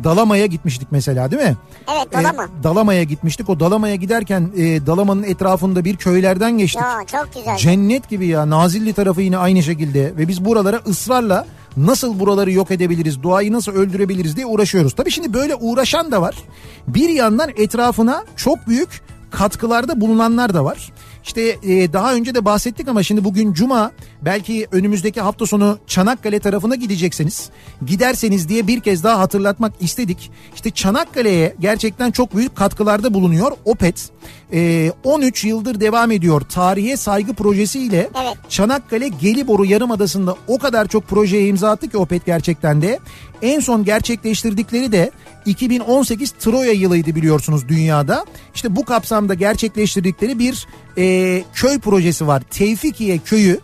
Dalama'ya 0.04 0.46
gitmiştik 0.46 0.88
mesela 0.92 1.32
değil 1.32 1.42
mi? 1.42 1.58
Evet 1.94 2.14
Dalama. 2.14 2.44
E, 2.44 2.64
Dalama'ya 2.64 3.04
gitmiştik. 3.04 3.50
O 3.50 3.60
Dalama'ya 3.60 3.96
giderken 3.96 4.52
e, 4.58 4.86
Dalama'nın 4.86 5.24
etrafında 5.24 5.86
bir 5.86 5.98
köylerden 5.98 6.58
geçtik. 6.58 6.82
Ya 6.82 7.00
çok 7.12 7.34
güzel. 7.34 7.58
Cennet 7.58 8.10
gibi 8.10 8.28
ya. 8.28 8.50
Nazilli 8.50 8.94
tarafı 8.94 9.22
yine 9.22 9.38
aynı 9.38 9.64
şekilde 9.64 10.18
ve 10.18 10.28
biz 10.28 10.46
buralara 10.46 10.78
ısrarla 10.88 11.46
nasıl 11.78 12.20
buraları 12.20 12.52
yok 12.52 12.72
edebiliriz, 12.72 13.24
doğayı 13.24 13.54
nasıl 13.54 13.72
öldürebiliriz 13.72 14.36
diye 14.36 14.46
uğraşıyoruz. 14.46 14.94
Tabii 14.94 15.12
şimdi 15.12 15.34
böyle 15.34 15.56
uğraşan 15.56 16.12
da 16.12 16.22
var. 16.22 16.36
Bir 16.88 17.10
yandan 17.10 17.50
etrafına 17.58 18.24
çok 18.36 18.68
büyük 18.68 19.02
katkılarda 19.32 20.02
bulunanlar 20.02 20.54
da 20.54 20.66
var. 20.66 20.92
İşte 21.24 21.42
e, 21.64 21.94
daha 21.94 22.14
önce 22.16 22.36
de 22.36 22.46
bahsettik 22.46 22.88
ama 22.88 23.04
şimdi 23.04 23.24
bugün 23.24 23.54
cuma 23.54 23.92
belki 24.22 24.68
önümüzdeki 24.72 25.22
hafta 25.22 25.46
sonu 25.46 25.78
Çanakkale 25.88 26.40
tarafına 26.40 26.76
gidecekseniz 26.76 27.50
giderseniz 27.86 28.50
diye 28.50 28.68
bir 28.68 28.80
kez 28.80 29.04
daha 29.04 29.20
hatırlatmak 29.20 29.74
istedik. 29.80 30.32
İşte 30.56 30.70
Çanakkale'ye 30.72 31.56
gerçekten 31.60 32.12
çok 32.12 32.36
büyük 32.36 32.56
katkılarda 32.56 33.14
bulunuyor 33.14 33.52
OPET. 33.66 34.10
E, 34.54 34.92
13 35.04 35.46
yıldır 35.46 35.80
devam 35.80 36.12
ediyor 36.12 36.42
tarihe 36.42 36.98
saygı 36.98 37.34
projesiyle 37.34 38.10
Evet. 38.24 38.38
Çanakkale 38.50 39.08
Geliboru 39.08 39.66
Yarımadası'nda 39.66 40.36
o 40.48 40.58
kadar 40.58 40.88
çok 40.88 41.08
projeye 41.08 41.48
imza 41.48 41.72
attı 41.72 41.90
ki 41.90 41.98
OPET 41.98 42.26
gerçekten 42.26 42.82
de. 42.82 43.00
En 43.42 43.60
son 43.60 43.84
gerçekleştirdikleri 43.86 44.92
de 44.92 45.12
2018 45.46 46.32
Troya 46.32 46.72
yılıydı 46.72 47.16
biliyorsunuz 47.16 47.68
dünyada. 47.68 48.26
İşte 48.56 48.76
bu 48.76 48.86
kapsamda 48.86 49.34
gerçekleştirdikleri 49.34 50.40
bir 50.40 50.68
e, 50.98 51.44
köy 51.54 51.80
projesi 51.80 52.28
var. 52.28 52.44
Tevfikiye 52.52 53.18
köyü. 53.18 53.60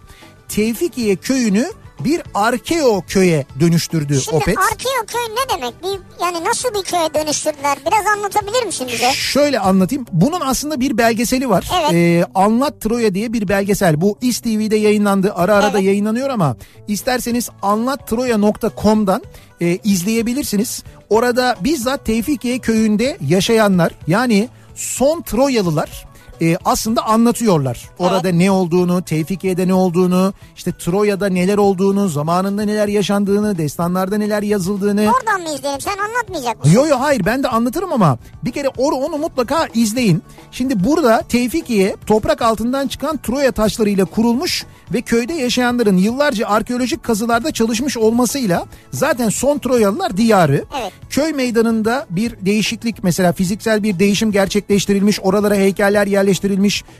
Tevfikiye 0.48 1.16
köyünü 1.16 1.66
bir 2.00 2.22
arkeo 2.34 3.02
köye 3.08 3.46
dönüştürdü 3.60 4.22
Şimdi 4.22 4.38
OPET. 4.38 4.58
Arkeo 4.58 5.06
köy 5.08 5.22
ne 5.36 5.58
demek? 5.58 5.84
Bir, 5.84 6.24
yani 6.26 6.46
nasıl 6.46 6.70
bir 6.74 6.84
köye 6.84 7.14
dönüştürdüler? 7.14 7.78
Biraz 7.88 8.08
anlatabilir 8.18 8.66
misin 8.66 8.88
bize? 8.94 9.12
Şöyle 9.14 9.60
anlatayım. 9.60 10.06
Bunun 10.12 10.42
aslında 10.42 10.80
bir 10.80 10.98
belgeseli 10.98 11.50
var. 11.50 11.70
Evet. 11.82 11.94
Ee, 11.94 12.26
Anlat 12.36 12.82
Troya 12.82 13.14
diye 13.14 13.34
bir 13.34 13.48
belgesel. 13.48 14.02
Bu 14.02 14.18
İS 14.22 14.40
TV'de 14.40 14.76
yayınlandı. 14.76 15.34
Ara 15.36 15.56
ara 15.56 15.64
da 15.64 15.70
Evet. 15.78 15.84
yayınlanıyor 15.84 16.30
ama 16.30 16.56
isterseniz 16.88 17.50
anlattroya.com'dan 17.62 19.24
e, 19.62 19.78
izleyebilirsiniz. 19.84 20.84
Orada 21.10 21.56
bizzat 21.62 22.06
Tevfikiye 22.06 22.60
köyünde 22.60 23.18
yaşayanlar 23.28 23.92
yani 24.08 24.50
son 24.76 25.22
Troyalılar 25.22 26.09
e, 26.42 26.58
aslında 26.66 27.06
anlatıyorlar. 27.06 27.90
Orada 28.00 28.30
ne 28.30 28.52
olduğunu, 28.52 29.02
Tevfikiye'de 29.02 29.68
ne 29.68 29.74
olduğunu, 29.74 30.34
işte 30.56 30.72
Troya'da 30.80 31.30
neler 31.30 31.58
olduğunu, 31.58 32.10
zamanında 32.10 32.64
neler 32.64 32.88
yaşandığını, 32.88 33.58
destanlarda 33.58 34.18
neler 34.18 34.44
yazıldığını. 34.44 35.12
Oradan 35.20 35.42
mı 35.42 35.56
izleyelim? 35.56 35.82
Sen 35.82 35.98
anlatmayacak 35.98 36.60
mısın? 36.60 36.72
Yo 36.72 36.86
yo 36.86 37.00
hayır 37.00 37.26
ben 37.26 37.44
de 37.44 37.48
anlatırım 37.48 37.94
ama 37.94 38.18
bir 38.44 38.52
kere 38.52 38.68
or 38.78 38.94
onu 38.94 39.18
mutlaka 39.18 39.68
izleyin. 39.74 40.24
Şimdi 40.52 40.84
burada 40.84 41.22
Tevfikiye 41.30 41.96
toprak 42.08 42.42
altından 42.42 42.88
çıkan 42.88 43.18
Troya 43.18 43.52
taşlarıyla 43.52 44.06
kurulmuş 44.06 44.66
ve 44.94 45.02
köyde 45.02 45.34
yaşayanların 45.34 45.98
yıllarca 45.98 46.48
arkeolojik 46.48 47.04
kazılarda 47.04 47.52
çalışmış 47.52 47.98
olmasıyla 47.98 48.66
zaten 48.92 49.30
son 49.30 49.58
Troyalılar 49.60 50.18
diyarı. 50.18 50.64
Evet. 50.82 50.94
Köy 51.10 51.34
meydanında 51.34 52.06
bir 52.10 52.36
değişiklik 52.42 53.04
mesela 53.04 53.34
fiziksel 53.34 53.84
bir 53.84 54.00
değişim 54.00 54.32
gerçekleştirilmiş. 54.32 55.20
Oralara 55.20 55.56
heykeller 55.56 56.08
yerleştirilmiş. 56.08 56.29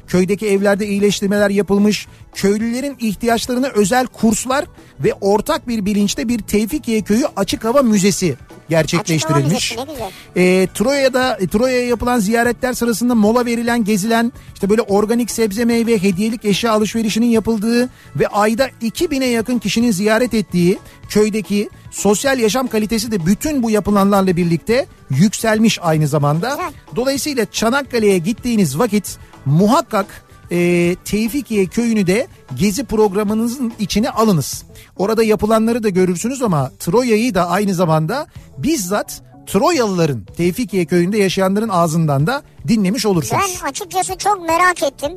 Köydeki 0.08 0.48
evlerde 0.48 0.88
iyileştirmeler 0.88 1.50
yapılmış. 1.50 2.08
Köylülerin 2.36 2.98
ihtiyaçlarına 3.00 3.68
özel 3.68 4.08
kurslar 4.08 4.66
ve 5.04 5.14
ortak 5.22 5.68
bir 5.68 5.86
bilinçte 5.86 6.28
bir 6.28 6.40
Tevfikiye 6.40 7.02
köyü 7.02 7.26
açık 7.36 7.64
hava 7.64 7.82
müzesi 7.82 8.36
gerçekleştirilmiş. 8.70 9.76
Ne 9.78 10.44
E, 10.44 10.68
Troya'da 10.74 11.38
e, 11.40 11.48
Troya'ya 11.48 11.88
yapılan 11.88 12.20
ziyaretler 12.20 12.74
sırasında 12.74 13.16
mola 13.16 13.46
verilen, 13.46 13.84
gezilen 13.84 14.32
işte 14.54 14.70
böyle 14.70 14.82
organik 14.82 15.32
sebze 15.32 15.66
meyve, 15.66 16.04
hediyelik 16.04 16.46
eşya 16.46 16.72
alışverişinin 16.72 17.26
yapıldığı 17.26 17.90
ve 18.16 18.28
ayda 18.28 18.70
2000'e 18.82 19.28
yakın 19.28 19.60
kişinin 19.60 19.92
ziyaret 19.92 20.34
ettiği 20.34 20.80
köydeki 21.10 21.70
sosyal 21.92 22.40
yaşam 22.40 22.68
kalitesi 22.68 23.12
de 23.12 23.26
bütün 23.26 23.64
bu 23.64 23.70
yapılanlarla 23.70 24.36
birlikte 24.36 24.86
yükselmiş 25.10 25.80
aynı 25.82 26.08
zamanda. 26.08 26.60
Dolayısıyla 26.96 27.46
Çanakkale'ye 27.52 28.18
gittiğiniz 28.18 28.80
vakit 28.80 29.18
muhakkak 29.46 30.29
e, 30.52 30.96
Tevfikiye 31.06 31.66
köyünü 31.66 32.08
de 32.08 32.28
gezi 32.56 32.84
programınızın 32.84 33.74
içine 33.80 34.10
alınız. 34.10 34.64
Orada 34.98 35.24
yapılanları 35.24 35.84
da 35.84 35.90
görürsünüz 35.90 36.42
ama 36.42 36.72
Troya'yı 36.80 37.36
da 37.36 37.50
aynı 37.50 37.74
zamanda 37.74 38.28
bizzat 38.58 39.22
Troyalıların 39.48 40.26
Tevfikiye 40.38 40.86
köyünde 40.86 41.18
yaşayanların 41.18 41.70
ağzından 41.70 42.28
da 42.28 42.44
dinlemiş 42.68 43.06
olursunuz. 43.06 43.62
Ben 43.62 43.70
açıkçası 43.70 44.18
çok 44.18 44.42
merak 44.48 44.84
ettim. 44.84 45.12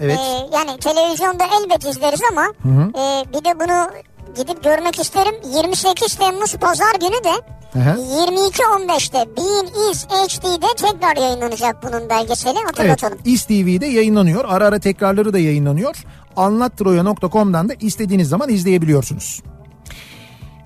Evet. 0.00 0.18
Ee, 0.18 0.56
yani 0.56 0.78
televizyonda 0.78 1.44
elbet 1.44 1.84
izleriz 1.84 2.20
ama 2.32 2.46
e, 2.64 3.24
bir 3.32 3.44
de 3.44 3.60
bunu 3.60 3.90
gidip 4.36 4.64
görmek 4.64 4.98
isterim. 4.98 5.34
28 5.54 6.14
Temmuz 6.14 6.54
Pazar 6.54 6.94
günü 6.94 7.24
de 7.24 7.30
Hı 7.30 7.36
hı. 7.36 7.55
22.15'te 7.74 9.18
Bean 9.36 9.90
Is 9.90 10.06
HD'de 10.06 10.66
tekrar 10.76 11.16
yayınlanacak 11.16 11.82
bunun 11.82 12.10
belgeseli 12.10 12.58
Evet, 12.58 12.68
hatırlatalım. 12.68 13.18
İS 13.24 13.44
TV'de 13.44 13.86
yayınlanıyor. 13.86 14.44
Ara 14.48 14.66
ara 14.66 14.78
tekrarları 14.78 15.32
da 15.32 15.38
yayınlanıyor. 15.38 15.96
Anlattroya.com'dan 16.36 17.68
da 17.68 17.74
istediğiniz 17.80 18.28
zaman 18.28 18.48
izleyebiliyorsunuz. 18.48 19.42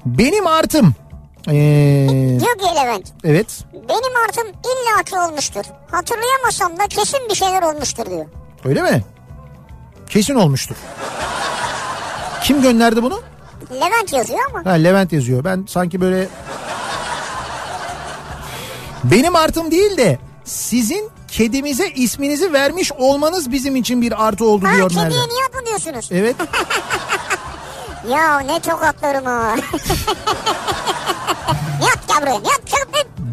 Benim 0.06 0.46
artım. 0.46 0.94
Ee, 1.48 2.06
Diyor 2.40 2.58
ki 2.58 2.76
Levent 2.76 3.12
evet. 3.24 3.64
benim 3.74 4.16
artım 4.28 4.46
illaki 4.46 5.16
olmuştur. 5.18 5.64
Hatırlayamasam 5.90 6.78
da 6.78 6.86
kesin 6.88 7.20
bir 7.30 7.34
şeyler 7.34 7.62
olmuştur 7.62 8.06
diyor. 8.06 8.26
Öyle 8.64 8.82
mi? 8.82 9.04
Kesin 10.08 10.34
olmuştur. 10.34 10.76
Kim 12.42 12.62
gönderdi 12.62 13.02
bunu? 13.02 13.20
Levent 13.74 14.12
yazıyor 14.12 14.40
ama. 14.50 14.70
Ha 14.70 14.74
Levent 14.74 15.12
yazıyor. 15.12 15.44
Ben 15.44 15.64
sanki 15.68 16.00
böyle 16.00 16.28
benim 19.04 19.36
artım 19.36 19.70
değil 19.70 19.96
de 19.96 20.18
sizin 20.44 21.10
kedimize 21.28 21.88
isminizi 21.88 22.52
vermiş 22.52 22.92
olmanız 22.92 23.52
bizim 23.52 23.76
için 23.76 24.02
bir 24.02 24.26
artı 24.26 24.44
oldu 24.44 24.66
Ha 24.66 24.74
diyor 24.74 24.88
kediye 24.88 25.04
Merve. 25.04 25.14
Nihat 25.14 25.54
mı 25.54 25.66
diyorsunuz? 25.66 26.08
Evet. 26.12 26.36
Ya 28.10 28.40
ne 28.40 28.60
tokatlarım 28.60 29.24
ha. 29.24 29.54
Yat 31.82 31.98
gel 32.08 32.22
buraya 32.22 32.32
yat. 32.34 32.60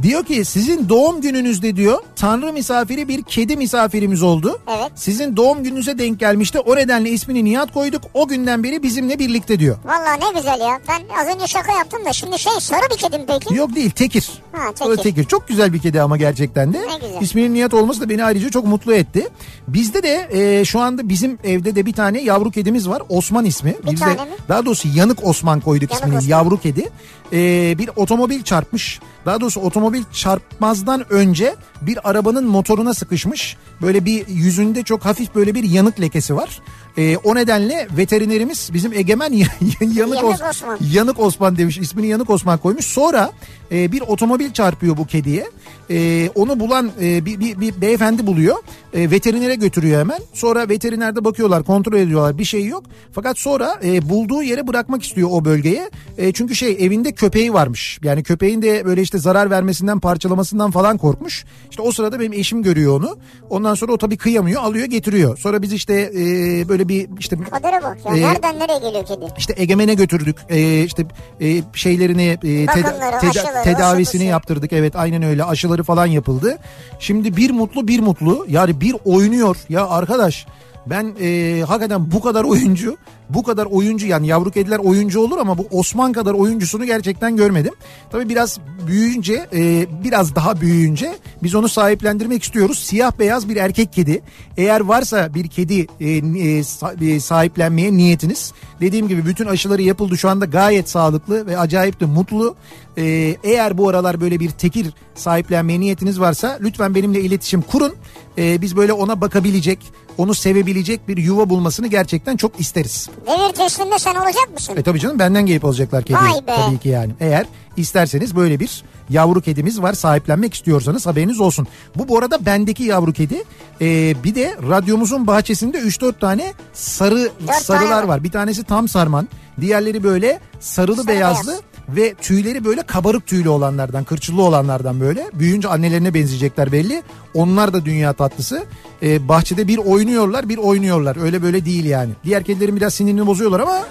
Diyor 0.04 0.24
ki 0.26 0.46
sizin 0.46 0.90
doğum 0.90 1.22
gününüzde 1.22 1.76
diyor 1.76 2.00
tanrı 2.16 2.54
misafiri 2.54 3.08
bir 3.08 3.24
kedi 3.24 3.58
misafirimiz 3.58 4.24
oldu. 4.24 4.60
Evet. 4.78 4.92
Sizin 4.96 5.38
doğum 5.38 5.64
gününüze 5.64 5.98
denk 5.98 6.20
gelmişti. 6.20 6.60
O 6.60 6.76
nedenle 6.76 7.10
ismini 7.10 7.46
Nihat 7.46 7.74
koyduk. 7.74 8.02
O 8.14 8.28
günden 8.28 8.64
beri 8.64 8.84
bizimle 8.84 9.20
birlikte 9.20 9.60
diyor. 9.60 9.78
Valla 9.86 10.14
ne 10.14 10.40
güzel 10.40 10.60
ya. 10.60 10.80
Ben 10.88 11.02
az 11.22 11.36
önce 11.36 11.48
şaka 11.48 11.72
yaptım 11.72 12.06
da 12.06 12.14
şimdi 12.14 12.40
şey 12.40 12.54
sarı 12.60 12.82
bir 12.92 12.98
kedim 12.98 13.22
peki. 13.28 13.56
Yok 13.56 13.76
değil 13.76 13.90
Tekir. 13.90 14.30
Ha, 14.52 14.62
O 14.70 14.74
Tekir. 14.74 14.98
da 14.98 15.02
Tekir. 15.02 15.24
Çok 15.24 15.48
güzel 15.48 15.74
bir 15.74 15.80
kedi 15.80 16.02
ama 16.02 16.18
gerçekten 16.18 16.74
de. 16.74 16.78
Ne 16.82 17.08
güzel. 17.08 17.22
İsminin 17.22 17.54
Nihat 17.54 17.74
olması 17.74 18.02
da 18.02 18.10
beni 18.10 18.24
ayrıca 18.24 18.50
çok 18.50 18.66
mutlu 18.66 18.94
etti. 18.94 19.28
Bizde 19.68 20.04
de 20.04 20.28
e, 20.32 20.66
şu 20.66 20.80
anda 20.80 21.10
bizim 21.10 21.38
evde 21.44 21.76
de 21.76 21.86
bir 21.86 21.94
tane 21.94 22.22
yavru 22.22 22.52
kedimiz 22.52 22.90
var. 22.90 23.02
Osman 23.10 23.46
ismi. 23.46 23.76
Bir 23.86 23.92
Biz 23.92 24.02
de- 24.02 24.06
tane 24.06 24.14
mi? 24.14 24.36
Daha 24.50 24.66
doğrusu 24.66 24.88
Yanık 24.96 25.26
Osman 25.28 25.60
koyduk 25.60 25.92
Yanık 25.92 26.04
ismini. 26.04 26.18
Osman. 26.18 26.30
Yavru 26.30 26.60
kedi. 26.62 26.90
E, 27.34 27.38
bir 27.78 27.90
otomobil 27.96 28.44
çarpmış. 28.44 29.00
Daha 29.26 29.42
doğrusu 29.42 29.60
otomobil 29.62 29.87
çarpmazdan 30.14 31.14
önce 31.14 31.56
bir 31.82 32.10
arabanın 32.10 32.46
motoruna 32.48 32.94
sıkışmış. 32.94 33.58
Böyle 33.82 34.06
bir 34.06 34.28
yüzünde 34.28 34.84
çok 34.84 35.06
hafif 35.06 35.36
böyle 35.36 35.56
bir 35.56 35.64
yanık 35.64 36.02
lekesi 36.02 36.36
var. 36.36 36.62
E, 36.98 37.18
o 37.18 37.36
nedenle 37.36 37.88
veterinerimiz 37.98 38.70
bizim 38.74 38.94
egemen 38.94 39.32
yanık, 39.82 39.98
Yanık 39.98 40.24
Os- 40.24 40.50
Osman. 40.50 40.78
Yanık 40.94 41.20
Osman 41.20 41.58
demiş 41.58 41.78
ismini 41.78 42.08
Yanık 42.08 42.30
Osman 42.30 42.58
koymuş. 42.58 42.86
Sonra 42.86 43.32
e, 43.72 43.92
bir 43.92 44.02
otomobil 44.02 44.52
çarpıyor 44.52 44.98
bu 44.98 45.06
kediye. 45.06 45.46
E, 45.92 46.30
onu 46.36 46.60
bulan 46.60 46.92
e, 47.02 47.26
bir, 47.26 47.40
bir, 47.40 47.60
bir 47.60 47.82
beyefendi 47.82 48.28
buluyor. 48.28 48.56
E, 48.94 49.12
veterinere 49.12 49.56
götürüyor 49.56 50.00
hemen. 50.00 50.20
Sonra 50.34 50.70
veterinerde 50.70 51.26
bakıyorlar 51.26 51.64
kontrol 51.64 51.94
ediyorlar 51.98 52.38
bir 52.38 52.44
şey 52.46 52.66
yok. 52.66 52.84
Fakat 53.12 53.38
sonra 53.40 53.80
e, 53.84 54.10
bulduğu 54.10 54.44
yere 54.44 54.68
bırakmak 54.68 55.04
istiyor 55.04 55.30
o 55.32 55.46
bölgeye. 55.46 55.90
E, 56.18 56.32
çünkü 56.32 56.56
şey 56.56 56.72
evinde 56.80 57.12
köpeği 57.12 57.54
varmış. 57.54 58.00
Yani 58.04 58.24
köpeğin 58.24 58.62
de 58.62 58.86
böyle 58.86 59.02
işte 59.02 59.18
zarar 59.18 59.50
vermesinden 59.50 60.00
parçalamasından 60.00 60.72
falan 60.72 60.98
korkmuş. 60.98 61.46
İşte 61.70 61.82
o 61.82 61.92
sırada 61.92 62.20
benim 62.20 62.34
eşim 62.34 62.64
görüyor 62.64 63.00
onu. 63.00 63.18
Ondan 63.50 63.76
sonra 63.76 63.92
o 63.92 63.98
tabii 63.98 64.18
kıyamıyor 64.18 64.62
alıyor 64.64 64.86
getiriyor. 64.86 65.38
Sonra 65.38 65.62
biz 65.62 65.74
işte 65.74 65.94
e, 66.16 66.22
böyle 66.70 66.88
bir 66.88 67.08
işte 67.20 67.38
Kadere 67.52 67.84
bak 67.84 67.98
ya. 68.06 68.16
Ee, 68.18 68.22
Nereden 68.22 68.60
nereye 68.60 68.80
geliyor 68.80 69.06
kedi? 69.06 69.26
işte 69.38 69.54
Egemen'e 69.58 69.94
götürdük. 69.94 70.36
Ee, 70.50 70.84
işte 70.84 71.06
e, 71.42 71.62
şeylerini 71.74 72.24
e, 72.28 72.38
teda- 72.66 72.84
Bakımları, 72.84 73.20
teda- 73.20 73.57
aşıları, 73.60 73.76
tedavisini 73.76 74.22
aşısı. 74.22 74.32
yaptırdık. 74.32 74.74
Evet 74.74 74.96
aynen 74.96 75.24
öyle. 75.24 75.44
Aşıları 75.44 75.84
falan 75.84 76.06
yapıldı. 76.06 76.58
Şimdi 77.00 77.38
bir 77.38 77.52
mutlu 77.52 77.88
bir 77.88 78.00
mutlu. 78.00 78.46
Yani 78.50 78.82
bir 78.82 78.96
oynuyor. 79.06 79.58
Ya 79.70 79.88
arkadaş 79.88 80.46
ben 80.90 81.16
e, 81.22 81.62
hakikaten 81.68 82.12
bu 82.12 82.22
kadar 82.22 82.44
oyuncu, 82.44 82.98
bu 83.30 83.44
kadar 83.44 83.66
oyuncu 83.66 84.08
yani 84.08 84.28
yavru 84.28 84.52
kediler 84.52 84.78
oyuncu 84.78 85.20
olur 85.20 85.38
ama 85.38 85.58
bu 85.58 85.68
Osman 85.72 86.14
kadar 86.14 86.34
oyuncusunu 86.34 86.86
gerçekten 86.86 87.38
görmedim. 87.38 87.74
Tabii 88.12 88.30
biraz 88.30 88.60
büyüyünce, 88.88 89.48
e, 89.54 89.86
biraz 90.04 90.36
daha 90.36 90.62
büyüyünce 90.62 91.16
biz 91.44 91.56
onu 91.56 91.70
sahiplendirmek 91.70 92.44
istiyoruz. 92.44 92.80
Siyah 92.80 93.12
beyaz 93.20 93.50
bir 93.50 93.56
erkek 93.56 93.94
kedi. 93.94 94.22
Eğer 94.58 94.82
varsa 94.82 95.34
bir 95.34 95.48
kedi 95.48 95.88
e, 96.00 96.10
e, 96.10 96.64
e, 97.02 97.20
sahiplenmeye 97.20 97.94
niyetiniz. 97.94 98.54
Dediğim 98.82 99.08
gibi 99.08 99.26
bütün 99.26 99.46
aşıları 99.46 99.82
yapıldı 99.82 100.18
şu 100.18 100.30
anda 100.30 100.46
gayet 100.46 100.90
sağlıklı 100.90 101.48
ve 101.48 101.58
acayip 101.58 102.00
de 102.00 102.06
mutlu. 102.06 102.56
E, 102.98 103.36
eğer 103.44 103.78
bu 103.78 103.90
aralar 103.90 104.22
böyle 104.22 104.40
bir 104.40 104.50
tekir 104.50 104.88
sahiplenmeye 105.16 105.80
niyetiniz 105.80 106.20
varsa 106.20 106.58
lütfen 106.62 106.96
benimle 106.96 107.22
iletişim 107.22 107.62
kurun. 107.62 107.94
E, 108.38 108.62
biz 108.62 108.76
böyle 108.76 108.94
ona 108.94 109.22
bakabilecek, 109.22 109.80
onu 110.18 110.36
sevebilecek 110.36 111.08
bir 111.08 111.18
yuva 111.18 111.50
bulmasını 111.50 111.88
gerçekten 111.88 112.38
çok 112.38 112.60
isteriz. 112.60 113.10
Devir 113.28 113.54
teslimde 113.54 114.00
sen 114.00 114.16
olacak 114.16 114.50
mısın? 114.54 114.74
E 114.78 114.84
tabii 114.84 115.00
canım 115.00 115.20
benden 115.20 115.46
gelip 115.46 115.66
alacaklar 115.66 116.04
kediyi. 116.04 116.18
Vay 116.34 116.48
be. 116.48 116.56
Tabii 116.56 116.78
ki 116.80 116.90
yani. 116.90 117.12
Eğer 117.20 117.46
isterseniz 117.78 118.36
böyle 118.36 118.60
bir 118.60 118.84
yavru 119.10 119.42
kedimiz 119.42 119.82
var 119.82 119.94
sahiplenmek 119.94 120.54
istiyorsanız 120.54 121.06
haberiniz 121.06 121.40
olsun. 121.40 121.68
Bu 121.96 122.08
bu 122.08 122.18
arada 122.18 122.46
bendeki 122.46 122.84
yavru 122.84 123.14
kedi. 123.14 123.44
Ee, 123.82 124.16
bir 124.24 124.36
de 124.36 124.56
radyomuzun 124.70 125.28
bahçesinde 125.28 125.78
3-4 125.78 126.20
tane 126.20 126.54
sarı 126.74 127.30
Dört 127.48 127.56
sarılar 127.56 127.90
tane 127.90 127.96
var. 127.96 128.04
var. 128.04 128.24
Bir 128.24 128.32
tanesi 128.32 128.64
tam 128.64 128.88
sarman. 128.88 129.28
Diğerleri 129.62 130.04
böyle 130.04 130.40
sarılı 130.60 130.96
Sarı 130.96 131.08
beyazlı. 131.08 131.48
beyaz. 131.52 131.62
Ve 131.90 132.14
tüyleri 132.14 132.66
böyle 132.66 132.84
kabarık 132.84 133.28
tüylü 133.28 133.50
olanlardan, 133.50 134.04
kırçıllı 134.04 134.42
olanlardan 134.42 135.00
böyle. 135.02 135.30
Büyüyünce 135.34 135.68
annelerine 135.68 136.14
benzeyecekler 136.14 136.72
belli. 136.72 137.04
Onlar 137.34 137.74
da 137.74 137.86
dünya 137.86 138.14
tatlısı. 138.14 138.66
Ee, 139.04 139.28
bahçede 139.28 139.68
bir 139.68 139.78
oynuyorlar, 139.78 140.50
bir 140.50 140.58
oynuyorlar. 140.58 141.24
Öyle 141.24 141.44
böyle 141.44 141.66
değil 141.66 141.86
yani. 141.86 142.12
Diğer 142.24 142.44
kedilerin 142.44 142.76
biraz 142.76 142.94
sinirini 142.94 143.28
bozuyorlar 143.28 143.60
ama 143.60 143.84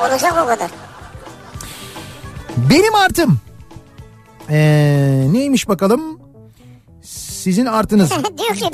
Olacak 0.00 0.32
o 0.44 0.46
kadar. 0.46 0.70
Benim 2.56 2.94
artım. 2.94 3.38
Ee, 4.50 5.26
neymiş 5.32 5.68
bakalım? 5.68 6.20
Sizin 7.02 7.66
artınız. 7.66 8.10
diyor 8.38 8.54
ki 8.54 8.64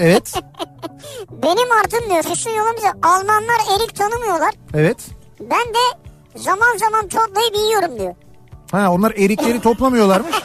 Evet. 0.00 0.32
benim 1.42 1.72
artım 1.84 2.10
diyor 2.10 2.22
Füsun 2.22 2.50
yolum 2.50 2.76
bize 2.76 2.92
Almanlar 3.02 3.60
erik 3.76 3.96
tanımıyorlar. 3.96 4.54
Evet. 4.74 4.96
Ben 5.40 5.68
de 5.68 6.07
zaman 6.38 6.76
zaman 6.76 7.08
toplayıp 7.08 7.56
yiyorum 7.56 7.98
diyor. 7.98 8.14
Ha 8.72 8.90
onlar 8.90 9.10
erikleri 9.10 9.60
toplamıyorlarmış. 9.60 10.36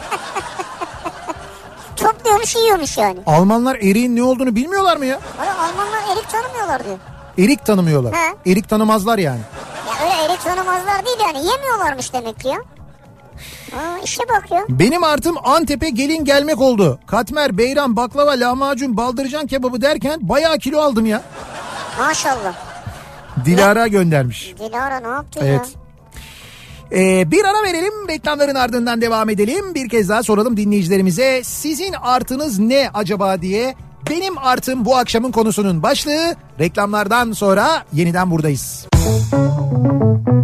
Topluyormuş 1.95 2.55
yiyormuş 2.55 2.97
yani. 2.97 3.19
Almanlar 3.25 3.75
eriğin 3.75 4.15
ne 4.15 4.23
olduğunu 4.23 4.55
bilmiyorlar 4.55 4.97
mı 4.97 5.05
ya? 5.05 5.19
Hayır, 5.37 5.51
Almanlar 5.51 6.01
erik 6.13 6.29
tanımıyorlar 6.29 6.83
diyor. 6.85 6.97
Erik 7.37 7.65
tanımıyorlar. 7.65 8.13
He. 8.15 8.51
Erik 8.51 8.69
tanımazlar 8.69 9.17
yani. 9.17 9.39
Ya 9.87 10.05
öyle 10.05 10.33
erik 10.33 10.43
tanımazlar 10.43 11.05
değil 11.05 11.17
yani 11.27 11.45
yemiyorlarmış 11.47 12.13
demek 12.13 12.39
ki 12.39 12.47
ya. 12.47 12.57
Aa, 13.79 13.97
işte 14.03 14.23
bak 14.29 14.51
ya. 14.51 14.65
Benim 14.69 15.03
artım 15.03 15.35
Antep'e 15.43 15.89
gelin 15.89 16.25
gelmek 16.25 16.61
oldu. 16.61 16.99
Katmer, 17.07 17.57
beyran, 17.57 17.95
baklava, 17.95 18.31
lahmacun, 18.31 18.97
baldırcan 18.97 19.47
kebabı 19.47 19.81
derken 19.81 20.29
bayağı 20.29 20.57
kilo 20.57 20.81
aldım 20.81 21.05
ya. 21.05 21.21
Maşallah. 21.99 22.53
Dilara 23.45 23.87
göndermiş. 23.87 24.53
Dilara 24.59 24.99
ne 24.99 25.07
yaptı 25.07 25.39
Evet. 25.43 25.59
ya? 25.75 25.82
Ee, 26.93 27.31
bir 27.31 27.45
ara 27.45 27.63
verelim 27.63 28.07
reklamların 28.09 28.55
ardından 28.55 29.01
devam 29.01 29.29
edelim. 29.29 29.75
Bir 29.75 29.89
kez 29.89 30.09
daha 30.09 30.23
soralım 30.23 30.57
dinleyicilerimize 30.57 31.41
sizin 31.43 31.93
artınız 32.01 32.59
ne 32.59 32.89
acaba 32.93 33.41
diye. 33.41 33.75
Benim 34.09 34.37
artım 34.37 34.85
bu 34.85 34.97
akşamın 34.97 35.31
konusunun 35.31 35.83
başlığı. 35.83 36.35
Reklamlardan 36.59 37.31
sonra 37.31 37.85
yeniden 37.93 38.31
buradayız. 38.31 38.87
Kafa 38.93 40.42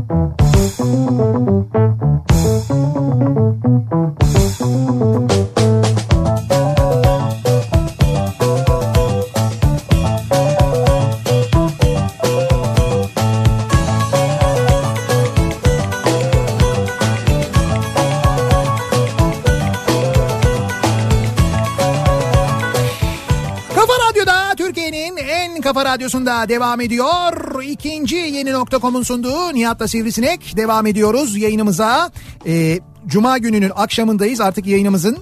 Radyosu'nda 25.89 26.49
devam 26.49 26.81
ediyor. 26.81 27.63
İkinci 27.63 28.15
yeni 28.15 28.51
nokta.com'un 28.51 29.03
sunduğu 29.03 29.53
Nihat'la 29.53 29.87
Sivrisinek 29.87 30.57
devam 30.57 30.85
ediyoruz 30.85 31.37
yayınımıza. 31.37 32.11
Ee, 32.45 32.79
Cuma 33.07 33.37
gününün 33.37 33.71
akşamındayız 33.75 34.41
artık 34.41 34.65
yayınımızın 34.67 35.17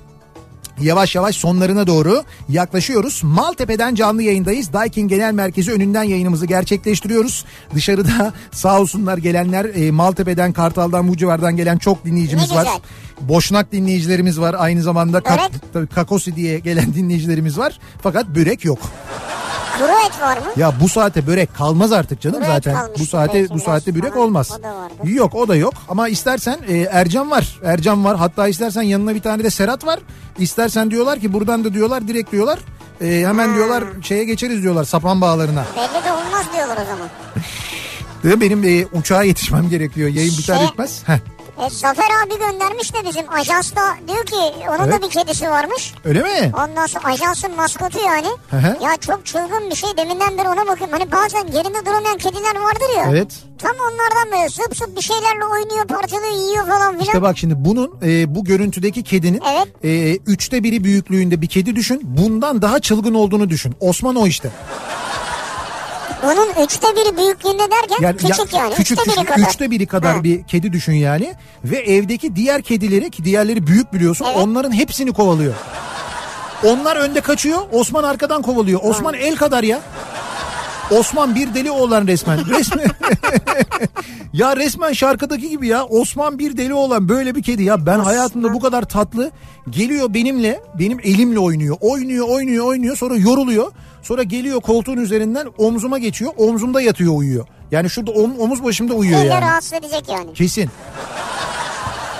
yavaş 0.82 1.16
yavaş 1.16 1.36
sonlarına 1.36 1.88
doğru 1.88 2.24
yaklaşıyoruz. 2.50 3.22
Maltepe'den 3.24 3.96
canlı 3.96 4.24
yayındayız. 4.24 4.74
Daikin 4.74 5.08
Genel 5.08 5.34
Merkezi 5.34 5.72
önünden 5.72 6.04
yayınımızı 6.04 6.46
gerçekleştiriyoruz. 6.46 7.46
Dışarıda 7.76 8.34
sağ 8.52 8.82
olsunlar 8.82 9.18
gelenler 9.18 9.66
e, 9.66 9.92
Maltepe'den, 9.92 10.54
Kartal'dan, 10.54 11.08
bu 11.08 11.18
civardan 11.18 11.56
gelen 11.58 11.78
çok 11.78 12.06
dinleyicimiz 12.06 12.52
var. 12.52 12.68
Boşnak 13.22 13.72
dinleyicilerimiz 13.72 14.40
var. 14.40 14.56
Aynı 14.60 14.82
zamanda 14.82 15.22
Kak- 15.22 15.52
tabii 15.74 15.88
Kakosi 15.88 16.36
diye 16.36 16.60
gelen 16.60 16.94
dinleyicilerimiz 16.94 17.58
var. 17.58 17.80
Fakat 18.02 18.28
börek 18.36 18.66
yok. 18.66 18.80
Kuru 19.80 19.92
et 20.08 20.22
var 20.22 20.38
mı? 20.38 20.44
Ya 20.58 20.74
bu 20.82 20.90
saate 20.90 21.28
börek 21.28 21.56
kalmaz 21.56 21.92
artık 21.92 22.22
canım 22.22 22.42
Börek 22.42 22.48
zaten. 22.54 22.78
Bu 23.00 23.06
saate 23.06 23.50
bu 23.50 23.60
saatte 23.60 23.96
börek 23.96 24.14
falan. 24.14 24.26
olmaz. 24.26 24.52
O 24.60 24.64
da 24.64 24.76
vardı. 24.76 24.94
Yok 25.04 25.36
o 25.36 25.48
da 25.48 25.56
yok 25.56 25.74
ama 25.90 26.10
istersen 26.10 26.58
e, 26.68 26.78
Ercan 26.78 27.32
var. 27.32 27.60
Ercan 27.64 28.06
var. 28.06 28.18
Hatta 28.18 28.48
istersen 28.48 28.82
yanına 28.82 29.16
bir 29.16 29.22
tane 29.22 29.44
de 29.44 29.50
Serhat 29.50 29.86
var. 29.86 30.00
İstersen 30.40 30.92
diyorlar 30.92 31.20
ki 31.20 31.34
buradan 31.34 31.64
da 31.64 31.74
diyorlar 31.74 32.08
direkt 32.08 32.32
diyorlar. 32.32 32.60
e, 33.02 33.24
hemen 33.28 33.56
diyorlar 33.56 33.84
şeye 34.02 34.24
geçeriz 34.26 34.64
diyorlar 34.64 34.84
sapan 34.84 35.22
bağlarına. 35.22 35.64
Belli 35.78 36.06
de 36.06 36.12
olmaz 36.12 36.46
diyorlar 36.56 36.78
o 36.78 36.86
zaman. 36.86 37.08
Benim 38.42 38.64
e, 38.64 38.86
uçağa 38.98 39.24
yetişmem 39.24 39.70
gerekiyor. 39.70 40.10
Yayın 40.10 40.38
biter 40.38 40.58
Şey- 40.58 40.68
bitmez. 40.68 41.02
Heh, 41.06 41.18
E, 41.66 41.70
Zafer 41.70 42.04
abi 42.26 42.38
göndermiş 42.40 42.94
de 42.94 42.98
bizim 43.10 43.34
ajansta 43.34 43.82
diyor 44.08 44.26
ki 44.26 44.36
onun 44.70 44.90
Evet. 44.90 45.02
da 45.04 45.08
bir 45.08 45.12
kedisi 45.12 45.50
varmış. 45.50 45.94
öyle 46.06 46.24
mi? 46.24 46.52
Ondan 46.64 46.86
sonra 46.86 47.06
ajansın 47.06 47.56
maskotu 47.56 48.00
yani. 48.06 48.28
Hı 48.50 48.58
hı. 48.58 48.84
ya 48.84 48.98
çok 48.98 49.26
çılgın 49.26 49.70
bir 49.70 49.76
şey 49.76 49.90
deminden 49.98 50.38
beri 50.38 50.48
ona 50.48 50.68
bakıyorum. 50.68 50.90
Hani 51.00 51.12
bazen 51.12 51.48
yerinde 51.48 51.86
duramayan 51.86 52.18
kediler 52.18 52.56
vardır 52.56 52.98
ya. 52.98 53.06
Evet. 53.12 53.32
Tam 53.60 53.72
onlardan 53.72 54.32
böyle 54.40 54.50
zıp 54.50 54.76
zıp 54.78 54.96
bir 54.98 55.02
şeylerle 55.02 55.46
oynuyor 55.46 55.88
parçalıyor 55.88 56.32
yiyor 56.50 56.68
falan 56.68 56.92
filan. 56.92 57.00
İşte 57.06 57.22
bak 57.22 57.38
şimdi 57.38 57.56
bunun 57.58 58.00
e, 58.04 58.36
bu 58.36 58.44
görüntüdeki 58.44 59.04
kedinin 59.04 59.42
Evet. 59.52 59.68
e, 59.84 60.16
üçte 60.32 60.64
biri 60.64 60.84
büyüklüğünde 60.84 61.42
bir 61.42 61.48
kedi 61.48 61.76
düşün. 61.76 62.02
Bundan 62.04 62.62
daha 62.62 62.80
çılgın 62.80 63.14
olduğunu 63.14 63.50
düşün. 63.50 63.76
Osman 63.80 64.16
o 64.16 64.28
işte. 64.28 64.50
Bunun 66.24 66.66
üçte 66.66 66.88
biri 66.88 67.18
büyüklüğünde 67.18 67.64
derken 67.72 68.18
küçük 68.18 68.54
yani. 68.54 68.74
Küçük 68.76 68.98
üçte 68.98 69.12
biri 69.12 69.16
küçük 69.16 69.28
kadar. 69.36 69.48
üçte 69.50 69.72
biri 69.72 69.86
kadar 69.88 70.16
Ha. 70.16 70.24
bir 70.24 70.44
kedi 70.44 70.74
düşün 70.74 70.94
yani. 70.94 71.36
Ve 71.64 71.78
evdeki 71.78 72.36
diğer 72.36 72.62
kedileri 72.62 73.10
ki 73.10 73.26
diğerleri 73.26 73.68
büyük 73.68 73.94
biliyorsun 73.94 74.26
Evet. 74.30 74.38
onların 74.38 74.72
hepsini 74.72 75.14
kovalıyor. 75.14 75.54
Onlar 76.66 76.96
önde 76.96 77.22
kaçıyor 77.22 77.60
Osman 77.72 78.04
arkadan 78.04 78.42
kovalıyor. 78.42 78.80
Osman 78.84 79.14
el 79.14 79.36
kadar 79.36 79.64
ya. 79.64 79.80
Osman 80.92 81.36
bir 81.36 81.54
deli 81.54 81.72
oğlan 81.72 82.08
resmen. 82.08 82.40
Resmen. 82.50 82.86
ya 84.34 84.58
resmen 84.58 84.94
şarkıdaki 84.94 85.50
gibi 85.50 85.68
ya. 85.68 85.86
Osman 85.86 86.40
bir 86.40 86.58
deli 86.58 86.74
oğlan 86.74 87.10
böyle 87.10 87.36
bir 87.36 87.44
kedi 87.44 87.64
ya. 87.64 87.86
Ben 87.86 88.00
hayatımda 88.00 88.54
bu 88.54 88.60
kadar 88.60 88.82
tatlı 88.84 89.32
geliyor 89.70 90.14
benimle, 90.14 90.62
benim 90.80 91.00
elimle 91.00 91.40
oynuyor. 91.40 91.78
Oynuyor, 91.82 92.28
oynuyor, 92.30 92.66
oynuyor. 92.66 92.98
Sonra 92.98 93.16
yoruluyor. 93.16 93.72
Sonra 94.08 94.24
geliyor 94.24 94.62
koltuğun 94.62 94.98
üzerinden 94.98 95.48
omzuma 95.58 95.98
geçiyor. 95.98 96.32
Omzumda 96.38 96.82
yatıyor 96.82 97.14
uyuyor. 97.16 97.46
Yani 97.72 97.90
şurada 97.90 98.12
om- 98.12 98.40
omuz 98.40 98.64
başımda 98.64 98.94
uyuyor 98.94 99.20
Elle 99.20 99.28
yani. 99.30 99.42
rahatsız 99.42 99.74
edecek 99.74 100.04
yani. 100.10 100.34
Kesin. 100.34 100.70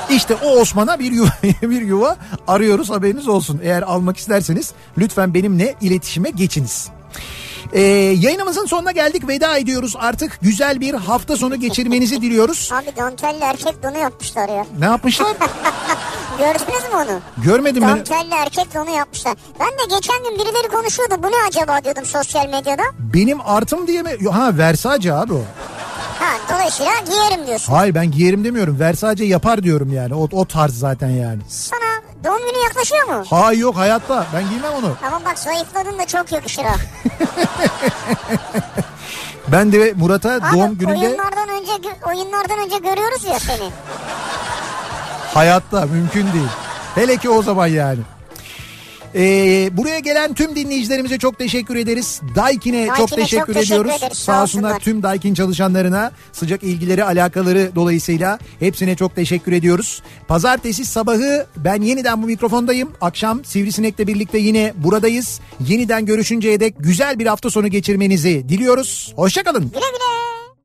İşte 0.10 0.36
o 0.36 0.48
Osman'a 0.60 1.00
bir 1.00 1.12
yuva, 1.12 1.30
bir 1.62 1.82
yuva 1.82 2.18
arıyoruz 2.48 2.90
haberiniz 2.90 3.28
olsun. 3.28 3.60
Eğer 3.64 3.82
almak 3.82 4.18
isterseniz 4.18 4.74
lütfen 4.98 5.34
benimle 5.34 5.76
iletişime 5.82 6.30
geçiniz. 6.30 6.90
Ee, 7.74 7.82
yayınımızın 8.20 8.66
sonuna 8.66 8.92
geldik 8.92 9.28
veda 9.28 9.58
ediyoruz 9.58 9.94
artık 10.00 10.40
güzel 10.42 10.80
bir 10.82 10.94
hafta 10.94 11.38
sonu 11.38 11.56
geçirmenizi 11.60 12.22
diliyoruz. 12.22 12.70
Abi 12.74 12.96
dantelli 12.98 13.44
erkek 13.44 13.84
donu 13.84 13.98
yapmışlar 13.98 14.50
ya. 14.50 14.66
Ne 14.80 14.86
yapmışlar? 14.86 15.28
Gördünüz 16.38 16.84
mü 16.84 16.96
onu? 16.96 17.20
Görmedim 17.46 17.82
beni. 17.84 17.90
Dantelli 17.92 18.34
erkek 18.34 18.74
donu 18.76 18.90
yapmışlar. 18.90 19.34
Ben 19.60 19.68
de 19.68 19.96
geçen 19.96 20.24
gün 20.24 20.34
birileri 20.40 20.68
konuşuyordu. 20.68 21.16
Bu 21.24 21.28
ne 21.28 21.36
acaba 21.48 21.84
diyordum 21.84 22.06
sosyal 22.06 22.50
medyada. 22.50 22.84
Benim 23.00 23.42
artım 23.46 23.88
diye 23.88 24.02
mi? 24.02 24.12
Ha 24.32 24.58
Versace 24.58 25.14
abi 25.14 25.34
o. 25.34 25.42
Ha 26.20 26.34
dolayısıyla 26.56 26.92
giyerim 27.10 27.48
diyorsun. 27.48 27.74
Hayır 27.74 27.96
ben 27.96 28.12
giyerim 28.12 28.44
demiyorum. 28.44 28.80
Versace 28.80 29.24
yapar 29.26 29.64
diyorum 29.64 29.94
yani. 29.94 30.14
O, 30.16 30.28
o 30.32 30.46
tarz 30.46 30.80
zaten 30.80 31.10
yani. 31.10 31.40
Sana 31.50 31.87
doğum 32.24 32.38
günü 32.38 32.64
yaklaşıyor 32.64 33.08
mu? 33.08 33.24
Hayır 33.30 33.60
yok 33.60 33.78
hayatta. 33.78 34.26
Ben 34.34 34.50
giymem 34.50 34.74
onu. 34.74 34.98
Ama 35.08 35.26
bak 35.26 35.40
zayıfladın 35.40 36.00
da 36.00 36.08
çok 36.08 36.32
yakışır 36.32 36.64
ha. 36.64 36.76
Ben 39.48 39.72
de 39.72 39.94
Murat'a 39.96 40.54
doğum 40.54 40.78
gününde 40.78 41.08
oyunlardan 41.08 41.50
önce 41.50 41.72
oyunlardan 42.08 42.60
önce 42.60 42.78
görüyoruz 42.78 43.24
ya 43.24 43.40
seni. 43.40 43.70
Hayatta 45.34 45.86
mümkün 45.86 46.34
değil. 46.34 46.50
Hele 46.96 47.18
ki 47.18 47.30
o 47.30 47.42
zaman 47.44 47.68
yani. 47.68 48.00
Ee, 49.18 49.70
buraya 49.78 50.00
gelen 50.00 50.34
tüm 50.34 50.56
dinleyicilerimize 50.56 51.18
çok 51.18 51.38
teşekkür 51.40 51.76
ederiz. 51.76 52.22
Daikin'e 52.36 52.88
çok 52.88 52.98
Daikin'e 52.98 53.24
teşekkür 53.24 53.46
çok 53.46 53.56
teşekkür 53.56 53.80
ediyoruz. 53.82 54.02
ederiz, 54.04 54.18
Sağ 54.18 54.44
olsunlar. 54.44 54.80
tüm 54.80 55.04
Daikin 55.04 55.34
çalışanlarına 55.34 56.12
sıcak 56.34 56.64
ilgileri 56.64 57.04
alakaları 57.04 57.72
dolayısıyla 57.76 58.40
hepsine 58.60 58.96
çok 58.96 59.16
teşekkür 59.16 59.52
ediyoruz. 59.52 60.02
Pazartesi 60.28 60.86
sabahı 60.86 61.48
ben 61.58 61.82
yeniden 61.82 62.22
bu 62.24 62.28
mikrofondayım. 62.28 62.92
Akşam 63.02 63.46
Sivrisinek'le 63.46 64.00
birlikte 64.08 64.38
yine 64.38 64.74
buradayız. 64.78 65.40
Yeniden 65.68 66.06
görüşünceye 66.06 66.60
dek 66.60 66.76
güzel 66.80 67.20
bir 67.20 67.26
hafta 67.28 67.50
sonu 67.50 67.68
geçirmenizi 67.68 68.50
diliyoruz. 68.50 69.14
Hoşçakalın. 69.16 69.62
Güle 69.62 69.72
güle. 69.80 70.17